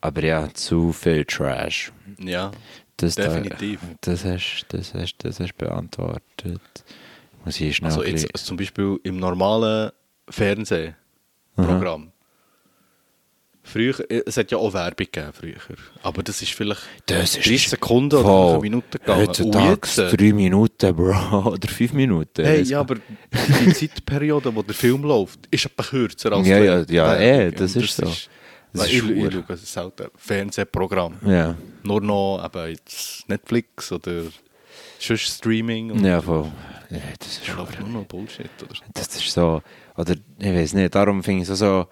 Aber 0.00 0.22
ja, 0.24 0.48
zu 0.54 0.92
viel 0.92 1.24
Trash. 1.26 1.92
Ja, 2.18 2.50
Das 2.96 3.14
da- 3.14 3.24
definitiv. 3.28 3.80
das, 4.00 4.24
hast, 4.24 4.64
das, 4.68 4.94
hast, 4.94 5.16
das 5.18 5.40
hast 5.40 5.54
beantwortet. 5.58 6.60
Muss 7.44 7.60
ich 7.60 7.76
schnell 7.76 7.90
also 7.90 8.04
jetzt 8.04 8.36
zum 8.46 8.56
Beispiel 8.56 8.98
im 9.02 9.18
normalen 9.18 9.90
Fernsehprogramm. 10.30 12.12
Früher, 13.72 14.10
äh, 14.10 14.22
es 14.26 14.36
hat 14.36 14.50
ja 14.50 14.58
auch 14.58 14.72
Werbung 14.72 15.06
gegeben 15.10 15.32
früher. 15.32 15.76
Aber 16.02 16.22
das 16.22 16.42
ist 16.42 16.52
vielleicht 16.52 16.82
Das 17.06 17.36
ist 17.36 17.46
30 17.46 17.68
Sekunden 17.70 18.16
oder 18.16 18.24
voll. 18.24 18.50
5 18.54 18.62
Minuten 18.62 18.90
gegangen. 18.90 19.20
Heutzutage 19.28 19.70
jetzt, 19.70 19.98
äh, 19.98 20.16
drei 20.16 20.32
Minuten, 20.32 20.96
Bro. 20.96 21.52
Oder 21.52 21.68
fünf 21.68 21.92
Minuten. 21.92 22.44
Hey, 22.44 22.62
ja, 22.62 22.80
aber 22.80 22.96
die 23.66 23.72
Zeitperiode, 23.72 24.54
wo 24.54 24.62
der 24.62 24.74
Film 24.74 25.02
läuft, 25.02 25.40
ist 25.50 25.66
etwa 25.66 25.82
kürzer 25.82 26.32
als 26.32 26.46
Ja, 26.46 26.58
ja, 26.58 26.78
ja, 26.88 27.18
Werbung. 27.18 27.22
eh, 27.22 27.50
das 27.52 27.76
ist 27.76 27.96
so. 27.96 28.02
Das 28.02 28.28
weil 28.72 28.86
ist 28.86 28.92
ich, 29.04 29.10
ich 29.10 29.32
schaue 29.32 29.56
selten 29.56 30.06
Fernsehprogramm. 30.16 31.14
Ja. 31.26 31.56
Nur 31.82 32.00
noch 32.00 32.44
eben 32.44 32.70
jetzt 32.70 33.28
Netflix 33.28 33.90
oder 33.92 34.22
sonst 34.98 35.38
Streaming. 35.38 35.90
Und 35.92 36.04
Ja, 36.04 36.20
voll. 36.20 36.46
Ja, 36.90 36.98
das 37.18 37.28
ist 37.28 37.46
schon. 37.46 37.66
nur 37.80 38.00
noch 38.00 38.04
Bullshit. 38.06 38.50
Oder? 38.62 38.74
Das 38.94 39.08
ist 39.16 39.30
so. 39.30 39.60
Oder 39.96 40.14
ich 40.38 40.46
weiß 40.54 40.74
nicht, 40.74 40.94
darum 40.94 41.22
finde 41.22 41.42
ich 41.42 41.48
es 41.48 41.62
auch 41.62 41.84
so. 41.84 41.88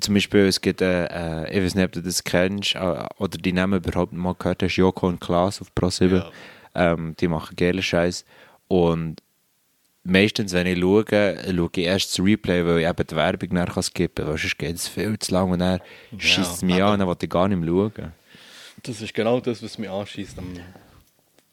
Zum 0.00 0.14
Beispiel, 0.14 0.46
es 0.46 0.60
gibt, 0.60 0.80
äh, 0.80 1.06
äh, 1.06 1.56
ich 1.56 1.64
weiß 1.64 1.74
nicht, 1.74 1.84
ob 1.84 1.92
du 1.92 2.02
das 2.02 2.22
kennst, 2.24 2.74
äh, 2.74 3.04
oder 3.18 3.38
die 3.38 3.52
Namen 3.52 3.82
überhaupt 3.82 4.12
mal 4.12 4.34
gehört 4.34 4.62
hast, 4.62 4.76
Joko 4.76 5.08
und 5.08 5.20
Klaas 5.20 5.60
auf 5.60 5.68
Pro7. 5.74 6.16
Ja. 6.16 6.30
Ähm, 6.74 7.14
die 7.18 7.28
machen 7.28 7.56
geilen 7.56 7.82
Scheiß. 7.82 8.24
Und 8.68 9.22
meistens, 10.04 10.52
wenn 10.52 10.66
ich 10.66 10.78
schaue, 10.78 11.04
schaue 11.08 11.70
ich 11.74 11.84
erst 11.84 12.18
das 12.18 12.24
Replay, 12.24 12.64
weil 12.64 12.80
ich 12.80 12.88
eben 12.88 13.06
die 13.06 13.16
Werbung 13.16 13.48
nachher 13.52 13.82
skippen 13.82 14.26
kann, 14.26 14.36
sonst 14.36 14.58
geht 14.58 14.76
es 14.76 14.88
viel 14.88 15.18
zu 15.18 15.32
lang 15.32 15.50
und 15.50 15.60
dann 15.60 15.80
schießt 16.16 16.54
es 16.56 16.62
mich 16.62 16.82
an 16.82 16.98
dann 16.98 17.08
will 17.08 17.16
ich 17.20 17.30
gar 17.30 17.48
nicht 17.48 17.58
mehr 17.58 17.68
schauen. 17.68 18.12
Das 18.82 19.00
ist 19.00 19.14
genau 19.14 19.40
das, 19.40 19.62
was 19.62 19.78
mich 19.78 19.90
anschießt 19.90 20.38
am 20.38 20.54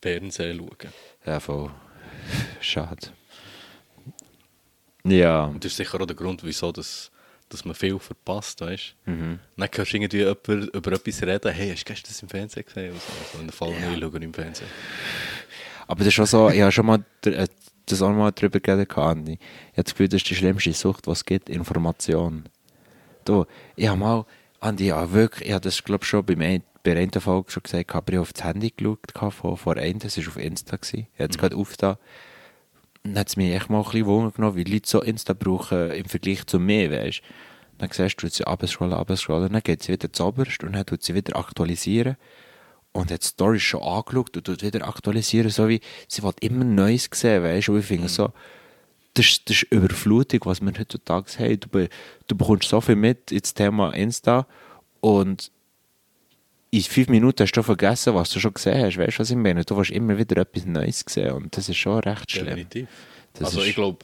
Fernsehen 0.02 0.58
schauen. 0.58 0.94
Ja, 1.26 1.40
voll. 1.40 1.72
Schade. 2.60 3.08
Ja. 5.04 5.46
Und 5.46 5.64
das 5.64 5.72
ist 5.72 5.78
sicher 5.78 6.02
auch 6.02 6.06
der 6.06 6.16
Grund, 6.16 6.44
wieso 6.44 6.72
das, 6.72 7.12
dass 7.56 7.66
man 7.66 7.76
viel 7.76 7.98
verpasst, 8.00 8.62
weißt 8.62 8.96
du? 9.06 9.12
Mhm. 9.12 9.40
Dann 9.58 9.70
hörst 9.74 9.94
du 9.94 9.98
irgendwie 9.98 10.18
jemand 10.18 10.76
über 10.76 10.92
etwas 10.92 11.22
reden, 11.22 11.52
hey, 11.52 11.72
hast 11.72 11.84
du 11.84 11.94
gestern 11.94 12.10
das 12.10 12.22
im 12.22 12.30
Fernsehen 12.30 12.66
gesehen? 12.66 12.94
Also 12.94 13.40
in 13.40 13.48
der 13.48 13.54
Fall 13.54 13.72
ja. 13.72 14.00
schauen 14.00 14.22
im 14.22 14.34
Fernsehen. 14.34 14.68
Aber 15.88 16.00
das 16.00 16.08
ist 16.08 16.14
schon 16.14 16.26
so, 16.26 16.50
ich 16.50 16.62
habe 16.62 16.72
schon 16.72 16.86
mal 16.86 17.04
äh, 17.26 17.48
das 17.86 18.02
auch 18.02 18.12
mal 18.12 18.32
drüber 18.32 18.60
geredet, 18.60 18.98
Andi. 18.98 19.34
Ich 19.34 19.78
habe 19.78 19.84
das 19.84 19.94
Gefühl, 19.94 20.08
das 20.08 20.22
ist 20.22 20.30
die 20.30 20.36
schlimmste 20.36 20.74
Sucht, 20.74 21.08
was 21.08 21.20
es 21.20 21.26
gibt, 21.26 21.50
Information. 21.50 22.46
Du, 23.24 23.46
ich 23.76 23.88
habe 23.88 24.00
mal, 24.00 24.26
Andi, 24.60 24.88
ja 24.88 25.12
wirklich, 25.12 25.50
ich 25.50 25.54
habe 25.54 25.62
das 25.62 25.84
glaube 25.84 26.06
schon 26.06 26.26
bei, 26.26 26.36
mir, 26.36 26.62
bei 26.84 26.98
einer 26.98 27.22
Folge 27.22 27.52
schon 27.52 27.64
gesagt, 27.64 27.94
aber 27.94 28.14
ich 28.14 28.18
habe 28.18 28.22
auf 28.22 28.34
das 28.34 28.44
Handy 28.44 28.74
geschaut 28.76 29.34
von 29.34 29.78
einem, 29.78 30.00
das 30.00 30.18
war 30.18 30.28
auf 30.28 30.38
Insta. 30.38 30.78
Gewesen. 30.78 31.08
Ich 31.14 31.20
habe 31.20 31.32
es 31.32 31.38
gerade 31.38 31.56
aufgetan. 31.56 31.98
Dann 33.06 33.20
hat 33.20 33.28
es 33.28 33.38
mich 33.38 33.54
echt 33.54 33.70
mal 33.70 33.78
ein 33.78 33.84
bisschen 33.84 34.08
Wunder 34.08 34.32
genommen, 34.32 34.56
wie 34.56 34.64
Leute 34.64 34.90
so 34.90 35.00
Insta 35.02 35.34
brauchen 35.34 35.92
im 35.92 36.06
Vergleich 36.06 36.44
zu 36.48 36.60
mir, 36.60 36.90
weißt 36.90 37.22
Dann 37.78 37.90
siehst 37.92 38.22
du, 38.24 38.28
sie 38.28 38.48
abscrollen, 38.48 38.96
abscrollen, 38.96 39.54
dann 39.54 39.62
geht 39.62 39.84
sie 39.84 39.94
wieder 39.94 40.12
zuoberst 40.12 40.64
und 40.64 40.74
dann 40.74 40.88
tut 40.88 41.04
sie 41.04 41.14
wieder 41.14 41.36
aktualisieren. 41.36 42.18
Und 42.94 43.12
hat 43.12 43.22
die 43.22 43.28
Story 43.28 43.60
schon 43.60 43.84
angeschaut 43.84 44.36
und 44.36 44.44
tut 44.46 44.64
wieder 44.64 44.88
aktualisieren, 44.88 45.52
so 45.52 45.70
wie 45.70 45.82
sie 46.08 46.24
will 46.24 46.34
immer 46.40 46.66
Neues 46.66 47.08
sehen, 47.14 47.44
weißt 47.44 47.68
du, 47.68 47.74
und 47.74 47.80
ich 47.80 47.86
finde 47.86 48.10
so, 48.10 48.34
das 49.14 49.26
ist, 49.28 49.50
das 49.50 49.58
ist 49.58 49.72
Überflutung, 49.72 50.40
was 50.46 50.62
wir 50.62 50.74
heutzutage 50.74 51.28
haben. 51.38 51.60
Du, 51.60 51.88
du 52.28 52.36
bekommst 52.36 52.70
so 52.70 52.82
viel 52.82 52.96
mit 52.96 53.32
ins 53.32 53.54
Thema 53.54 53.92
Insta 53.92 54.48
und 55.00 55.52
in 56.78 56.82
fünf 56.84 57.08
Minuten 57.10 57.44
hast 57.44 57.52
du 57.54 57.64
vergessen, 57.64 58.14
was 58.16 58.30
du 58.32 58.40
schon 58.40 58.54
gesehen 58.54 58.84
hast. 58.86 58.98
Weißt 58.98 59.18
du, 59.18 59.20
was 59.22 59.30
ich 59.30 59.36
meine? 59.38 59.64
Du 59.64 59.78
willst 59.78 59.92
immer 59.92 60.18
wieder 60.18 60.42
etwas 60.42 60.66
Neues 60.66 61.04
sehen 61.08 61.32
und 61.32 61.56
das 61.56 61.70
ist 61.70 61.78
schon 61.78 62.00
recht 62.00 62.30
schlimm. 62.32 62.46
Definitiv. 62.48 62.88
Das 63.34 63.48
also 63.48 63.62
ist- 63.62 63.68
ich 63.70 63.76
glaube, 63.76 64.00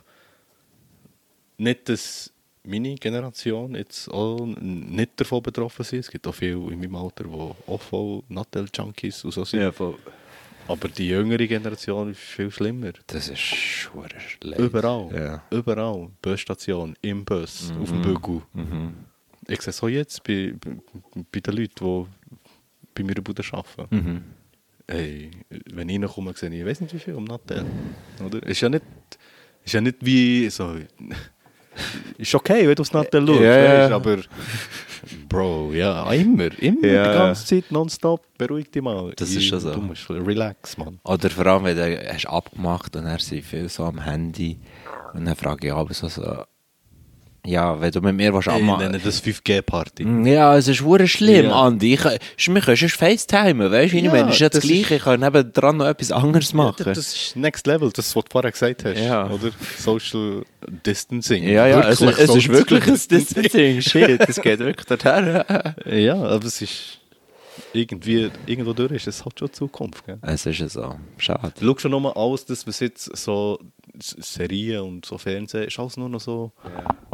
nicht, 1.57 1.89
dass 1.89 2.32
meine 2.63 2.95
Generation 2.95 3.76
jetzt 3.76 4.07
auch 4.09 4.45
nicht 4.45 5.11
davon 5.19 5.41
betroffen 5.43 5.84
sind. 5.84 5.99
Es 5.99 6.11
gibt 6.11 6.26
auch 6.28 6.36
viele 6.36 6.72
in 6.72 6.80
meinem 6.80 6.95
Alter, 6.95 7.24
die 7.26 7.32
auch 7.72 7.82
voll 7.82 8.24
Nattel-Junkies 8.30 9.24
und 9.26 9.32
so 9.32 9.43
sind. 9.43 9.74
voll. 9.74 9.97
Aber 10.67 10.88
die 10.88 11.07
jüngere 11.09 11.47
Generation 11.47 12.11
ist 12.11 12.19
viel 12.19 12.51
schlimmer. 12.51 12.91
Das 13.07 13.28
ist 13.28 13.39
schwer 13.39 14.07
schlecht. 14.19 14.59
Überall. 14.59 15.09
Ja. 15.13 15.43
Überall. 15.57 16.09
Busstation, 16.22 16.95
im 17.01 17.26
Bus, 17.26 17.74
auf 17.82 17.89
dem 17.89 18.01
Bügel. 18.01 18.41
Ich 19.47 19.61
sehe 19.61 19.72
es 19.72 19.84
auch 19.84 19.89
jetzt 19.89 20.24
bei, 20.24 20.53
bei, 20.63 20.78
bei 21.32 21.39
den 21.39 21.55
Leuten, 21.55 21.74
die 22.05 22.20
bei 22.94 23.04
mir 23.04 23.16
Bude 23.16 23.44
arbeiten. 23.52 23.96
Mhm. 23.96 24.24
Ey, 24.88 25.32
wenn 25.74 25.89
ich 25.89 26.00
reinkomme, 26.02 26.34
sehe 26.36 26.50
ich, 26.50 26.60
ich 26.60 26.66
weiß 26.66 26.82
nicht 26.82 26.94
wie 26.94 27.00
viel 27.00 27.14
um 27.16 27.24
Nattel. 27.24 27.66
Oder? 28.26 28.44
Ist 28.44 28.62
ja 28.62 28.70
nicht, 28.70 28.84
ist 29.64 29.74
ja 29.74 29.82
nicht 29.82 29.98
wie 30.02 30.50
so. 30.50 30.76
Ist 32.18 32.36
okay, 32.36 32.68
wenn 32.68 32.76
du 32.76 32.82
aufs 32.82 32.92
Nattel 32.92 33.26
schaust, 33.26 33.39
ja. 33.42 33.64
weißt, 33.64 33.92
aber. 33.94 34.18
Bro, 35.30 35.72
ja, 35.74 36.12
immer, 36.12 36.50
immer, 36.62 36.86
Ja. 36.88 37.12
die 37.12 37.18
ganze 37.18 37.46
Zeit, 37.46 37.72
nonstop, 37.72 38.26
beruhig 38.38 38.70
dich 38.70 38.82
mal. 38.82 39.14
Das 39.16 39.30
ist 39.32 39.46
schon 39.46 39.60
so. 39.62 39.72
Du 39.74 39.80
musst 39.82 40.10
relax, 40.10 40.78
Mann. 40.78 41.00
Oder 41.06 41.30
vor 41.30 41.46
allem, 41.46 41.64
wenn 41.64 41.78
du 41.78 42.14
hast 42.14 42.26
abgemacht 42.28 42.96
und 42.98 43.06
er 43.06 43.20
sind 43.20 43.44
viel 43.46 43.70
so 43.70 43.86
am 43.86 44.02
Handy. 44.04 44.60
Und 45.14 45.26
dann 45.26 45.36
frage 45.36 45.68
ich 45.68 45.74
aber 45.74 45.94
so, 45.94 46.10
so 46.10 46.44
ja, 47.46 47.80
wenn 47.82 47.92
du 47.92 48.02
mit 48.02 48.16
mir 48.16 48.34
was 48.34 48.46
Ich 48.46 48.52
abmachen 48.54 48.84
nenne 48.86 49.00
das 49.00 49.24
5G-Party. 49.24 50.06
Ja, 50.30 50.56
es 50.58 50.68
ist 50.68 50.82
hure 50.82 51.08
schlimm, 51.08 51.46
Ja. 51.48 51.64
Andi. 51.64 51.96
Ich, 51.96 52.06
ich, 52.38 52.54
wir 52.54 52.62
können 52.62 52.78
schon 52.78 52.89
FaceTimen, 52.89 53.72
weißt 53.72 53.92
du? 53.94 53.96
wie 53.96 54.00
ich 54.00 54.06
Ja, 54.06 54.12
meine, 54.12 54.28
es 54.30 54.36
ist 54.36 54.39
ja 54.42 54.50
das 54.50 54.62
das 54.62 54.70
Gleiche. 54.70 54.96
Ich 54.96 55.04
kann 55.04 55.20
nebendran 55.20 55.78
noch 55.78 55.88
etwas 55.88 56.12
anderes 56.12 56.54
machen. 56.54 56.84
Das 56.86 56.98
ist 56.98 57.36
Next 57.36 57.66
Level, 57.66 57.89
das, 57.92 58.16
was 58.16 58.24
du 58.24 58.30
vorher 58.32 58.52
gesagt 58.52 58.86
hast. 58.86 59.00
Ja. 59.00 59.28
Oder? 59.30 59.50
Social 59.78 60.44
Distancing. 60.86 61.44
ja, 61.44 61.66
ja, 61.68 61.89
es, 61.89 62.00
Wirklich 62.02 62.20
es 62.20 62.30
ist 62.36 62.44
Social 62.46 62.54
wirklich 62.54 62.88
ein 62.88 63.00
Distancing. 63.10 63.82
Shit, 63.82 64.22
es 64.30 64.42
geht 64.42 64.60
wirklich 64.60 64.86
dorthin. 64.88 65.42
Ja, 65.86 66.16
aber 66.16 66.46
es 66.46 66.62
ist 66.62 67.00
irgendwie, 67.74 68.32
irgendwo 68.45 68.74
durch 68.74 68.91
ist 68.91 69.08
es 69.08 69.26
halt 69.26 69.38
schon 69.38 69.52
Zukunft. 69.52 70.06
Gell? 70.06 70.20
es 70.22 70.45
ist 70.45 70.60
ja 70.60 70.70
so. 70.70 70.95
Schade. 71.18 71.54
Du 71.60 71.66
schaust 71.66 71.82
schon 71.82 71.91
nochmal 71.91 72.14
alles, 72.14 72.45
das, 72.45 72.66
was 72.66 72.80
jetzt 72.80 73.16
so 73.18 73.60
Serien 73.99 74.82
und 74.82 75.06
so 75.06 75.18
Fernsehen 75.18 75.64
ist, 75.64 75.80
alles 75.80 75.97
nur 75.97 76.10
noch 76.10 76.22
so 76.22 76.52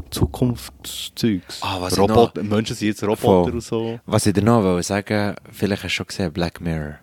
Zukunftszeugs. 0.09 1.59
Ah, 1.61 1.81
was 1.81 1.93
ich 1.93 1.99
Roboter, 1.99 2.43
Menschen 2.43 2.75
sind 2.75 2.89
jetzt 2.89 3.03
Roboter 3.03 3.53
und 3.53 3.61
so. 3.61 3.99
Was 4.05 4.25
ich 4.25 4.33
dir 4.33 4.43
noch 4.43 4.63
wollte 4.63 4.83
sagen, 4.83 5.35
vielleicht 5.51 5.83
hast 5.83 5.91
du 5.91 5.95
schon 5.95 6.07
gesehen, 6.07 6.31
Black 6.31 6.61
Mirror. 6.61 6.99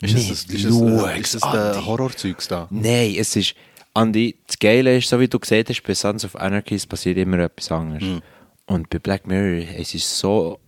Ist 0.00 0.14
ist 0.14 0.52
das, 0.52 0.60
schau's, 0.60 0.80
äh, 0.80 1.20
ist 1.20 1.42
Andi. 1.42 1.56
der 1.56 1.86
Horrorzeugs 1.86 2.48
da? 2.48 2.66
Nein, 2.70 3.14
es 3.16 3.36
ist. 3.36 3.54
Andi, 3.96 4.36
das 4.46 4.58
Geile 4.58 4.96
ist, 4.96 5.08
so 5.08 5.20
wie 5.20 5.28
du 5.28 5.38
gesehen 5.38 5.64
hast, 5.68 5.82
bei 5.82 5.94
Sons 5.94 6.24
of 6.24 6.34
Anarchy 6.34 6.74
es 6.74 6.84
passiert 6.84 7.16
immer 7.16 7.38
etwas 7.38 7.70
anderes. 7.70 8.02
Mhm. 8.02 8.22
Und 8.66 8.90
bei 8.90 8.98
Black 8.98 9.26
Mirror 9.26 9.68
es 9.78 9.94
ist 9.94 10.18
so, 10.18 10.58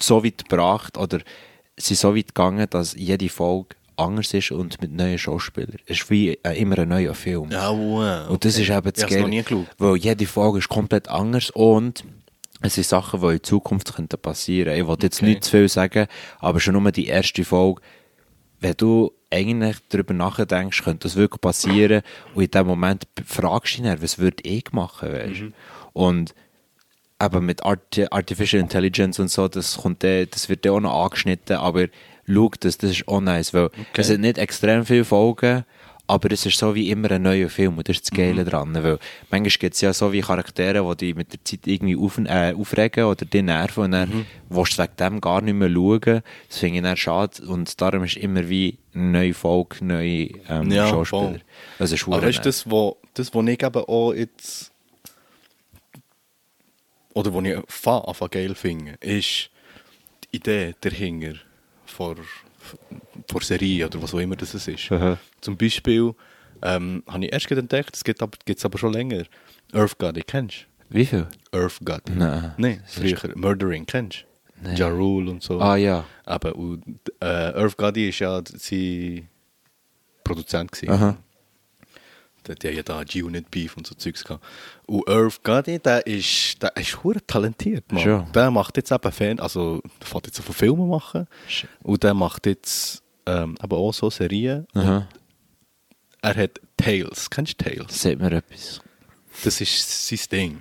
so 0.00 0.24
weit 0.24 0.48
gebracht 0.48 0.98
oder 0.98 1.20
ist 1.76 1.88
so 1.88 2.16
weit 2.16 2.28
gegangen, 2.28 2.66
dass 2.70 2.94
jede 2.94 3.28
Folge 3.28 3.76
anders 3.96 4.32
ist 4.34 4.50
und 4.50 4.80
mit 4.80 4.92
neuen 4.92 5.18
Schauspielern. 5.18 5.76
Es 5.86 6.00
ist 6.00 6.10
wie 6.10 6.38
äh, 6.42 6.60
immer 6.60 6.78
ein 6.78 6.88
neuer 6.88 7.14
Film. 7.14 7.50
Ja, 7.50 7.70
wow. 7.70 8.28
Und 8.28 8.44
das 8.44 8.58
ist 8.58 8.68
eben 8.68 8.92
das 8.92 9.06
geschaut. 9.06 9.66
Weil 9.78 9.96
jede 9.96 10.26
Folge 10.26 10.58
ist 10.58 10.68
komplett 10.68 11.08
anders 11.08 11.50
und 11.50 12.04
es 12.60 12.74
sind 12.74 12.86
Sachen, 12.86 13.20
die 13.20 13.34
in 13.34 13.42
Zukunft 13.42 13.94
könnten 13.94 14.18
passieren 14.20 14.74
Ich 14.78 14.86
will 14.86 14.96
jetzt 15.00 15.18
Okay. 15.18 15.26
nicht 15.26 15.44
zu 15.44 15.50
viel 15.52 15.68
sagen, 15.68 16.06
aber 16.40 16.60
schon 16.60 16.80
nur 16.80 16.92
die 16.92 17.06
erste 17.06 17.44
Folge, 17.44 17.80
wenn 18.60 18.74
du 18.76 19.12
eigentlich 19.30 19.76
darüber 19.88 20.14
nachdenkst, 20.14 20.82
könnte 20.82 21.08
das 21.08 21.16
wirklich 21.16 21.40
passieren 21.40 22.02
und 22.34 22.42
in 22.44 22.50
dem 22.50 22.66
Moment 22.66 23.06
fragst 23.24 23.78
du 23.78 23.82
dich, 23.82 24.02
was 24.02 24.18
würde 24.18 24.42
ich 24.44 24.72
machen, 24.72 25.12
weißt? 25.12 25.40
Mhm. 25.42 25.54
Und 25.92 26.34
aber 27.18 27.40
mit 27.40 27.64
Art 27.64 27.98
Artificial 28.10 28.60
Intelligence 28.62 29.18
und 29.18 29.30
so, 29.30 29.48
das, 29.48 29.78
kommt 29.78 30.02
dann, 30.04 30.26
das 30.30 30.48
wird 30.48 30.64
dann 30.64 30.72
auch 30.72 30.80
noch 30.80 31.04
angeschnitten, 31.04 31.56
aber 31.56 31.86
schau, 32.26 32.50
das, 32.60 32.78
das 32.78 32.90
ist 32.92 33.08
auch 33.08 33.20
nice, 33.20 33.54
weil 33.54 33.70
es 33.94 34.10
hat 34.10 34.20
nicht 34.20 34.38
extrem 34.38 34.84
viele 34.84 35.04
Folgen, 35.04 35.64
aber 36.08 36.30
es 36.30 36.46
ist 36.46 36.58
so 36.58 36.74
wie 36.74 36.90
immer 36.90 37.10
ein 37.10 37.22
neuer 37.22 37.48
Film 37.48 37.78
und 37.78 37.88
das 37.88 37.96
ist 37.96 38.10
das 38.10 38.16
Geile 38.16 38.44
dran, 38.44 38.72
weil 38.74 38.98
manchmal 39.30 39.50
gibt 39.58 39.74
es 39.74 39.80
ja 39.80 39.92
so 39.92 40.12
wie 40.12 40.20
Charaktere, 40.20 40.88
die 40.96 41.06
dich 41.06 41.14
mit 41.16 41.32
der 41.32 41.42
Zeit 41.44 41.66
irgendwie 41.66 41.96
auf, 41.96 42.18
äh, 42.18 42.54
aufregen 42.54 43.04
oder 43.06 43.24
dich 43.24 43.42
nerven 43.42 43.84
und 43.84 43.90
dann 43.92 44.26
willst 44.48 44.78
du 44.78 44.82
wegen 44.82 44.96
dem 45.00 45.20
gar 45.20 45.40
nicht 45.40 45.54
mehr 45.54 45.68
schauen, 45.70 46.22
das 46.48 46.58
finde 46.58 46.76
ich 46.76 46.82
dann 46.84 46.96
schade 46.96 47.42
und 47.48 47.80
darum 47.80 48.04
ist 48.04 48.16
immer 48.18 48.48
wie 48.48 48.78
eine 48.94 49.04
neue 49.04 49.34
Folge, 49.34 49.84
neue 49.84 50.28
ähm, 50.48 50.70
Ja, 50.70 50.86
Schauspieler. 50.88 51.22
voll. 51.22 51.40
Das 51.78 51.90
ist 51.90 52.06
Aber 52.06 52.20
nice. 52.20 52.40
das, 52.40 52.70
wo, 52.70 52.98
das, 53.14 53.34
wo 53.34 53.42
ich 53.42 53.62
eben 53.62 53.84
auch 53.84 54.12
jetzt. 54.12 54.70
Oder 57.16 57.32
wo 57.32 57.40
ich 57.40 57.56
fa- 57.68 58.00
anfangen 58.00 58.30
geil 58.30 58.54
finde, 58.54 58.92
ist 59.00 59.50
die 60.24 60.36
Idee 60.36 60.74
dahinter 60.82 61.34
vor, 61.86 62.16
vor 63.30 63.40
Serie 63.42 63.86
oder 63.86 64.02
was 64.02 64.12
auch 64.12 64.18
immer 64.18 64.36
das 64.36 64.54
ist. 64.54 64.92
Aha. 64.92 65.16
Zum 65.40 65.56
Beispiel 65.56 66.14
ähm, 66.62 67.02
habe 67.08 67.24
ich 67.24 67.32
erst 67.32 67.50
entdeckt, 67.50 67.96
es 67.96 68.04
gibt 68.04 68.20
aber, 68.22 68.36
gibt's 68.44 68.64
aber 68.66 68.76
schon 68.78 68.92
länger. 68.92 69.24
Earth 69.72 69.96
God, 69.98 70.20
kennst 70.26 70.66
Wie 70.90 71.06
viel? 71.06 71.26
Earth 71.52 71.78
God. 71.84 72.02
Nein. 72.14 72.52
Nein, 72.58 72.82
früher. 72.86 73.18
Murdering, 73.34 73.86
kennst 73.86 74.26
du? 74.58 74.62
Nein. 74.68 74.76
Ja 74.76 74.88
Rule 74.88 75.30
und 75.30 75.42
so. 75.42 75.58
Ah 75.60 75.76
ja. 75.76 76.04
Aber 76.24 76.54
und, 76.54 76.82
äh, 77.20 77.24
Earth 77.26 77.76
Gotti 77.78 78.08
ist 78.10 78.18
ja 78.18 78.42
sein 78.46 79.26
Produzent 80.22 80.70
gewesen. 80.72 80.90
Aha. 80.92 81.16
Der, 82.48 82.54
hat 82.54 82.76
ja 82.76 82.82
da 82.82 83.02
G-Unit 83.04 83.50
Beef 83.50 83.76
und 83.76 83.86
so 83.86 83.94
Zeugs 83.94 84.24
gehabt. 84.24 84.44
Und 84.86 85.08
Earth 85.08 85.42
Gotti, 85.42 85.78
der 85.78 86.06
ist, 86.06 86.62
der 86.62 86.76
ist 86.76 87.02
hure 87.02 87.24
talentiert, 87.26 87.90
man. 87.92 88.02
Schon. 88.02 88.32
Der 88.32 88.50
macht 88.50 88.76
jetzt 88.76 88.92
eben 88.92 89.12
Fan, 89.12 89.40
also 89.40 89.80
der 90.00 90.06
fährt 90.06 90.26
jetzt 90.26 90.40
von 90.40 90.54
Filmen 90.54 90.88
machen. 90.88 91.26
Shit. 91.48 91.68
Und 91.82 92.02
der 92.02 92.14
macht 92.14 92.46
jetzt 92.46 93.02
ähm, 93.26 93.56
aber 93.60 93.76
auch 93.76 93.92
so 93.92 94.08
Serien. 94.10 94.66
Er 94.74 96.34
hat 96.34 96.60
Tales. 96.76 97.28
Kennst 97.30 97.60
du 97.60 97.64
Tales? 97.64 98.02
Sagt 98.02 98.20
mir 98.20 98.32
etwas. 98.32 98.80
Das 99.44 99.60
ist 99.60 100.08
sein 100.08 100.18
Ding. 100.30 100.58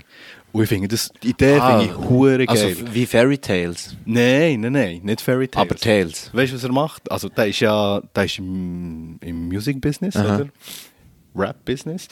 Und 0.51 0.63
ich 0.63 0.69
finde, 0.69 0.87
das, 0.87 1.11
die 1.21 1.29
Idee 1.31 1.57
Ah, 1.59 1.79
finde 1.79 1.91
ich 1.93 2.09
hure 2.09 2.45
geil. 2.45 2.47
Also 2.47 2.93
wie 2.93 3.05
Fairy 3.05 3.37
Tales. 3.37 3.95
Nein, 4.05 4.61
nein, 4.61 4.71
nein, 4.71 5.01
nicht 5.03 5.19
Fairy 5.19 5.47
Tales. 5.49 5.69
Aber 5.69 5.75
Tales. 5.75 6.29
Weißt 6.33 6.53
du, 6.53 6.55
was 6.55 6.63
er 6.63 6.71
macht? 6.71 7.11
Also, 7.11 7.27
der 7.27 7.47
ist 7.47 7.59
ja 7.59 8.01
der 8.15 8.23
ist 8.23 8.37
im, 8.39 9.17
im 9.21 9.49
Music-Business, 9.49 10.15
oder? 10.15 10.47
Rap-Business. 11.35 12.07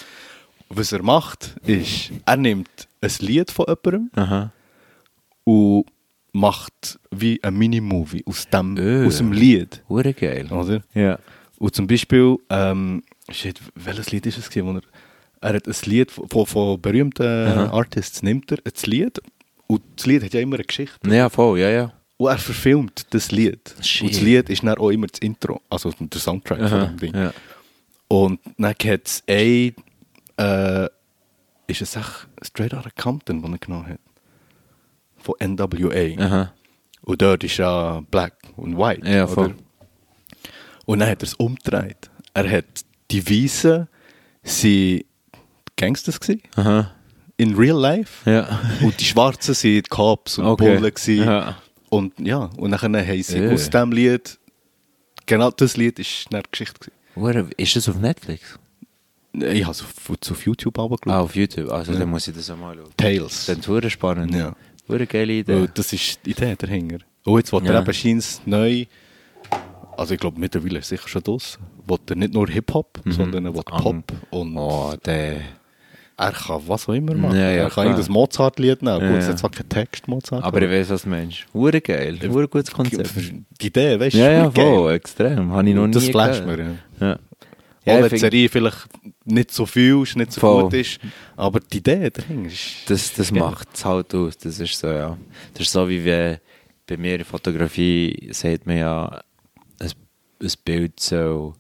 Was 0.70 0.92
er 0.92 1.04
macht, 1.04 1.56
ist, 1.66 2.12
er 2.26 2.38
nimmt 2.38 2.88
ein 3.02 3.12
Lied 3.20 3.52
von 3.52 3.66
jemandem 3.68 4.10
Aha. 4.16 4.52
und 5.44 5.86
macht 6.32 7.00
wie 7.12 7.40
ein 7.44 7.56
Mini-Movie 7.56 8.24
aus 8.26 8.48
dem, 8.50 8.76
Öh. 8.78 9.06
aus 9.06 9.18
dem 9.18 9.32
Lied. 9.32 9.84
Hure 9.88 10.14
geil. 10.14 10.48
Oder? 10.52 10.82
Ja. 10.96 11.20
Und 11.60 11.76
zum 11.76 11.86
Beispiel, 11.86 12.38
ähm, 12.50 13.04
shit, 13.32 13.60
welches 13.76 14.12
Lied 14.12 14.26
ist 14.26 14.38
es 14.40 14.50
gewesen, 14.50 14.82
er, 15.42 15.50
er 15.50 15.56
hat 15.56 15.68
ein 15.68 15.76
Lied 15.86 16.10
von, 16.12 16.28
von, 16.28 16.46
von 16.48 16.82
berühmten 16.82 17.24
Artists, 17.70 18.24
nimmt 18.24 18.52
er 18.52 18.58
ein 18.66 18.74
Lied 18.90 19.22
und 19.68 19.82
das 19.96 20.06
Lied 20.08 20.24
hat 20.24 20.34
ja 20.34 20.40
immer 20.42 20.56
eine 20.56 20.64
Geschichte. 20.66 20.98
Ja, 21.08 21.30
voll, 21.30 21.60
ja, 21.60 21.70
ja. 21.70 21.94
Und 22.18 22.30
er 22.30 22.38
verfilmt 22.38 23.06
das 23.12 23.32
Lied. 23.32 23.76
Shit. 23.82 24.02
Und 24.04 24.14
das 24.14 24.22
Lied 24.22 24.50
ist 24.50 24.64
dann 24.64 24.78
auch 24.78 24.90
immer 24.90 25.08
das 25.08 25.20
Intro, 25.20 25.62
also 25.70 25.92
der 26.00 26.20
Soundtrack 26.20 26.58
von 26.58 26.68
Aha, 26.68 26.86
dem 26.86 26.98
Ding. 26.98 27.14
ja. 27.16 27.34
Und 28.14 28.40
dann 28.60 28.76
hat 28.76 29.02
es 29.08 29.24
ein, 29.28 29.74
äh, 30.38 30.86
ist 31.66 31.82
es 31.82 31.96
echt 31.96 32.28
Straight 32.44 32.74
Outta 32.76 32.92
Compton, 32.92 33.42
den 33.42 33.54
er 33.54 33.58
genommen 33.58 33.88
hat. 33.88 34.00
Von 35.18 35.34
NWA. 35.40 36.24
Aha. 36.24 36.54
Und 37.02 37.22
dort 37.24 37.44
ist 37.44 37.58
ja 37.58 38.02
Black 38.12 38.36
und 38.56 38.78
White. 38.78 39.10
Ja, 39.10 39.26
voll. 39.26 39.56
Und 40.86 41.00
dann 41.00 41.10
hat 41.10 41.24
er 41.24 41.28
es 41.28 41.34
umgedreht. 41.34 42.12
Er 42.36 42.48
hat 42.52 42.66
die 43.10 43.28
Weißen 43.28 43.88
sind 44.44 45.06
Gangsters 45.76 46.20
gewesen, 46.20 46.44
Aha. 46.56 46.92
in 47.38 47.56
real 47.56 47.80
life. 47.80 48.30
Ja. 48.30 48.60
Und 48.82 49.00
die 49.00 49.06
Schwarzen 49.06 49.56
sind 49.56 49.90
Cops 49.90 50.38
und 50.38 50.46
Okay. 50.46 50.76
Bullen 50.78 50.94
gewesen. 50.94 51.24
Ja. 51.26 51.58
Und 51.90 52.20
ja, 52.20 52.50
und 52.58 52.70
dann 52.72 52.82
haben 52.82 53.24
sie 53.24 53.40
Ja. 53.40 53.52
aus 53.52 53.70
dem 53.72 53.92
Lied, 53.92 54.38
genau 55.26 55.50
das 55.50 55.78
Lied 55.78 55.98
ist 55.98 56.28
eine 56.32 56.44
Geschichte 56.52 56.80
gewesen. 56.80 57.03
Ist 57.58 57.76
das 57.76 57.90
auf 57.90 57.98
Netflix? 58.00 58.60
Ich 59.34 59.64
habe 59.64 59.72
es 59.72 59.82
auf, 59.82 60.10
auf 60.10 60.46
YouTube 60.46 60.78
aber 60.78 60.98
Ah, 61.06 61.22
auf 61.22 61.36
YouTube. 61.36 61.72
Also 61.72 61.94
dann 61.94 62.10
muss 62.10 62.28
ich 62.28 62.36
das 62.36 62.50
auch 62.52 62.58
mal 62.58 62.76
schauen. 62.76 62.90
Tales. 62.98 63.46
Das 63.48 63.58
ist 63.68 63.92
spannend. 63.92 64.34
Ja. 64.34 64.56
Hure 64.88 65.08
geile 65.08 65.34
Idee. 65.34 65.54
Weil 65.62 65.68
das 65.70 65.92
ist 65.94 66.20
die 66.26 66.32
Idee 66.32 66.56
dahinter. 66.58 67.00
Und 67.26 67.38
jetzt 67.40 67.52
will 67.54 67.64
Ja. 67.66 67.74
er 67.74 67.82
eben 67.82 67.94
scheint's 67.94 68.42
neu, 68.46 68.86
also 69.98 70.14
ich 70.14 70.20
glaube 70.20 70.40
mittlerweile 70.40 70.80
ist 70.80 70.92
er 70.92 70.98
sicher 70.98 71.08
schon 71.08 71.24
draus, 71.24 71.58
will 71.88 71.98
er 72.10 72.16
nicht 72.16 72.34
nur 72.34 72.48
Hip-Hop, 72.50 73.00
sondern 73.06 73.46
er 73.46 73.54
will. 73.56 73.64
Pop 73.64 74.04
und 74.32 74.58
Oh, 74.58 74.94
der. 75.06 75.42
Er 76.18 76.32
kann 76.32 76.62
was 76.68 76.88
auch 76.88 76.94
immer 76.94 77.16
machen. 77.16 77.36
Ja, 77.38 77.52
ja, 77.52 77.64
er 77.64 77.70
kann 77.70 77.88
irgendein 77.88 78.12
Mozart-Lied 78.12 78.82
nehmen. 78.82 79.02
Ja, 79.02 79.10
Gut, 79.10 79.18
es 79.20 79.28
hat 79.28 79.40
zwar 79.40 79.50
keinen 79.52 79.70
Text, 79.70 80.08
Mozart. 80.08 80.44
Aber 80.44 80.62
ich 80.62 80.70
weiß, 80.70 80.90
was 80.90 81.04
du 81.04 81.10
meinst. 81.10 81.46
Hure 81.54 81.82
geil. 81.82 82.20
Hure 82.28 82.48
gutes 82.48 82.72
Konzept. 82.72 83.10
die 83.62 83.68
Idee, 83.68 84.00
weißt 84.00 84.14
du? 84.16 84.20
Ja, 84.20 84.32
ja, 84.32 84.52
voll. 84.52 84.94
Extrem. 84.94 85.52
Habe 85.52 85.70
ich 85.70 85.76
noch 85.76 85.88
nie 85.88 85.94
Das 85.94 86.08
flasht 86.08 86.46
mir, 86.46 86.60
ja. 87.00 87.18
Ja. 87.86 87.98
Auch 87.98 88.02
wenn 88.04 88.10
die 88.10 88.18
Serie 88.18 88.48
vielleicht 88.48 88.88
nicht 89.26 89.52
so 89.52 89.66
viel 89.66 90.04
ist, 90.04 90.16
nicht 90.16 90.32
so 90.32 90.40
Voll. 90.40 90.64
gut 90.64 90.74
ist, 90.74 91.00
aber 91.36 91.60
die 91.60 91.80
Idee 91.80 92.10
dahinter 92.10 92.48
ist... 92.48 92.90
Das, 92.90 93.14
das 93.14 93.30
macht 93.32 93.68
es 93.74 93.84
halt 93.84 94.16
aus. 94.16 94.38
Das 94.38 94.58
ist 94.58 94.80
so, 94.80 94.88
ja. 94.88 95.18
Das 95.54 95.64
ist 95.64 95.72
so, 95.74 95.90
wie 95.90 96.06
wenn 96.06 96.38
bei 96.88 96.96
mir 96.96 97.16
in 97.16 97.26
Fotografie 97.26 98.30
sagt 98.32 98.66
man 98.66 98.78
ja, 98.78 99.22
ein, 99.80 99.92
ein 100.42 100.52
Bild 100.64 101.00
so. 101.00 101.56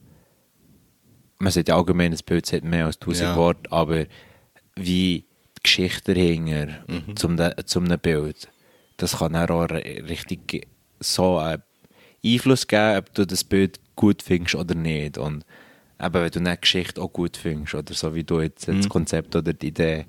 Man 1.39 1.51
sagt 1.51 1.67
ja 1.67 1.75
allgemein, 1.75 2.13
ein 2.13 2.19
Bild 2.25 2.45
sagt 2.45 2.63
mehr 2.63 2.85
als 2.85 2.99
tausend 2.99 3.29
Ja. 3.29 3.35
Worte, 3.35 3.69
aber 3.69 4.05
wie 4.76 5.26
die 5.55 5.61
Geschichte 5.63 6.13
dahinter 6.13 6.84
zum, 7.15 7.38
de, 7.38 7.51
zum 7.65 7.86
einem 7.86 7.99
Bild, 7.99 8.49
das 8.97 9.17
kann 9.17 9.34
dann 9.34 9.49
auch 9.49 9.65
ri- 9.67 10.07
richtig 10.07 10.67
so 10.99 11.38
eine 11.38 11.63
Einfluss 12.26 12.67
geben, 12.67 12.97
ob 12.97 13.13
du 13.13 13.26
das 13.26 13.43
Bild 13.43 13.80
gut 13.95 14.21
findest 14.24 14.55
oder 14.55 14.76
nicht. 14.76 15.17
Und 15.17 15.45
eben, 16.01 16.13
wenn 16.13 16.32
du 16.32 16.39
eine 16.39 16.57
Geschichte 16.57 17.01
auch 17.01 17.11
gut 17.13 17.38
findest, 17.38 17.76
oder 17.76 17.93
so 17.93 18.13
wie 18.15 18.24
du 18.24 18.41
jetzt 18.41 18.67
Mhm. 18.67 18.78
das 18.78 18.89
Konzept 18.89 19.36
oder 19.36 19.53
die 19.53 19.67
Idee, 19.67 20.05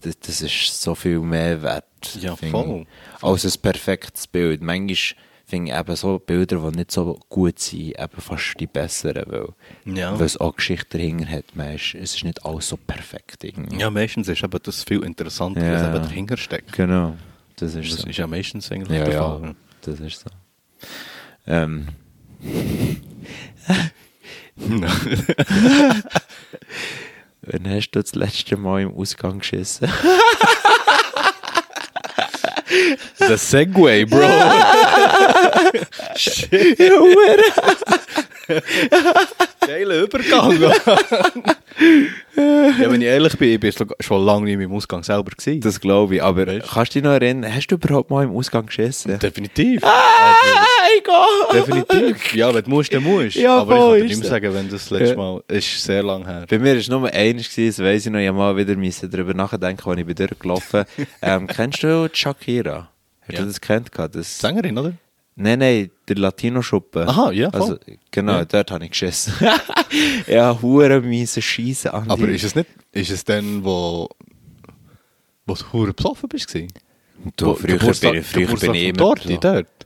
das, 0.00 0.18
das 0.20 0.42
ist 0.42 0.80
so 0.82 0.94
viel 0.94 1.20
mehr 1.20 1.62
wert. 1.62 1.84
Ja, 2.20 2.36
voll. 2.36 2.86
Als 3.22 3.44
ein 3.44 3.60
perfektes 3.62 4.26
Bild. 4.26 4.62
Manchmal 4.62 5.16
finde 5.48 5.72
ich 5.72 5.78
eben 5.78 5.96
so 5.96 6.18
Bilder, 6.18 6.58
die 6.70 6.76
nicht 6.76 6.90
so 6.92 7.18
gut 7.30 7.58
sind, 7.58 7.98
eben 7.98 8.20
fast 8.20 8.54
die 8.60 8.66
besseren, 8.66 9.24
weil, 9.26 9.48
Ja. 9.96 10.18
weil 10.18 10.26
es 10.26 10.36
auch 10.38 10.54
Geschichte 10.54 10.98
dahinter 10.98 11.26
hat. 11.28 11.44
Man 11.54 11.74
ist, 11.74 11.94
es 11.94 12.14
ist 12.16 12.24
nicht 12.24 12.44
alles 12.44 12.68
so 12.68 12.76
perfekt 12.76 13.44
irgendwie. 13.44 13.78
Ja, 13.80 13.88
meistens 13.90 14.28
ist 14.28 14.44
eben 14.44 14.60
das 14.62 14.84
viel 14.84 15.02
interessanter, 15.02 15.60
was 15.62 15.80
Ja. 15.82 15.94
eben 15.94 16.04
dahinter 16.04 16.36
steckt. 16.36 16.72
Genau, 16.72 17.16
das 17.56 17.74
ist 17.74 17.92
Das 17.92 18.00
so. 18.02 18.08
ist 18.08 18.16
ja 18.18 18.26
meistens 18.26 18.70
eigentlich 18.70 18.98
Ja, 18.98 19.04
der 19.04 19.14
ja, 19.14 19.20
Fall. 19.38 19.54
das 19.82 20.00
ist 20.00 20.20
so. 20.20 20.30
Ähm, 21.46 21.88
wann 27.42 27.68
hast 27.68 27.90
du 27.92 28.00
das 28.02 28.14
letzte 28.14 28.56
Mal 28.56 28.82
im 28.82 28.94
Ausgang 28.94 29.38
geschissen? 29.38 29.88
Der 33.20 33.38
Segway, 33.38 34.04
Bro. 34.04 34.20
Shit. 36.16 36.78
Geiler 39.66 40.02
Übergang. 40.02 40.72
ja, 42.38 42.90
wenn 42.90 43.00
ich 43.02 43.06
ehrlich 43.08 43.36
bin, 43.38 43.48
ich 43.50 43.60
bin 43.60 43.72
schon- 44.00 44.24
lange 44.24 44.44
nicht 44.44 44.56
mehr 44.56 44.66
im 44.66 44.72
Ausgang 44.72 45.02
selber 45.02 45.30
gewesen. 45.30 45.60
Das 45.60 45.80
glaube 45.80 46.16
ich, 46.16 46.22
aber 46.22 46.46
Weißt 46.46 46.68
kannst 46.68 46.94
du 46.94 46.98
dich 47.00 47.04
noch 47.04 47.12
erinnern, 47.12 47.52
hast 47.54 47.66
du 47.68 47.74
überhaupt 47.74 48.10
mal 48.10 48.24
im 48.24 48.30
Ausgang 48.30 48.66
geschissen? 48.66 49.18
Definitiv. 49.18 49.82
Ah, 49.84 50.34
egal! 50.98 51.26
Definitiv. 51.52 52.34
Ja, 52.34 52.54
wenn 52.54 52.64
du 52.64 52.70
musst, 52.70 52.92
dann 52.92 53.02
musst. 53.02 53.36
Ja, 53.36 53.58
Aber 53.58 53.72
ich 53.74 53.78
voll 53.80 53.90
kann 53.98 54.00
dir 54.00 54.08
nicht 54.14 54.20
mehr 54.20 54.30
sagen, 54.30 54.54
wenn 54.54 54.68
das 54.70 54.90
letzte 54.90 55.10
Ja. 55.10 55.16
Mal 55.16 55.42
ist 55.48 55.82
sehr 55.84 56.02
lang 56.02 56.24
her. 56.26 56.44
Bei 56.48 56.58
mir 56.58 56.72
war 56.72 56.76
es 56.78 56.88
nur 56.88 57.12
eines, 57.12 57.50
gewesen, 57.50 57.82
das 57.82 57.86
weiss 57.86 58.06
ich 58.06 58.12
noch, 58.12 58.18
ich 58.20 58.32
mal 58.32 58.56
wieder 58.56 58.76
müssen 58.76 59.10
darüber 59.10 59.34
nachdenken, 59.34 59.88
als 59.88 59.98
ich 59.98 60.06
bin 60.06 60.14
durchgelaufen 60.14 60.84
ähm, 61.22 61.46
Kennst 61.46 61.82
du 61.82 62.08
Shakira? 62.12 62.90
Hast 63.22 63.32
Ja. 63.32 63.40
du 63.40 63.46
das 63.46 63.60
gehabt? 63.60 64.14
Das, 64.14 64.38
Sängerin, 64.38 64.78
oder? 64.78 64.92
Nein, 65.36 65.58
nein, 65.58 65.90
der 66.08 66.16
Latino-Schuppen. 66.16 67.08
Aha, 67.08 67.30
ja, 67.32 67.50
voll. 67.50 67.60
Also, 67.60 67.78
genau, 68.10 68.32
Ja. 68.38 68.44
dort 68.44 68.70
habe 68.70 68.84
ich 68.84 68.90
geschissen. 68.90 69.34
ja, 70.26 70.60
hure 70.60 71.00
miese 71.00 71.42
Scheiße 71.42 71.92
an. 71.92 72.10
Aber 72.10 72.28
ist 72.28 72.44
es 72.44 72.54
nicht, 72.54 72.68
ist 72.92 73.10
es 73.10 73.24
dann, 73.24 73.64
wo, 73.64 74.08
wo 75.46 75.54
du 75.54 75.72
hure 75.72 75.92
besoffen 75.92 76.28
bist? 76.28 76.54
Du, 77.36 77.54
früher 77.54 77.78
bin 77.78 78.14
ich, 78.14 78.26
früher 78.26 78.56
bin 78.56 78.74
ich 78.74 78.84
immer 78.88 78.98
dort, 78.98 79.44
dort. 79.44 79.77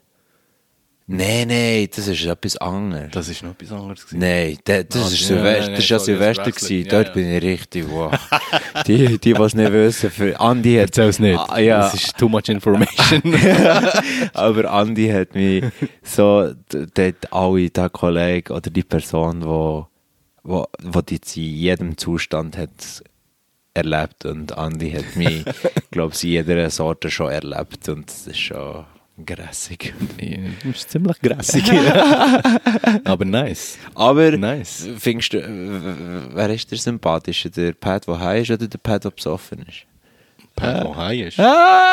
Nein, 1.07 1.49
nein, 1.49 1.89
das 1.95 2.07
ist 2.07 2.25
etwas 2.25 2.57
anderes. 2.57 3.11
Das 3.11 3.29
ist 3.29 3.43
noch 3.43 3.51
etwas 3.51 3.73
anderes. 3.73 4.07
gewesen. 4.07 4.19
Nein, 4.21 4.59
das, 4.65 4.87
das 4.89 5.03
Ah, 5.03 5.07
ist 5.09 5.21
ja, 5.21 5.27
Silvester, 5.27 5.61
nein, 5.63 5.71
das 5.75 5.85
ist 5.85 5.91
ja 5.91 5.99
Silvester 5.99 6.53
gewesen. 6.53 6.89
Dort 6.89 7.07
ja. 7.09 7.13
bin 7.13 7.33
ich 7.33 7.43
richtig, 7.43 7.85
wow. 7.91 8.13
die, 8.87 9.19
die, 9.19 9.33
es 9.33 9.55
nicht 9.55 9.73
wissen, 9.73 10.11
für 10.11 10.41
Andi 10.41 10.75
hat... 10.75 10.83
Erzähl's 10.83 11.19
nicht. 11.19 11.39
Ah, 11.39 11.59
ja. 11.59 11.81
Das 11.81 11.95
ist 11.95 12.17
too 12.17 12.29
much 12.29 12.49
information. 12.49 13.23
Aber 14.33 14.71
Andi 14.71 15.09
hat 15.09 15.35
mich 15.35 15.65
so, 16.03 16.53
dort 16.69 17.33
alle, 17.33 17.71
der 17.71 17.91
Kollege 17.91 18.53
oder 18.53 18.71
die 18.71 18.85
Person, 18.85 19.45
wo, 19.45 19.89
wo, 20.45 20.67
wo 20.83 21.01
die 21.01 21.21
in 21.37 21.43
jedem 21.43 21.99
Zustand 21.99 22.57
hat 22.57 22.71
erlebt 23.75 24.25
und 24.25 24.57
Andi 24.57 24.93
hat 24.93 25.17
mich, 25.17 25.45
glaube 25.91 26.15
ich, 26.15 26.25
in 26.25 26.31
jeder 26.31 26.71
Sorte 26.71 27.11
schon 27.11 27.31
erlebt 27.31 27.89
und 27.89 28.09
das 28.09 28.27
ist 28.27 28.39
schon 28.39 28.85
grässig. 29.25 29.93
das 30.65 30.77
ist 30.77 30.91
ziemlich 30.91 31.21
grässig. 31.21 31.65
Aber 33.05 33.25
nice. 33.25 33.79
Aber 33.95 34.31
Nice. 34.33 34.89
findest 34.99 35.33
du, 35.35 35.39
äh, 35.39 36.35
wer 36.35 36.51
ist 36.51 36.71
der 36.71 36.79
sympathischer, 36.79 37.51
der 37.51 37.73
Pat, 37.73 38.07
der 38.07 38.19
heim 38.19 38.43
ist 38.43 38.51
oder 38.51 38.67
der 38.67 38.79
Pat, 38.79 39.05
der 39.05 39.11
besoffen 39.11 39.65
ist? 39.69 39.87
Pat, 40.55 40.85
wo 40.85 40.95
high 40.97 41.29
ist. 41.29 41.41
Ah! 41.41 41.93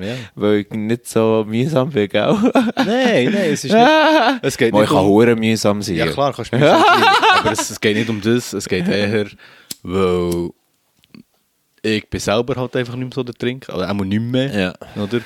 Ja. 0.00 0.14
Weil 0.34 0.60
ich 0.60 0.70
nicht 0.70 1.06
so 1.06 1.44
mühsam 1.46 1.90
bin, 1.90 2.08
gell? 2.08 2.36
Nein, 2.76 3.30
nein, 3.30 3.34
es 3.52 3.64
ist 3.64 3.72
nicht. 3.72 3.88
Es 4.42 4.56
geht 4.56 4.72
nicht 4.72 4.82
ich 4.82 4.88
kann 4.88 4.98
um, 4.98 5.06
hure 5.06 5.36
mühsam 5.36 5.82
sein. 5.82 5.96
Ja 5.96 6.06
klar, 6.06 6.32
kannst 6.32 6.52
du 6.52 6.56
mir 6.58 6.66
sagen. 6.66 6.84
Aber 7.40 7.52
es, 7.52 7.70
es 7.70 7.80
geht 7.80 7.96
nicht 7.96 8.08
um 8.08 8.20
das, 8.20 8.52
es 8.54 8.68
geht 8.68 8.88
eher, 8.88 9.26
weil 9.82 10.50
ich 11.82 12.08
bin 12.08 12.20
selber 12.20 12.56
halt 12.56 12.74
einfach 12.76 12.96
nicht 12.96 13.04
mehr 13.04 13.14
so 13.14 13.22
der 13.22 13.34
Trinker, 13.34 13.74
oder 13.76 13.90
auch 13.90 13.94
nicht 13.94 14.22
mehr. 14.22 14.58
Ja. 14.58 15.02
Oder? 15.02 15.20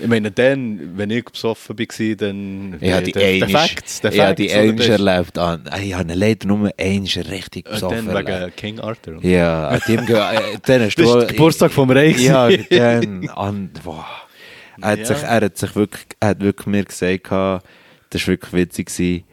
Ich 0.00 0.06
meine, 0.08 0.30
dann, 0.30 0.96
wenn 0.98 1.10
ich 1.10 1.24
besoffen 1.24 1.78
war, 1.78 2.16
dann 2.16 2.76
Ich 2.80 2.92
habe 2.92 3.02
die 3.04 3.16
einmal, 3.16 3.48
Facts, 3.68 4.00
der 4.00 4.12
ich 4.12 4.20
habe 4.20 4.34
die 4.34 4.48
Facts, 4.48 4.60
einmal 4.60 4.76
Das- 4.76 4.88
erlebt. 4.88 5.38
Ah, 5.38 5.58
Ich 5.82 5.94
habe 5.94 6.12
leider 6.14 6.46
nur 6.48 6.70
einmal 6.76 7.08
richtig 7.30 7.66
Äh, 7.66 7.70
besoffen 7.70 8.06
Dann 8.06 8.16
erlebt. 8.16 8.40
wegen 8.42 8.56
King 8.56 8.80
Arthur. 8.80 9.24
Ja, 9.24 9.68
an 9.68 9.80
dem, 9.88 10.00
äh, 10.00 10.06
dann 10.64 10.82
hast 10.82 10.96
Das 10.98 11.06
du... 11.06 11.18
der 11.20 11.26
Geburtstag 11.28 11.72
vom 11.72 11.90
Reich. 11.90 12.18
Ja, 12.18 12.48
dann... 12.70 13.28
An, 13.30 13.70
boah. 13.82 14.06
Er, 14.82 14.88
hat 14.90 14.98
Ja. 14.98 15.04
sich, 15.06 15.16
er 15.22 15.40
hat 15.40 15.56
sich 15.56 15.74
wirklich, 15.74 16.02
er 16.20 16.28
hat 16.28 16.40
wirklich 16.40 16.66
mir 16.66 16.84
gesagt, 16.84 17.24
das 17.30 17.32
war 17.32 17.62
wirklich 18.26 18.52
witzig, 18.52 18.86
gewesen, 18.88 19.24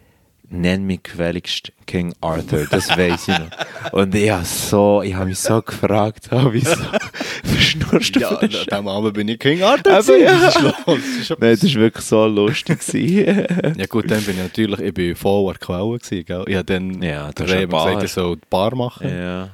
nenn 0.53 0.85
mich 0.85 1.03
gefälligst 1.03 1.71
King 1.85 2.13
Arthur, 2.21 2.65
das 2.69 2.89
weiß 2.89 3.27
ich 3.27 3.37
noch. 3.39 3.91
Und 3.91 4.15
ich 4.15 4.29
habe 4.29 4.45
so, 4.45 5.01
ich 5.01 5.13
habe 5.13 5.25
mich 5.25 5.39
so 5.39 5.61
gefragt, 5.61 6.29
oh, 6.31 6.49
wieso 6.51 6.75
verschnurst 7.43 8.15
du 8.15 8.19
Ja, 8.19 8.29
an 8.29 8.49
diesem 8.49 8.87
Abend 8.87 9.13
bin 9.13 9.27
ich 9.27 9.39
King 9.39 9.61
Arthur. 9.63 9.93
Aber 9.97 10.17
ja. 10.17 10.41
Was 10.41 10.55
ist 10.55 10.61
los? 10.61 10.73
Das 10.85 10.97
ist 10.97 11.29
Nein, 11.31 11.57
das 11.59 11.63
war 11.75 11.81
wirklich 11.81 12.05
so 12.05 12.25
lustig. 12.27 12.79
Ja 13.77 13.85
gut, 13.87 14.09
dann 14.09 14.21
bin 14.23 14.35
ich 14.35 14.43
natürlich, 14.43 14.79
ich 14.79 14.93
bin 14.93 15.15
der 15.15 15.15
Quelle 15.55 15.99
gewesen, 15.99 16.25
gell? 16.25 16.43
Ich 16.47 16.55
habe 16.55 16.65
dann 16.65 17.01
Ja, 17.01 17.31
der 17.31 17.47
mir 17.47 17.67
gesagt, 17.67 18.03
ich 18.03 18.11
soll 18.11 18.35
die 18.37 18.41
Bar 18.49 18.75
machen. 18.75 19.09
ja. 19.09 19.49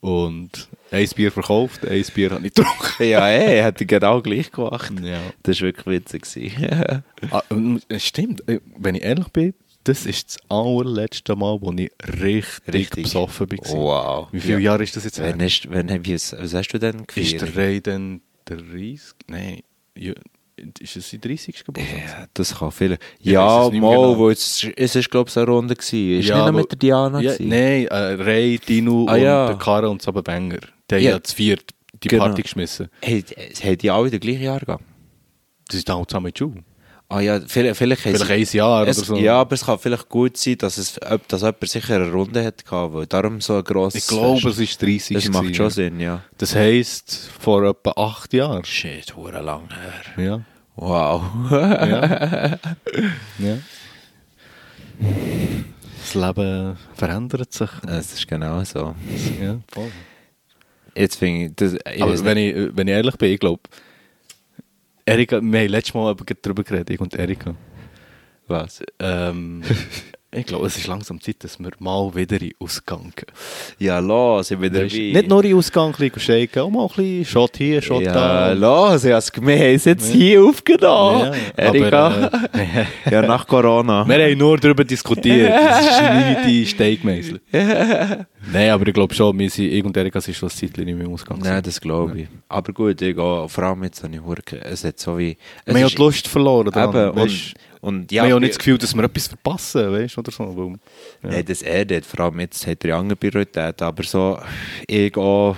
Und 0.00 0.68
ein 0.92 1.08
Bier 1.16 1.32
verkauft, 1.32 1.86
ein 1.86 2.04
Bier 2.14 2.30
habe 2.30 2.46
ich 2.46 2.54
getrunken. 2.54 2.76
Ja, 3.04 3.26
ey, 3.28 3.62
hat 3.62 3.80
er 3.80 3.86
genau 3.86 4.20
gleich 4.22 4.52
gemacht. 4.52 4.92
Ja. 5.02 5.18
Das 5.42 5.60
war 5.60 5.68
wirklich 5.68 5.86
witzig. 5.86 6.56
Ah, 7.30 7.42
stimmt, 7.98 8.42
wenn 8.78 8.94
ich 8.94 9.02
ehrlich 9.02 9.28
bin, 9.28 9.54
das 9.88 10.06
ist 10.06 10.28
das 10.28 10.50
allerletzte 10.50 11.34
Mal, 11.36 11.60
wo 11.60 11.72
ich 11.72 11.90
richtig, 12.20 12.74
Richtig. 12.74 13.02
besoffen 13.04 13.50
war. 13.50 13.58
wow. 13.74 14.28
Wie 14.32 14.40
viele 14.40 14.54
Ja. 14.54 14.72
Jahre 14.72 14.82
ist 14.82 14.96
das 14.96 15.04
jetzt 15.04 15.18
her? 15.18 15.26
Wenn 15.32 15.42
hast, 15.42 15.70
wenn, 15.70 15.88
wie, 16.04 16.14
was 16.14 16.32
hast 16.54 16.68
du 16.68 16.78
denn 16.78 17.00
Ist 17.00 17.08
gefeiert? 17.08 17.42
der 17.42 17.56
Ray 17.56 17.80
dann 17.80 18.20
30? 18.46 19.00
Nein, 19.28 19.60
ja, 19.96 20.12
ist 20.80 20.96
es 20.96 21.10
sein 21.10 21.20
30. 21.20 21.64
Geburtstag? 21.64 21.98
Ja, 21.98 22.26
das 22.34 22.54
kann 22.58 22.70
viel. 22.72 22.98
Ja, 23.20 23.32
Ja, 23.32 23.64
ist 23.66 23.72
mal, 23.74 23.90
genau. 23.96 24.16
wo 24.18 24.30
es, 24.30 24.66
es 24.76 24.96
ist, 24.96 25.10
glaube 25.10 25.28
ich, 25.28 25.34
so 25.34 25.40
eine 25.40 25.50
Runde 25.50 25.74
gewesen. 25.74 26.20
Ist 26.20 26.28
Ja, 26.28 26.36
nicht 26.36 26.46
noch 26.46 26.52
mit 26.60 26.70
der 26.72 26.78
Diana 26.78 27.20
Ja, 27.20 27.32
gewesen? 27.32 27.48
nein, 27.48 27.86
äh, 27.86 27.94
Ray, 28.22 28.58
Dino 28.58 29.06
Ah, 29.08 29.14
und 29.14 29.20
ja. 29.22 29.46
der 29.48 29.56
Karre 29.56 29.88
und 29.90 30.00
Sabe 30.02 30.22
Banger. 30.22 30.58
Die 30.90 30.94
haben 30.94 31.02
Ja. 31.02 31.10
ja 31.12 31.22
zu 31.22 31.34
viert 31.36 31.70
die 32.02 32.08
Genau. 32.08 32.24
Party 32.24 32.42
geschmissen. 32.42 32.88
Hey, 33.02 33.22
haben 33.62 33.78
die 33.78 33.90
alle 33.90 34.10
den 34.10 34.20
gleichen 34.20 34.42
Jahrgang? 34.42 34.80
Das 35.68 35.76
ist 35.78 35.90
auch 35.90 36.06
zusammen 36.06 36.24
mit 36.26 36.38
Schule. 36.38 36.62
Ah 37.08 37.20
ja, 37.20 37.40
vielleicht, 37.46 37.76
vielleicht, 37.76 38.02
Vielleicht 38.02 38.30
ein 38.30 38.56
Jahr 38.56 38.88
es, 38.88 38.98
oder 38.98 39.06
so. 39.06 39.16
Ja, 39.16 39.40
aber 39.40 39.54
es 39.54 39.64
kann 39.64 39.78
vielleicht 39.78 40.08
gut 40.08 40.36
sein, 40.36 40.58
dass, 40.58 40.76
es, 40.76 40.98
dass 41.28 41.42
jemand 41.42 41.68
sicher 41.68 41.94
eine 41.94 42.10
Runde 42.10 42.44
hat 42.44 42.64
gehabt, 42.64 42.94
weil 42.94 43.06
darum 43.06 43.40
so 43.40 43.58
ein 43.58 43.64
grosses... 43.64 44.02
Ich 44.02 44.08
glaube, 44.08 44.48
es 44.48 44.58
ist 44.58 44.82
30. 44.82 45.14
Das 45.16 45.28
macht 45.28 45.54
schon 45.54 45.66
ja. 45.66 45.70
Sinn, 45.70 46.00
ja. 46.00 46.24
Das 46.36 46.56
heisst, 46.56 47.30
vor 47.38 47.62
etwa 47.62 47.92
acht 47.92 48.32
Jahren. 48.32 48.64
Shit, 48.64 49.14
hure 49.14 49.40
lang 49.40 49.68
her. 50.16 50.24
Ja. 50.24 50.40
Wow. 50.74 51.22
ja. 51.52 52.48
ja. 53.38 53.58
Das 56.00 56.14
Leben 56.14 56.76
verändert 56.94 57.52
sich. 57.52 57.70
Es 57.86 58.14
ist 58.14 58.26
genau 58.26 58.64
so. 58.64 58.96
Ja, 59.40 59.60
voll. 59.72 59.92
Jetzt 60.96 61.16
finde 61.16 61.46
ich... 61.46 61.52
Das, 61.54 61.74
ich 61.94 62.02
Aber 62.02 62.24
wenn 62.24 62.36
ich, 62.36 62.76
wenn 62.76 62.88
ich 62.88 62.94
ehrlich 62.94 63.16
bin, 63.16 63.32
ich 63.32 63.38
glaube, 63.38 63.62
Erika, 65.08 65.40
wir 65.40 65.60
haben 65.60 65.68
letztes 65.68 65.94
Mal 65.94 66.14
gerade 66.16 66.40
darüber 66.42 66.64
geredet, 66.64 66.90
ich 66.90 67.00
und 67.00 67.14
Erika. 67.14 67.54
Was? 68.48 68.82
Ähm, 68.98 69.62
ich 70.32 70.44
glaube, 70.46 70.66
es 70.66 70.76
ist 70.76 70.86
langsam 70.86 71.20
Zeit, 71.20 71.36
dass 71.44 71.58
wir 71.58 71.70
mal 71.78 72.14
wieder 72.14 72.40
in 72.42 72.52
Ausgang 72.58 73.12
gehen. 73.16 73.26
Ja, 73.78 73.98
los, 74.00 74.50
ich 74.50 74.58
bin 74.58 74.72
dabei. 74.72 74.86
Nicht 74.86 75.28
nur 75.28 75.44
in 75.44 75.56
Ausgang 75.56 75.94
shaken, 76.16 76.60
auch 76.60 76.70
mal 76.70 76.82
ein 76.84 76.88
bisschen 76.88 77.24
Shot 77.24 77.56
hier, 77.56 77.80
Shot 77.80 78.02
Ja, 78.02 78.12
da. 78.12 78.52
los, 78.52 79.04
ich 79.04 79.12
haben 79.12 79.48
es 79.48 79.84
jetzt 79.84 80.10
hier 80.12 80.42
aufgenommen. 80.44 81.32
Ja, 81.56 81.64
Erika. 81.64 82.06
aber, 82.08 82.32
äh, 82.54 82.84
ja, 83.10 83.22
nach 83.22 83.46
Corona. 83.46 84.06
Wir 84.06 84.24
haben 84.26 84.38
nur 84.38 84.58
darüber 84.58 84.84
diskutiert. 84.84 85.50
Das 85.50 85.86
ist 86.40 86.46
nicht 86.46 86.70
Steigmeißel. 86.70 87.40
Nein, 88.52 88.70
aber 88.70 88.86
ich 88.86 88.94
glaube 88.94 89.12
schon, 89.14 89.36
wir 89.38 89.50
sind, 89.50 89.72
ich 89.72 89.84
und 89.84 89.96
Erika 89.96 90.20
sind 90.20 90.34
schon 90.36 90.48
ein 90.48 90.52
Zeitchen 90.54 90.84
nicht 90.84 90.96
mehr 90.96 91.06
im 91.06 91.12
Ausgang. 91.14 91.38
Nein, 91.42 91.62
das 91.62 91.80
glaube 91.80 92.20
ich. 92.20 92.28
Aber 92.48 92.72
gut, 92.72 93.00
ich 93.02 93.16
gehe, 93.16 93.48
vor 93.48 93.64
allem 93.64 93.82
jetzt 93.84 94.02
habe 94.04 94.14
ich 94.14 94.20
Hurke. 94.22 94.60
Es 94.64 94.84
hat 94.84 94.98
so 95.00 95.18
wie... 95.18 95.36
es 95.64 95.76
ja 95.78 95.86
ist- 95.86 95.96
die 95.98 96.02
Lust 96.02 96.28
verloren. 96.28 96.70
daran, 96.70 97.08
Eben, 97.10 97.16
weisst. 97.16 97.54
und, 97.54 97.54
und 97.86 98.10
wir 98.10 98.16
ja, 98.16 98.22
haben 98.22 98.28
ja 98.30 98.36
wir- 98.36 98.40
nicht 98.40 98.52
das 98.52 98.58
Gefühl, 98.58 98.78
dass 98.78 98.94
wir 98.94 99.04
etwas 99.04 99.28
verpassen, 99.28 99.92
weißt 99.92 100.16
du, 100.16 100.20
oder 100.20 100.30
so. 100.32 100.56
Weil, 100.56 100.68
ja. 101.22 101.36
Nein, 101.36 101.44
das 101.46 101.62
er 101.62 101.84
nicht. 101.84 102.04
Vor 102.06 102.20
allem 102.20 102.40
jetzt 102.40 102.66
hat 102.66 102.82
er 102.84 102.90
ja 102.90 102.98
andere 102.98 103.16
Prioritäten. 103.16 103.86
Aber 103.86 104.02
so, 104.02 104.38
ich 104.86 105.16
auch, 105.16 105.56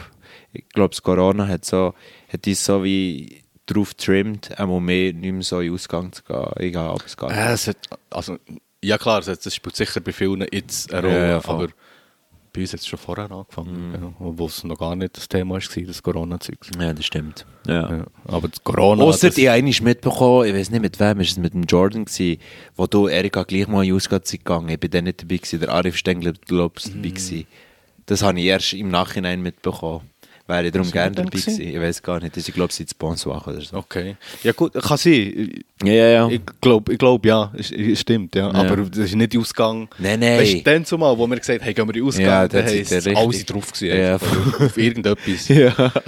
ich 0.53 0.69
glaube, 0.69 0.91
das 0.91 1.03
Corona 1.03 1.47
hat 1.47 1.65
so, 1.65 1.95
hat 2.33 2.47
uns 2.47 2.65
so 2.65 2.85
wie 2.85 3.43
drauf 3.67 3.95
trimmt, 3.95 4.59
einmal 4.59 4.81
mehr 4.81 5.13
nicht 5.13 5.33
mehr 5.33 5.43
so 5.43 5.61
in 5.61 5.67
den 5.67 5.75
Ausgang 5.75 6.13
zu 6.13 6.23
gehen. 6.23 6.47
Egal, 6.57 6.91
ob 6.91 7.05
es 7.05 7.17
geht. 7.17 7.31
Äh, 7.31 7.53
es 7.53 7.67
hat, 7.69 7.77
also, 8.11 8.39
ja 8.83 8.97
klar, 8.99 9.21
es, 9.21 9.29
hat- 9.29 9.45
das 9.45 9.55
spielt 9.55 9.77
sicher 9.77 10.01
bei 10.01 10.13
vielen 10.13 10.47
jetzt 10.53 10.93
eine 10.93 11.09
Ja, 11.09 11.15
Rolle, 11.15 11.29
ja, 11.31 11.41
voll. 11.41 11.55
aber 11.65 11.69
bei 12.53 12.63
uns 12.63 12.73
hat 12.73 12.81
es 12.81 12.87
schon 12.87 12.99
vorher 12.99 13.31
angefangen, 13.31 13.95
ja, 13.95 14.13
wo 14.19 14.47
es 14.47 14.65
noch 14.65 14.79
gar 14.79 14.97
nicht 14.97 15.17
das 15.17 15.29
Thema 15.29 15.55
war, 15.55 15.83
das 15.87 16.03
Corona-Zeug. 16.03 16.59
Ja, 16.81 16.93
das 16.93 17.05
stimmt. 17.05 17.47
Ja. 17.67 17.97
Ja. 17.99 18.07
Aber 18.25 18.49
das 18.49 18.63
Corona... 18.63 19.03
Ausser 19.05 19.37
ich 19.37 19.49
habe 19.49 19.63
mitbekommen, 19.63 20.47
ich 20.49 20.55
weiß 20.55 20.71
nicht 20.71 20.81
mit 20.83 20.99
wem, 21.01 21.21
ist 21.21 21.33
es 21.33 21.39
mit 21.39 21.55
dem 21.55 21.65
Jordan 21.65 22.05
gewesen, 22.05 22.41
wo 22.77 22.87
du, 22.87 23.09
Erika, 23.09 23.43
gleich 23.43 23.69
mal 23.69 23.85
in 23.85 23.95
Ausgangszeit 23.95 24.41
gegangen. 24.41 24.69
Ich 24.69 24.81
bin 24.81 24.91
dann 24.91 25.05
nicht 25.05 25.23
dabei 25.23 25.37
gewesen, 25.37 25.61
der 25.61 25.69
Arif 25.71 25.97
Stengler, 25.97 26.33
glaubst 26.47 26.87
du, 26.87 26.91
Mhm. 26.91 26.95
dabei 27.03 27.09
gewesen. 27.11 27.47
Das 28.07 28.23
habe 28.23 28.41
ich 28.41 28.47
erst 28.47 28.73
im 28.73 28.89
Nachhinein 28.91 29.43
mitbekommen. 29.43 30.03
Wäre 30.49 30.67
ich 30.67 30.73
darum 30.73 30.91
gerne 30.91 31.15
dabei 31.15 31.29
gewesen. 31.29 31.61
Ich 31.61 31.79
weiß 31.79 32.03
gar 32.03 32.21
nicht, 32.21 32.35
das 32.35 32.49
ist, 32.49 32.55
glaube 32.55 32.71
ich, 32.71 32.77
seit 32.77 32.89
Sponsor 32.91 33.47
oder 33.47 33.61
so. 33.61 33.77
Okay. 33.77 34.17
Ja 34.43 34.53
gut, 34.53 34.73
kann 34.73 34.97
sein. 34.97 35.63
Ja, 35.85 35.93
ja, 35.93 36.09
ja. 36.09 36.29
Ich 36.31 36.41
glaube, 36.61 36.93
ich 36.95 36.99
glaub, 36.99 37.25
ja, 37.27 37.53
stimmt, 37.95 38.35
ja. 38.35 38.47
Ja. 38.51 38.55
Aber 38.55 38.77
das 38.79 38.99
ist 38.99 39.15
nicht 39.15 39.35
der 39.35 39.41
Ausgang. 39.41 39.89
Nein, 39.99 40.21
nein. 40.21 40.41
Weißt 40.41 40.55
du, 40.55 40.63
dann 40.63 40.85
zumal, 40.87 41.17
wo 41.19 41.27
wir 41.27 41.37
gesagt 41.37 41.61
haben, 41.61 41.65
hey, 41.65 41.75
gehen 41.75 41.87
wir 41.87 41.95
in 41.95 42.01
den 42.01 42.09
Ausgang, 42.09 42.25
Ja, 42.27 42.49
dann 42.49 42.65
haben 42.67 42.85
seid 42.85 43.07
ihr 43.07 43.17
alle 43.17 43.29
richtig- 43.29 43.47
drauf 43.47 43.73
gewesen, 43.73 44.01
Ja, 44.01 44.17
auf 44.17 44.79
irgendetwas. 44.79 45.49
ja. 45.49 45.75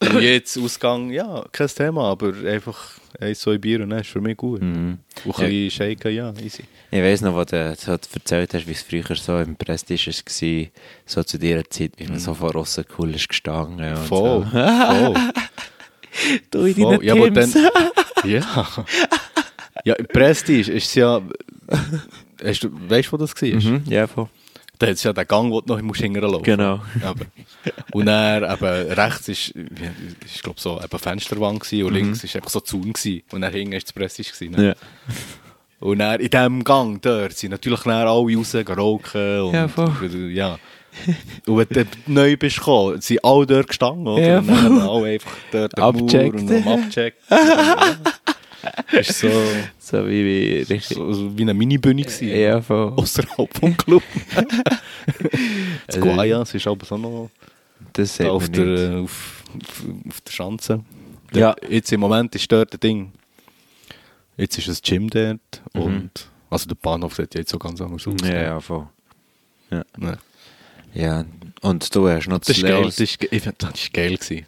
Und 0.00 0.22
jetzt 0.22 0.56
Ausgang, 0.58 1.10
ja, 1.10 1.44
kein 1.52 1.68
Thema, 1.68 2.04
aber 2.10 2.32
einfach 2.46 2.92
ein, 3.20 3.34
zwei 3.34 3.58
Bier 3.58 3.82
und 3.82 3.90
dann 3.90 4.00
ist 4.00 4.08
für 4.08 4.20
mich 4.20 4.36
gut. 4.36 4.62
Mhm. 4.62 4.98
Und 5.24 5.38
ein 5.38 5.48
bisschen 5.50 5.70
shaken, 5.70 6.14
ja, 6.14 6.32
easy. 6.42 6.64
Ich 6.90 7.00
weiss 7.02 7.20
noch, 7.20 7.34
wo 7.34 7.44
du 7.44 7.74
so 7.78 7.92
erzählt 7.92 8.54
hast, 8.54 8.66
wie 8.66 8.72
es 8.72 8.82
früher 8.82 9.14
so 9.14 9.38
im 9.38 9.56
Prestige 9.56 10.10
war, 10.10 10.66
so 11.04 11.22
zu 11.22 11.38
dieser 11.38 11.68
Zeit, 11.68 11.92
wie 11.98 12.06
man 12.06 12.18
so 12.18 12.32
vor 12.34 12.52
Rossen 12.52 12.84
cool 12.98 13.14
ist 13.14 13.28
gestanden. 13.28 13.90
Mhm. 13.90 13.96
Voll, 13.96 14.44
So. 14.44 14.50
voll. 14.50 15.14
Du 16.50 16.64
in 16.64 16.74
voll. 16.74 16.98
deinen 16.98 17.02
Ja, 17.04 17.14
aber 17.14 17.30
dann, 17.30 17.52
ja. 18.24 18.66
Ja, 19.84 19.94
im 19.94 20.06
Prestige 20.08 20.72
ist 20.72 20.86
es 20.88 20.94
ja, 20.96 21.20
hast 22.44 22.64
du, 22.64 22.68
weißt 22.90 23.08
du, 23.08 23.12
wo 23.12 23.16
das 23.18 23.34
war? 23.40 23.48
Mhm, 23.48 23.82
ja, 23.86 24.06
voll. 24.06 24.28
Da 24.80 24.86
hat 24.86 24.94
es 24.94 25.02
ja 25.02 25.12
den 25.12 25.28
Gang, 25.28 25.50
wo 25.52 25.60
du 25.60 25.74
noch 25.74 25.82
musst 25.82 26.00
hinterher 26.00 26.30
laufen 26.30 26.42
Genau. 26.42 26.80
Aber. 27.04 27.26
Und 27.92 28.06
dann 28.06 28.42
eben 28.42 28.92
rechts 28.92 29.28
ist, 29.28 29.48
ist 30.24 30.42
glaube 30.42 30.58
so 30.58 30.80
eben 30.82 30.98
Fensterwand 30.98 31.60
gewesen, 31.60 31.84
und 31.84 31.92
links 31.92 32.24
ist 32.24 32.34
einfach 32.34 32.48
so 32.48 32.60
Zaun 32.60 32.92
gewesen. 32.94 33.22
Und 33.30 33.42
dann 33.42 33.52
hinten 33.52 33.74
ist 33.74 33.88
das 33.88 33.92
Prestige 33.92 34.30
gewesen. 34.32 34.52
Ne? 34.56 34.68
Ja. 34.68 34.74
Und 35.80 35.98
dann 35.98 36.18
in 36.18 36.30
diesem 36.30 36.64
Gang 36.64 37.00
dort 37.02 37.34
sind 37.34 37.50
natürlich 37.50 37.80
dann 37.80 37.92
alle 37.92 38.08
raus, 38.08 38.54
rauchen 38.54 39.40
und 39.42 39.54
Ja, 39.54 39.68
voll. 39.68 39.92
ja. 40.32 40.58
Und 41.46 41.56
wenn 41.58 41.68
du 41.68 41.84
neu 42.06 42.36
bist 42.38 42.56
gekommen, 42.56 43.00
sind 43.02 43.22
alle 43.24 43.46
dort 43.46 43.68
gestanden, 43.68 44.08
oder? 44.08 44.22
Ja, 44.26 44.38
und 44.38 44.48
dann 44.48 44.80
alle 44.80 45.06
einfach 45.08 45.32
dort 45.52 45.78
Abgecheckt. 45.78 46.34
Mauer 46.34 46.42
und 46.42 46.66
am 46.66 46.68
abgecheckt. 46.80 47.18
ja. 48.92 48.98
ist 48.98 49.18
so, 49.18 49.28
So 49.78 50.06
wie, 50.08 50.24
wie 50.24 50.56
richtig. 50.72 50.96
so, 50.96 51.36
wie 51.36 51.42
eine 51.42 51.54
Mini-Bühne 51.54 52.02
gewesen. 52.02 52.28
Ja, 52.28 52.60
voll. 52.60 52.92
Außerhalb 52.96 53.56
vom 53.58 53.76
Club. 53.76 54.02
das 55.86 55.96
Also- 55.96 56.00
Guayas 56.00 56.54
ist 56.54 56.66
aber 56.66 56.84
so 56.86 56.96
noch 56.96 57.30
Das 57.92 58.16
da 58.16 58.30
auf 58.30 58.48
der, 58.48 58.64
nicht. 58.64 59.04
auf, 59.04 59.44
auf, 59.56 59.84
auf 60.08 60.20
der 60.20 60.32
Schanze. 60.32 60.84
Ja. 61.32 61.54
Jetzt 61.68 61.92
im 61.92 62.00
Moment 62.00 62.34
ist 62.34 62.50
dort 62.50 62.72
ein 62.74 62.80
Ding. 62.80 63.12
Jetzt 64.36 64.58
ist 64.58 64.68
ein 64.68 64.76
Gym 64.82 65.10
dort 65.10 65.62
Mhm. 65.74 65.80
und 65.82 66.10
also 66.50 66.66
der 66.68 66.74
Bahnhof 66.76 67.14
sieht 67.14 67.34
jetzt 67.34 67.50
so 67.50 67.58
ganz 67.58 67.80
anders 67.80 68.06
aus. 68.06 68.16
Ja, 68.24 68.42
ja, 68.42 68.60
voll. 68.60 68.86
Ja. 69.70 69.84
Ja, 70.92 71.24
und 71.62 71.94
du 71.94 72.08
hast 72.08 72.26
noch 72.28 72.38
Das 72.38 72.56
ist 72.56 72.62
geil. 72.62 72.72
Leos- 72.82 72.96
Das 72.96 73.00
ist, 73.10 73.18
das 73.58 73.74
ist 73.74 73.92
geil 73.92 74.16
gewesen. 74.16 74.46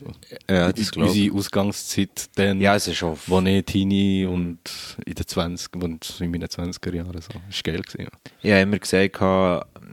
Ja, 0.50 0.72
das 0.72 0.90
glaube. 0.90 1.10
Unsere 1.10 1.34
Ausgangszeit 1.36 2.28
dann, 2.36 2.60
Ja, 2.60 2.74
es 2.76 2.88
ist 2.88 2.96
schon. 2.96 3.16
wo 3.26 3.40
ich 3.40 3.64
Teenie 3.64 4.24
und 4.26 4.58
in 5.04 5.14
den 5.14 5.26
20 5.26 5.76
und 5.76 6.16
in 6.20 6.30
meinen 6.30 6.48
20er 6.48 6.94
Jahren 6.94 7.20
so. 7.20 7.28
Das 7.46 7.56
ist 7.56 7.64
geil 7.64 7.82
gewesen. 7.82 8.08
Ich 8.42 8.50
habe 8.50 8.60
immer 8.62 8.78
gesagt, 8.78 9.20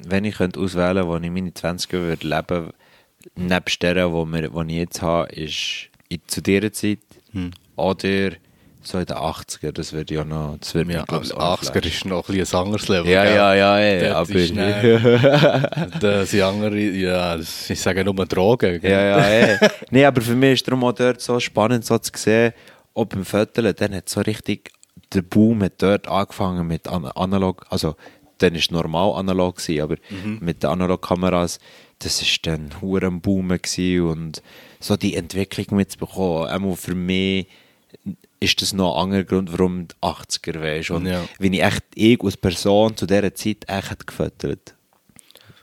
wenn 0.07 0.25
ich 0.25 0.35
könnte 0.35 0.59
auswählen 0.59 0.95
könnte, 1.03 1.07
wo 1.07 1.17
ich 1.17 1.31
meine 1.31 1.49
20er 1.51 1.91
würde 1.93 2.27
leben, 2.27 2.69
nebst 3.35 3.81
der, 3.81 4.11
wo, 4.11 4.25
wir, 4.25 4.53
wo 4.53 4.61
ich 4.63 4.71
jetzt 4.75 5.01
habe, 5.01 5.29
ist 5.33 5.89
in, 6.07 6.19
zu 6.27 6.41
dieser 6.41 6.71
Zeit 6.71 6.99
Hm. 7.31 7.51
oder 7.75 8.31
so 8.81 8.97
in 8.97 9.05
den 9.05 9.17
80er. 9.17 9.71
Das 9.71 9.91
würde 9.93 10.13
ja 10.13 10.23
noch. 10.23 10.57
Das 10.59 10.73
würde 10.73 10.91
Ja, 10.93 10.99
mich, 10.99 11.07
glaub 11.07 11.23
ich, 11.23 11.33
aber 11.35 11.49
auch 11.53 11.61
80er 11.61 11.85
ist 11.85 12.05
noch 12.05 12.29
ein 12.29 12.35
bisschen 12.37 12.59
ein 12.59 12.65
anderes 12.65 12.87
Level. 12.87 13.11
Ja, 13.11 13.23
ja, 13.25 13.53
ja, 13.53 13.79
ja, 13.79 14.13
Dort 14.13 14.29
aber. 14.29 14.39
ist 14.39 14.55
dann- 14.55 15.89
Das 15.99 16.31
sind 16.31 16.41
andere, 16.41 16.77
ja, 16.79 17.37
das, 17.37 17.69
ich 17.69 17.79
sage 17.79 18.03
nur 18.03 18.13
Drogen. 18.25 18.79
gell? 18.79 18.91
Ja, 18.91 19.01
ja, 19.01 19.19
ey. 19.19 19.57
nee, 19.91 20.05
aber 20.05 20.21
für 20.21 20.35
mich 20.35 20.53
ist 20.53 20.67
darum 20.67 20.83
auch 20.85 20.93
dort 20.93 21.19
so 21.21 21.39
spannend, 21.39 21.85
so 21.85 21.97
zu 21.97 22.11
sehen, 22.15 22.53
ob 22.93 23.13
im 23.13 23.25
Viertel, 23.25 23.73
dann 23.73 23.93
hat 23.95 24.09
so 24.09 24.21
richtig, 24.21 24.71
der 25.13 25.21
Boom 25.23 25.63
hat 25.63 25.73
dort 25.81 26.07
angefangen 26.07 26.67
mit 26.67 26.87
an 26.87 27.05
analog, 27.05 27.65
also 27.69 27.95
dann 28.39 28.55
ist 28.55 28.71
normal 28.71 29.19
analog 29.19 29.57
gewesen, 29.57 29.81
aber 29.81 29.95
mit 30.39 30.63
den 30.63 30.69
Analogkameras, 30.69 31.59
das 31.99 32.21
ist 32.21 32.45
dann 32.47 32.69
Boomen 33.21 33.61
gewesen 33.61 34.01
und 34.07 34.41
so 34.79 34.95
die 34.95 35.15
Entwicklung 35.15 35.75
mitzubekommen, 35.77 36.47
einmal 36.47 36.75
für 36.77 36.95
mich 36.95 37.47
ist 38.39 38.61
das 38.61 38.73
noch 38.73 38.95
ein 38.95 39.03
anderer 39.03 39.23
Grund, 39.23 39.51
warum 39.51 39.87
die 39.87 39.95
80er 40.01 40.61
weisst. 40.61 40.91
Und 40.91 41.05
Ja. 41.05 41.23
wenn 41.39 41.53
ich 41.53 41.61
echt, 41.63 41.83
ich 41.95 42.21
als 42.23 42.37
Person 42.37 42.95
zu 42.95 43.05
dieser 43.05 43.33
Zeit 43.35 43.65
echt 43.67 43.91
hätte 43.91 44.05
gefüttert. 44.05 44.75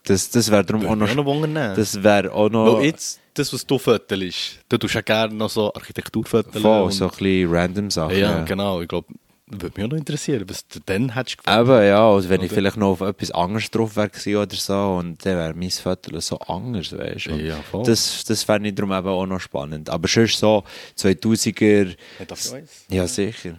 Das, 0.04 0.30
das 0.30 0.50
wäre 0.50 0.64
darum 0.64 0.86
auch 0.86 0.94
noch, 0.94 1.12
noch 1.14 1.74
das 1.74 2.02
wäre 2.02 2.32
auch 2.32 2.48
noch... 2.48 2.76
Weil 2.78 2.84
jetzt, 2.86 3.18
das, 3.34 3.52
was 3.52 3.66
du 3.66 3.76
fötelst, 3.78 4.60
du 4.68 4.78
tust 4.78 4.94
ja 4.94 5.00
gerne 5.00 5.34
noch 5.34 5.50
so 5.50 5.72
Architektur 5.74 6.24
föteln. 6.24 6.62
Voll, 6.62 6.82
und- 6.82 6.92
so 6.92 7.06
ein 7.06 7.10
bisschen 7.10 7.50
random 7.52 7.90
Sachen. 7.90 8.16
ja, 8.16 8.42
genau. 8.44 8.80
Ich 8.82 8.88
glaube, 8.88 9.08
würde 9.48 9.72
mich 9.76 9.84
auch 9.86 9.90
noch 9.90 9.98
interessieren, 9.98 10.44
was 10.48 10.66
du 10.66 10.80
dann 10.84 11.14
hättest 11.14 11.38
gefällt. 11.38 11.68
Eben, 11.68 11.86
ja, 11.86 12.08
also 12.08 12.28
wenn 12.28 12.40
ich 12.40 12.50
Oder? 12.50 12.54
vielleicht 12.54 12.76
noch 12.76 12.90
auf 12.90 13.00
etwas 13.00 13.30
anderes 13.30 13.70
drauf 13.70 13.96
wäre 13.96 14.42
oder 14.42 14.56
so 14.56 14.96
und 14.98 15.24
dann 15.24 15.36
wäre 15.36 15.54
mein 15.54 15.70
Viertel 15.70 16.20
so 16.20 16.38
anders, 16.38 16.96
weißt 16.96 17.26
du. 17.26 17.36
Ja, 17.36 17.56
voll. 17.62 17.84
Das, 17.84 18.24
das 18.24 18.42
fände 18.42 18.68
ich 18.68 18.74
darum 18.74 18.92
eben 18.92 19.06
auch 19.06 19.26
noch 19.26 19.40
spannend. 19.40 19.88
Aber 19.88 20.08
sonst 20.08 20.38
so 20.38 20.64
2000er... 20.98 21.96
Hat 22.18 22.30
das 22.30 22.52
eins? 22.52 22.84
Ja, 22.88 23.06
sicher. 23.06 23.54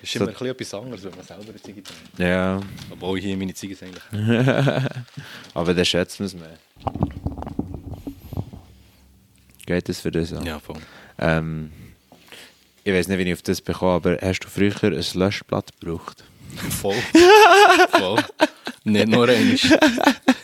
Das 0.00 0.10
ist 0.10 0.16
immer 0.16 0.26
ein 0.26 0.32
bisschen 0.32 0.46
etwas 0.48 0.74
anderes, 0.74 1.04
wenn 1.04 1.14
man 1.16 1.24
selber 1.24 1.44
eine 1.48 1.62
Ziege 1.62 1.82
trinkt. 1.82 2.18
Ja, 2.18 2.60
Obwohl 2.90 3.18
hier 3.18 3.36
meine 3.38 3.54
Ziege 3.54 3.74
eigentlich. 3.80 4.04
aber 5.54 5.72
dann 5.72 5.84
schätzt 5.86 6.20
man 6.20 6.26
es 6.26 6.34
mehr. 6.34 6.58
Geht 9.64 9.88
das 9.88 10.00
für 10.00 10.10
das 10.10 10.34
an? 10.34 10.44
Ja, 10.44 10.58
voll. 10.58 10.76
Ähm, 11.18 11.70
ich 12.84 12.92
weiß 12.92 13.08
nicht, 13.08 13.18
wie 13.18 13.22
ich 13.22 13.32
auf 13.32 13.42
das 13.42 13.60
bekomme, 13.60 13.92
aber 13.92 14.18
hast 14.20 14.40
du 14.40 14.48
früher 14.48 14.74
ein 14.82 15.04
Löschblatt 15.14 15.72
gebraucht? 15.80 16.24
Voll. 16.80 16.94
voll. 17.90 18.22
Nicht 18.84 19.08
nur 19.08 19.28
eins. 19.28 19.64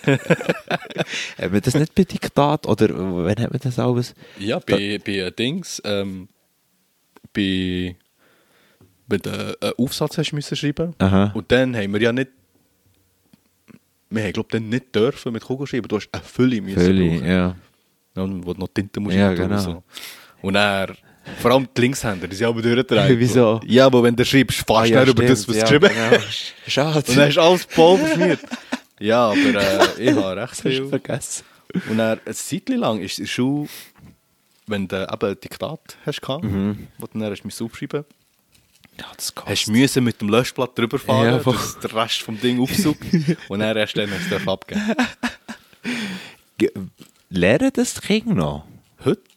Hat 0.07 1.53
man 1.53 1.61
das 1.61 1.75
nicht 1.75 1.95
bei 1.95 2.05
Diktat 2.05 2.67
oder 2.67 2.89
wann 2.91 3.39
hat 3.39 3.51
man 3.53 3.61
das 3.63 3.79
alles? 3.79 4.15
Ja, 4.39 4.59
bei, 4.59 4.99
bei 5.05 5.13
äh, 5.13 5.31
Dings, 5.31 5.81
ähm, 5.85 6.29
bei, 7.33 7.97
wenn 9.07 9.21
du 9.21 9.31
äh, 9.31 9.57
einen 9.61 9.73
Aufsatz 9.79 10.19
hast 10.19 10.33
müssen 10.33 10.57
schreiben 10.57 10.95
Aha. 10.99 11.33
und 11.35 11.53
dann 11.53 11.77
haben 11.77 11.93
wir 11.93 12.01
ja 12.01 12.13
nicht, 12.13 12.31
wir 14.09 14.23
haben 14.25 14.33
glaube 14.33 14.49
dann 14.51 14.69
nicht 14.69 14.95
dürfen 14.95 15.33
mit 15.33 15.45
Kugel 15.45 15.67
schreiben, 15.67 15.87
du 15.89 15.97
hast 15.97 16.09
eine 16.13 16.23
Fülle 16.23 16.61
müssen 16.63 16.81
Völlig, 16.81 17.21
brauchen. 17.21 17.29
ja. 17.31 17.57
Und 18.17 18.45
wo 18.47 18.55
du 18.55 18.61
noch 18.61 18.69
Tinte 18.69 18.99
musst 19.01 19.17
Ja, 19.17 19.33
genau. 19.35 19.55
und 19.57 19.61
so. 19.61 19.83
Und 20.43 20.55
er, 20.57 20.97
vor 21.39 21.51
allem 21.53 21.69
die 21.77 21.81
Linkshänder, 21.81 22.27
die 22.27 22.37
sind 22.37 22.47
aber 22.47 22.63
durchgetragen. 22.63 23.19
Wieso? 23.19 23.61
Ja, 23.67 23.87
aber 23.87 24.03
wenn 24.03 24.17
du 24.17 24.25
schreibst, 24.25 24.65
fast 24.67 24.91
ja, 24.91 25.01
nicht 25.05 25.11
über 25.11 25.27
das, 25.27 25.49
was 25.49 25.57
ja, 25.57 25.65
du 25.65 25.79
geschrieben 25.81 25.95
genau. 25.95 26.23
hast. 26.25 26.55
Schade. 26.67 26.99
Und 26.99 27.17
dann 27.17 27.27
hast 27.27 27.37
du 27.37 27.41
alles 27.41 27.65
voll 27.69 27.99
verschmiert. 27.99 28.41
Ja, 28.99 29.29
aber 29.29 29.37
äh, 29.39 30.03
ich 30.11 30.15
habe 30.15 30.37
recht 30.41 30.57
viel. 30.61 30.87
vergessen. 30.87 31.45
Und 31.89 31.99
dann, 31.99 32.21
eine 32.25 32.35
Zeit 32.35 32.69
lang 32.69 33.01
ist 33.01 33.19
in 33.19 33.25
der 33.25 33.31
Schule, 33.31 33.69
wenn 34.67 34.89
du 34.89 35.03
eben 35.03 35.31
ein 35.31 35.41
Diktat 35.41 35.97
hast, 36.05 36.21
gehabt, 36.21 36.45
wo 36.45 37.07
du 37.07 37.19
dann 37.19 37.31
hast 37.31 37.63
aufschreiben 37.63 38.05
Ja, 38.99 39.07
das 39.17 39.33
hast 39.47 39.67
du 39.67 39.73
müssen 39.73 40.05
mit 40.05 40.21
dem 40.21 40.29
Löschblatt 40.29 40.77
drüber 40.77 40.99
fahren, 40.99 41.27
Ja, 41.27 41.39
dass 41.39 41.79
der 41.79 41.95
Rest 41.95 42.23
vom 42.23 42.41
Ding 42.41 42.61
aufsaugt. 42.61 43.01
und 43.49 43.61
dann 43.61 43.77
erst 43.77 43.97
dann 43.97 44.11
hast 44.11 44.31
du 44.31 44.37
es 44.37 44.49
abgeben. 44.49 44.83
Lernen 47.31 47.71
das 47.73 48.01
Kinder 48.01 48.35
noch? 48.35 48.65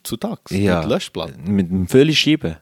Zu 0.04 0.18
Tags, 0.18 0.52
Ja. 0.52 0.82
mit 0.82 0.90
Löschblatt. 0.90 1.48
Mit 1.48 1.70
dem 1.70 1.88
Völlig 1.88 2.20
schreiben. 2.20 2.58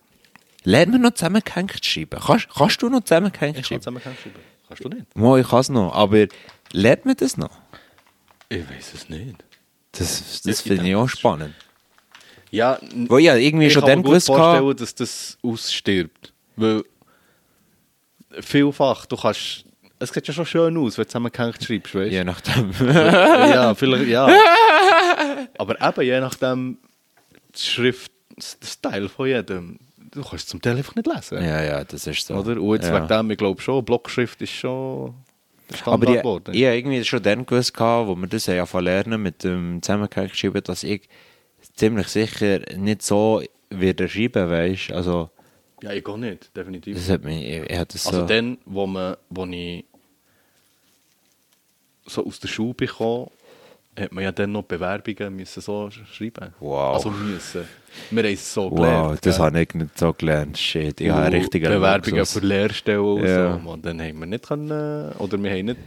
Lernt 0.63 0.91
man 0.91 1.01
noch 1.01 1.11
zusammengehängt 1.13 1.83
schreiben? 1.83 2.19
Kannst, 2.23 2.47
kannst 2.55 2.81
du 2.81 2.89
noch 2.89 3.01
zusammengehängt 3.03 3.57
Ich 3.57 3.63
kann 3.63 3.81
schreiben? 3.81 3.81
zusammen 3.81 4.01
schreiben. 4.01 4.35
Kannst 4.67 4.83
du 4.85 4.89
nicht? 4.89 5.15
Mo, 5.15 5.37
ich 5.37 5.47
kann 5.47 5.59
es 5.59 5.69
noch, 5.69 5.93
aber 5.93 6.27
lernt 6.71 7.05
man 7.05 7.15
das 7.17 7.35
noch? 7.37 7.49
Ich 8.49 8.69
weiß 8.69 8.93
es 8.93 9.09
nicht. 9.09 9.35
Das, 9.93 10.41
das 10.43 10.61
finde 10.61 10.87
ich 10.87 10.95
auch 10.95 11.07
spannend. 11.09 11.53
Ja, 12.51 12.79
Wo 13.07 13.17
ich 13.17 13.25
ja 13.25 13.35
irgendwie 13.35 13.67
ich 13.67 13.73
schon 13.73 13.81
kann 13.81 13.89
dann 13.89 13.99
mir 13.99 14.03
gut 14.03 14.11
gewusst 14.11 14.27
vorstellen, 14.27 14.55
habe, 14.63 14.75
dass 14.75 14.93
das 14.95 15.37
ausstirbt. 15.41 16.33
Weil 16.57 16.83
vielfach, 18.39 19.05
du 19.05 19.15
kannst... 19.17 19.65
Es 19.99 20.09
sieht 20.09 20.27
ja 20.27 20.33
schon 20.33 20.45
schön 20.45 20.77
aus, 20.77 20.97
wenn 20.97 21.03
du 21.03 21.07
zusammengehängt 21.09 21.63
schreibst, 21.63 21.93
weißt 21.93 22.11
du? 22.11 22.15
je 22.15 22.23
nachdem. 22.23 22.71
ja, 22.81 23.73
vielleicht, 23.75 24.07
ja. 24.07 24.27
Aber 25.57 25.79
eben, 25.79 26.01
je 26.01 26.19
nachdem, 26.19 26.77
die 27.55 27.61
Schrift, 27.61 28.11
der 28.37 28.67
Style 28.67 29.09
von 29.09 29.27
jedem. 29.27 29.79
du 30.11 30.21
kannst 30.21 30.33
es 30.45 30.47
zum 30.47 30.61
Teil 30.61 30.77
einfach 30.77 30.95
nicht 30.95 31.07
lesen. 31.07 31.43
Ja, 31.43 31.63
ja, 31.63 31.83
das 31.83 32.07
ist 32.07 32.25
so. 32.27 32.35
Oder? 32.35 32.61
Und 32.61 32.73
jetzt 32.75 32.87
ja. 32.89 32.95
wegen 32.95 33.07
dem, 33.07 33.31
ich 33.31 33.37
glaube 33.37 33.61
schon, 33.61 33.83
Blockschrift 33.85 34.41
ist 34.41 34.51
schon 34.51 35.15
Aber 35.85 36.09
ich, 36.09 36.17
geworden. 36.17 36.53
ich 36.53 36.63
habe 36.65 36.77
irgendwie 36.77 37.03
schon 37.03 37.23
dann 37.23 37.45
gewusst, 37.45 37.79
wo 37.79 38.15
wir 38.15 38.27
das 38.27 38.45
ja 38.45 38.65
von 38.65 38.83
lernen 38.83 39.21
mit 39.21 39.43
dem 39.43 39.81
Zusammenhang 39.81 40.27
geschrieben, 40.27 40.61
dass 40.63 40.83
ich 40.83 41.07
ziemlich 41.75 42.07
sicher 42.07 42.59
nicht 42.75 43.01
so 43.01 43.41
wieder 43.69 44.07
schreiben, 44.07 44.49
weißt 44.49 44.91
Also, 44.91 45.29
ja, 45.81 45.93
ich 45.93 46.03
gehe 46.03 46.19
nicht, 46.19 46.55
definitiv. 46.55 46.95
das 46.95 47.09
hat 47.09 47.23
mich, 47.23 47.43
ich, 47.43 47.69
ich 47.69 47.83
das 47.85 48.03
so. 48.03 48.09
Also 48.09 48.25
dann, 48.25 48.57
wo, 48.65 48.85
man, 48.85 49.15
wo 49.29 49.45
ich 49.45 49.85
so 52.05 52.25
aus 52.25 52.39
der 52.39 52.49
Schule 52.49 52.73
bekam, 52.73 53.27
hat 53.99 54.11
man 54.11 54.23
ja 54.23 54.31
dann 54.31 54.51
noch 54.53 54.63
Bewerbungen 54.63 55.35
müssen 55.35 55.61
so 55.61 55.87
sch- 55.87 56.05
schreiben. 56.11 56.53
Wow. 56.59 56.95
Also 56.95 57.09
müssen. 57.11 57.65
Wir 58.09 58.23
haben 58.23 58.33
es 58.33 58.53
so 58.53 58.71
wow, 58.71 58.75
gelernt. 58.77 59.25
das 59.25 59.35
gell? 59.37 59.45
habe 59.45 59.61
ich 59.61 59.73
nicht 59.73 59.99
so 59.99 60.13
gelernt. 60.13 60.57
Shit, 60.57 61.01
ich 61.01 61.09
habe 61.09 61.23
einen 61.23 61.33
Und 61.35 61.39
richtigen 61.41 61.69
Bewerbungen 61.71 62.19
Luxus. 62.19 62.39
für 62.39 62.45
Lehrstellen 62.45 63.01
und 63.01 63.25
Ja. 63.27 63.59
so. 63.61 63.69
Und 63.69 63.85
dann 63.85 64.01
haben 64.01 64.19
wir 64.19 64.25
nicht 64.27 64.47
können, 64.47 65.11
oder 65.17 65.43
wir 65.43 65.51
haben 65.51 65.65
nicht 65.65 65.77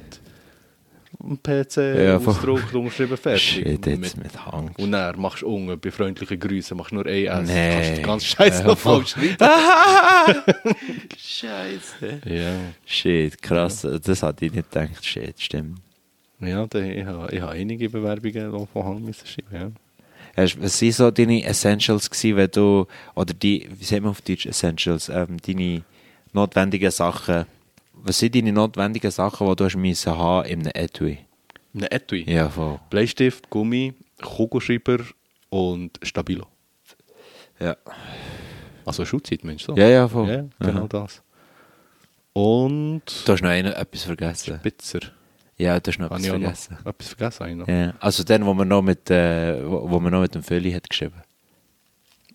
einen 1.22 1.42
PC 1.42 1.76
Ja, 2.04 2.16
ausgedruckt 2.18 2.74
und 2.74 2.90
fertig. 2.90 3.42
Shit, 3.42 3.86
jetzt 3.86 3.86
Mit- 3.86 4.16
mit 4.22 4.46
Hang. 4.46 4.74
Und 4.76 4.92
dann 4.92 5.18
machst 5.18 5.40
du 5.42 5.48
unten 5.48 5.80
bei 5.80 5.90
freundlichen 5.90 6.38
Grüßen 6.38 6.76
machst 6.76 6.90
du 6.90 6.96
nur 6.96 7.06
ein 7.06 7.24
S. 7.24 7.48
Nee. 7.48 7.70
Kannst 7.72 7.90
du 7.90 7.94
den 7.94 8.04
ganzen 8.04 8.26
Scheiß 8.26 8.58
Ja, 8.60 8.66
noch 8.66 8.78
voll. 8.78 9.04
falsch 9.06 9.10
schreiben. 9.12 9.36
Scheiße. 11.16 12.20
Ja. 12.26 12.52
Shit, 12.84 13.40
krass. 13.40 13.86
Das 14.04 14.22
hatte 14.22 14.44
ich 14.46 14.52
nicht 14.52 14.70
gedacht. 14.70 15.04
Shit, 15.04 15.40
stimmt. 15.40 15.78
Ja, 16.40 16.66
da, 16.66 16.80
ich 16.80 17.04
habe 17.04 17.34
ich 17.34 17.40
habe 17.40 17.52
einige 17.52 17.88
Bewerbungen 17.88 18.50
noch 18.50 18.68
von 18.68 18.84
Hang 18.84 19.14
schreiben. 19.14 19.52
Ja. 19.52 19.70
Was 20.36 20.82
waren 20.82 20.92
so 20.92 21.10
deine 21.10 21.44
Essentials 21.44 22.10
gewesen, 22.10 22.36
wenn 22.36 22.50
du, 22.50 22.86
oder 23.14 23.32
die, 23.32 23.68
wie 23.78 23.84
sagt 23.84 24.02
man 24.02 24.10
auf 24.10 24.20
Deutsch 24.22 24.46
Essentials, 24.46 25.08
ähm, 25.08 25.36
deine 25.46 25.82
notwendigen 26.32 26.90
Sachen, 26.90 27.46
was 27.92 28.18
sind 28.18 28.34
deine 28.34 28.52
notwendigen 28.52 29.10
Sachen, 29.10 29.48
die 29.48 29.56
du 29.56 29.64
hast 29.64 29.76
müssen 29.76 30.16
haben 30.16 30.48
in 30.48 30.60
einem 30.62 30.72
Etui? 30.74 31.18
Ein 31.74 31.82
Etui. 31.84 32.24
Ja, 32.28 32.48
voll. 32.48 32.80
Bleistift, 32.90 33.48
Gummi, 33.48 33.94
Kugelschreiber 34.20 34.98
und 35.50 35.98
Stabilo. 36.02 36.46
Ja. 37.60 37.76
Also 38.84 39.04
Schulzeit, 39.04 39.44
Mensch. 39.44 39.64
So. 39.64 39.76
Ja, 39.76 39.88
ja, 39.88 40.08
voll. 40.08 40.28
Ja, 40.28 40.44
genau 40.58 40.80
Aha. 40.80 40.88
das. 40.88 41.22
Und 42.32 43.02
Du 43.24 43.32
hast 43.32 43.42
noch 43.42 43.50
eine, 43.50 43.74
etwas 43.76 44.02
vergessen. 44.02 44.56
Spitzer. 44.58 45.00
Ja, 45.56 45.78
du 45.78 45.90
hast 45.90 45.98
noch 45.98 46.06
etwas 46.10 46.26
vergessen. 46.26 46.76
noch 46.84 46.92
etwas 46.92 47.08
vergessen? 47.08 47.58
noch. 47.58 47.68
Ja. 47.68 47.94
Also 48.00 48.24
dann, 48.24 48.44
wo 48.44 48.54
man 48.54 48.66
noch 48.68 48.82
mit, 48.82 49.08
äh, 49.10 49.64
wo, 49.68 49.88
wo 49.90 50.00
man 50.00 50.12
noch 50.12 50.20
mit 50.22 50.34
dem 50.34 50.42
Fülli 50.42 50.72
hat 50.72 50.88
geschrieben. 50.90 51.22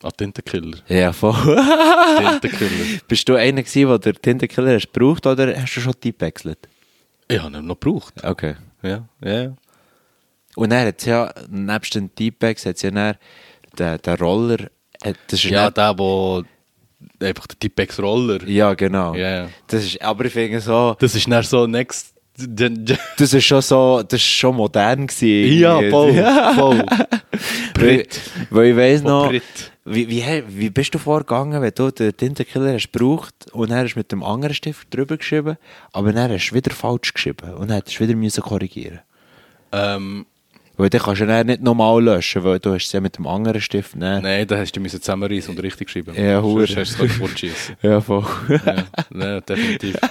Ah, 0.02 0.12
Tintenkiller. 0.12 0.78
Ja, 0.88 1.12
voll. 1.12 1.34
Tintenkiller. 2.18 3.00
Bist 3.08 3.28
du 3.28 3.36
einer 3.36 3.62
gewesen, 3.64 3.88
der 3.90 4.00
den 4.00 4.22
Tintenkiller 4.22 4.76
hast 4.76 4.94
gebraucht 4.94 5.26
oder 5.28 5.54
hast 5.62 5.76
du 5.76 5.82
schon 5.82 5.94
die 6.02 6.14
gewechselt? 6.18 6.60
Ich 7.28 7.42
habe 7.42 7.58
ihn 7.58 7.66
noch 7.66 7.80
gebraucht. 7.80 8.14
Okay. 8.24 8.56
Ja, 8.82 9.06
ja, 9.22 9.42
ja. 9.42 9.54
Und 10.56 10.70
dann 10.72 10.88
hat 10.88 11.06
ja, 11.06 11.32
nebst 11.50 11.96
den 11.96 12.14
T-Bags, 12.16 12.66
hat 12.66 12.82
ja 12.82 12.92
dann 12.92 13.16
den, 13.78 14.02
den 14.02 14.16
Roller, 14.16 14.70
hat- 15.04 15.18
das 15.28 15.44
ist 15.44 15.50
Ja, 15.52 15.70
der, 15.70 15.98
wo 15.98 16.44
einfach 17.22 17.48
der 17.48 17.60
Tipex 17.60 18.00
Roller. 18.00 18.42
ja, 18.48 18.74
genau. 18.74 19.14
Ja. 19.16 19.50
Das 19.68 19.84
ist, 19.84 20.02
aber 20.02 20.26
ich 20.26 20.34
finde 20.34 20.60
so, 20.62 20.96
Das 21.00 21.14
ist 21.14 21.30
dann 21.30 21.44
so 21.44 21.68
next. 21.68 22.14
Das 23.18 23.34
ist 23.34 23.46
schon 23.46 23.62
so, 23.62 24.04
das 24.04 24.20
ist 24.20 24.28
schon 24.28 24.56
modern 24.56 25.08
gewesen. 25.08 25.60
Ja, 25.60 25.80
voll, 25.90 26.14
voll. 26.56 26.86
Weil, 27.80 28.06
weil 28.50 28.70
ich 28.72 28.76
weiss 28.78 29.02
noch, 29.02 29.30
Brit. 29.30 29.44
wie, 29.86 30.10
wie, 30.10 30.24
wie 30.48 30.70
bist 30.70 30.94
du 30.94 30.98
vorgegangen, 30.98 31.62
wenn 31.62 31.72
du 31.74 31.92
den 31.92 32.16
Tintenkiller 32.16 32.74
hast 32.74 32.92
gebraucht 32.92 33.34
und 33.52 33.72
dann 33.72 33.80
hast 33.80 33.94
du 33.96 34.00
mit 34.00 34.12
dem 34.12 34.24
anderen 34.24 34.54
Stift 34.54 34.94
drüber 34.94 35.18
geschrieben, 35.18 35.58
aber 35.94 36.12
dann 36.14 36.32
hast 36.32 36.50
du 36.50 36.56
wieder 36.56 36.72
falsch 36.72 37.14
geschrieben 37.14 37.54
und 37.54 37.70
dann 37.70 37.78
hättest 37.78 38.00
du 38.00 38.04
wieder 38.04 38.16
müssen 38.18 38.44
korrigieren 38.44 39.00
Ähm, 39.72 40.26
Weil 40.78 40.90
dann 40.90 41.02
kannst 41.02 41.22
du 41.22 41.28
dann 41.28 41.48
nicht 41.48 41.62
nochmal 41.62 42.04
löschen, 42.04 42.44
weil 42.44 42.60
du 42.60 42.74
hast 42.74 42.86
es 42.88 42.92
ja 42.92 43.00
mit 43.02 43.18
dem 43.18 43.28
anderen 43.28 43.62
Stift 43.62 43.96
nehmen. 43.96 44.24
nein, 44.24 44.46
da 44.48 44.58
hast 44.58 44.72
du 44.74 44.80
müssen 44.80 45.02
zusammenreißen 45.02 45.56
und 45.56 45.64
richtig 45.64 45.88
geschrieben. 45.88 46.14
Ja, 46.16 46.42
hure. 46.42 46.68
Sonst 46.68 47.00
hast 47.00 47.20
du 47.20 47.48
es. 47.48 47.72
Ja, 47.82 48.02
voll. 48.02 48.26
ja, 48.50 48.86
nein, 49.10 49.42
definitiv. 49.48 49.96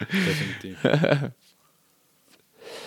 definitiv. 0.00 0.78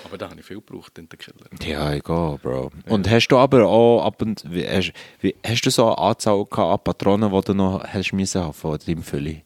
Aber 0.06 0.18
da 0.18 0.30
habe 0.30 0.40
ich 0.40 0.46
viel 0.46 0.58
gebraucht, 0.58 0.96
Tintenkiller. 0.96 1.50
Ja, 1.64 1.94
egal, 1.94 2.38
Bro. 2.42 2.72
Und 2.88 3.10
hast 3.10 3.28
du 3.28 3.38
aber 3.38 3.68
auch 3.68 4.04
ab 4.04 4.22
und 4.22 4.44
wie, 4.50 4.68
hast, 4.68 4.92
wie, 5.22 5.36
hast 5.46 5.66
du 5.66 5.70
so 5.70 5.86
eine 5.86 5.98
Anzahl 5.98 6.46
an 6.52 6.80
Patronen, 6.84 7.32
die 7.32 7.42
du 7.42 7.54
noch 7.54 7.84
hast 7.84 8.14
müssen 8.14 8.42
haben 8.42 8.54
von 8.54 8.78
deinem 8.86 9.04
Fülli? 9.04 9.44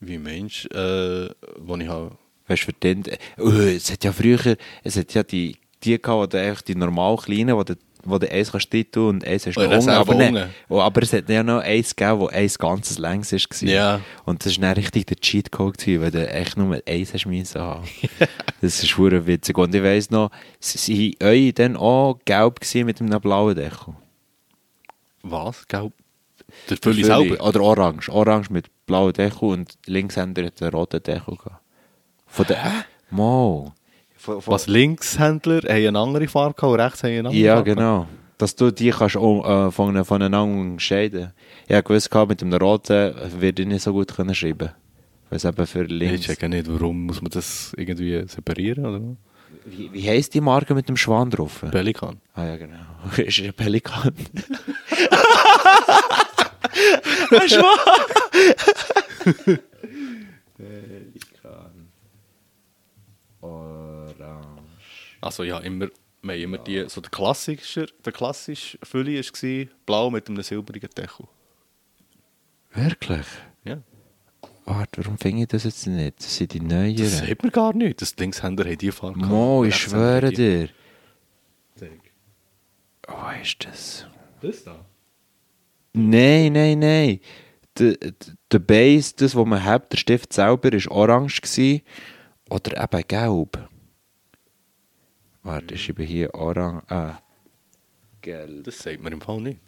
Wie 0.00 0.18
Mensch, 0.18 0.66
äh, 0.66 1.28
wo 1.58 1.76
ich 1.76 1.88
habe. 1.88 2.16
Weißt 2.46 2.62
du, 2.62 2.66
für 2.66 2.72
den, 2.72 3.04
uh, 3.38 3.50
es 3.50 3.92
hat 3.92 4.02
ja 4.02 4.12
früher, 4.12 4.56
es 4.82 4.96
hat 4.96 5.14
ja 5.14 5.22
die, 5.22 5.56
die 5.84 6.00
gehabt, 6.00 6.34
einfach 6.34 6.62
die 6.62 6.74
normal 6.74 7.16
kleinen, 7.16 7.56
du, 7.64 7.76
wo 8.04 8.18
du 8.18 8.30
eins 8.30 8.52
kannst 8.52 8.72
drin 8.72 8.86
tun 8.90 9.08
und 9.08 9.24
eins 9.26 9.46
hast 9.46 9.56
Oh, 9.56 9.62
du 9.62 9.74
unten, 9.74 9.88
aber, 9.90 10.14
nicht, 10.14 10.46
oh, 10.68 10.80
aber 10.80 11.02
es 11.02 11.12
hat 11.12 11.28
ja 11.28 11.42
noch 11.42 11.60
eins 11.60 11.94
gegeben, 11.94 12.20
wo 12.20 12.26
eins 12.28 12.58
ganzes 12.58 12.98
längs 12.98 13.32
ist. 13.32 13.48
gewesen. 13.48 13.68
Ja. 13.68 14.00
Und 14.24 14.44
das 14.44 14.56
war 14.56 14.68
dann 14.68 14.74
richtig 14.74 15.06
der 15.06 15.16
Cheatcode, 15.16 15.78
gewesen, 15.78 16.02
weil 16.02 16.10
du 16.10 16.28
echt 16.28 16.56
nur 16.56 16.80
eins 16.86 17.14
hast 17.14 17.26
müssen 17.26 17.60
haben. 17.60 17.86
das 18.60 18.82
ist 18.82 18.96
hure 18.98 19.26
witzig. 19.26 19.56
Und 19.58 19.74
ich 19.74 19.82
weiss 19.82 20.10
noch, 20.10 20.30
sie 20.58 21.16
waren 21.20 21.28
eure 21.28 21.52
dann 21.52 21.76
auch 21.76 22.18
gelb 22.24 22.60
mit 22.74 23.00
einem 23.00 23.20
blauen 23.20 23.54
Deckel? 23.54 23.94
Was? 25.22 25.66
Gelb? 25.68 25.92
Der 26.68 26.76
Fülli 26.76 27.04
selber? 27.04 27.44
Oder 27.46 27.60
orange. 27.60 28.08
Orange 28.10 28.50
mit 28.50 28.66
blauem 28.86 29.12
Deckel 29.12 29.48
und 29.48 29.74
Linkshänder 29.86 30.44
hat 30.44 30.60
einen 30.62 30.72
roten 30.72 31.02
Deckel 31.02 31.36
gehabt. 31.36 31.62
Von 32.26 32.46
der... 32.46 32.84
Mo. 33.10 33.72
Von, 34.20 34.42
von, 34.42 34.52
Was 34.52 34.66
Linkshändler 34.66 35.62
haben 35.62 35.86
eine 35.86 35.98
andere 35.98 36.28
Farbe 36.28 36.54
gehabt 36.54 36.74
und 36.74 36.78
rechts 36.78 37.02
haben 37.02 37.10
eine 37.10 37.28
andere 37.28 37.42
Ja, 37.42 37.54
Farbe 37.54 37.74
genau. 37.74 38.06
Dass 38.36 38.54
du 38.54 38.70
die 38.70 38.90
kannst 38.90 39.16
um, 39.16 39.42
äh, 39.42 39.70
von, 39.70 40.04
voneinander 40.04 40.60
unterscheiden. 40.60 41.32
Ich 41.66 41.74
habe 41.74 41.82
gewusst, 41.84 42.14
mit 42.28 42.42
dem 42.42 42.52
roten 42.52 43.14
werde 43.40 43.62
ich 43.62 43.68
nicht 43.68 43.80
so 43.80 43.94
gut 43.94 44.14
können 44.14 44.34
schreiben 44.34 44.72
Weil 45.30 45.36
es 45.38 45.46
eben 45.46 45.66
für 45.66 45.84
Ich 45.84 45.90
links... 45.90 46.26
checke 46.26 46.50
nicht, 46.50 46.68
warum 46.68 47.06
muss 47.06 47.22
man 47.22 47.30
das 47.30 47.72
irgendwie 47.78 48.22
separieren 48.26 48.84
oder? 48.84 49.00
Wie, 49.64 49.90
wie 49.90 50.06
heisst 50.06 50.34
die 50.34 50.42
Marke 50.42 50.74
mit 50.74 50.86
dem 50.90 50.98
Schwan 50.98 51.30
drauf? 51.30 51.64
Pelikan. 51.70 52.20
ah 52.34 52.44
ja, 52.44 52.58
genau. 52.58 52.76
ist 53.16 53.40
ein 53.40 53.54
Pelikan. 53.54 54.12
Pelikan. 57.30 57.64
Also 65.20 65.42
ja, 65.42 65.58
immer, 65.58 65.88
wir 66.22 66.34
haben 66.34 66.40
immer 66.42 66.58
die, 66.58 66.84
so 66.88 67.00
der 67.00 67.10
klassische, 67.10 67.86
der 68.04 68.12
klassische 68.12 68.78
Fülli 68.82 69.18
war 69.20 69.66
blau 69.86 70.10
mit 70.10 70.28
einem 70.28 70.42
silbrigen 70.42 70.90
Deckel. 70.96 71.26
Wirklich? 72.72 73.26
Ja. 73.64 73.82
Warte, 74.64 75.02
warum 75.02 75.18
finde 75.18 75.42
ich 75.42 75.48
das 75.48 75.64
jetzt 75.64 75.86
nicht? 75.86 76.18
Das 76.18 76.36
sind 76.36 76.52
die 76.52 76.60
neuen. 76.60 76.96
Das 76.96 77.18
sieht 77.18 77.42
man 77.42 77.50
gar 77.50 77.74
nicht. 77.74 78.00
Das 78.00 78.16
Linkshänder 78.16 78.64
haben 78.64 78.78
die 78.78 78.92
Farbe. 78.92 79.18
Mo, 79.18 79.64
ich 79.64 79.74
schwöre 79.74 80.30
dir. 80.30 80.68
Zeig. 81.74 82.12
Wo 83.08 83.40
ist 83.42 83.64
das? 83.64 84.06
Das 84.40 84.64
da? 84.64 84.84
Nein, 85.92 86.52
nein, 86.52 86.78
nein. 86.78 87.20
Der, 87.78 87.96
der 88.52 88.58
Base, 88.58 89.12
das, 89.16 89.34
was 89.34 89.46
man 89.46 89.64
hat, 89.64 89.92
der 89.92 89.98
Stift 89.98 90.32
selber, 90.32 90.70
war 90.72 90.92
orange. 90.92 91.40
Gewesen, 91.40 91.82
oder 92.48 92.82
eben 92.82 93.08
gelb. 93.08 93.68
Warte, 95.42 95.74
ich 95.74 95.84
schreibe 95.84 96.02
hier 96.02 96.34
orange. 96.34 96.82
Ah. 96.88 97.18
Gelb. 98.20 98.64
Das 98.64 98.78
sagt 98.78 99.02
man 99.02 99.12
im 99.12 99.20
Fall 99.20 99.40
nicht. 99.40 99.60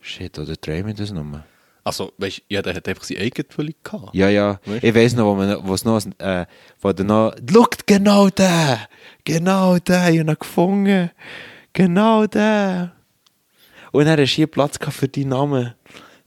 Shit, 0.00 0.38
oder 0.38 0.54
drehe 0.56 0.88
ich 0.88 0.96
das 0.96 1.12
nur? 1.12 1.44
Also, 1.84 2.12
weißt 2.18 2.38
du, 2.38 2.42
jeder 2.48 2.74
hat 2.74 2.88
einfach 2.88 3.04
seine 3.04 3.20
eigene 3.20 3.74
gehabt. 3.82 4.14
Ja, 4.14 4.28
ja. 4.28 4.60
Weißt? 4.64 4.84
Ich 4.84 4.94
weiß 4.94 5.14
noch, 5.14 5.26
wo, 5.26 5.34
man, 5.34 5.66
wo 5.66 5.74
es 5.74 5.84
noch, 5.84 6.02
äh, 6.18 6.46
wo 6.80 6.92
der 6.92 7.04
noch, 7.04 7.34
Look, 7.50 7.86
genau 7.86 8.28
der! 8.28 8.88
Genau 9.24 9.78
der, 9.78 10.10
ich 10.10 10.20
habe 10.20 10.30
ihn 10.30 10.38
gefunden. 10.38 11.10
Genau 11.72 12.26
der. 12.26 12.92
Und 13.92 14.06
hast 14.06 14.18
du 14.18 14.26
hier 14.26 14.46
Platz 14.46 14.78
für 14.90 15.08
deinen 15.08 15.30
Namen. 15.30 15.74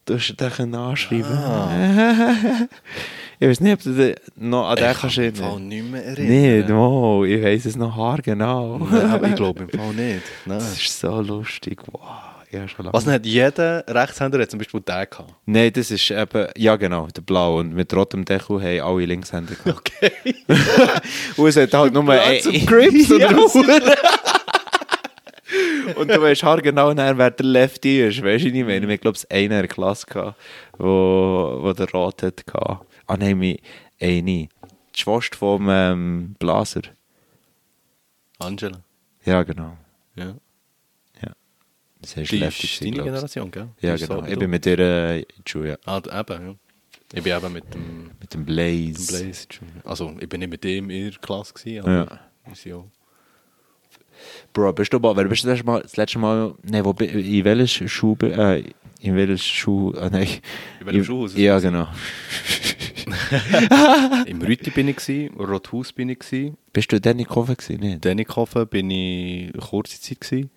Du 0.05 0.15
hast 0.15 0.35
können 0.37 0.75
anschreiben. 0.75 1.29
ich 3.41 3.47
weiß 3.49 3.59
nicht, 3.59 3.73
ob 3.73 3.81
du 3.83 4.15
noch 4.37 4.69
an 4.69 4.75
den 4.77 4.85
Ich 4.85 4.91
kann 4.91 5.01
kannst 5.01 5.17
mich 5.17 5.39
erinnern. 5.39 5.67
nicht 5.67 5.91
mehr 5.91 6.01
Nicht, 6.11 6.19
erinnern. 6.19 6.77
wow, 6.77 7.25
ich 7.25 7.43
weiß 7.43 7.65
es 7.65 7.75
noch 7.75 7.95
haargenau. 7.95 8.77
Nein, 8.89 9.09
aber 9.09 9.27
ich 9.27 9.35
glaube 9.35 9.63
im 9.63 9.69
Fall 9.69 9.93
nicht. 9.93 10.21
Nein. 10.45 10.59
Das 10.59 10.73
ist 10.79 10.99
so 10.99 11.19
lustig. 11.21 11.79
Wow. 11.91 12.01
Habe 12.53 12.67
schon 12.67 12.83
lange- 12.85 12.93
Was 12.93 13.05
nicht 13.05 13.25
jeder 13.25 13.83
Rechtshänder 13.87 14.37
hat 14.41 14.51
zum 14.51 14.57
Beispiel 14.59 14.81
den 14.81 15.05
gehabt. 15.09 15.33
Nein, 15.45 15.71
das 15.73 15.89
ist 15.89 16.11
eben, 16.11 16.47
ja 16.57 16.75
genau, 16.75 17.07
der 17.07 17.21
Blau. 17.21 17.59
Und 17.59 17.73
mit 17.73 17.93
rotem 17.95 18.25
Deckel 18.25 18.61
haben 18.61 18.81
alle 18.81 19.05
Linkshänder 19.05 19.53
gehabt. 19.55 19.89
Okay. 20.01 20.11
Und 21.37 21.47
es 21.47 21.55
hat 21.55 21.73
halt 21.73 21.93
nur 21.93 22.03
Ja, 22.13 22.21
ein- 22.21 22.65
Grips 22.65 23.09
oder 23.13 23.31
Ja, 23.31 23.37
was? 23.37 23.55
Und 25.95 26.09
du 26.09 26.21
weißt 26.21 26.43
halt 26.43 26.63
genau, 26.63 26.93
dann, 26.93 27.17
wer 27.17 27.31
der 27.31 27.45
Lefty 27.45 28.01
ist. 28.07 28.23
Weißt 28.23 28.45
du, 28.45 28.49
ich 28.49 28.65
meine? 28.65 28.93
Ich 28.93 29.01
glaube, 29.01 29.17
es 29.17 29.29
einer 29.29 29.41
in 29.43 29.49
der 29.49 29.67
Klasse, 29.67 30.05
gehabt, 30.07 30.37
wo, 30.77 31.57
wo 31.61 31.73
der 31.73 31.89
Rot 31.91 32.23
hatte. 32.23 32.43
Ah, 33.11 33.17
nein, 33.17 33.37
mi- 33.37 33.59
eine. 33.99 34.23
Die 34.23 34.49
Schwester 34.95 35.37
vom 35.37 35.67
ähm, 35.69 36.35
Blaser. 36.39 36.81
Angela. 38.39 38.81
Ja, 39.25 39.43
genau. 39.43 39.77
Ja. 40.15 40.35
Das 42.01 42.15
heißt 42.15 42.31
Die 42.31 42.39
ist 42.43 42.81
deine. 42.81 43.03
Generation, 43.03 43.51
gell? 43.51 43.67
Ja, 43.79 43.93
ist 43.93 44.01
so 44.01 44.07
genau. 44.15 44.25
wie 44.27 44.31
Ich 44.31 44.39
bin 44.39 44.49
mit 44.49 44.65
ihr 44.65 44.79
äh, 44.79 45.19
in 45.19 45.25
die 45.45 45.51
Schule, 45.51 45.69
ja. 45.69 45.77
Ah, 45.85 45.97
eben, 46.19 46.47
ja. 46.47 46.55
Ich 47.13 47.21
bin 47.23 47.37
eben 47.37 47.53
mit 47.53 47.73
dem, 47.73 48.11
Mit 48.19 48.33
dem 48.33 48.43
dem 48.43 48.45
Blaze. 48.45 49.07
Blaze 49.07 49.23
in 49.23 49.31
die 49.31 49.55
Schule. 49.55 49.71
Also, 49.83 50.15
ich 50.19 50.29
bin 50.29 50.39
nicht 50.39 50.49
mit 50.49 50.63
dem 50.63 50.89
in 50.89 51.11
der 51.11 51.19
Klasse 51.19 51.53
gewesen, 51.53 51.81
aber 51.85 52.19
Ja. 52.47 52.55
sind 52.55 52.73
auch... 52.73 52.89
Bro, 54.53 54.73
bist 54.73 54.91
du 54.93 54.99
mal, 54.99 55.15
wer 55.17 55.25
bist 55.25 55.43
du 55.43 55.47
das 55.47 55.57
letzte 55.57 55.65
Mal, 55.67 55.81
das 55.81 55.97
letzte 55.97 56.17
Mal 56.19 56.55
nee, 56.63 56.83
wo, 56.83 56.91
in 56.91 57.43
welcher 57.43 57.87
Schule, 57.87 58.17
äh, 58.57 58.63
in 59.01 59.15
welcher 59.15 59.37
Schule, 59.37 60.01
ah, 60.01 60.09
nein. 60.09 60.27
In 60.79 60.85
welchem 60.87 61.03
Schulhaus? 61.03 61.35
Ja, 61.37 61.59
genau. 61.59 61.87
Im 64.25 64.41
Rüti 64.41 64.69
bin 64.71 64.87
ich 64.87 64.97
gewesen, 64.97 65.35
Rothaus 65.35 65.93
bin 65.93 66.09
ich 66.09 66.19
gewesen, 66.19 66.57
Bist 66.73 66.91
du 66.91 66.97
in 66.97 67.25
Koffer 67.25 67.55
gewesen? 67.55 67.79
Nicht? 67.79 68.03
Dennikofen 68.03 68.67
bin 68.67 68.89
ich 68.89 69.51
kurze 69.69 69.99
Zeit 69.99 70.21
gewesen, 70.21 70.49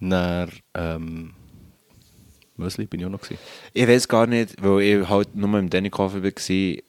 dann, 0.00 0.50
ähm, 0.74 1.34
Mösli 2.56 2.86
bin 2.86 3.00
ich 3.00 3.06
auch 3.06 3.10
noch 3.10 3.20
gewesen. 3.20 3.38
Ich 3.72 3.86
weiß 3.86 4.08
gar 4.08 4.26
nicht, 4.26 4.62
weil 4.62 4.80
ich 4.82 5.08
halt 5.08 5.34
nur 5.34 5.58
im 5.58 5.70
Dennikhofen 5.70 6.22
war. 6.22 6.82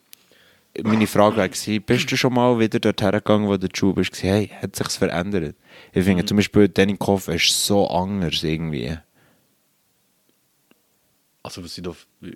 Meine 0.84 1.08
Frage 1.08 1.38
war, 1.38 1.80
bist 1.80 2.12
du 2.12 2.18
schon 2.18 2.34
mal 2.34 2.60
wieder 2.60 2.80
dorthin 2.80 3.12
gegangen, 3.12 3.48
wo 3.48 3.58
der 3.58 3.70
bist? 3.94 4.12
Gewesen, 4.12 4.30
Hey, 4.30 4.52
hat 4.62 4.76
sich 4.76 4.88
verändert? 4.90 5.56
Ich 5.92 6.04
finde 6.04 6.26
zum 6.26 6.38
Beispiel, 6.38 6.70
Dennikhofen 6.70 7.36
ist 7.36 7.66
so 7.66 7.88
anders 7.88 8.44
irgendwie. 8.44 8.98
Also, 11.44 11.64
was 11.64 11.78
ich 11.78 11.84
da, 11.84 11.94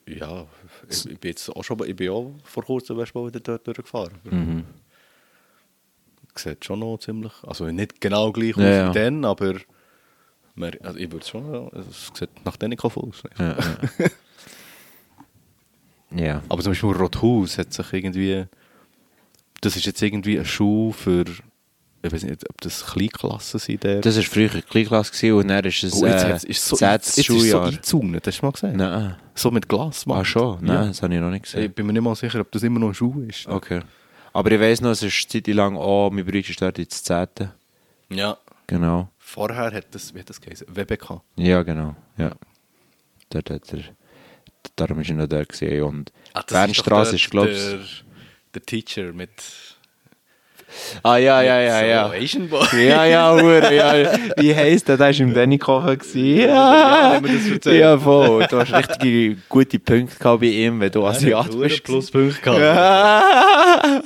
ja, 0.08 0.48
ich, 0.90 1.06
ich 1.06 1.20
bin 1.20 1.32
jetzt 1.32 1.50
auch 1.50 1.64
schon, 1.64 1.84
ich 1.86 1.96
bin 1.96 2.10
auch 2.10 2.32
vor 2.44 2.64
kurzem 2.64 3.00
erst 3.00 3.14
mal 3.14 3.28
wieder 3.28 3.40
dort 3.40 3.68
durchgefahren. 3.68 4.14
Mhm. 4.24 4.66
Sieht 6.36 6.64
schon 6.64 6.80
noch 6.80 6.98
ziemlich, 6.98 7.34
also 7.44 7.66
nicht 7.66 8.00
genau 8.00 8.32
gleich 8.32 8.56
aus 8.56 8.64
ja. 8.64 8.90
wie 8.90 8.94
dann, 8.94 9.26
aber 9.26 9.56
man, 10.56 10.74
also 10.82 10.98
ich 10.98 11.12
würde 11.12 11.26
schon, 11.26 11.70
es 11.74 12.12
sieht 12.14 12.30
nach 12.46 12.56
Dennikofen 12.56 13.04
aus. 13.04 13.24
Ja, 13.38 13.58
ja. 13.58 13.80
ja. 16.26 16.44
Aber 16.48 16.62
zum 16.62 16.72
Beispiel 16.72 16.92
Rothaus 16.92 17.58
hat 17.58 17.74
sich 17.74 17.94
irgendwie. 17.94 18.46
Das 19.62 19.76
ist 19.76 19.86
jetzt 19.86 20.02
irgendwie 20.02 20.38
eine 20.38 20.46
Schule 20.46 20.94
für. 20.94 21.26
Ich 22.04 22.12
weiß 22.12 22.24
nicht, 22.24 22.50
ob 22.50 22.60
das 22.62 22.84
Kleinklassen 22.86 23.60
sind. 23.60 23.84
Der. 23.84 24.02
Das 24.02 24.16
war 24.18 24.24
früher 24.24 24.50
Kleinklasse 24.50 25.36
und 25.36 25.48
dann 25.50 25.64
ist 25.66 25.84
es 25.84 25.94
oh, 26.02 26.06
jetzt, 26.08 26.24
äh, 26.24 26.34
hat's- 26.34 26.44
ist 26.46 26.66
so, 26.66 26.76
jetzt 26.78 27.18
ist 27.20 27.28
so 27.28 27.62
hast 27.64 27.94
du 27.94 28.02
mal 28.02 28.52
gesehen? 28.52 28.76
Nein. 28.78 29.16
So 29.36 29.52
mit 29.52 29.70
Glas. 29.70 30.06
Ah, 30.08 30.26
schon? 30.26 30.58
Nein, 30.66 30.76
Ja. 30.76 30.86
das 30.88 31.02
habe 31.04 31.14
ich 31.14 31.20
noch 31.22 31.30
nicht 31.30 31.44
gesehen. 31.44 31.66
Ich 31.66 31.76
bin 31.76 31.86
mir 31.86 31.94
nicht 31.94 32.02
mal 32.02 32.16
sicher, 32.16 32.40
ob 32.40 32.52
das 32.52 32.64
immer 32.64 32.80
noch 32.80 32.88
eine 32.88 32.96
Schule 32.96 33.28
ist. 33.28 33.46
Okay. 33.48 33.82
Aber 34.34 34.52
ich 34.52 34.60
weiss 34.60 34.82
noch, 34.82 34.92
es 34.92 35.04
ist 35.04 35.28
eine 35.34 35.44
Zeit 35.44 35.54
lang, 35.54 35.76
oh, 35.76 36.10
mein 36.12 36.26
Bruder 36.26 36.40
ist 36.40 36.60
dort 36.62 36.80
ins 36.80 37.04
10. 37.04 37.28
Ja. 38.10 38.38
Genau. 38.66 39.10
Vorher 39.20 39.72
hat 39.72 39.86
das, 39.92 40.14
wie 40.16 40.20
hat 40.20 40.30
das 40.30 40.42
geheißen? 40.42 40.68
WBK. 40.74 41.22
Ja, 41.36 41.62
genau. 41.64 41.96
Ja. 42.18 42.32
Dort 43.30 43.50
hat 43.50 43.74
er, 43.74 43.84
darum 44.76 45.02
ist 45.02 45.10
er 45.10 45.16
noch 45.18 45.28
da 45.28 45.44
gesehen. 45.44 45.84
Und 45.84 46.12
Ah, 46.34 46.42
Bernstraße 46.48 47.16
ist, 47.16 47.30
glaube 47.30 47.52
ich. 47.52 47.58
Der, 47.60 47.80
der 48.56 48.62
Teacher 48.64 49.14
mit. 49.14 49.32
Ah, 51.04 51.18
ja, 51.18 51.42
ja, 51.42 51.60
ja, 51.60 51.80
so 51.80 51.86
ja. 51.86 52.06
Asian 52.24 52.48
Boy. 52.50 52.88
Ja, 52.88 53.06
ja, 53.06 53.34
Hure, 53.34 53.74
ja. 53.76 53.94
Wie 54.38 54.56
heisst 54.56 54.88
der? 54.88 54.98
Der 54.98 55.08
war 55.08 55.20
im 55.20 55.34
Dennikofen. 55.34 55.98
gewesen. 55.98 56.26
Ja, 56.42 57.14
Ja, 57.14 57.20
das 57.20 57.50
erzählt? 57.50 57.80
ja, 57.80 57.98
voll. 57.98 58.46
Du 58.50 58.60
hast 58.60 58.74
richtige 58.74 59.38
gute 59.50 59.80
Punkte 59.80 60.18
gehabt 60.18 60.42
bei 60.42 60.48
ihm, 60.48 60.80
wenn 60.80 60.92
du 60.92 61.06
Asiat 61.06 61.58
bist. 61.60 61.84
Pluspunkt 61.84 62.42
gehabt. 62.42 62.60
Ja. 62.62 64.02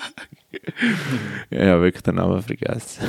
ja, 1.49 1.81
wirklich 1.81 2.03
den 2.03 2.15
Namen 2.15 2.41
vergessen. 2.41 3.03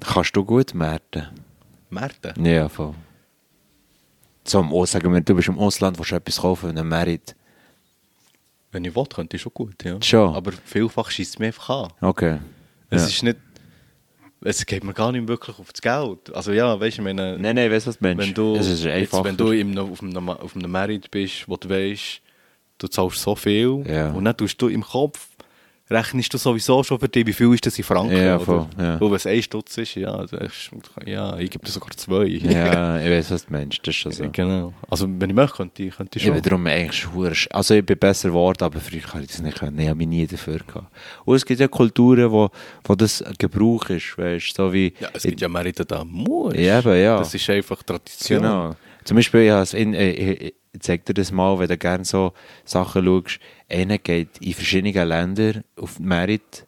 Kannst 0.00 0.36
du 0.36 0.44
gut 0.44 0.74
merken? 0.74 1.26
Märten. 1.90 2.44
Ja, 2.44 2.68
voll. 2.68 2.94
Im 4.52 4.72
Aus, 4.72 4.92
sagen 4.92 5.12
wir, 5.12 5.20
du 5.20 5.34
bist 5.34 5.48
im 5.48 5.58
Ausland, 5.58 5.98
willst 5.98 6.12
du 6.12 6.16
etwas 6.16 6.40
kaufen 6.40 6.70
und 6.70 6.76
dann 6.76 6.88
Merit. 6.88 7.34
Wenn 8.76 8.84
ich 8.84 8.94
will, 8.94 9.06
könnte 9.06 9.36
ich 9.36 9.42
schon 9.42 9.54
gut, 9.54 9.82
ja. 9.84 9.96
Schon. 10.02 10.34
Aber 10.34 10.52
vielfach 10.52 11.10
schießt 11.10 11.32
es 11.32 11.38
mich 11.38 11.46
einfach 11.46 11.70
an. 11.84 11.92
Okay. 12.02 12.36
Es 12.90 13.00
Ja. 13.02 13.08
ist 13.08 13.22
nicht. 13.22 13.38
Es 14.42 14.66
geht 14.66 14.84
mir 14.84 14.92
gar 14.92 15.12
nicht 15.12 15.26
wirklich 15.26 15.58
auf 15.58 15.72
das 15.72 15.80
Geld. 15.80 16.34
Also 16.36 16.52
ja, 16.52 16.78
weißt 16.78 16.98
du, 16.98 17.02
meine, 17.02 17.38
Nein, 17.38 17.56
nein, 17.56 17.70
weißt 17.70 17.86
du, 17.86 17.88
was 17.88 18.00
meinst? 18.02 18.22
wenn 18.22 18.34
du, 18.34 18.54
es 18.56 18.66
ist 18.68 18.84
einfach. 18.86 19.24
wenn 19.24 19.34
du 19.38 19.50
im, 19.52 19.78
auf, 19.78 20.02
einem, 20.02 20.28
auf 20.28 20.54
einem 20.54 20.70
Merit 20.70 21.10
bist, 21.10 21.48
wo 21.48 21.56
du 21.56 21.70
weißt, 21.70 22.20
du 22.76 22.86
zahlst 22.88 23.18
so 23.22 23.34
viel 23.34 23.82
Ja. 23.88 24.10
und 24.10 24.24
dann 24.26 24.36
tust 24.36 24.60
du 24.60 24.68
im 24.68 24.82
Kopf, 24.82 25.26
rechnest 25.88 26.32
du 26.34 26.38
sowieso 26.38 26.82
schon 26.82 26.98
für 26.98 27.08
dich, 27.08 27.26
wie 27.26 27.32
viel 27.32 27.52
ist 27.54 27.64
das 27.66 27.78
in 27.78 27.84
Franken? 27.84 28.16
Ja, 28.16 28.38
voll, 28.38 28.66
ja. 28.78 29.00
Weil 29.00 29.08
wenn 29.08 29.14
es 29.16 29.26
ein 29.26 29.42
Stutz 29.42 29.78
ist, 29.78 29.94
ja, 29.94 30.08
also, 30.14 30.36
ich- 30.40 30.70
ja, 31.06 31.36
ich 31.38 31.50
gebe 31.50 31.64
dir 31.64 31.70
sogar 31.70 31.90
zwei. 31.96 32.24
ja, 32.24 32.98
ich 33.04 33.10
weiß, 33.10 33.30
was 33.30 33.46
du 33.46 33.52
meinst. 33.52 33.78
Das 33.82 33.88
ist 33.94 33.96
schon 33.96 34.12
so. 34.12 34.28
genau. 34.32 34.74
Also 34.90 35.06
wenn 35.08 35.30
ich 35.30 35.36
möchte, 35.36 35.56
könnte 35.56 35.82
ich, 35.84 35.94
könnte 35.96 36.18
ich 36.18 36.22
Ich 36.22 36.26
schon. 36.26 36.34
bin 36.34 36.42
darum 36.42 36.66
eigentlich. 36.66 37.48
Also 37.54 37.74
ich 37.74 37.86
bin 37.86 37.98
besser 37.98 38.28
geworden, 38.30 38.64
aber 38.64 38.80
früher 38.80 39.00
kann 39.00 39.22
ich 39.22 39.28
das 39.28 39.40
nicht 39.42 39.58
können. 39.58 39.78
Ich 39.78 39.86
habe 39.88 39.96
mich 39.96 40.08
nie 40.08 40.26
dafür 40.26 40.58
gehabt. 40.66 40.86
Und 41.24 41.36
es 41.36 41.44
gibt 41.46 41.60
ja 41.60 41.68
Kulturen, 41.68 42.30
wo, 42.30 42.50
wo 42.84 42.94
das 42.94 43.22
Gebrauch 43.38 43.88
ist, 43.90 44.18
weißt 44.18 44.54
so 44.56 44.72
wie... 44.72 44.92
ja, 44.98 45.08
es 45.12 45.22
gibt 45.22 45.40
ja 45.40 45.48
Merite 45.48 45.84
da 45.84 46.04
muss. 46.04 46.54
Ja, 46.56 46.80
eben, 46.80 47.00
ja. 47.00 47.18
Das 47.18 47.32
ist 47.34 47.48
einfach 47.50 47.82
Tradition. 47.82 48.42
Genau. 48.42 48.76
Zum 49.04 49.16
Beispiel, 49.16 49.42
ich, 49.42 49.74
in, 49.74 49.94
äh, 49.94 50.10
ich, 50.10 50.40
ich 50.72 50.80
zeig 50.80 51.04
dir 51.06 51.14
das 51.14 51.30
mal, 51.30 51.56
wenn 51.60 51.68
du 51.68 51.78
gerne 51.78 52.04
so 52.04 52.32
Sachen 52.64 53.04
schaust. 53.04 53.38
Einer 53.68 53.98
geht 53.98 54.38
in 54.40 54.54
verschiedene 54.54 55.04
Länder 55.04 55.62
auf 55.80 55.98
Merit. 55.98 56.66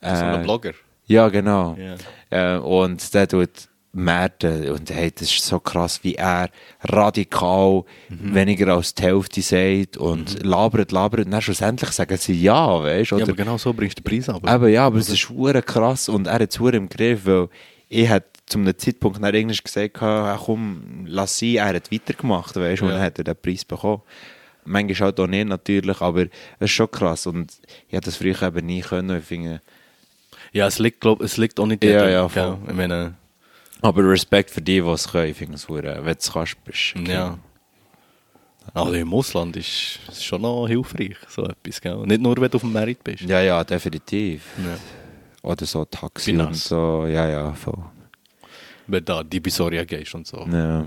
So 0.00 0.08
ein 0.08 0.40
Äh, 0.40 0.44
Blogger. 0.44 0.72
Ja, 1.06 1.28
genau. 1.28 1.76
Ja. 2.30 2.56
Äh, 2.56 2.58
und 2.58 3.12
der 3.14 3.26
tut 3.28 3.68
Märten 3.92 4.70
und 4.70 4.90
hey, 4.90 5.10
das 5.10 5.22
ist 5.32 5.44
so 5.44 5.58
krass, 5.58 6.00
wie 6.04 6.14
er 6.14 6.50
radikal 6.84 7.84
Mhm. 8.10 8.34
weniger 8.34 8.74
als 8.74 8.94
die 8.94 9.02
Hälfte 9.02 9.40
sagt 9.42 9.96
und 9.96 10.44
labert, 10.44 10.92
labert 10.92 11.24
und 11.24 11.30
dann 11.32 11.40
schlussendlich 11.42 11.90
sagen 11.90 12.16
sie 12.18 12.34
ja, 12.40 12.82
weißt 12.82 13.12
du? 13.12 13.16
Ja, 13.16 13.24
aber 13.24 13.32
genau 13.32 13.56
so 13.58 13.72
bringst 13.72 13.98
du 13.98 14.02
den 14.02 14.10
Preis 14.10 14.28
ab. 14.28 14.42
Eben, 14.48 14.68
ja, 14.72 14.86
aber 14.86 14.98
es 14.98 15.08
ist 15.08 15.28
hure 15.30 15.62
krass 15.62 16.08
und 16.08 16.26
er 16.26 16.34
hat 16.34 16.50
es 16.50 16.56
im 16.60 16.88
Griff, 16.88 17.24
weil 17.24 17.48
ich 17.88 18.08
hat 18.08 18.24
zu 18.46 18.58
einem 18.58 18.76
Zeitpunkt 18.78 19.22
dann 19.22 19.34
Englisch 19.34 19.62
gesagt, 19.62 20.00
«Ah, 20.02 20.38
komm, 20.42 21.04
lass 21.06 21.38
sie, 21.38 21.56
er 21.56 21.74
hat 21.74 21.90
weitergemacht, 21.90 22.54
weißt 22.56 22.80
du, 22.82 22.84
und 22.86 22.90
Ja. 22.92 22.96
dann 22.98 23.06
hat 23.06 23.18
er 23.18 23.24
den 23.24 23.36
Preis 23.36 23.64
bekommen. 23.64 24.02
Manchmal 24.68 25.06
halt 25.06 25.20
auch 25.20 25.26
nicht 25.26 25.48
natürlich, 25.48 26.00
aber 26.00 26.22
es 26.22 26.28
ist 26.60 26.70
schon 26.70 26.90
krass 26.90 27.26
und 27.26 27.52
ich 27.88 27.92
hätte 27.92 28.06
das 28.06 28.16
früher 28.16 28.40
eben 28.42 28.66
nie 28.66 28.80
können, 28.80 29.18
ich 29.18 29.24
finde, 29.24 29.60
Ja, 30.52 30.66
es 30.66 30.78
liegt, 30.78 31.00
glaub, 31.00 31.20
es 31.20 31.36
liegt 31.36 31.58
auch 31.58 31.66
nicht 31.66 31.82
Ja, 31.82 31.90
jedem, 31.90 32.10
ja, 32.10 32.28
voll. 32.28 32.58
Ich 32.68 32.74
meine, 32.74 33.14
aber 33.80 34.08
Respekt 34.08 34.50
für 34.50 34.60
die, 34.60 34.80
die 34.80 34.88
es 34.88 35.08
können, 35.08 35.30
ich 35.30 35.36
finde 35.36 35.54
es 35.54 35.68
wenn 35.68 35.82
du 35.82 36.10
es 36.10 36.32
kannst, 36.32 36.64
bist 36.64 36.94
okay. 36.96 37.12
ja. 37.12 37.38
Also 38.74 38.92
im 38.92 39.14
Ausland 39.14 39.56
ist 39.56 39.98
es 40.08 40.22
schon 40.22 40.42
noch 40.42 40.66
hilfreich, 40.66 41.16
so 41.28 41.44
etwas, 41.44 41.80
gell? 41.80 41.96
Nicht 42.06 42.20
nur, 42.20 42.36
wenn 42.36 42.50
du 42.50 42.56
auf 42.56 42.62
dem 42.62 42.72
Merit 42.72 43.02
bist. 43.02 43.22
Ja, 43.22 43.40
ja, 43.40 43.64
definitiv. 43.64 44.42
Ja. 44.58 44.76
Oder 45.42 45.64
so 45.64 45.84
Taxi 45.84 46.34
Wie 46.34 46.40
und 46.40 46.54
so, 46.54 47.06
ja, 47.06 47.28
ja, 47.28 47.52
voll. 47.54 47.82
Wenn 48.86 49.04
du 49.04 49.12
da 49.12 49.22
die 49.22 49.40
Bisoria 49.40 49.84
gehst 49.84 50.14
und 50.14 50.26
so. 50.26 50.46
Ja. 50.50 50.84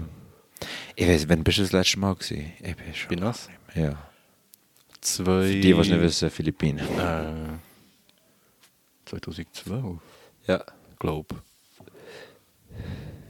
Ich 0.95 1.07
weiß, 1.07 1.29
wann 1.29 1.43
bist 1.43 1.57
du 1.57 1.61
das 1.63 1.71
letzte 1.71 1.99
Mal 1.99 2.13
gewesen? 2.13 2.51
Ich 2.61 2.75
bin 2.75 2.93
schon. 2.93 3.09
Bin 3.09 3.19
nass. 3.19 3.49
Ja. 3.75 3.97
Zwei... 5.01 5.23
Für 5.43 5.47
die, 5.53 5.61
die 5.61 5.71
es 5.71 5.87
nicht 5.87 6.01
wissen, 6.01 6.29
Philippinen. 6.29 6.79
Äh, 6.99 7.57
2012, 9.05 9.99
Ja. 10.47 10.63
glaube 10.99 11.35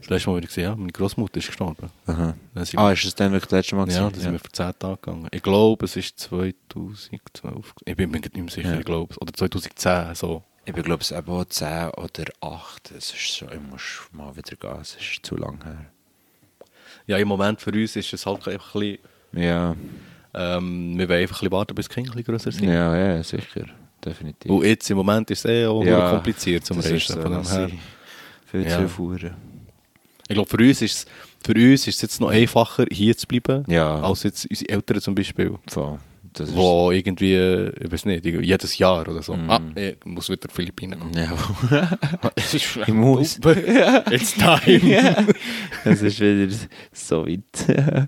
Das 0.02 0.10
letzte 0.10 0.30
Mal, 0.30 0.36
wo 0.36 0.40
ich 0.40 0.48
gesehen 0.48 0.68
habe, 0.70 0.80
meine 0.80 0.92
Großmutter 0.92 1.38
ist 1.38 1.48
gestorben. 1.48 1.90
Aha. 2.08 2.36
Ah, 2.76 2.92
ist 2.92 3.06
das 3.06 3.16
dann 3.16 3.32
wirklich 3.32 3.50
das 3.50 3.58
letzte 3.60 3.76
Mal 3.76 3.90
Ja, 3.90 4.00
gewesen? 4.10 4.14
da 4.16 4.20
sind 4.22 4.32
wir 4.34 4.40
vor 4.40 4.52
10 4.52 4.80
Tagen 4.80 4.96
gegangen. 5.02 5.28
Ich 5.32 5.44
glaube, 5.44 5.86
es 5.86 5.96
ist 5.96 6.20
2012. 6.20 7.74
Ich 7.86 7.96
bin 7.96 8.12
mir 8.12 8.20
nicht 8.20 8.36
mehr 8.36 8.50
sicher, 8.50 8.74
Ja. 8.74 8.80
ich 8.80 8.86
glaube. 8.86 9.16
Oder 9.20 9.34
2010, 9.34 10.16
so. 10.16 10.44
Ich 10.66 10.74
glaube 10.76 11.02
ich, 11.02 11.12
eben 11.12 11.30
auch 11.32 11.46
10 11.46 11.90
oder 11.92 12.26
8. 12.42 12.92
Es 12.92 13.14
ist 13.14 13.34
so, 13.38 13.46
ich 13.50 13.60
muss 13.62 14.02
mal 14.12 14.36
wieder 14.36 14.56
gehen, 14.56 14.82
es 14.82 14.96
ist 14.96 15.20
zu 15.26 15.36
lang 15.38 15.64
her. 15.64 15.86
Ja, 17.08 17.18
im 17.18 17.28
Moment 17.28 17.60
für 17.62 17.72
uns 17.72 17.96
ist 17.96 18.14
es 18.14 18.26
halt 18.26 18.48
einfach 18.48 18.76
ein 18.76 18.82
bisschen... 18.82 19.00
Ja, 19.44 19.76
Ähm, 20.34 20.98
wir 20.98 21.10
wollen 21.10 21.22
einfach 21.22 21.36
ein 21.38 21.40
bisschen 21.40 21.52
warten, 21.52 21.76
bis 21.76 21.88
die 21.90 21.94
Kinder 21.96 22.16
ein 22.16 22.24
grösser 22.24 22.52
sind. 22.52 22.68
ja, 22.70 22.96
ja, 22.98 23.24
sicher. 23.24 23.66
Definitiv. 24.04 24.50
Und 24.50 24.66
jetzt 24.66 24.90
im 24.90 24.98
Moment 24.98 25.30
ist 25.30 25.46
es 25.46 25.52
eh 25.52 25.66
auch 25.68 25.84
Ja, 25.84 26.10
kompliziert 26.12 26.66
zum 26.66 26.78
Reisen. 26.80 27.00
so, 27.00 27.22
von 27.22 27.32
dem 27.34 27.44
her. 27.44 27.70
Viel 28.46 28.64
Ja. 28.68 28.78
zu 28.80 28.88
fuhren. 28.90 29.32
Ich 30.28 30.34
glaube, 30.36 30.50
für 30.50 30.58
uns 30.58 30.82
ist 30.82 30.96
es 30.96 31.06
für 31.44 31.54
uns 31.54 31.88
ist 31.88 31.96
es 31.96 32.02
jetzt 32.02 32.22
noch 32.22 32.30
einfacher, 32.30 32.86
hier 32.92 33.18
zu 33.18 33.26
bleiben, 33.28 33.64
Ja. 33.68 34.00
als 34.02 34.24
jetzt 34.24 34.46
unsere 34.50 34.70
Eltern 34.70 35.02
zum 35.02 35.16
Beispiel. 35.16 35.56
Voll. 35.68 35.98
Das 36.34 36.48
ist- 36.50 36.56
Wo 36.56 36.92
irgendwie, 36.92 37.36
ich 37.36 37.92
weiß 37.92 38.06
nicht, 38.06 38.24
jedes 38.26 38.78
Jahr 38.78 39.02
oder 39.08 39.22
so. 39.22 39.34
Ah, 39.34 39.60
ich 39.76 39.98
muss 40.06 40.30
wieder 40.30 40.48
Philippinen 40.50 40.98
kommen. 41.00 41.14
Ja. 41.14 41.34
ich 42.54 42.78
muss. 42.94 43.38
It's 44.10 44.34
time. 44.36 44.62
Ja. 44.88 45.26
Es 45.84 46.02
ist 46.02 46.20
wieder 46.22 46.54
so 46.94 47.28
weit. 47.28 48.08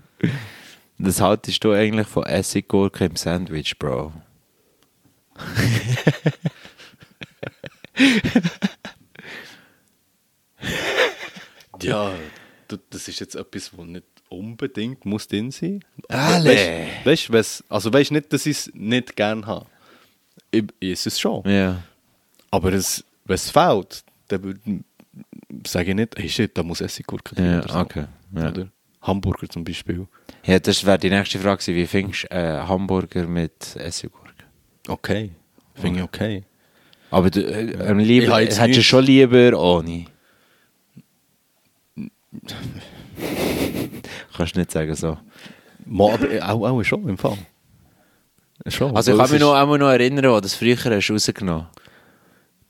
Das 0.98 1.20
haltest 1.20 1.62
du 1.64 1.72
eigentlich 1.72 2.06
von 2.06 2.24
Essiggurke 2.24 3.04
im 3.04 3.16
Sandwich, 3.16 3.78
Bro? 3.78 4.12
Ja, 11.82 12.14
das 12.90 13.08
ist 13.08 13.20
jetzt 13.20 13.34
etwas, 13.34 13.76
was 13.76 13.86
nicht 13.86 14.04
unbedingt 14.28 15.04
muss 15.04 15.28
drin 15.28 15.50
sein. 15.50 15.84
Alle. 16.08 16.86
Weißt 17.04 17.28
du, 17.28 17.64
also 17.68 17.92
weißt 17.92 18.10
nicht, 18.10 18.32
dass 18.32 18.46
ich 18.46 18.56
es 18.56 18.70
nicht 18.74 19.16
gerne 19.16 19.46
habe. 19.46 19.66
Ich, 20.50 20.64
ich 20.80 20.92
esse 20.92 21.10
es 21.10 21.20
schon. 21.20 21.42
Ja. 21.48 21.82
Aber 22.50 22.72
es, 22.72 23.04
wenn 23.24 23.34
es 23.34 23.50
fehlt, 23.50 24.04
dann 24.28 24.42
würde 24.42 24.60
sage 25.66 25.90
ich 25.90 25.96
nicht, 25.96 26.16
hey 26.16 26.28
shit, 26.28 26.56
da 26.56 26.62
muss 26.62 26.80
Essiggurke 26.80 27.34
drin. 27.34 27.44
Ja, 27.44 27.58
oder 27.62 27.72
so. 27.72 27.78
okay. 27.80 28.04
Ja. 28.34 28.48
Oder 28.48 28.68
Hamburger 29.04 29.48
zum 29.48 29.64
Beispiel. 29.64 30.06
Ja, 30.44 30.58
das 30.58 30.84
wäre 30.84 30.98
die 30.98 31.10
nächste 31.10 31.38
Frage. 31.38 31.64
Wie 31.66 31.86
findest 31.86 32.24
du 32.24 32.34
äh, 32.34 32.58
Hamburger 32.66 33.26
mit 33.26 33.76
Essiggurke? 33.76 34.32
Okay. 34.88 35.30
Finde 35.74 36.00
ich 36.00 36.04
okay. 36.04 36.44
Aber 37.10 37.30
du, 37.30 37.40
äh, 37.40 37.76
am 37.86 37.98
lieber, 37.98 38.32
habe 38.32 38.42
jetzt 38.42 38.60
hättest 38.60 38.78
du 38.78 38.82
schon 38.82 39.04
lieber 39.04 39.58
ohne? 39.58 40.06
Kannst 44.36 44.56
du 44.56 44.58
nicht 44.58 44.72
sagen 44.72 44.94
so. 44.94 45.18
Mal, 45.84 46.14
aber 46.14 46.30
äh, 46.30 46.40
auch, 46.40 46.62
auch 46.62 46.82
schon 46.82 47.08
im 47.08 47.18
Fall. 47.18 47.38
Schon. 48.68 48.96
Also 48.96 49.12
ich 49.12 49.18
kann 49.18 49.30
mich 49.30 49.40
es 49.40 49.42
noch 49.42 49.54
einmal 49.54 49.78
noch 49.78 49.90
erinnern, 49.90 50.30
wo 50.30 50.40
das 50.40 50.54
früher 50.54 50.76
hast 50.76 51.08
du 51.08 51.12
rausgenommen 51.12 51.66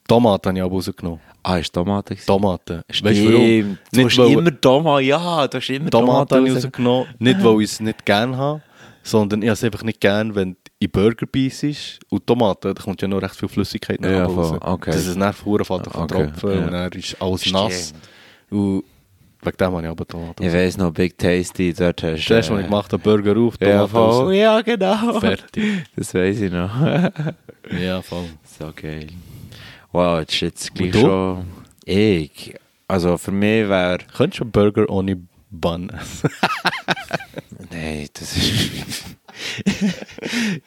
Tomaten 0.07 0.49
habe 0.49 0.57
ich 0.59 0.63
auch 0.63 0.71
rausgenommen. 0.71 1.19
Ah, 1.41 1.57
ist 1.57 1.73
Tomaten? 1.73 2.17
Tomaten. 2.25 2.81
Weißt 2.87 3.01
du 3.03 3.33
warum? 3.33 3.77
Du 3.91 4.05
hast 4.05 4.17
weil- 4.17 4.31
immer 4.31 4.61
Tomaten, 4.61 5.05
ja, 5.05 5.47
du 5.47 5.57
hast 5.57 5.69
immer 5.69 5.89
Tomaten 5.89 6.29
Tomaten 6.29 6.35
habe 6.35 6.47
ich 6.47 6.55
raus- 6.55 6.65
rausgenommen. 6.65 7.07
Nicht, 7.19 7.43
weil 7.43 7.61
ich 7.61 7.71
es 7.71 7.79
nicht 7.79 8.05
gerne 8.05 8.37
habe, 8.37 8.61
sondern 9.03 9.41
ich 9.41 9.47
habe 9.49 9.53
es 9.53 9.63
einfach 9.63 9.83
nicht 9.83 9.99
gerne, 10.01 10.33
wenn 10.35 10.55
in 10.79 10.91
Burger 10.91 11.25
beißt 11.25 11.99
und 12.09 12.27
Tomaten, 12.27 12.73
da 12.75 12.81
kommt 12.83 13.01
ja 13.01 13.07
noch 13.07 13.21
recht 13.21 13.35
viel 13.35 13.49
Flüssigkeit 13.49 13.99
nach 14.01 14.09
Ja, 14.09 14.25
raus. 14.25 14.49
voll, 14.49 14.59
okay. 14.61 14.91
Das 14.91 15.05
ist 15.07 15.15
nervt, 15.17 15.41
fährt 15.43 15.65
von 15.67 15.81
Okay, 15.81 16.07
Tropfen 16.07 16.51
ja. 16.51 16.65
und 16.65 16.71
dann 16.71 16.91
ist 16.91 17.19
alles 17.21 17.41
Stimmt. 17.41 17.55
nass. 17.55 17.93
Und 18.51 18.83
wegen 19.41 19.57
dem 19.57 19.71
habe 19.71 19.81
ich 19.83 19.89
aber 19.89 20.07
Tomaten. 20.07 20.43
Ich 20.43 20.53
weiss 20.53 20.77
noch, 20.77 20.91
Big 20.91 21.17
Tasty, 21.17 21.73
dort 21.73 22.03
hast 22.03 22.23
Das 22.25 22.29
erste, 22.31 22.53
was 22.53 22.59
ich 22.59 22.65
gemacht 22.65 22.91
habe, 22.93 23.01
Burger 23.01 23.39
auf, 23.39 23.55
Ja, 23.59 23.67
Tomaten 23.87 23.89
voll. 23.91 24.09
raus. 24.25 24.35
Ja, 24.35 24.61
genau. 24.61 25.19
Fertig. 25.19 25.63
Das 25.95 26.13
weiss 26.13 26.41
ich 26.41 26.51
noch. 26.51 26.69
Ja, 27.79 28.01
voll. 28.01 28.25
so 28.59 28.71
geil. 28.75 29.07
Wow, 29.95 30.19
jetzt 30.19 30.33
ist 30.33 30.41
jetzt 30.41 30.75
gleich 30.75 30.93
schon... 30.93 31.45
Ich? 31.85 32.53
Also 32.85 33.17
für 33.17 33.31
mich 33.31 33.69
wäre... 33.69 33.99
Könntest 34.13 34.41
du 34.41 34.43
einen 34.43 34.51
Burger 34.51 34.89
ohne 34.89 35.21
Bun 35.49 35.89
essen? 35.89 36.29
Nein, 37.71 38.09
das 38.11 38.35
ist... 38.35 39.05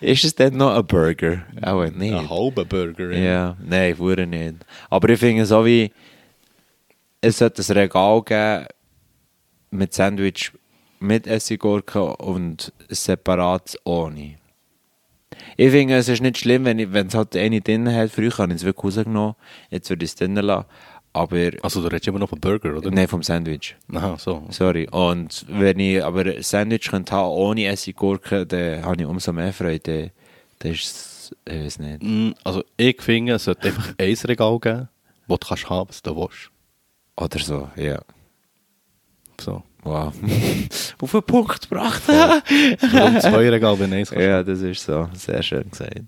ist 0.01 0.25
es 0.25 0.35
denn 0.35 0.57
noch 0.57 0.75
ein 0.75 0.87
Burger? 0.87 1.43
Auch 1.61 1.85
nicht. 1.91 2.15
Ein 2.15 2.31
halber 2.31 2.65
Burger. 2.65 3.13
Ja, 3.13 3.55
nein, 3.61 3.99
wurde 3.99 4.27
nicht. 4.27 4.65
Aber 4.89 5.11
ich 5.11 5.19
finde 5.19 5.45
so 5.45 5.63
wie, 5.67 5.93
es 7.21 7.37
sollte 7.37 7.61
ein 7.61 7.77
Regal 7.77 8.23
geben 8.23 8.67
mit 9.71 9.93
Sandwich 9.93 10.53
mit 11.01 11.27
Essiggurke 11.27 12.17
und 12.17 12.73
separat 12.89 13.79
ohne. 13.85 14.38
Ich 15.61 15.73
finde, 15.73 15.97
es 15.97 16.09
ist 16.09 16.23
nicht 16.23 16.39
schlimm, 16.39 16.65
wenn 16.65 16.79
ich- 16.79 16.93
wenn 16.93 17.09
es 17.09 17.15
halt 17.15 17.35
eine 17.35 17.61
drin 17.61 17.93
hat. 17.93 18.11
Früher 18.13 18.31
habe 18.39 18.53
ich 18.53 18.61
es 18.61 18.65
wirklich 18.65 18.97
rausgenommen, 18.97 19.35
jetzt 19.71 19.91
würde 19.91 20.05
ich 20.05 20.13
es 20.13 20.15
drin 20.15 20.37
lassen. 20.37 20.67
Aber, 21.13 21.51
Also 21.63 21.81
du 21.81 21.89
redest 21.89 22.07
immer 22.07 22.21
noch 22.21 22.29
von 22.29 22.39
Burger, 22.39 22.77
oder? 22.77 22.91
nein, 22.93 23.09
vom 23.09 23.25
Sandwich. 23.25 23.75
Aha, 23.93 24.17
so. 24.19 24.47
Sorry. 24.51 24.87
Und 24.89 25.45
wenn 25.49 25.81
ich 25.81 26.05
aber 26.05 26.21
ein 26.27 26.43
Sandwich 26.43 26.89
könnte 26.89 27.13
haben 27.17 27.31
ohne 27.31 27.65
Essiggurke, 27.67 28.47
dann 28.47 28.85
habe 28.85 29.03
ich 29.03 29.07
umso 29.09 29.33
mehr 29.33 29.53
Freude. 29.53 30.13
Dann 30.61 30.73
ist 30.73 31.35
ich 31.45 31.53
weiß 31.53 31.79
nicht. 31.81 32.03
Mm, 32.03 32.31
Also 32.45 32.63
ich 32.77 33.03
finde, 33.03 33.35
es 33.35 33.45
sollte 33.45 33.69
einfach 33.69 33.95
ein 33.99 34.15
Regal 34.15 34.59
geben, 34.61 34.89
wo 35.27 35.37
du 35.37 35.47
kannst 35.47 35.69
haben, 35.69 35.89
was 35.89 36.01
du 36.03 36.15
willst. 36.17 36.51
Oder 37.17 37.39
so, 37.41 37.69
ja. 37.77 38.01
So. 39.41 39.63
Wow. 39.89 40.13
Auf 41.01 41.15
einen 41.15 41.23
Punkt 41.23 41.69
gebracht. 41.69 42.03
Warum 42.07 43.21
zwei 43.21 43.49
Regal, 43.49 43.79
wenn 43.79 43.93
eins 43.93 44.11
ja, 44.11 44.43
das 44.43 44.61
ist 44.61 44.85
so. 44.85 45.09
Sehr 45.15 45.43
schön 45.43 45.71
gesagt. 45.71 46.03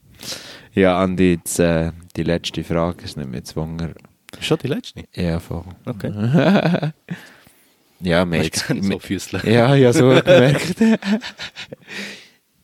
Ja, 0.74 1.02
Andi, 1.02 1.34
jetzt, 1.34 1.58
äh, 1.58 1.92
die 2.14 2.22
letzte 2.22 2.62
Frage 2.62 3.04
ist 3.04 3.16
nicht 3.16 3.30
mehr. 3.30 3.40
Ist 3.40 3.54
schon 3.54 4.58
die 4.62 4.66
letzte? 4.66 5.04
Ja, 5.14 5.40
voll. 5.40 5.64
Okay. 5.86 6.92
Ja, 8.02 8.24
wir 8.24 8.40
Hast 8.40 8.70
du 8.70 8.82
so 8.82 8.98
Füßle? 8.98 9.42
Ja, 9.44 9.74
ja, 9.74 9.92
so 9.92 10.08
gemerkt. 10.24 10.76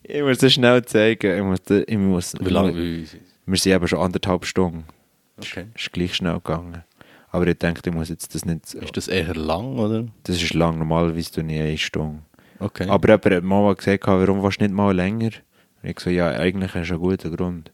ich 0.02 0.22
muss 0.22 0.38
das 0.38 0.54
schnell 0.54 0.82
zeigen. 0.86 1.36
Ich 1.36 1.42
muss, 1.42 1.84
ich 1.86 1.98
muss, 1.98 2.32
Wie 2.40 2.48
lange? 2.48 2.74
Wir 2.74 3.58
sind 3.58 3.72
eben 3.72 3.86
schon 3.86 3.98
anderthalb 3.98 4.46
Stunden. 4.46 4.84
Okay. 5.36 5.66
Ist 5.74 5.92
gleich 5.92 6.14
schnell 6.14 6.36
gegangen. 6.36 6.84
Aber 7.36 7.46
ich 7.48 7.58
denke, 7.58 7.82
ich 7.84 7.92
muss 7.92 8.08
jetzt 8.08 8.34
das 8.34 8.46
nicht... 8.46 8.72
Ist 8.72 8.96
das 8.96 9.08
eher 9.08 9.34
lang, 9.34 9.78
oder? 9.78 10.06
Das 10.22 10.42
ist 10.42 10.54
lang. 10.54 10.78
Normalerweise 10.78 11.32
tue 11.32 11.44
ich 11.44 11.60
eine 11.60 11.76
Stunde. 11.76 12.22
Okay. 12.60 12.88
Aber 12.88 13.08
jemand 13.08 13.26
hat 13.26 13.44
mal 13.44 13.74
gesagt, 13.74 14.06
warum 14.06 14.42
willst 14.42 14.58
du 14.58 14.64
nicht 14.64 14.74
mal 14.74 14.96
länger? 14.96 15.32
Und 15.82 15.90
ich 15.90 16.00
so, 16.00 16.08
ja, 16.08 16.30
eigentlich 16.30 16.72
hast 16.72 16.88
du 16.88 16.94
einen 16.94 17.02
guten 17.02 17.36
Grund. 17.36 17.72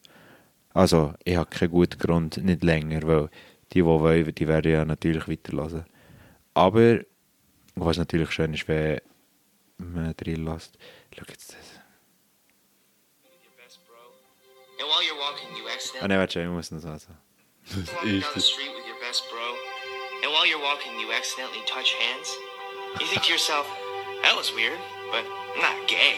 Also, 0.74 1.14
ich 1.22 1.36
habe 1.36 1.48
keinen 1.48 1.70
guten 1.70 1.96
Grund, 1.96 2.38
nicht 2.38 2.64
länger, 2.64 3.04
weil 3.04 3.28
die, 3.72 3.74
die 3.74 3.84
wollen, 3.84 4.34
die 4.34 4.48
werden 4.48 4.72
ja 4.72 4.84
natürlich 4.84 5.28
weiterlassen. 5.28 5.84
Aber, 6.54 6.98
was 7.76 7.98
natürlich 7.98 8.32
schön 8.32 8.54
ist, 8.54 8.66
wenn 8.66 8.98
man 9.78 10.12
drin 10.16 10.44
lässt. 10.44 10.76
Schau 11.16 11.24
jetzt 11.28 11.52
das. 11.52 11.80
And 14.80 14.88
while 14.88 15.04
you're 15.06 15.16
walking, 15.20 15.56
you 15.56 15.68
Ah, 15.68 15.74
accidentally 15.74 16.08
nein, 16.08 16.18
warte, 16.18 16.42
ich 16.42 16.48
muss 16.48 16.72
noch 16.72 16.80
sagen. 16.80 17.21
Walking 17.70 17.84
down 18.20 18.30
the 18.34 18.40
street 18.40 18.70
with 18.74 18.86
your 18.86 18.98
best 19.00 19.22
bro. 19.30 19.40
And 20.22 20.32
while 20.32 20.46
you're 20.46 20.60
walking, 20.62 20.98
you 21.00 21.12
accidentally 21.12 21.62
touch 21.66 21.94
hands. 21.94 22.28
You 23.00 23.06
think 23.06 23.22
to 23.24 23.32
yourself, 23.32 23.66
that 24.22 24.36
was 24.36 24.52
weird, 24.54 24.78
but 25.10 25.24
I'm 25.54 25.62
not 25.62 25.88
gay. 25.88 26.16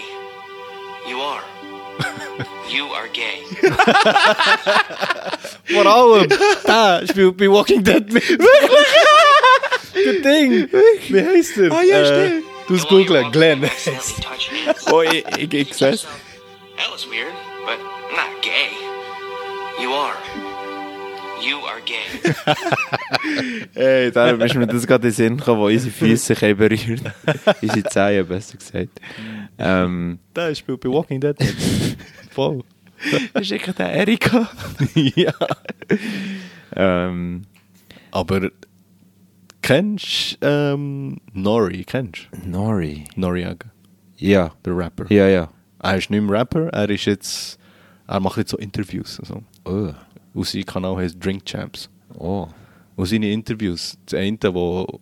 You 1.09 1.21
are. 1.21 1.43
you 2.69 2.87
are 2.87 3.09
gay. 3.09 3.45
Vor 5.71 5.87
allem, 5.87 6.29
der 6.29 7.07
spielt 7.07 7.37
bei 7.37 7.49
Walking 7.49 7.83
Dead 7.85 8.11
mit. 8.13 8.25
Der 9.95 10.21
Ding. 10.23 10.69
Wie 11.09 11.23
heißt 11.23 11.57
der? 11.57 11.73
Ah, 11.73 11.83
ja, 11.83 12.05
stimmt. 12.05 12.45
Du 12.67 12.75
And 12.75 12.81
hast 12.81 12.91
while 12.91 13.01
you're 13.01 13.07
googlen, 13.07 13.23
walking, 13.25 13.33
Glenn. 13.33 13.61
you 13.61 13.67
accidentally 13.67 14.23
touch 14.23 14.49
hands. 14.51 14.87
Oh, 14.93 15.03
ich, 15.03 15.25
ich, 15.39 15.53
ich 15.55 15.69
You 15.69 15.75
sehe 15.75 15.91
think 15.91 15.95
es. 15.95 16.03
to 16.03 16.07
yourself, 16.09 16.21
That 16.79 16.91
was 16.91 17.07
weird, 17.07 17.33
but 17.65 17.79
I'm 17.79 18.17
not 18.17 18.43
gay. 18.43 18.71
You 19.81 19.93
are. 19.93 20.17
You 21.47 21.59
are 21.67 21.81
gay. 21.85 22.55
Ey, 23.75 24.11
darum 24.13 24.41
ist 24.41 24.55
mir 24.55 24.67
das 24.67 24.87
gerade 24.87 25.09
in 25.09 25.11
den 25.11 25.15
Sinn 25.15 25.37
gekommen, 25.37 25.61
wo 25.61 25.67
unsere 25.67 25.91
Füße 25.93 26.35
sich 26.35 26.57
berührt. 26.57 27.03
unsere 27.63 27.83
Zehen, 27.85 28.27
besser 28.27 28.57
gesagt. 28.59 29.01
Ähm, 29.59 30.19
Der 30.35 30.55
spielt 30.55 30.81
bei 30.81 30.89
Walking 30.89 31.21
Dead. 31.21 31.37
Voll. 32.31 32.63
das 33.35 33.43
ist 33.43 33.53
eigentlich 33.53 33.77
der 33.77 33.93
Erika. 33.93 34.49
ja. 34.95 35.33
ähm, 36.77 37.43
Aber 38.11 38.51
kennst 39.63 40.39
du 40.43 40.47
ähm, 40.47 41.17
Nori? 41.33 41.85
Kennst 41.85 42.29
du? 42.33 42.49
Nori. 42.49 43.05
Noriega, 43.17 43.67
Ja. 44.17 44.53
der 44.65 44.77
Rapper. 44.77 45.11
Ja, 45.13 45.29
ja. 45.29 45.51
Er 45.83 45.97
ist 45.99 46.09
nicht 46.11 46.23
mehr 46.23 46.41
Rapper, 46.41 46.69
er 46.69 46.89
ist 46.89 47.05
jetzt. 47.05 47.59
Er 48.07 48.21
macht 48.21 48.39
jetzt 48.39 48.51
so 48.51 48.57
Interviews. 48.59 49.19
Also. 49.21 49.43
Oh. 49.65 49.93
Und 50.35 50.47
sein 50.47 50.65
Kanal 50.67 50.97
heißt 50.97 51.17
Drink 51.25 51.45
Champs. 51.47 51.89
Oh. 52.19 52.47
Und 52.97 53.07
seine 53.07 53.31
Interviews, 53.31 53.97
das 54.07 54.19
eine, 54.19 54.39
wo 54.53 55.01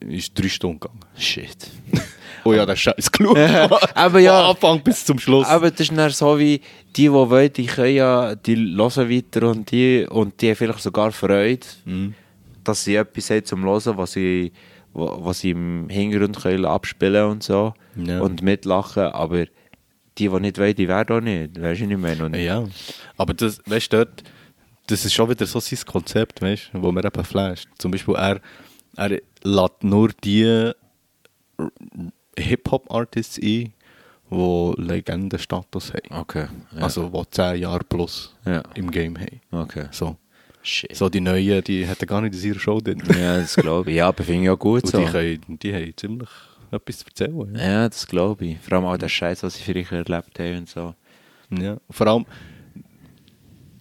ist 0.00 0.38
drei 0.38 0.48
Stunden 0.48 0.80
gegangen. 0.80 1.00
Shit. 1.16 1.70
Oh 2.46 2.52
ja, 2.52 2.66
der 2.66 2.76
Scheiß 2.76 3.10
geschaut. 3.10 3.38
Aber 3.94 4.18
ja. 4.18 4.38
Von 4.38 4.50
Anfang 4.74 4.84
bis 4.84 5.02
zum 5.06 5.18
Schluss. 5.18 5.46
Aber 5.46 5.70
das 5.70 5.80
ist 5.80 5.96
dann 5.96 6.10
so 6.10 6.38
wie, 6.38 6.58
die, 6.94 7.04
die 7.04 7.10
wollen, 7.10 7.50
die 7.50 7.64
können 7.64 7.94
ja, 7.94 8.34
die 8.34 8.54
hören 8.54 9.08
weiter 9.10 9.48
und 9.48 9.70
die, 9.70 10.06
und 10.10 10.38
die 10.42 10.48
haben 10.50 10.56
vielleicht 10.56 10.80
sogar 10.82 11.10
Freude, 11.10 11.60
Mhm. 11.86 12.12
dass 12.62 12.84
sie 12.84 12.96
etwas 12.96 13.30
haben 13.30 13.46
zum 13.46 13.64
Hören, 13.64 13.96
was 13.96 14.12
sie, 14.12 14.52
wa- 14.92 15.16
was 15.20 15.40
sie 15.40 15.52
im 15.52 15.88
Hintergrund 15.88 16.38
können 16.42 16.66
abspielen 16.66 17.30
und 17.30 17.42
so. 17.42 17.72
Ja. 17.96 18.20
Und 18.20 18.42
mitlachen, 18.42 19.04
aber 19.04 19.46
die, 20.18 20.28
die 20.28 20.40
nicht 20.40 20.58
wollen, 20.58 20.74
die 20.74 20.86
werden 20.88 21.16
auch 21.16 21.22
nicht. 21.22 21.58
Weißt 21.58 21.80
du, 21.80 21.86
ich 21.90 21.96
meine? 21.96 22.26
Und 22.26 22.36
Ja, 22.36 22.62
aber 23.16 23.32
das, 23.32 23.58
weißt 23.64 23.90
du, 23.90 23.96
dort, 24.04 24.22
das 24.86 25.04
ist 25.04 25.14
schon 25.14 25.28
wieder 25.30 25.46
so 25.46 25.60
sein 25.60 25.78
Konzept, 25.86 26.42
weißt 26.42 26.70
du, 26.72 26.82
wo 26.82 26.92
mir 26.92 27.04
eben 27.04 27.24
flasht. 27.24 27.68
Zum 27.78 27.90
Beispiel, 27.90 28.14
er, 28.14 28.40
er 28.96 29.20
lädt 29.42 29.82
nur 29.84 30.10
die 30.22 30.72
Hip-Hop-Artists 32.38 33.38
ein, 33.38 33.72
die 34.30 34.74
Legendenstatus 34.76 35.92
haben. 35.92 36.20
Okay. 36.20 36.46
Ja. 36.72 36.82
Also, 36.82 37.08
die 37.08 37.30
10 37.30 37.60
Jahre 37.60 37.84
plus 37.84 38.34
ja. 38.44 38.62
im 38.74 38.90
Game 38.90 39.18
haben. 39.18 39.40
Okay. 39.50 39.86
So. 39.90 40.16
Shit. 40.66 40.96
so 40.96 41.10
die 41.10 41.20
Neuen, 41.20 41.62
die 41.62 41.86
hätten 41.86 42.06
gar 42.06 42.22
nicht 42.22 42.42
in 42.42 42.48
ihrer 42.48 42.58
Show 42.58 42.80
drin. 42.80 43.02
Ja, 43.18 43.36
das 43.36 43.54
glaube 43.54 43.90
ich. 43.90 43.96
Ja, 43.98 44.08
aber 44.08 44.24
finde 44.24 44.44
ich 44.44 44.50
auch 44.50 44.58
gut 44.58 44.84
Und 44.84 44.92
so. 44.92 44.98
die, 44.98 45.04
können, 45.04 45.58
die 45.62 45.74
haben 45.74 45.92
ziemlich 45.94 46.30
etwas 46.70 46.98
zu 46.98 47.04
erzählen. 47.06 47.54
Ja. 47.54 47.62
Ja, 47.62 47.88
das 47.88 48.06
glaube 48.06 48.46
ich. 48.46 48.58
Vor 48.60 48.78
allem 48.78 48.86
auch 48.86 48.96
der 48.96 49.10
Scheiß, 49.10 49.42
was 49.42 49.56
ich 49.56 49.64
früher 49.64 49.92
erlebt 49.92 50.38
habe 50.38 50.56
und 50.56 50.68
so. 50.68 50.94
Ja. 51.50 51.76
Vor 51.90 52.06
allem, 52.06 52.24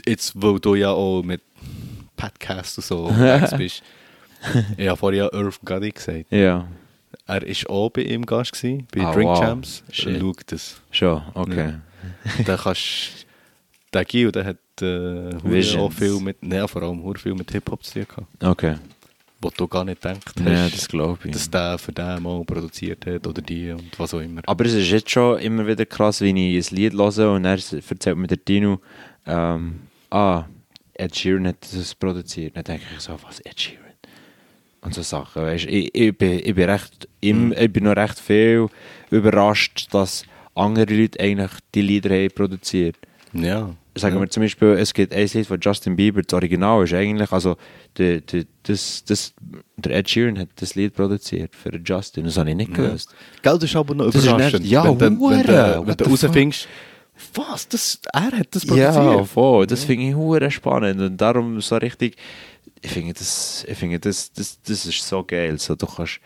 jetzt, 0.08 0.34
weil 0.42 0.60
du 0.60 0.76
ja 0.76 0.92
auch 0.92 1.22
mit 1.24 1.42
Podcasts 2.16 2.78
und 2.78 2.84
so 2.86 3.06
unterwegs 3.06 3.56
bist. 3.58 3.84
Ich 4.78 4.90
habe 4.90 4.98
vorhin 4.98 5.20
ja 5.20 5.30
Irv 5.32 5.58
Gotti 5.64 5.92
gesagt. 5.92 6.26
Ja, 6.30 6.68
Er 7.28 7.42
war 7.42 7.70
auch 7.70 7.90
bei 7.92 8.02
ihm 8.02 8.26
Gast, 8.26 8.52
gewesen, 8.52 8.86
bei 8.94 9.00
Ah, 9.02 9.14
Drink 9.14 9.30
wow. 9.30 9.40
Champs. 9.40 9.84
Shit. 9.90 10.20
Schau 10.20 10.34
das. 10.48 10.82
schon, 10.92 11.22
okay. 11.34 11.76
da 12.46 12.58
kannst 12.58 13.26
der 13.94 14.04
Gil, 14.04 14.34
der 14.34 14.44
hat 14.44 14.58
äh, 14.82 15.78
auch 15.78 15.92
viel 15.94 16.20
mit, 16.20 16.36
ja, 16.42 16.68
vor 16.68 16.82
allem 16.82 17.16
viel 17.16 17.34
mit 17.36 17.50
Hip-Hop 17.52 17.84
zu 17.86 17.94
tun 17.94 18.06
gehabt. 18.10 18.44
Okay. 18.44 18.76
Wo 19.42 19.50
du 19.50 19.66
gar 19.66 19.86
nicht 19.86 20.02
gedacht 20.02 20.22
hast, 20.38 20.46
Ja, 20.46 20.68
das 20.68 20.90
glaube 20.90 21.20
ich. 21.24 21.32
dass 21.32 21.50
der 21.50 21.78
für 21.78 21.94
den 21.94 22.22
mal 22.22 22.44
produziert 22.44 23.06
hat 23.06 23.26
oder 23.26 23.42
die 23.42 23.72
und 23.72 23.98
was 23.98 24.14
auch 24.14 24.20
immer. 24.20 24.42
Aber 24.46 24.66
es 24.66 24.74
ist 24.74 24.90
jetzt 24.90 25.10
schon 25.10 25.40
immer 25.40 25.66
wieder 25.66 25.86
krass, 25.86 26.20
wenn 26.20 26.36
ich 26.36 26.70
ein 26.70 26.76
Lied 26.76 26.94
höre 26.94 27.32
und 27.32 27.46
er 27.46 27.52
erzählt 27.54 28.18
mir 28.18 28.28
der 28.28 28.38
Dino, 28.38 28.82
ähm, 29.26 29.80
ah, 30.14 30.45
Ed 30.94 31.15
Sheeran 31.15 31.48
hat 31.48 31.57
das 31.73 31.95
produziert. 31.95 32.56
Dann 32.56 32.64
denke 32.64 32.84
ich 32.95 33.02
so, 33.02 33.18
was, 33.23 33.40
Ed 33.41 33.60
Sheeran? 33.60 33.80
Und 34.81 34.94
so 34.94 35.02
Sachen, 35.02 35.41
weißt 35.44 35.65
ich, 35.65 35.95
ich, 35.95 36.18
bin, 36.18 36.40
ich, 36.44 36.53
bin 36.56 36.69
recht, 36.69 37.07
im, 37.22 37.53
ich 37.53 37.72
bin 37.72 37.85
noch 37.85 37.95
recht 37.95 38.19
viel 38.19 38.68
überrascht, 39.11 39.88
dass 39.91 40.26
andere 40.56 40.94
Leute 40.94 41.19
eigentlich 41.22 41.52
die 41.73 41.81
Lieder 41.81 42.10
haben 42.10 42.30
produziert. 42.35 42.98
Ja. 43.34 43.73
Sagen 43.95 44.15
ja. 44.15 44.22
wir 44.22 44.30
zum 44.30 44.44
Beispiel, 44.44 44.69
es 44.69 44.94
gibt 44.94 45.14
ein 45.14 45.27
Lied 45.34 45.48
von 45.48 45.60
Justin 45.61 45.95
Bieber, 45.95 46.22
das 46.22 46.34
Original 46.34 46.84
ist 46.84 46.94
eigentlich, 46.94 47.31
also 47.31 47.56
der, 47.98 48.22
der, 48.22 48.44
das, 48.64 49.03
das, 49.06 49.34
der 49.77 49.95
Ed 49.95 50.10
Sheeran 50.10 50.38
hat 50.38 50.49
das 50.57 50.76
Lied 50.76 50.94
produziert 50.95 51.56
für 51.56 51.72
Justin, 51.77 52.26
das 52.26 52.38
habe 52.38 52.49
ich 52.49 52.56
nicht 52.56 52.73
gewusst. 52.73 53.14
Gell, 53.41 53.53
das 53.53 53.64
ist 53.64 53.76
aber 53.76 53.95
noch 53.95 54.07
Das 54.07 54.15
ist 54.15 54.26
überraschend. 54.26 54.64
nicht- 54.64 54.72
ja, 54.72 54.84
wenn, 54.84 54.98
du- 55.18 55.30
wenn, 55.30 55.44
du- 55.44 55.48
wenn 55.48 55.88
What 55.88 56.02
du 56.02 56.03
the 56.06 56.10
rausfindest, 56.26 56.68
was, 57.35 57.68
das, 57.68 57.99
er 58.11 58.31
hat 58.31 58.48
das 58.56 58.65
produziert. 58.65 58.95
Ja, 58.95 59.23
voll. 59.23 59.68
Das 59.68 59.84
finde 59.84 60.07
ich 60.10 60.15
hure 60.15 60.49
spannend 60.52 60.99
und 61.02 61.18
darum 61.18 61.61
so 61.61 61.76
richtig. 61.77 62.15
Ich 62.81 62.91
finde 62.91 63.14
das, 63.14 63.65
ich 63.68 63.77
finde 63.77 63.99
das, 63.99 64.31
das, 64.34 64.61
das 64.61 64.85
ist 64.85 65.07
so 65.07 65.23
geil. 65.23 65.57
So, 65.57 65.76
du 65.76 65.85
kannst, 65.85 66.19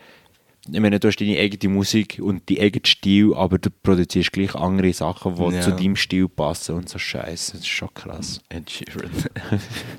ich 0.70 0.80
meine, 0.80 0.98
du 0.98 1.06
hast 1.08 1.16
deine 1.18 1.38
eigene 1.38 1.72
Musik 1.72 2.18
und 2.20 2.48
deinen 2.50 2.60
eigenen 2.60 2.84
Stil, 2.84 3.32
aber 3.34 3.58
du 3.58 3.70
produzierst 3.70 4.32
gleich 4.32 4.54
andere 4.54 4.92
Sachen, 4.92 5.34
die 5.36 5.54
Ja. 5.54 5.60
zu 5.60 5.70
deinem 5.72 5.94
Stil 5.96 6.28
passen 6.28 6.74
und 6.76 6.88
so 6.88 6.98
Scheiße. 6.98 7.52
Das 7.52 7.60
ist 7.60 7.68
schon 7.68 7.92
krass. 7.94 8.40
Ed 8.48 8.68
Sheeran. 8.70 9.10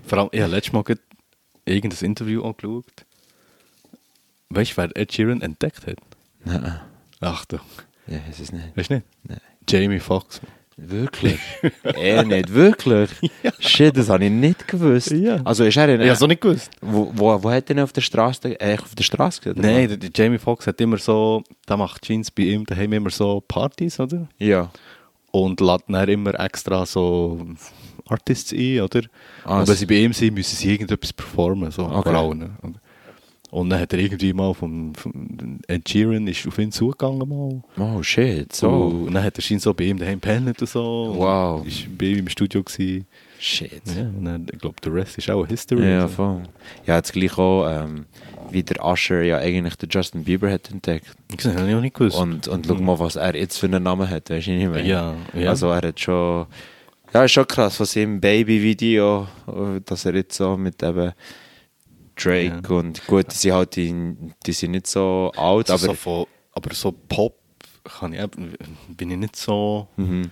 Vor 0.05 0.17
allem, 0.17 0.29
ich 0.31 0.41
habe 0.41 0.51
letztes 0.51 0.73
Mal 0.73 0.83
irgendein 1.65 2.05
Interview 2.05 2.43
angeschaut. 2.43 2.85
Weißt 4.49 4.71
du, 4.71 4.77
wer 4.77 4.95
Ed 4.97 5.13
Sheeran 5.13 5.41
entdeckt 5.41 5.85
hat? 5.87 5.97
Nein, 6.43 6.79
Achtung. 7.21 7.59
ja, 8.07 8.19
es 8.29 8.39
ist 8.39 8.51
nicht. 8.53 8.75
Weißt 8.75 8.89
du 8.89 8.95
nicht? 8.95 9.05
Nein. 9.23 9.39
Jamie 9.69 9.99
Foxx. 9.99 10.41
Wirklich? 10.81 11.39
er 11.83 12.23
nicht, 12.23 12.53
wirklich? 12.53 13.09
Shit, 13.59 13.97
das 13.97 14.09
habe 14.09 14.25
ich 14.25 14.31
nicht 14.31 14.67
gewusst. 14.67 15.11
Ja. 15.11 15.41
Also 15.43 15.63
ist 15.65 15.77
er 15.77 15.89
in, 15.89 16.01
Ich 16.01 16.07
habe 16.07 16.13
es 16.15 16.23
auch 16.23 16.27
nicht 16.27 16.41
gewusst. 16.41 16.69
wo, 16.81 17.11
wo, 17.15 17.43
wo 17.43 17.51
hat 17.51 17.69
er 17.69 17.75
ihn 17.75 17.81
auf 17.81 17.91
der 17.93 18.01
Straße, 18.01 18.59
äh, 18.59 18.77
auf 18.77 18.95
der 18.95 19.03
Straße 19.03 19.41
gesehen? 19.41 19.61
Nein, 19.61 19.87
der, 19.87 19.97
der 19.97 20.09
Jamie 20.13 20.37
Foxx 20.37 20.67
hat 20.67 20.79
immer 20.81 20.97
so, 20.97 21.43
der 21.67 21.77
macht 21.77 22.03
Jeans 22.05 22.31
bei 22.31 22.43
ihm, 22.43 22.65
da 22.65 22.75
haben 22.75 22.91
wir 22.91 22.97
immer 22.97 23.09
so 23.09 23.41
Partys, 23.47 23.99
oder? 23.99 24.27
Ja. 24.37 24.71
Und 25.31 25.61
lädt 25.61 25.83
dann 25.87 26.09
immer 26.09 26.39
extra 26.39 26.85
so 26.85 27.45
Artists 28.07 28.51
ein, 28.53 28.81
oder? 28.81 29.01
Ah, 29.45 29.59
und 29.59 29.67
wenn 29.67 29.75
sie 29.75 29.85
bei 29.85 29.95
ihm 29.95 30.13
sind, 30.13 30.33
müssen 30.33 30.55
sie 30.55 30.71
irgendetwas 30.71 31.13
performen, 31.13 31.69
so 31.71 31.85
Okay. 31.85 32.09
allem. 32.09 32.55
Und, 33.51 33.69
dann 33.71 33.79
hat 33.79 33.93
er 33.93 33.99
irgendwie 33.99 34.31
mal 34.33 34.53
vom, 34.53 34.93
vom 34.93 35.59
Ed 35.67 35.89
Sheeran 35.89 36.27
ist 36.27 36.45
auf 36.47 36.59
ihn 36.59 36.71
zugegangen 36.71 37.27
mal. 37.27 37.63
Oh 37.79 38.03
shit, 38.03 38.53
so. 38.55 38.69
Und 38.69 39.13
dann 39.13 39.23
hat 39.23 39.37
er 39.37 39.41
scheinbar 39.41 39.61
so 39.63 39.73
bei 39.73 39.85
ihm 39.85 39.97
daheim 39.97 40.19
pennt 40.19 40.61
und 40.61 40.67
so. 40.69 41.13
Wow. 41.17 41.61
Und 41.61 41.67
Ist 41.67 41.97
bei 41.97 42.05
ihm 42.07 42.19
im 42.19 42.29
Studio 42.29 42.61
gewesen. 42.63 43.07
Shit. 43.39 43.81
Ja, 43.95 44.03
und 44.03 44.25
dann, 44.25 44.45
ich 44.51 44.59
glaube, 44.59 44.75
der 44.83 44.93
Rest 44.93 45.17
ist 45.17 45.29
auch 45.31 45.47
History. 45.47 45.89
Ja, 45.89 46.01
Also. 46.03 46.15
voll. 46.15 46.43
Ja, 46.85 46.97
jetzt 46.97 47.13
gleich 47.13 47.37
auch, 47.37 47.67
ähm, 47.67 48.05
wie 48.51 48.61
der 48.63 48.85
Usher 48.85 49.23
ja 49.23 49.37
eigentlich 49.37 49.75
den 49.77 49.89
Justin 49.89 50.25
Bieber 50.25 50.51
hat 50.51 50.69
entdeckt. 50.69 51.07
Das 51.35 51.45
habe 51.55 51.69
ich 51.69 51.75
auch 51.75 51.81
nicht 51.81 51.95
gewusst. 51.95 52.17
Und, 52.19 52.47
und 52.47 52.67
schau 52.67 52.75
mal, 52.75 52.99
was 52.99 53.15
er 53.15 53.35
jetzt 53.35 53.57
für 53.57 53.67
einen 53.67 53.81
Namen 53.83 54.09
hat, 54.09 54.29
weißt 54.29 54.47
du 54.47 54.51
nicht 54.51 54.69
mehr? 54.69 54.83
Ja, 54.85 55.15
ja. 55.33 55.49
Also 55.49 55.69
er 55.69 55.87
hat 55.87 55.99
schon, 55.99 56.45
ja, 57.13 57.23
ist 57.23 57.31
schon 57.31 57.47
krass, 57.47 57.79
was 57.79 57.95
im 57.95 58.19
Baby-Video, 58.19 59.27
dass 59.85 60.05
er 60.05 60.15
jetzt 60.15 60.35
so 60.35 60.57
mit 60.57 60.83
eben 60.83 61.13
Drake 62.23 62.61
Ja. 62.63 62.75
und 62.77 63.05
gut, 63.07 63.31
die 63.31 63.35
sind 63.35 63.53
halt, 63.53 63.75
die, 63.75 64.15
die 64.45 64.51
sind 64.53 64.71
nicht 64.71 64.87
so 64.87 65.31
alt, 65.35 65.69
Also 65.69 65.85
aber 65.87 65.95
so 65.95 65.99
von, 66.01 66.25
aber 66.53 66.73
so 66.73 66.91
Pop 66.91 67.35
kann 67.83 68.13
ich, 68.13 68.21
bin 68.89 69.11
ich 69.11 69.17
nicht 69.17 69.35
so, 69.35 69.87
Mhm. 69.97 70.29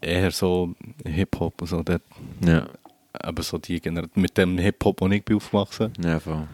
eher 0.00 0.30
so 0.30 0.74
Hip-Hop 1.04 1.60
und 1.62 1.68
so. 1.68 1.82
Dort, 1.82 2.02
ja, 2.44 2.66
aber 3.12 3.42
so 3.42 3.58
die 3.58 3.80
Generation, 3.80 4.22
mit 4.22 4.36
dem 4.38 4.58
Hip-Hop, 4.58 5.00
wo 5.00 5.08
ich 5.08 5.24
bin 5.24 5.36
aufgewachsen 5.36 5.92
ja, 6.02 6.18
voll. 6.18 6.48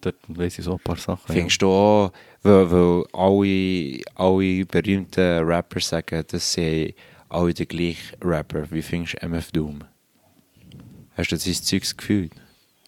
dort 0.00 0.16
weiss 0.28 0.58
ich 0.58 0.64
so 0.64 0.72
ein 0.72 0.78
paar 0.80 0.96
Sachen. 0.96 1.32
Findest 1.32 1.60
du 1.62 1.68
auch, 1.68 2.12
weil, 2.42 2.70
weil 2.70 3.04
alle, 3.12 4.00
alle 4.14 4.64
berühmten 4.66 5.44
Rapper 5.44 5.80
sagen, 5.80 6.24
dass 6.28 6.52
sie 6.54 6.94
alle 7.28 7.54
die 7.54 7.66
gleichen 7.66 8.16
Rapper. 8.22 8.70
Wie 8.70 8.82
findest 8.82 9.14
du 9.14 9.26
MF 9.26 9.52
Doom? 9.52 9.78
Hast 11.16 11.30
du 11.32 11.36
sein 11.36 11.54
Zeugs 11.54 11.96
gefühlt? 11.96 12.32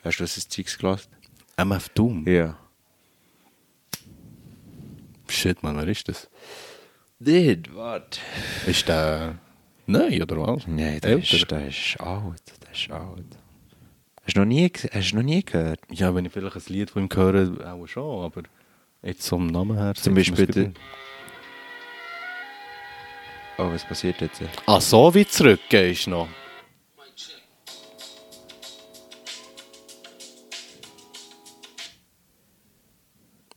Hast 0.03 0.19
du 0.19 0.27
sein 0.27 0.45
Zeugs 0.49 0.77
gelassen? 0.79 1.09
MF 1.57 1.89
Doom? 1.91 2.27
Ja. 2.29 2.59
Shit, 5.29 5.63
man, 5.63 5.77
wer 5.77 5.89
ist 5.89 6.09
das? 6.09 6.29
Did, 7.19 7.75
what? 7.75 8.21
Ist 8.67 8.89
der... 8.89 9.39
Nein, 9.87 10.23
oder 10.23 10.37
was? 10.39 10.67
Nein, 10.67 11.01
der 11.01 11.19
ist, 11.19 11.51
der 11.51 11.69
ist 11.69 12.01
alt. 12.01 12.43
Der 12.63 12.73
ist 12.73 12.91
alt. 12.91 13.39
Hast 14.25 14.37
du 14.37 14.41
noch 14.41 14.47
nie, 14.47 14.69
ge- 14.71 14.91
hast 14.93 15.13
du 15.13 15.17
noch 15.17 15.23
nie 15.23 15.45
gehört? 15.45 15.81
Ja, 15.91 16.15
wenn 16.15 16.25
ich 16.25 16.33
vielleicht 16.33 16.57
ein 16.57 16.63
Lied 16.73 16.91
von 16.91 17.03
ihm 17.03 17.09
höre, 17.15 17.73
auch 17.75 17.87
schon, 17.87 18.25
aber 18.25 18.43
jetzt 19.03 19.23
zum 19.23 19.47
Namen 19.49 19.77
her... 19.77 19.95
Zum 19.95 20.15
Beispiel 20.15 20.47
der-. 20.47 20.73
Oh, 23.59 23.71
was 23.71 23.85
passiert 23.85 24.21
jetzt? 24.21 24.41
Ah, 24.67 24.81
so 24.81 25.15
wie 25.15 25.27
zurück 25.27 25.61
gehst 25.69 26.07
du 26.07 26.11
noch? 26.11 26.29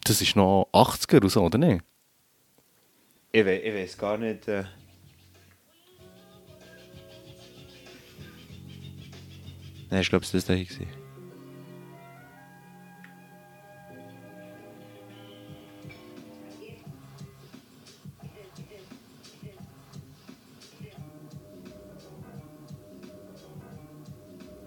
Das 0.07 0.21
ist 0.21 0.37
noch 0.37 0.69
80er 0.71 1.17
oder 1.17 1.29
so, 1.29 1.43
oder 1.43 1.57
nicht? 1.57 1.83
Ich, 3.33 3.43
we 3.43 3.57
ich 3.57 3.73
weiß 3.73 3.97
gar 3.97 4.17
nicht. 4.17 4.47
Äh 4.47 4.63
Nein, 9.89 10.01
ich 10.01 10.09
glaube, 10.09 10.23
es 10.23 10.33
war 10.33 10.37
das 10.37 10.45
da 10.45 10.53
gewesen. 10.53 10.87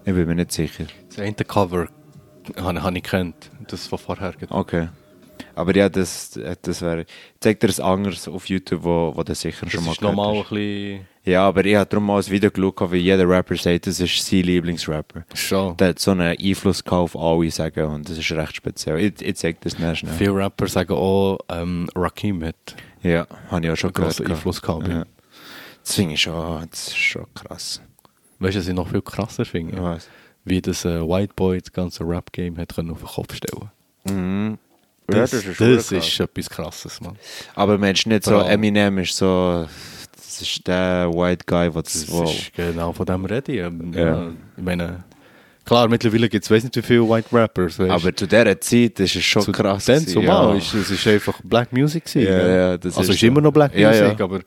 Ich 0.04 0.14
bin 0.14 0.26
mir 0.26 0.34
nicht 0.34 0.52
sicher. 0.52 0.84
Das 1.08 1.18
eine 1.18 1.32
Cover 1.32 1.88
habe 2.56 2.82
hab 2.82 2.94
ich 2.94 3.02
gekannt, 3.02 3.50
das 3.68 3.86
von 3.86 3.98
vorher. 3.98 4.34
Okay. 4.50 4.88
Aber 5.60 5.76
ja, 5.76 5.88
das, 5.88 6.38
das 6.62 6.82
wäre. 6.82 7.06
Zeig 7.40 7.60
dir 7.60 7.66
das 7.68 7.80
anderes 7.80 8.26
auf 8.28 8.48
YouTube, 8.48 8.82
wo, 8.82 9.12
wo 9.14 9.22
du 9.22 9.34
sicher 9.34 9.66
Das 9.66 9.72
schon 9.72 9.84
mal 9.84 9.92
ist 9.92 10.00
gehört 10.00 10.16
nochmal 10.16 10.34
ein 10.34 10.40
hast. 10.42 10.50
bisschen... 10.50 11.06
Ja, 11.24 11.46
aber 11.46 11.64
ich 11.66 11.76
habe 11.76 11.86
darum 11.88 12.06
mal 12.06 12.16
ein 12.18 12.26
Video 12.30 12.50
geschaut, 12.50 12.92
wie 12.92 12.96
jeder 12.96 13.28
Rapper 13.28 13.54
sagt, 13.54 13.86
das 13.86 14.00
ist 14.00 14.24
sein 14.26 14.40
Lieblingsrapper. 14.40 15.24
Schon. 15.34 15.76
Der 15.76 15.88
hat 15.90 15.98
so 15.98 16.12
einen 16.12 16.36
Einfluss 16.38 16.82
auf 16.86 17.14
alle 17.14 17.50
sagen 17.50 17.84
und 17.86 18.08
das 18.08 18.16
ist 18.16 18.32
recht 18.32 18.56
speziell. 18.56 18.98
Ich, 18.98 19.20
ich 19.20 19.36
zeig 19.36 19.60
das 19.60 19.78
nicht 19.78 19.98
schnell. 19.98 20.14
Viele 20.14 20.34
Rapper 20.34 20.66
sagen 20.66 20.94
auch, 20.94 21.38
ähm, 21.50 21.88
Rakim 21.94 22.42
hat 22.42 22.56
Ja, 23.02 23.26
habe 23.50 23.66
ich 23.66 23.70
auch 23.72 23.76
schon 23.76 23.94
einen 23.94 24.08
gehört. 24.08 24.30
Einfluss 24.30 24.62
gehabt. 24.62 24.88
Ja. 24.88 25.04
Das 25.84 25.94
finde 25.94 26.14
ich 26.14 26.22
schon, 26.22 26.66
das 26.70 26.88
ist 26.88 26.96
schon 26.96 27.26
krass. 27.34 27.82
Weißt 28.38 28.54
du, 28.54 28.58
was 28.60 28.68
ich 28.68 28.74
noch 28.74 28.88
viel 28.88 29.02
krasser 29.02 29.44
finde? 29.44 29.82
Was? 29.82 30.08
Wie 30.44 30.62
das 30.62 30.86
äh, 30.86 31.00
White 31.06 31.34
Boy 31.36 31.60
das 31.60 31.70
ganze 31.70 32.02
Rap-Game 32.02 32.56
hat 32.56 32.74
können 32.74 32.90
auf 32.92 32.98
den 33.00 33.08
Kopf 33.08 33.34
stellen 33.34 33.70
Mhm. 34.04 34.58
Das, 35.10 35.32
ja, 35.32 35.38
das, 35.58 35.92
ist, 35.92 36.16
krass. 36.16 36.20
etwas 36.20 36.50
krasses, 36.50 37.00
Mann. 37.00 37.16
Aber 37.54 37.78
Mensch, 37.78 38.06
nicht 38.06 38.24
so, 38.24 38.38
Eminem 38.40 38.98
ist 38.98 39.16
so, 39.16 39.66
das 40.16 40.40
ist 40.42 40.66
der 40.66 41.10
White 41.12 41.44
Guy, 41.46 41.70
der 41.70 41.82
das, 41.82 41.92
Das 41.92 42.10
wo, 42.10 42.24
ist 42.24 42.52
genau 42.54 42.92
von 42.92 43.06
dem 43.06 43.24
rede 43.24 43.52
ich. 43.52 43.58
Ähm, 43.58 43.92
Ja. 43.94 44.00
ja. 44.00 44.26
Ich 44.56 44.62
meine, 44.64 45.04
klar, 45.64 45.88
mittlerweile 45.88 46.28
gibt 46.28 46.44
es 46.44 46.50
weiß 46.50 46.64
nicht 46.64 46.76
wie 46.76 46.82
viele 46.82 47.08
White 47.08 47.28
Rappers. 47.32 47.78
Weißt? 47.78 47.90
aber 47.90 48.14
zu 48.16 48.26
dieser 48.26 48.60
Zeit 48.60 49.00
ist 49.00 49.16
es 49.16 49.24
schon 49.24 49.42
zu 49.42 49.52
krass. 49.52 49.84
Dann 49.84 50.06
zumal 50.06 50.50
ja. 50.50 50.54
ist 50.56 50.74
es 50.74 50.90
ist 50.90 51.06
einfach 51.06 51.40
Black 51.44 51.72
Music 51.72 52.04
gewesen. 52.04 52.26
Ja, 52.32 52.48
ja, 52.48 52.76
das 52.78 52.96
also 52.96 53.10
ist 53.12 53.16
ist 53.16 53.22
immer 53.22 53.40
noch 53.40 53.52
Black 53.52 53.74
Ja, 53.76 53.88
Music, 53.90 54.18
ja. 54.18 54.24
aber 54.24 54.40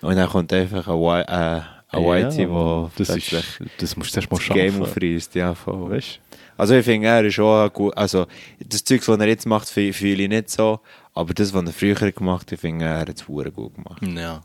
Und 0.00 0.16
dann 0.16 0.28
kommt 0.28 0.52
einfach 0.52 0.86
ein, 0.88 0.94
Whi- 0.94 1.22
äh, 1.28 1.60
ein 1.90 2.02
Whitey, 2.02 2.46
der 2.46 2.90
das, 2.96 3.06
plötzlich 3.08 3.32
ist, 3.32 3.60
das 3.78 3.96
musst 3.96 4.14
du 4.16 4.20
erst 4.20 4.30
mal 4.32 4.38
das 4.38 4.48
Game 4.48 4.72
schaffen. 4.72 4.82
aufreißt. 4.82 5.34
Ja, 5.36 5.54
voll. 5.54 5.90
Weißt 5.90 6.20
Also 6.56 6.74
ich 6.74 6.84
finde, 6.84 7.08
er 7.08 7.24
ist 7.24 7.34
schon 7.34 7.70
gut, 7.72 7.96
also 7.96 8.26
das 8.64 8.84
Zeug, 8.84 9.06
was 9.08 9.18
er 9.18 9.26
jetzt 9.26 9.46
macht, 9.46 9.68
fühle 9.68 10.22
ich 10.22 10.28
nicht 10.28 10.50
so, 10.50 10.80
aber 11.14 11.34
das, 11.34 11.52
was 11.52 11.64
er 11.64 11.72
früher 11.72 12.12
gemacht 12.12 12.46
hat, 12.46 12.52
ich 12.52 12.60
finde, 12.60 12.84
er 12.84 13.00
hat 13.00 13.08
es 13.08 13.26
gut 13.26 13.54
gemacht. 13.54 14.02
Ja. 14.02 14.42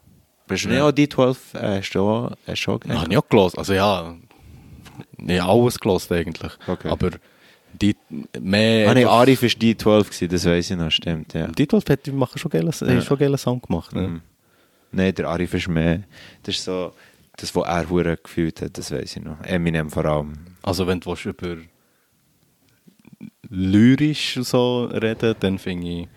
Bist 0.47 0.65
du 0.65 0.69
nicht 0.69 0.81
auch 0.81 0.91
die 0.91 1.07
12, 1.07 1.53
äh, 1.53 1.77
hast 1.77 1.91
du 1.91 1.99
auch, 1.99 2.31
hast 2.47 2.47
du 2.47 2.55
schon 2.55 2.79
habe 2.87 3.11
ich 3.11 3.17
auch 3.17 3.29
gelassen. 3.29 3.57
Also 3.59 3.73
ja, 3.73 4.15
nicht 5.17 5.41
alles 5.41 5.79
gelassen 5.79 6.13
eigentlich. 6.15 6.51
Okay. 6.65 6.89
Aber 6.89 7.11
die 7.79 7.95
mehr... 8.39 8.89
Ah, 8.89 8.93
nee, 8.95 9.05
Arif 9.05 9.43
war 9.43 9.49
die 9.49 9.77
12 9.77 10.09
gewesen, 10.09 10.29
das 10.29 10.45
weiß 10.45 10.71
ich 10.71 10.77
noch, 10.77 10.89
stimmt, 10.89 11.33
ja. 11.33 11.47
Die 11.47 11.67
12 11.67 11.89
hat 11.89 12.07
machen 12.07 12.39
schon 12.39 12.49
geile, 12.49 12.71
ja. 12.71 13.01
schon 13.01 13.17
geile 13.17 13.37
Song 13.37 13.61
gemacht. 13.61 13.93
Ne? 13.93 14.01
Mhm. 14.01 14.21
Nein, 14.91 15.13
der 15.13 15.29
Arif 15.29 15.53
ist 15.53 15.67
mehr, 15.67 16.01
das 16.41 16.55
ist 16.55 16.63
so, 16.63 16.93
das, 17.37 17.55
was 17.55 18.05
er 18.05 18.17
gefühlt 18.17 18.61
hat, 18.61 18.77
das 18.77 18.91
weiß 18.91 19.17
ich 19.17 19.23
noch. 19.23 19.39
Eminem 19.43 19.89
vor 19.89 20.05
allem. 20.05 20.33
Also 20.61 20.87
wenn 20.87 20.99
du 20.99 21.13
über 21.13 21.57
lyrisch 23.49 24.39
so 24.41 24.85
reden, 24.85 25.35
dann 25.39 25.57
finde 25.59 25.87
ich 25.87 26.07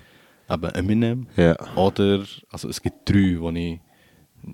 eben 0.51 0.71
Eminem. 0.75 1.27
Ja. 1.37 1.57
Oder, 1.77 2.25
also 2.51 2.69
es 2.69 2.81
gibt 2.83 3.09
drei, 3.09 3.37
wo 3.39 3.51
ich, 3.51 3.81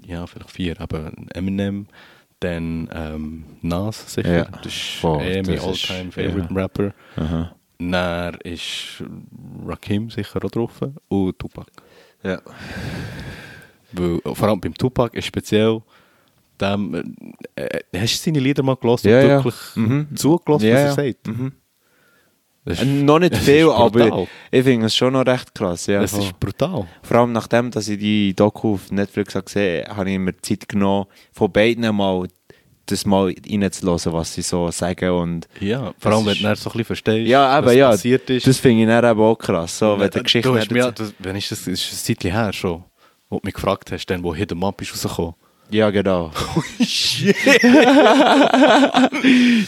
ja 0.07 0.27
vielleicht 0.27 0.51
vier, 0.51 0.81
aber 0.81 1.12
Eminem, 1.35 1.86
dann 2.40 2.89
ähm, 2.93 3.45
Nas 3.62 4.12
sicher, 4.15 4.36
Ja, 4.39 4.45
das 4.45 4.66
ist 4.66 5.01
voll, 5.01 5.23
eh 5.23 5.43
mein 5.43 5.59
all-time 5.59 6.12
favorite 6.12 6.49
ja. 6.55 6.61
Rapper. 6.61 6.95
Aha. 7.16 7.55
Dann 7.81 8.35
ist 8.45 9.03
Rakim 9.66 10.11
sicher 10.11 10.45
auch 10.45 10.51
drauf 10.51 10.73
und 11.09 11.39
Tupac. 11.39 11.66
Ja. 12.23 12.40
Weil, 13.93 14.20
vor 14.35 14.49
allem 14.49 14.61
beim 14.61 14.74
Tupac 14.74 15.16
ist 15.16 15.27
speziell, 15.27 15.81
dem, 16.61 17.15
äh, 17.55 17.62
äh, 17.65 17.81
hast 18.01 18.19
du 18.20 18.24
seine 18.31 18.40
Lieder 18.40 18.62
mal 18.62 18.77
gelassen 18.77 19.09
Ja, 19.09 19.20
und 19.20 19.28
ja. 19.28 19.45
wirklich 19.45 19.77
Mhm. 19.77 20.09
zugelassen, 20.16 20.65
was 20.73 20.81
er 20.81 20.93
sagt? 20.93 21.27
Mhm. 21.28 21.53
Äh, 22.69 22.85
Noch 22.85 23.19
nicht 23.19 23.36
viel, 23.36 23.70
aber 23.70 24.27
ich 24.51 24.65
finde 24.65 24.86
es 24.86 24.95
schon 24.97 25.12
noch 25.12 25.27
recht 25.27 25.55
krass. 25.55 25.86
Ja, 25.86 26.03
Es 26.03 26.12
ist 26.12 26.39
brutal. 26.39 26.86
Vor 27.03 27.16
allem 27.16 27.32
nachdem, 27.32 27.70
dass 27.70 27.89
ich 27.89 27.99
die 27.99 28.35
Doku 28.35 28.74
auf 28.74 28.90
Netflix 28.90 29.35
gesehen 29.35 29.85
habe, 29.86 29.97
habe 29.97 30.11
ich 30.11 30.19
mir 30.19 30.36
Zeit 30.40 30.69
genommen, 30.69 31.07
von 31.32 31.51
beiden 31.53 31.95
mal 31.95 32.27
das 32.86 33.05
mal 33.05 33.35
reinzulassen, 33.51 34.12
was 34.12 34.32
sie 34.35 34.43
so 34.43 34.70
sagen. 34.70 35.11
Und 35.11 35.49
Ja, 35.61 35.93
vor 35.99 36.12
allem, 36.12 36.27
wenn 36.27 36.36
du 36.36 36.43
dann 36.43 36.57
so 36.57 36.70
ein 36.70 36.73
bisschen 36.73 36.85
verstehst, 36.85 37.28
ja, 37.28 37.62
was 37.62 37.73
eben, 37.73 37.78
ja, 37.81 37.90
passiert 37.90 38.31
ist. 38.31 38.47
das 38.47 38.59
finde 38.59 38.82
ich 38.82 38.89
dann 38.89 39.11
eben 39.11 39.20
auch 39.20 39.36
krass. 39.36 39.78
So, 39.78 39.99
wenn 39.99 40.09
die 40.11 40.23
Geschichte 40.23 40.49
du 40.49 40.57
hast 40.57 40.70
mir, 40.70 40.90
das, 40.90 41.12
wenn 41.19 41.36
ist 41.36 41.51
das, 41.51 41.65
das 41.65 41.74
ist 41.74 41.93
ein 41.93 41.97
Zeitchen 42.16 42.32
her 42.32 42.53
schon, 42.53 42.85
wo 43.28 43.36
du 43.36 43.43
mich 43.45 43.55
gefragt 43.55 43.93
hast, 43.93 44.07
dann, 44.07 44.23
wo 44.23 44.35
Hidden 44.35 44.62
Up 44.65 44.81
ist 44.81 44.93
rausgekommen. 44.93 45.35
Ja, 45.70 45.90
genau. 45.90 46.31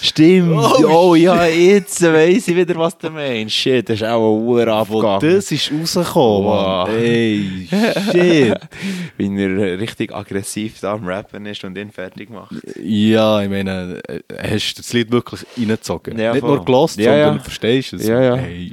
Stimmt. 0.02 0.56
Oh, 0.88 1.14
ja, 1.14 1.44
jetzt 1.46 2.02
weiss 2.02 2.48
ich 2.48 2.56
wieder, 2.56 2.74
was 2.76 2.96
du 2.96 3.10
meinst. 3.10 3.54
Shit, 3.54 3.88
das 3.88 3.96
ist 4.00 4.04
auch 4.06 4.34
ein 4.38 4.46
Wo 4.46 4.58
Abgang. 4.60 5.20
das 5.20 5.52
ist 5.52 5.70
rausgekommen, 5.70 6.46
Wow. 6.46 6.88
Mann. 6.88 6.96
Ey, 7.02 7.68
shit. 8.12 8.54
Wie 9.18 9.42
er 9.42 9.78
richtig 9.78 10.14
aggressiv 10.14 10.80
da 10.80 10.94
am 10.94 11.06
Rappen 11.06 11.44
ist 11.46 11.62
und 11.64 11.76
ihn 11.76 11.90
fertig 11.90 12.30
macht. 12.30 12.52
ja, 12.82 13.42
ich 13.42 13.50
meine, 13.50 14.00
äh, 14.08 14.20
hast 14.52 14.74
du 14.78 14.82
das 14.82 14.92
Lied 14.92 15.10
wirklich 15.12 15.44
reingezogen? 15.58 16.18
Ja, 16.18 16.32
Nicht 16.32 16.40
voll. 16.40 16.56
nur 16.56 16.64
gelost, 16.64 16.98
Ja, 16.98 17.12
sondern 17.12 17.36
ja. 17.36 17.42
verstehst 17.42 17.92
es. 17.92 18.06
Ja, 18.06 18.22
ja. 18.22 18.36
Ey. 18.36 18.72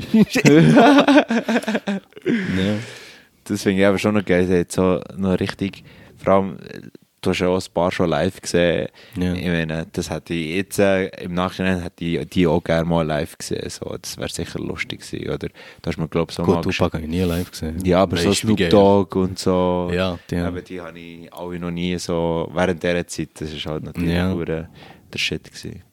Das 3.43 3.63
finde 3.63 3.81
ich 3.81 3.87
aber 3.87 3.97
schon 3.97 4.15
noch 4.15 4.25
geil. 4.25 4.47
Hat 4.59 4.71
so 4.71 4.99
noch 5.15 5.39
richtig, 5.39 5.83
vor 6.23 6.33
allem, 6.33 6.57
äh, 6.69 6.81
du 7.21 7.29
hast 7.31 7.39
ja 7.39 7.47
auch 7.47 7.59
ein 7.59 7.73
paar 7.73 7.91
schon 7.91 8.09
live 8.09 8.41
gesehen. 8.41 8.89
Ja. 9.15 9.33
Ich 9.33 9.45
meine, 9.45 9.87
das 9.91 10.09
hätte 10.09 10.33
ich 10.33 10.55
jetzt, 10.55 10.79
äh, 10.79 11.07
im 11.23 11.33
Nachhinein 11.33 11.81
hätte 11.81 12.03
ich 12.05 12.29
die 12.29 12.47
auch 12.47 12.63
gerne 12.63 12.85
mal 12.85 13.05
live 13.05 13.37
gesehen. 13.37 13.69
So, 13.69 13.95
das 14.01 14.17
wäre 14.17 14.29
sicher 14.29 14.59
lustig 14.59 15.01
gewesen, 15.01 15.29
oder? 15.29 15.49
Da 15.81 15.89
hast 15.89 15.97
mir, 15.97 16.07
glaube 16.07 16.31
so 16.31 16.43
Gut, 16.43 16.63
Tupac 16.63 16.93
habe 16.93 17.03
ich 17.03 17.09
nie 17.09 17.21
live 17.21 17.51
gesehen. 17.51 17.83
Ja, 17.83 18.01
aber 18.01 18.17
so 18.17 18.33
Snoop. 18.33 18.69
Dogg 18.69 19.17
und 19.17 19.39
so. 19.39 19.89
Ja, 19.93 20.17
die 20.29 20.37
aber 20.37 20.61
die 20.61 20.79
habe 20.79 20.99
ich 20.99 21.33
alle 21.33 21.59
noch 21.59 21.71
nie 21.71 21.97
so, 21.97 22.49
während 22.53 22.83
dieser 22.83 23.07
Zeit, 23.07 23.29
das 23.35 23.51
ist 23.51 23.65
halt 23.65 23.83
natürlich 23.83 24.13
Ja. 24.13 24.33
ja. 24.33 24.45
der 24.45 25.17
Shit 25.17 25.43
gewesen. 25.45 25.83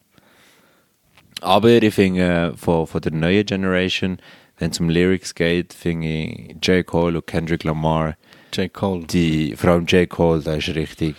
Aber 1.40 1.68
ich 1.68 1.94
finde, 1.94 2.52
äh, 2.55 2.56
von, 2.56 2.86
von 2.86 3.01
der 3.01 3.12
neuen 3.12 3.44
Generation, 3.44 4.18
wenn 4.59 4.70
es 4.70 4.80
um 4.80 4.88
Lyrics 4.88 5.34
geht, 5.34 5.72
finde 5.72 6.06
ich 6.06 6.56
J. 6.62 6.86
Cole 6.86 7.18
und 7.18 7.26
Kendrick 7.26 7.64
Lamar, 7.64 8.16
J. 8.56 8.72
Cole. 8.72 9.05
die, 9.06 9.55
vor 9.56 9.70
allem 9.70 9.86
J. 9.86 10.09
Cole, 10.09 10.40
der 10.43 10.56
ist 10.59 10.68
richtig... 10.74 11.16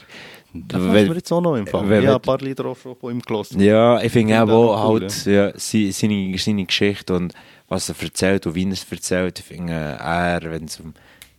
Das 0.53 0.81
Wenn- 0.81 1.09
mir 1.09 1.15
jetzt 1.15 1.31
auch 1.33 1.41
noch 1.41 1.55
im 1.57 1.67
Fall. 1.67 1.89
wenn- 1.89 2.01
Ich 2.03 2.07
habe 2.07 2.15
ein 2.15 2.21
paar 2.21 2.37
Lieder 2.39 2.65
auch 2.67 2.77
schon 2.77 2.95
von 2.95 3.11
ihm 3.11 3.19
gelassen. 3.19 3.59
Ja, 3.59 4.01
ich 4.01 4.11
finde 4.11 4.41
auch 4.41 4.49
auch 4.49 4.89
cool, 4.89 5.01
halt 5.01 5.25
ja, 5.25 5.51
seine, 5.57 6.37
seine 6.37 6.65
Geschichte 6.65 7.13
und 7.13 7.33
was 7.67 7.89
er 7.89 7.95
erzählt 8.01 8.47
und 8.47 8.55
wie 8.55 8.63
er 8.65 8.71
es 8.71 8.89
erzählt. 8.89 9.39
Ich 9.39 9.45
finde, 9.45 9.73
er, 9.73 10.39
wenn 10.43 10.63
es 10.63 10.79
um, 10.79 10.93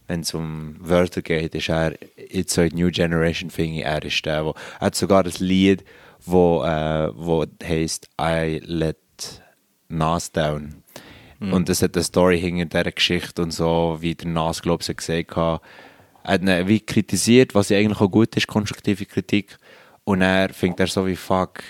wenn 0.07 0.21
es 0.21 0.35
um 0.35 0.77
Wörter 0.81 1.23
geht, 1.23 1.55
ist 1.55 1.71
er 1.71 1.95
jetzt 2.31 2.53
so 2.53 2.63
New 2.63 2.91
Generation, 2.91 3.49
finde 3.49 3.79
ich, 3.79 3.85
er 3.87 4.05
ist 4.05 4.27
der, 4.27 4.45
wo, 4.45 4.51
er 4.81 4.87
hat 4.87 4.95
sogar 4.95 5.25
ein 5.25 5.33
Lied, 5.39 5.83
wo, 6.27 6.63
äh, 6.63 7.11
wo 7.17 7.47
heisst 7.67 8.11
I 8.21 8.61
Let 8.65 8.99
Nas 9.89 10.31
Down. 10.31 10.83
Und 11.39 11.69
es 11.69 11.83
hat 11.83 11.95
eine 11.95 12.03
Story 12.03 12.41
hinter 12.41 12.65
dieser 12.81 12.93
Geschichte 12.93 13.43
und 13.43 13.51
so, 13.51 13.99
wie 14.01 14.15
der 14.15 14.27
Nas, 14.29 14.63
glaube 14.63 14.83
ich, 14.87 14.97
gesagt 14.97 15.37
hat. 15.37 15.61
Er 16.27 16.35
hat 16.35 16.43
ihn 16.43 16.67
wie 16.67 16.81
kritisiert, 16.81 17.55
was 17.55 17.69
ja 17.69 17.79
eigentlich 17.79 18.01
auch 18.01 18.11
gut 18.11 18.35
ist, 18.37 18.49
konstruktive 18.49 19.07
Kritik. 19.07 19.57
Und 20.05 20.23
er 20.23 20.49
findet 20.53 20.81
er 20.81 20.87
so 20.89 21.07
wie 21.07 21.15
fuck, 21.15 21.63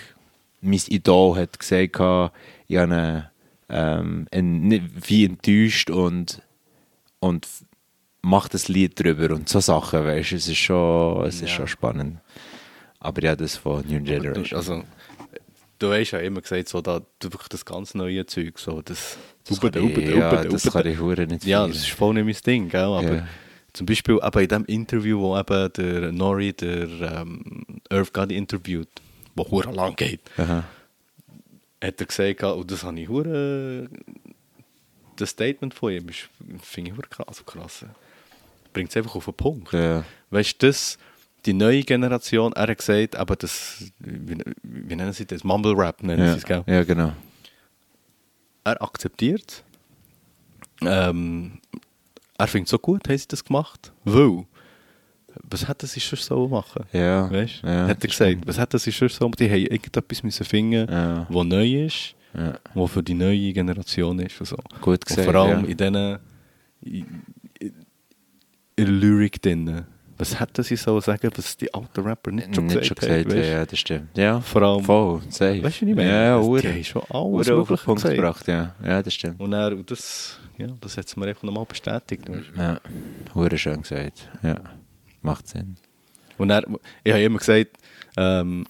mein 0.61 0.81
Idol 0.87 1.37
hat 1.37 1.59
gesagt, 1.59 1.95
ich 1.95 1.99
habe 1.99 2.31
ihn, 2.67 3.23
ähm, 3.69 4.27
nicht- 4.31 5.09
wie 5.09 5.25
enttäuscht 5.25 5.91
und, 5.91 6.41
und 7.19 7.47
macht 8.23 8.55
ein 8.55 8.61
Lied 8.73 8.99
drüber 8.99 9.35
und 9.35 9.47
so 9.47 9.59
Sachen, 9.59 10.03
weißt 10.03 10.31
du, 10.31 10.35
es 10.37 10.47
ist 10.47 10.57
schon, 10.57 11.23
es 11.25 11.35
ist 11.35 11.41
Ja. 11.41 11.47
schon 11.49 11.67
spannend. 11.67 12.17
Aber 12.99 13.21
ja, 13.21 13.35
das 13.35 13.57
von 13.57 13.85
New 13.87 13.99
Du, 13.99 14.03
Generation. 14.05 14.57
also, 14.57 14.83
du 15.77 15.93
hast 15.93 16.11
ja 16.11 16.19
immer 16.19 16.41
gesagt, 16.41 16.67
so, 16.69 16.81
da, 16.81 16.99
du 17.19 17.31
wirklich 17.31 17.49
das 17.49 17.63
ganz 17.63 17.93
neue 17.93 18.25
Zeug, 18.25 18.57
so, 18.57 18.81
das, 18.81 19.17
das 19.47 19.59
kann 19.61 19.71
ich, 19.75 19.81
Ubede, 19.83 20.17
ja, 20.17 20.43
das 20.43 20.63
kann 20.63 20.87
ich 20.87 20.99
nicht 20.99 21.45
Ja, 21.45 21.67
das 21.67 21.77
ist 21.77 21.89
voll 21.91 22.15
nicht 22.15 22.25
mein 22.25 22.35
Ding, 22.53 22.69
gell? 22.69 22.81
aber 22.81 23.15
Ja. 23.17 23.27
Zum 23.77 23.85
Beispiel 23.85 24.19
eben 24.23 24.39
in 24.41 24.47
dem 24.49 24.65
Interview, 24.65 25.19
wo 25.19 25.37
eben 25.37 25.71
der 25.73 26.11
Nori, 26.11 26.51
der 26.53 26.87
ähm, 27.21 27.63
Irv 27.89 28.11
Gotti 28.11 28.35
interviewt, 28.35 28.89
wo 29.35 29.49
hure 29.49 29.71
lang 29.71 29.95
geht, 29.95 30.21
Aha. 30.37 30.63
hat 31.83 31.99
er 32.01 32.05
gesagt, 32.07 32.43
und 32.43 32.71
das 32.71 32.83
habe 32.83 32.99
ich 32.99 33.07
hure, 33.07 33.87
das 35.15 35.29
Statement 35.29 35.73
von 35.75 35.91
ihm 35.93 36.09
ist, 36.09 36.27
finde 36.61 36.91
ich 36.91 36.97
hure 36.97 37.07
krass, 37.07 37.43
krass. 37.45 37.85
Bringt 38.73 38.89
es 38.89 38.97
einfach 38.97 39.15
auf 39.15 39.25
den 39.25 39.33
Punkt. 39.35 39.71
Ja. 39.73 40.03
Weißt 40.31 40.61
du, 40.61 40.67
das, 40.67 40.97
die 41.45 41.53
neue 41.53 41.83
Generation, 41.83 42.53
er 42.53 42.67
hat 42.67 42.77
gesagt, 42.79 43.15
aber 43.15 43.35
das, 43.35 43.91
wie, 43.99 44.37
wie 44.63 44.95
nennen 44.95 45.13
sie 45.13 45.25
das? 45.25 45.43
Mumble 45.43 45.73
Rap 45.77 46.01
nennen 46.01 46.23
sie 46.23 46.29
Ja. 46.31 46.35
es, 46.35 46.43
gell? 46.45 46.63
ja, 46.67 46.83
genau. 46.83 47.13
Er 48.63 48.81
akzeptiert. 48.81 49.63
Ähm, 50.81 51.59
er 52.37 52.47
findet 52.47 52.67
es 52.67 52.71
so 52.71 52.79
gut, 52.79 53.07
haben 53.07 53.17
sie 53.17 53.27
das 53.27 53.43
gemacht. 53.43 53.91
Weil, 54.05 54.45
was 55.49 55.67
hätten 55.67 55.87
sie 55.87 55.99
schon 55.99 56.17
so 56.19 56.47
machen? 56.47 56.83
Ja. 56.91 57.29
Weißt 57.31 57.61
du? 57.63 57.67
ja, 57.67 57.81
hat 57.83 57.89
er 57.89 57.95
das 57.95 58.11
gesagt, 58.17 58.37
was 58.47 58.57
hätten 58.57 58.79
sie 58.79 58.91
schon 58.91 59.09
so 59.09 59.29
Die 59.29 59.49
haben 59.49 59.57
irgendetwas 59.61 60.23
müssen 60.23 60.45
finden, 60.45 60.91
Ja. 60.91 61.25
was 61.29 61.45
neu 61.45 61.85
ist, 61.85 62.15
Ja. 62.33 62.59
was 62.73 62.91
für 62.91 63.03
die 63.03 63.13
neue 63.13 63.53
Generation 63.53 64.19
ist. 64.19 64.39
Und 64.39 64.45
so. 64.47 64.57
Gut 64.81 64.93
Und 64.99 65.05
gesagt, 65.05 65.25
vor 65.25 65.35
allem 65.35 65.63
ja. 65.65 65.69
in 65.71 65.77
diesen 65.77 66.19
in, 66.81 67.21
in, 67.59 67.73
in 68.75 68.87
Lyrik 68.99 69.41
drin. 69.41 69.85
Was 70.19 70.39
hätten 70.39 70.63
sie 70.63 70.75
so 70.75 70.99
sagen, 70.99 71.29
was 71.35 71.55
die 71.57 71.71
alten 71.73 72.01
Rapper 72.01 72.31
nicht 72.31 72.55
schon 72.55 72.65
Nicht 72.65 72.79
gesagt 72.79 73.01
schon 73.03 73.09
haben? 73.09 73.23
gesagt, 73.23 73.33
ja, 73.35 73.39
weißt? 73.41 73.49
ja, 73.53 73.65
das 73.67 73.79
stimmt. 73.79 74.17
Ja, 74.17 74.41
Vor 74.41 74.61
allem- 74.63 74.83
voll, 74.83 75.21
safe. 75.29 75.61
Weißt 75.63 75.81
du, 75.81 75.85
was 75.85 75.89
ich 75.91 75.95
meine? 75.95 76.09
Ja, 76.09 76.39
ja, 76.41 76.59
die 76.61 76.67
haben 76.67 76.83
schon 76.83 77.01
alles 77.09 77.49
auf 77.51 77.67
den 77.67 77.77
Punkt 77.77 78.03
gebracht, 78.03 78.47
ja. 78.47 78.75
Ja, 78.83 79.03
das 79.03 79.13
stimmt. 79.13 79.39
Und 79.39 79.53
er, 79.53 79.75
das, 79.75 80.39
ja, 80.57 80.67
das 80.81 80.97
hat 80.97 81.05
es 81.05 81.15
mir 81.15 81.27
einfach 81.27 81.43
nochmal 81.43 81.65
bestätigt. 81.65 82.23
Ja, 82.57 82.79
hure 83.35 83.57
schön 83.57 83.81
gesagt. 83.83 84.27
Ja, 84.41 84.59
macht 85.21 85.47
Sinn. 85.47 85.75
Und 86.39 86.49
er, 86.49 86.63
ich 87.03 87.11
habe 87.13 87.23
immer 87.23 87.37
gesagt, 87.39 87.71
ähm, 88.17 88.65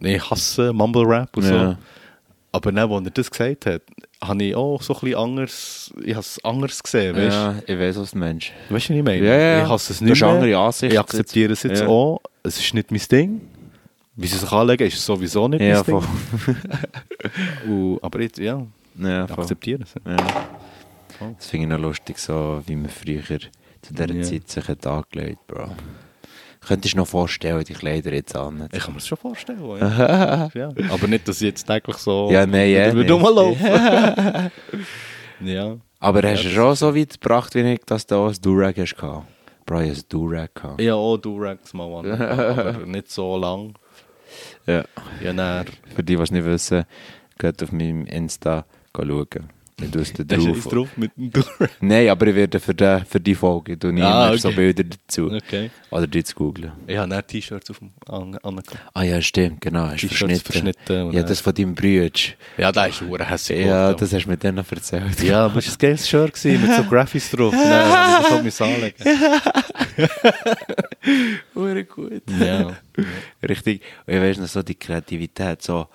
ich 0.00 0.30
hasse 0.30 0.72
Mumble 0.72 1.04
Rap 1.04 1.36
und 1.36 1.42
so. 1.44 1.76
Aber 2.56 2.72
dann, 2.72 2.90
als 2.90 3.04
er 3.04 3.10
das 3.10 3.30
gesagt 3.30 3.66
hat, 3.66 3.82
habe 4.22 4.42
ich 4.42 4.54
auch 4.54 4.80
so 4.80 4.94
ein 4.94 5.00
bisschen 5.00 5.18
anders, 5.18 5.92
ich 6.02 6.12
habe 6.14 6.20
es 6.20 6.42
anders 6.44 6.82
gesehen, 6.82 7.14
weißt? 7.14 7.36
Ja, 7.36 7.54
ich 7.66 7.78
weiß, 7.78 7.98
was 7.98 8.10
du 8.12 8.18
meinst. 8.18 8.50
Weißt 8.70 8.88
du, 8.88 8.92
was 8.94 8.98
ich 8.98 9.02
meine? 9.04 9.26
Ja, 9.26 9.34
ja. 9.38 9.62
Ich 9.64 9.68
hasse 9.68 9.92
es 9.92 9.98
Du 9.98 10.04
nicht 10.06 10.20
mehr. 10.20 10.58
Ansichten 10.58 10.92
Ich 10.94 10.98
akzeptiere 11.00 11.52
es 11.52 11.62
jetzt 11.64 11.80
Ja. 11.80 11.86
auch. 11.88 12.20
Es 12.42 12.58
ist 12.58 12.72
nicht 12.74 12.90
mein 12.90 13.00
Ding. 13.10 13.40
Wie 14.18 14.26
sie 14.26 14.38
sich 14.38 14.50
anlegen, 14.50 14.86
ist 14.86 15.04
sowieso 15.04 15.46
nicht 15.48 15.60
Ja, 15.60 15.74
mein 15.74 15.84
voll. 15.84 16.02
Ding. 16.46 16.56
Und, 17.94 18.02
aber 18.02 18.20
jetzt, 18.22 18.38
ja, 18.38 18.64
Ja, 18.98 19.24
ich 19.26 19.30
akzeptiere 19.30 19.82
es. 19.82 19.94
Ja. 20.06 20.16
Das 21.36 21.46
finde 21.48 21.66
ich 21.66 21.70
noch 21.72 21.78
lustig, 21.78 22.18
so 22.18 22.62
wie 22.66 22.76
man 22.76 22.88
früher 22.90 23.22
zu 23.82 23.92
dieser 23.94 24.10
Ja. 24.14 24.22
Zeit 24.22 24.48
sich 24.48 24.68
hat 24.68 24.86
angelegt, 24.86 25.46
Bro. 25.46 25.68
Könntest 26.66 26.94
du 26.94 26.98
noch 26.98 27.06
vorstellen, 27.06 27.62
die 27.64 27.74
Kleider 27.74 28.12
jetzt 28.12 28.34
an? 28.34 28.68
Ich 28.72 28.80
kann 28.80 28.92
mir 28.92 28.98
das 28.98 29.06
schon 29.06 29.18
vorstellen. 29.18 29.60
Ja. 29.78 30.48
ja. 30.54 30.70
Aber 30.90 31.06
nicht, 31.06 31.28
dass 31.28 31.40
ich 31.40 31.48
jetzt 31.48 31.64
täglich 31.64 31.96
so 31.96 32.28
Ja, 32.30 32.44
nein, 32.44 32.70
ja. 32.70 32.92
würde 32.92 33.12
rumlaufen. 33.12 34.50
ja. 35.40 35.76
Aber 36.00 36.22
hast 36.22 36.44
du 36.44 36.48
schon 36.50 36.74
so 36.74 36.94
weit 36.94 37.20
gebracht, 37.20 37.54
wie 37.54 37.60
ich, 37.72 37.80
dass 37.86 38.06
du 38.06 38.16
auch 38.16 38.28
ein 38.28 38.36
Durag 38.42 38.76
hast 38.78 38.96
gehabt? 38.96 39.26
Bro, 39.64 39.80
ich 39.80 39.98
ein 39.98 40.02
Durag 40.08 40.54
gehabt. 40.54 40.80
Habe 40.80 40.94
auch 40.94 41.16
Durex 41.16 41.72
mal 41.72 41.98
an, 41.98 42.20
aber 42.20 42.72
nicht 42.86 43.10
so 43.10 43.36
lang. 43.36 43.74
Ja. 44.66 44.84
Ja, 45.22 45.32
dann, 45.32 45.66
Für 45.94 46.02
die, 46.02 46.16
die 46.16 46.22
es 46.22 46.30
nicht 46.30 46.44
wissen, 46.44 46.84
geht 47.38 47.62
auf 47.62 47.72
meinem 47.72 48.06
Insta 48.06 48.64
schauen. 48.94 49.50
Ich 49.78 49.90
tue 49.90 50.00
es 50.00 50.10
da 50.14 50.24
da 50.24 50.36
ist 50.36 50.46
drauf. 50.46 50.64
drauf 50.72 50.88
mit 50.96 51.14
dem 51.18 51.30
Durex. 51.32 51.74
Nein, 51.80 52.08
aber 52.08 52.26
ich 52.28 52.34
werde 52.34 52.58
für 52.60 52.74
die, 52.74 53.02
für 53.06 53.20
die 53.20 53.34
Folge 53.34 53.78
tue 53.78 53.94
ich 53.94 54.02
Ah, 54.02 54.28
immer 54.28 54.38
so 54.38 54.48
okay. 54.48 54.56
Bilder 54.56 54.84
dazu. 54.84 55.30
Okay. 55.30 55.70
Oder 55.90 56.06
die 56.06 56.24
zu 56.24 56.34
googlen. 56.34 56.72
Ich 56.86 56.96
habe 56.96 57.10
dann 57.10 57.26
T-Shirts 57.26 57.68
auf 57.70 57.80
dem 57.80 57.90
an, 58.08 58.38
angehabt. 58.42 58.78
Ah 58.94 59.02
ja, 59.02 59.20
stimmt, 59.20 59.60
genau. 59.60 59.88
Hast 59.88 60.00
verschnitten. 60.06 60.40
verschnitten 60.44 61.12
Ja, 61.12 61.22
das 61.22 61.40
von 61.42 61.52
deinem 61.52 61.74
Bruder. 61.74 62.08
Ja, 62.56 62.72
da 62.72 62.86
ist 62.86 63.02
hure 63.02 63.28
hässlich. 63.28 63.66
Ja, 63.66 63.92
das 63.92 64.14
hast 64.14 64.24
du 64.24 64.30
mir 64.30 64.38
dann 64.38 64.54
noch 64.54 64.70
erzählt. 64.72 65.22
Ja, 65.22 65.44
aber 65.44 65.58
es 65.58 65.66
war 65.66 65.74
ein 65.74 65.78
geiles 65.78 66.08
Shirt 66.08 66.32
gewesen, 66.32 66.62
mit 66.66 66.74
so 66.74 66.82
Graphics 66.88 67.30
drauf. 67.32 67.52
Nein, 67.54 68.22
ich 68.22 68.28
das 68.28 68.42
müssen 68.42 68.62
anlegen. 68.62 69.04
Hure 71.54 71.84
gut. 71.84 72.22
Ja. 72.40 72.76
Richtig. 73.46 73.82
Und 74.06 74.14
ich 74.14 74.20
weiss 74.20 74.38
noch 74.38 74.46
so 74.48 74.62
die 74.62 74.74
Kreativität, 74.74 75.62
so, 75.62 75.86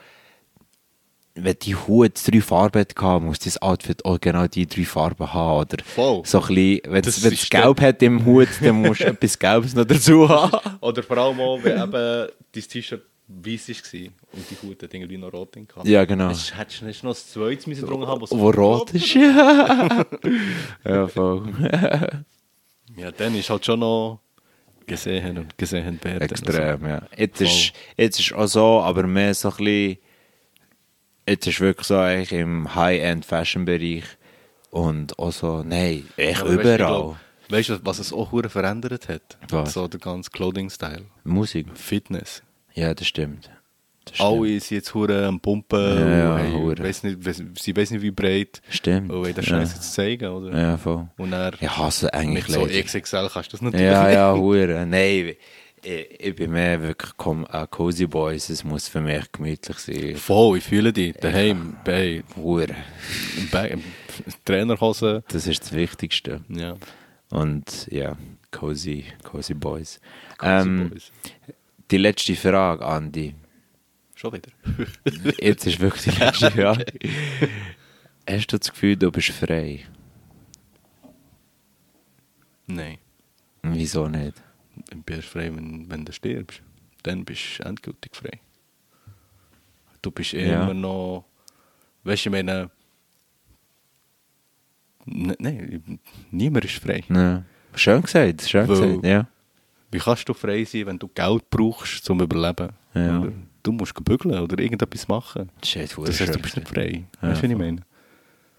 wenn 1.36 1.56
die 1.62 1.76
Hut 1.76 2.14
drei 2.26 2.42
Farben 2.42 2.80
hatte, 2.82 3.20
muss 3.22 3.40
das 3.40 3.62
Outfit 3.62 4.04
auch 4.06 4.20
genau 4.20 4.48
die 4.48 4.68
drei 4.68 4.84
Farben 4.84 5.34
haben, 5.34 5.62
oder? 5.62 5.84
Voll. 5.84 6.24
So 6.26 6.42
ein 6.42 6.48
bisschen, 6.48 6.82
wenn 6.88 7.02
Das 7.02 7.24
es 7.24 7.50
Gelb 7.50 7.82
hat 7.82 8.02
im 8.04 8.26
Hut, 8.26 8.50
dann 8.62 8.82
musst 8.82 9.02
du 9.02 9.06
etwas 9.08 9.40
Gelbes 9.40 9.74
noch 9.74 9.86
dazu 9.86 10.28
haben. 10.28 10.78
Oder 10.82 11.04
vor 11.04 11.18
allem 11.18 11.40
auch, 11.40 11.64
wenn 11.64 11.78
eben 11.82 11.92
dein 12.52 12.64
T-Shirt 12.64 13.04
weiß 13.28 13.70
war 13.70 14.00
und 14.34 14.46
die 14.50 14.68
Hut 14.68 14.84
hat 14.84 14.94
irgendwie 14.94 15.18
noch 15.18 15.32
rot 15.32 15.54
gehabt. 15.54 15.88
Ja, 15.88 16.04
genau. 16.06 16.30
Hättest 16.30 16.82
du 16.82 16.86
nicht 16.86 17.04
noch 17.04 17.12
ein 17.12 17.16
zweites 17.16 17.68
müssen 17.68 17.86
drunter 17.88 18.08
haben, 18.08 18.22
was 18.22 18.32
Wo 18.32 18.50
rot 18.50 18.94
ist. 18.94 19.14
Ja, 19.14 20.06
ja 20.86 21.08
voll. 21.08 21.44
Ja, 22.98 23.10
dann 23.10 23.34
ist 23.36 23.50
halt 23.50 23.66
schon 23.66 23.80
noch 23.80 24.20
gesehen 24.86 25.38
und 25.38 25.58
gesehen 25.58 25.98
werden. 26.04 26.22
Extrem, 26.22 26.86
ja. 26.86 27.02
Jetzt 27.16 27.38
Voll. 27.38 27.48
ist, 27.48 27.74
jetzt 27.96 28.20
ist 28.20 28.34
auch 28.34 28.48
so, 28.48 28.82
aber 28.82 29.04
mehr 29.04 29.34
so 29.34 29.50
ein 29.50 29.56
bisschen, 29.56 29.98
jetzt 31.28 31.48
ist 31.48 31.60
wirklich 31.60 31.88
so 31.88 31.98
eigentlich 31.98 32.32
im 32.34 32.74
High-End-Fashion-Bereich 32.76 34.04
und 34.70 35.18
auch 35.20 35.32
so, 35.32 35.64
nein, 35.64 36.06
echt 36.18 36.42
Aber 36.42 36.50
überall. 36.52 37.16
Weißt 37.50 37.70
du, 37.70 37.80
was 37.84 38.00
es 38.00 38.14
auch 38.14 38.32
verändert 38.50 39.10
hat? 39.10 39.38
Was? 39.50 39.74
So 39.74 39.88
der 39.88 40.00
ganze 40.00 40.30
Clothing-Style. 40.32 41.04
Musik. 41.26 41.68
Fitness. 41.74 42.42
Ja, 42.74 42.94
das 42.94 43.08
stimmt. 43.08 43.50
Das. 44.06 44.20
Alle 44.20 44.60
sind 44.60 44.72
jetzt 44.78 44.94
hure 44.96 45.28
am 45.28 45.40
Pumpen. 45.40 46.10
Ja, 46.10 46.40
ja, 46.44 46.52
hure. 46.54 46.80
weiss 46.80 47.04
nicht, 47.04 47.24
weiss- 47.24 47.44
sie 47.60 47.76
wissen 47.76 47.94
nicht, 47.96 48.02
wie 48.04 48.10
breit. 48.12 48.62
Stimmt. 48.70 49.12
Und 49.12 49.20
wollen 49.20 49.36
den 49.36 49.44
ja. 49.44 49.60
Jetzt 49.60 49.94
zeigen, 49.94 50.28
oder? 50.32 50.58
Ja, 50.58 50.78
voll. 50.78 51.08
Und 51.18 51.32
dann 51.32 51.54
Ich 51.60 51.70
hasse 51.78 52.12
eigentlich 52.14 52.48
mit 52.48 52.56
so. 52.56 52.66
XXL 52.66 53.30
kannst 53.32 53.52
du 53.54 53.58
das 53.58 53.62
natürlich 53.62 53.86
Ja, 53.86 54.10
ja, 54.10 54.34
hure. 54.36 54.86
Nein, 54.88 55.36
ich, 55.84 56.20
ich 56.20 56.36
bin 56.36 56.52
mehr 56.52 56.82
wirklich 56.82 57.12
kom- 57.14 57.48
äh, 57.52 57.68
Cozy 57.68 58.06
Boys. 58.08 58.50
Es 58.50 58.64
muss 58.64 58.88
für 58.88 59.02
mich 59.02 59.32
gemütlich 59.32 59.78
sein. 59.80 60.16
Voll, 60.16 60.58
ich 60.60 60.64
fühle 60.64 60.94
dich. 60.94 61.14
Daheim, 61.16 61.78
bei 61.84 62.24
Hure. 62.36 62.76
im 63.38 63.50
Ba- 63.50 63.66
im 63.66 63.84
Trainerhose. 64.46 65.24
Das 65.30 65.48
ist 65.48 65.62
das 65.64 65.72
Wichtigste. 65.74 66.42
Ja. 66.50 66.78
Und 67.30 67.88
ja, 67.92 68.18
Cozy, 68.52 69.06
Cozy 69.24 69.54
Boys. 69.54 70.00
Cozy 70.38 70.52
ähm, 70.70 70.90
Boys. 70.90 71.12
Die 71.90 71.98
letzte 71.98 72.36
Frage, 72.36 72.86
Andi. 72.86 73.36
Schon 74.16 74.34
wieder. 74.34 74.52
Jetzt 75.40 75.66
ist 75.66 75.80
wirklich 75.80 76.14
die 76.16 76.20
letzte 76.24 76.52
Frage. 76.52 76.86
Hast 78.30 78.48
du 78.54 78.58
das 78.60 78.72
Gefühl, 78.72 78.96
du 78.98 79.12
bist 79.12 79.30
frei? 79.30 79.80
Nein. 82.68 82.98
Wieso 83.64 84.08
nicht? 84.08 84.34
Du 84.90 85.02
bist 85.04 85.28
frei, 85.28 85.52
wenn, 85.56 85.90
wenn 85.90 86.06
du 86.06 86.12
stirbst. 86.12 86.62
Dann 87.04 87.24
bist 87.26 87.60
du 87.60 87.64
endgültig 87.64 88.16
frei. 88.16 88.40
Du 90.02 90.12
bist 90.12 90.34
Ja. 90.34 90.64
immer 90.64 90.74
noch. 90.74 91.26
Weißt 92.04 92.26
du, 92.26 92.30
ich 92.30 92.32
meine. 92.32 92.70
Ne- 95.06 95.36
Nein, 95.40 96.00
niemand 96.32 96.66
ist 96.66 96.76
frei. 96.80 97.04
Ja. 97.10 97.44
Schön 97.76 98.02
gesagt, 98.02 98.42
schön 98.44 98.68
Weil- 98.68 98.76
gesagt, 98.90 99.06
ja. 99.06 99.28
Wie 99.92 99.98
kannst 100.00 100.28
du 100.30 100.34
frei 100.34 100.64
sein, 100.64 100.86
wenn 100.86 101.00
du 101.00 101.08
Geld 101.10 101.50
brauchst 101.50 102.06
zum 102.06 102.22
Überleben? 102.22 102.70
Ja. 102.94 103.28
Du 103.64 103.72
musst 103.72 103.94
bügeln 104.04 104.40
oder 104.40 104.58
irgendetwas 104.60 105.08
machen. 105.08 105.50
Das 105.60 105.76
ist 105.76 105.98
Das 105.98 106.20
heißt, 106.22 106.36
du 106.36 106.40
bist 106.40 106.56
nicht 106.56 106.68
frei. 106.70 107.04
Ja, 107.22 107.30
weißt 107.30 107.42
du, 107.42 107.46
was 107.46 107.52
ich 107.52 107.58
meine? 107.58 107.82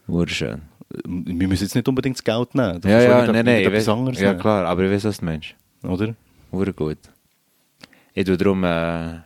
Urschön. 0.09 0.63
Wir 1.05 1.49
müssen 1.49 1.63
jetzt 1.65 1.75
nicht 1.75 1.89
unbedingt 1.89 2.17
das 2.19 2.25
Geld 2.25 2.55
nehmen. 2.55 2.81
Du 2.81 2.89
Ja, 2.89 3.01
ja, 3.01 3.33
nein, 3.33 3.45
nein. 3.47 3.89
anderes 3.89 4.21
Ja, 4.21 4.35
klar, 4.35 4.67
aber 4.67 4.83
ich 4.85 4.91
weiß, 4.91 5.05
was 5.05 5.19
du 5.19 5.25
meinst. 5.25 5.55
Oder? 5.83 6.15
Ure 6.53 6.73
gut. 6.73 6.99
Ich 8.15 8.25
tue 8.25 8.37
darum 8.37 8.65
äh, 8.65 9.21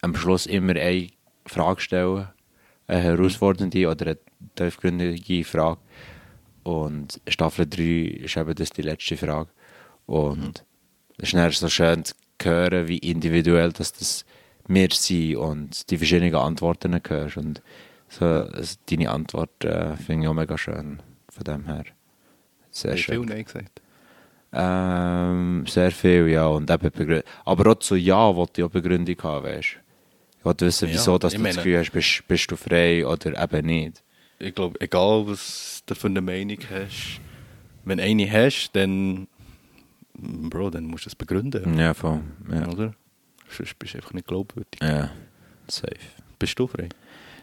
am 0.00 0.14
Schluss 0.14 0.46
immer 0.46 0.76
eine 0.76 1.08
Frage 1.44 1.80
stellen, 1.80 2.28
eine 2.86 3.00
herausfordernde 3.00 3.88
oder 3.88 4.06
eine 4.06 4.18
tiefgründige 4.54 5.44
Frage. 5.44 5.80
Und 6.62 7.20
Staffel 7.28 7.66
3 7.66 7.82
ist 8.24 8.36
eben 8.36 8.54
das 8.54 8.70
die 8.70 8.82
letzte 8.82 9.16
Frage. 9.16 9.50
Und 10.06 10.64
es 11.18 11.32
ist 11.32 11.34
dann 11.34 11.50
so 11.50 11.68
schön 11.68 12.04
zu 12.04 12.14
hören, 12.42 12.88
wie 12.88 12.98
individuell 12.98 13.72
dass 13.72 13.92
das 13.92 14.24
wir 14.68 14.88
sind 14.90 15.36
und 15.36 15.90
die 15.90 15.98
verschiedenen 15.98 16.34
Antworten 16.34 17.00
hörst. 17.08 17.36
Und 17.36 17.62
so, 18.08 18.24
also 18.24 18.76
deine 18.88 19.10
Antwort 19.10 19.64
äh, 19.64 19.96
finde 19.96 20.24
ich 20.24 20.28
auch 20.28 20.34
mega 20.34 20.56
schön. 20.58 21.00
Von 21.28 21.44
dem 21.44 21.66
her. 21.66 21.84
Sehr 22.70 22.92
du 22.92 22.98
schön. 22.98 23.26
viel 23.26 23.34
Nein 23.34 23.44
gesagt? 23.44 23.80
Ähm, 24.58 25.64
sehr 25.66 25.90
viel, 25.90 26.28
ja. 26.28 26.46
Und 26.46 26.70
eben 26.70 27.22
Aber 27.44 27.70
auch 27.72 27.78
zu 27.78 27.94
Ja 27.96 28.34
wollte 28.34 28.60
ich 28.60 28.64
auch 28.66 28.70
Begründung 28.70 29.16
haben, 29.22 29.44
weißt 29.44 29.74
du. 29.74 29.78
Ich 30.38 30.44
wollte 30.44 30.66
wissen, 30.66 30.88
Ja, 30.88 30.94
wieso 30.94 31.18
dass 31.18 31.32
ich 31.32 31.38
du 31.38 31.44
das 31.44 31.54
meine- 31.56 31.64
Gefühl 31.64 31.78
hast, 31.80 31.90
bist, 31.92 32.28
bist 32.28 32.50
du 32.50 32.56
frei 32.56 33.06
oder 33.06 33.42
eben 33.42 33.66
nicht. 33.66 34.02
Ich 34.38 34.54
glaube, 34.54 34.80
egal 34.80 35.26
was 35.26 35.82
du 35.86 35.94
für 35.94 36.06
eine 36.08 36.20
Meinung 36.20 36.58
hast, 36.70 37.20
wenn 37.84 38.00
eine 38.00 38.30
hast, 38.30 38.70
dann. 38.74 39.26
Bro, 40.18 40.70
dann 40.70 40.84
musst 40.84 41.04
du 41.04 41.10
es 41.10 41.14
begründen. 41.14 41.78
Ja, 41.78 41.92
voll. 41.92 42.20
Ja, 42.50 42.66
Oder? 42.68 42.94
Sonst 43.50 43.78
bist 43.78 43.92
du 43.94 43.98
einfach 43.98 44.14
nicht 44.14 44.26
glaubwürdig. 44.26 44.80
ja. 44.82 45.10
safe. 45.68 45.94
Bist 46.38 46.58
du 46.58 46.66
frei? 46.66 46.88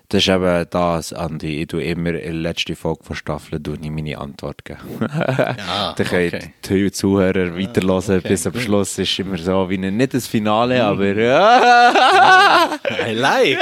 Das 0.09 0.21
ist 0.21 0.29
eben 0.29 0.65
das, 0.69 1.13
Andi. 1.13 1.61
Ich 1.61 1.67
tue 1.67 1.83
immer 1.83 2.11
in 2.11 2.21
der 2.21 2.33
letzten 2.33 2.75
Folge 2.75 3.03
von 3.03 3.15
Staffel 3.15 3.59
ich 3.81 3.89
meine 3.89 4.17
Antwort 4.17 4.63
geben. 4.63 4.79
Ja, 5.01 5.93
Dann 5.97 6.07
können 6.07 6.27
okay. 6.27 6.53
die 6.69 6.91
Zuhörer 6.91 7.57
weiterhören 7.57 8.19
okay, 8.19 8.27
bis 8.27 8.45
am. 8.45 8.53
Schluss. 8.59 8.97
ist 8.97 9.17
immer 9.19 9.37
so 9.37 9.69
wie 9.69 9.77
ein, 9.77 9.97
nicht 9.97 10.13
das 10.13 10.27
Finale, 10.27 10.83
aber 10.83 11.15
ja. 11.15 12.69
I 13.07 13.13
like! 13.13 13.57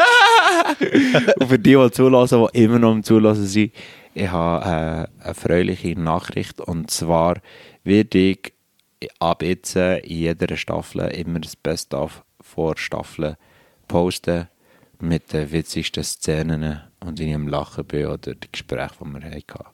Und 1.39 1.47
für 1.47 1.59
die, 1.59 1.75
die 1.75 1.91
zulassen, 1.91 2.47
die 2.53 2.63
immer 2.63 2.79
noch 2.79 2.91
am 2.91 3.03
Zulassen 3.03 3.45
sind, 3.45 3.71
ich 4.13 4.29
habe 4.29 5.07
äh, 5.21 5.25
eine 5.25 5.33
fröhliche 5.33 5.97
Nachricht. 5.97 6.59
Und 6.59 6.91
zwar 6.91 7.37
werde 7.83 8.17
ich 8.17 8.53
ab 9.19 9.41
jetzt 9.43 9.75
in 9.75 10.01
jeder 10.05 10.57
Staffel 10.57 11.01
immer 11.11 11.39
das 11.39 11.55
Best-of 11.55 12.23
vor 12.41 12.77
Staffeln 12.77 13.37
posten 13.87 14.47
mit 15.01 15.33
den 15.33 15.51
witzigsten 15.51 16.03
Szenen 16.03 16.81
und 16.99 17.19
ich 17.19 17.33
am 17.33 17.47
Lachen 17.47 17.85
bin 17.85 18.05
oder 18.05 18.35
die 18.35 18.51
Gespräche, 18.51 18.95
die 18.99 19.13
wir 19.13 19.31
hatten. 19.31 19.65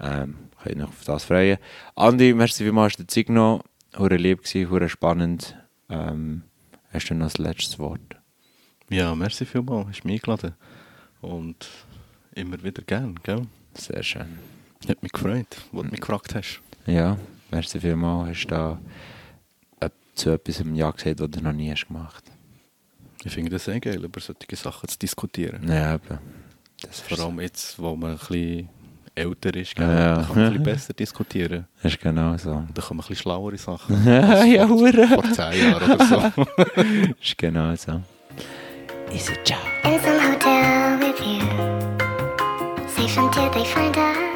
Ähm, 0.00 0.36
könnt 0.62 0.76
ihr 0.76 0.82
euch 0.82 0.88
auf 0.88 1.04
das 1.04 1.24
freuen. 1.24 1.58
Andi, 1.96 2.34
merci 2.34 2.64
vielmals 2.64 2.94
für 2.94 3.02
die 3.02 3.06
Zeit 3.06 3.26
genommen. 3.26 3.62
Hure 3.96 4.16
lieb 4.16 4.44
gewesen, 4.44 4.70
hure 4.70 4.88
spannend. 4.88 5.56
Ähm, 5.88 6.42
hast 6.92 7.08
du 7.08 7.14
noch 7.14 7.26
das 7.26 7.38
letzte 7.38 7.78
Wort? 7.78 8.00
Ja, 8.90 9.14
merci 9.14 9.44
vielmals, 9.44 9.88
hast 9.88 10.04
mich 10.04 10.20
eingeladen. 10.20 10.54
Und 11.20 11.68
immer 12.34 12.62
wieder 12.62 12.82
gern, 12.82 13.18
gell? 13.22 13.42
Sehr 13.74 14.02
schön. 14.02 14.38
Hat 14.88 15.02
mich 15.02 15.12
gefreut, 15.12 15.56
wo 15.72 15.82
du 15.82 15.88
mich 15.90 16.00
gefragt 16.00 16.34
hast. 16.34 16.60
Ja, 16.86 17.18
merci 17.50 17.80
vielmals. 17.80 18.30
Hast 18.30 18.46
du 18.46 18.48
da 18.48 18.80
äh, 19.80 19.90
zu 20.14 20.30
etwas 20.30 20.60
im 20.60 20.74
Ja 20.74 20.90
gesagt, 20.90 21.20
was 21.20 21.30
du 21.30 21.40
noch 21.40 21.52
nie 21.52 21.70
hast 21.70 21.88
gemacht 21.88 22.24
Ich 23.24 23.32
finde 23.32 23.50
das 23.50 23.64
sehr 23.64 23.80
geil, 23.80 24.02
über 24.02 24.20
solche 24.20 24.56
Sachen 24.56 24.88
zu 24.88 24.98
diskutieren. 24.98 25.66
Ja, 25.68 25.94
eben. 25.94 26.18
Das 26.82 27.00
Vor 27.00 27.18
allem 27.18 27.40
jetzt, 27.40 27.78
wo 27.78 27.96
man 27.96 28.12
ein 28.12 28.16
bisschen 28.18 28.68
älter 29.14 29.54
ist, 29.56 29.74
gell? 29.74 29.86
Ja. 29.88 30.16
da 30.16 30.22
kann 30.22 30.36
man 30.36 30.44
ein 30.44 30.50
bisschen 30.50 30.62
besser 30.62 30.92
diskutieren. 30.94 31.66
Das 31.82 31.92
ist 31.92 32.00
genau 32.00 32.36
so. 32.36 32.50
Da 32.72 32.82
kann 32.82 32.96
man 32.96 33.04
ein 33.04 33.08
bisschen 33.08 33.16
schlauere 33.16 33.58
Sachen. 33.58 34.06
ja, 34.06 34.68
hure. 34.68 35.08
Vor 35.08 35.24
zehn 35.32 35.70
Jahren 35.70 35.90
oder 35.92 36.04
so. 36.06 36.44
Das 36.46 36.76
ist 37.20 37.38
genau 37.38 37.74
so. 37.74 38.00
Easy, 39.12 39.32
ciao. 39.44 39.58
In 39.84 39.98
some 40.00 40.20
hotel 40.20 41.00
with 41.00 41.18
you. 41.20 41.40
Safe 42.86 43.20
until 43.20 43.50
they 43.50 43.64
find 43.64 43.96
us. 43.96 44.27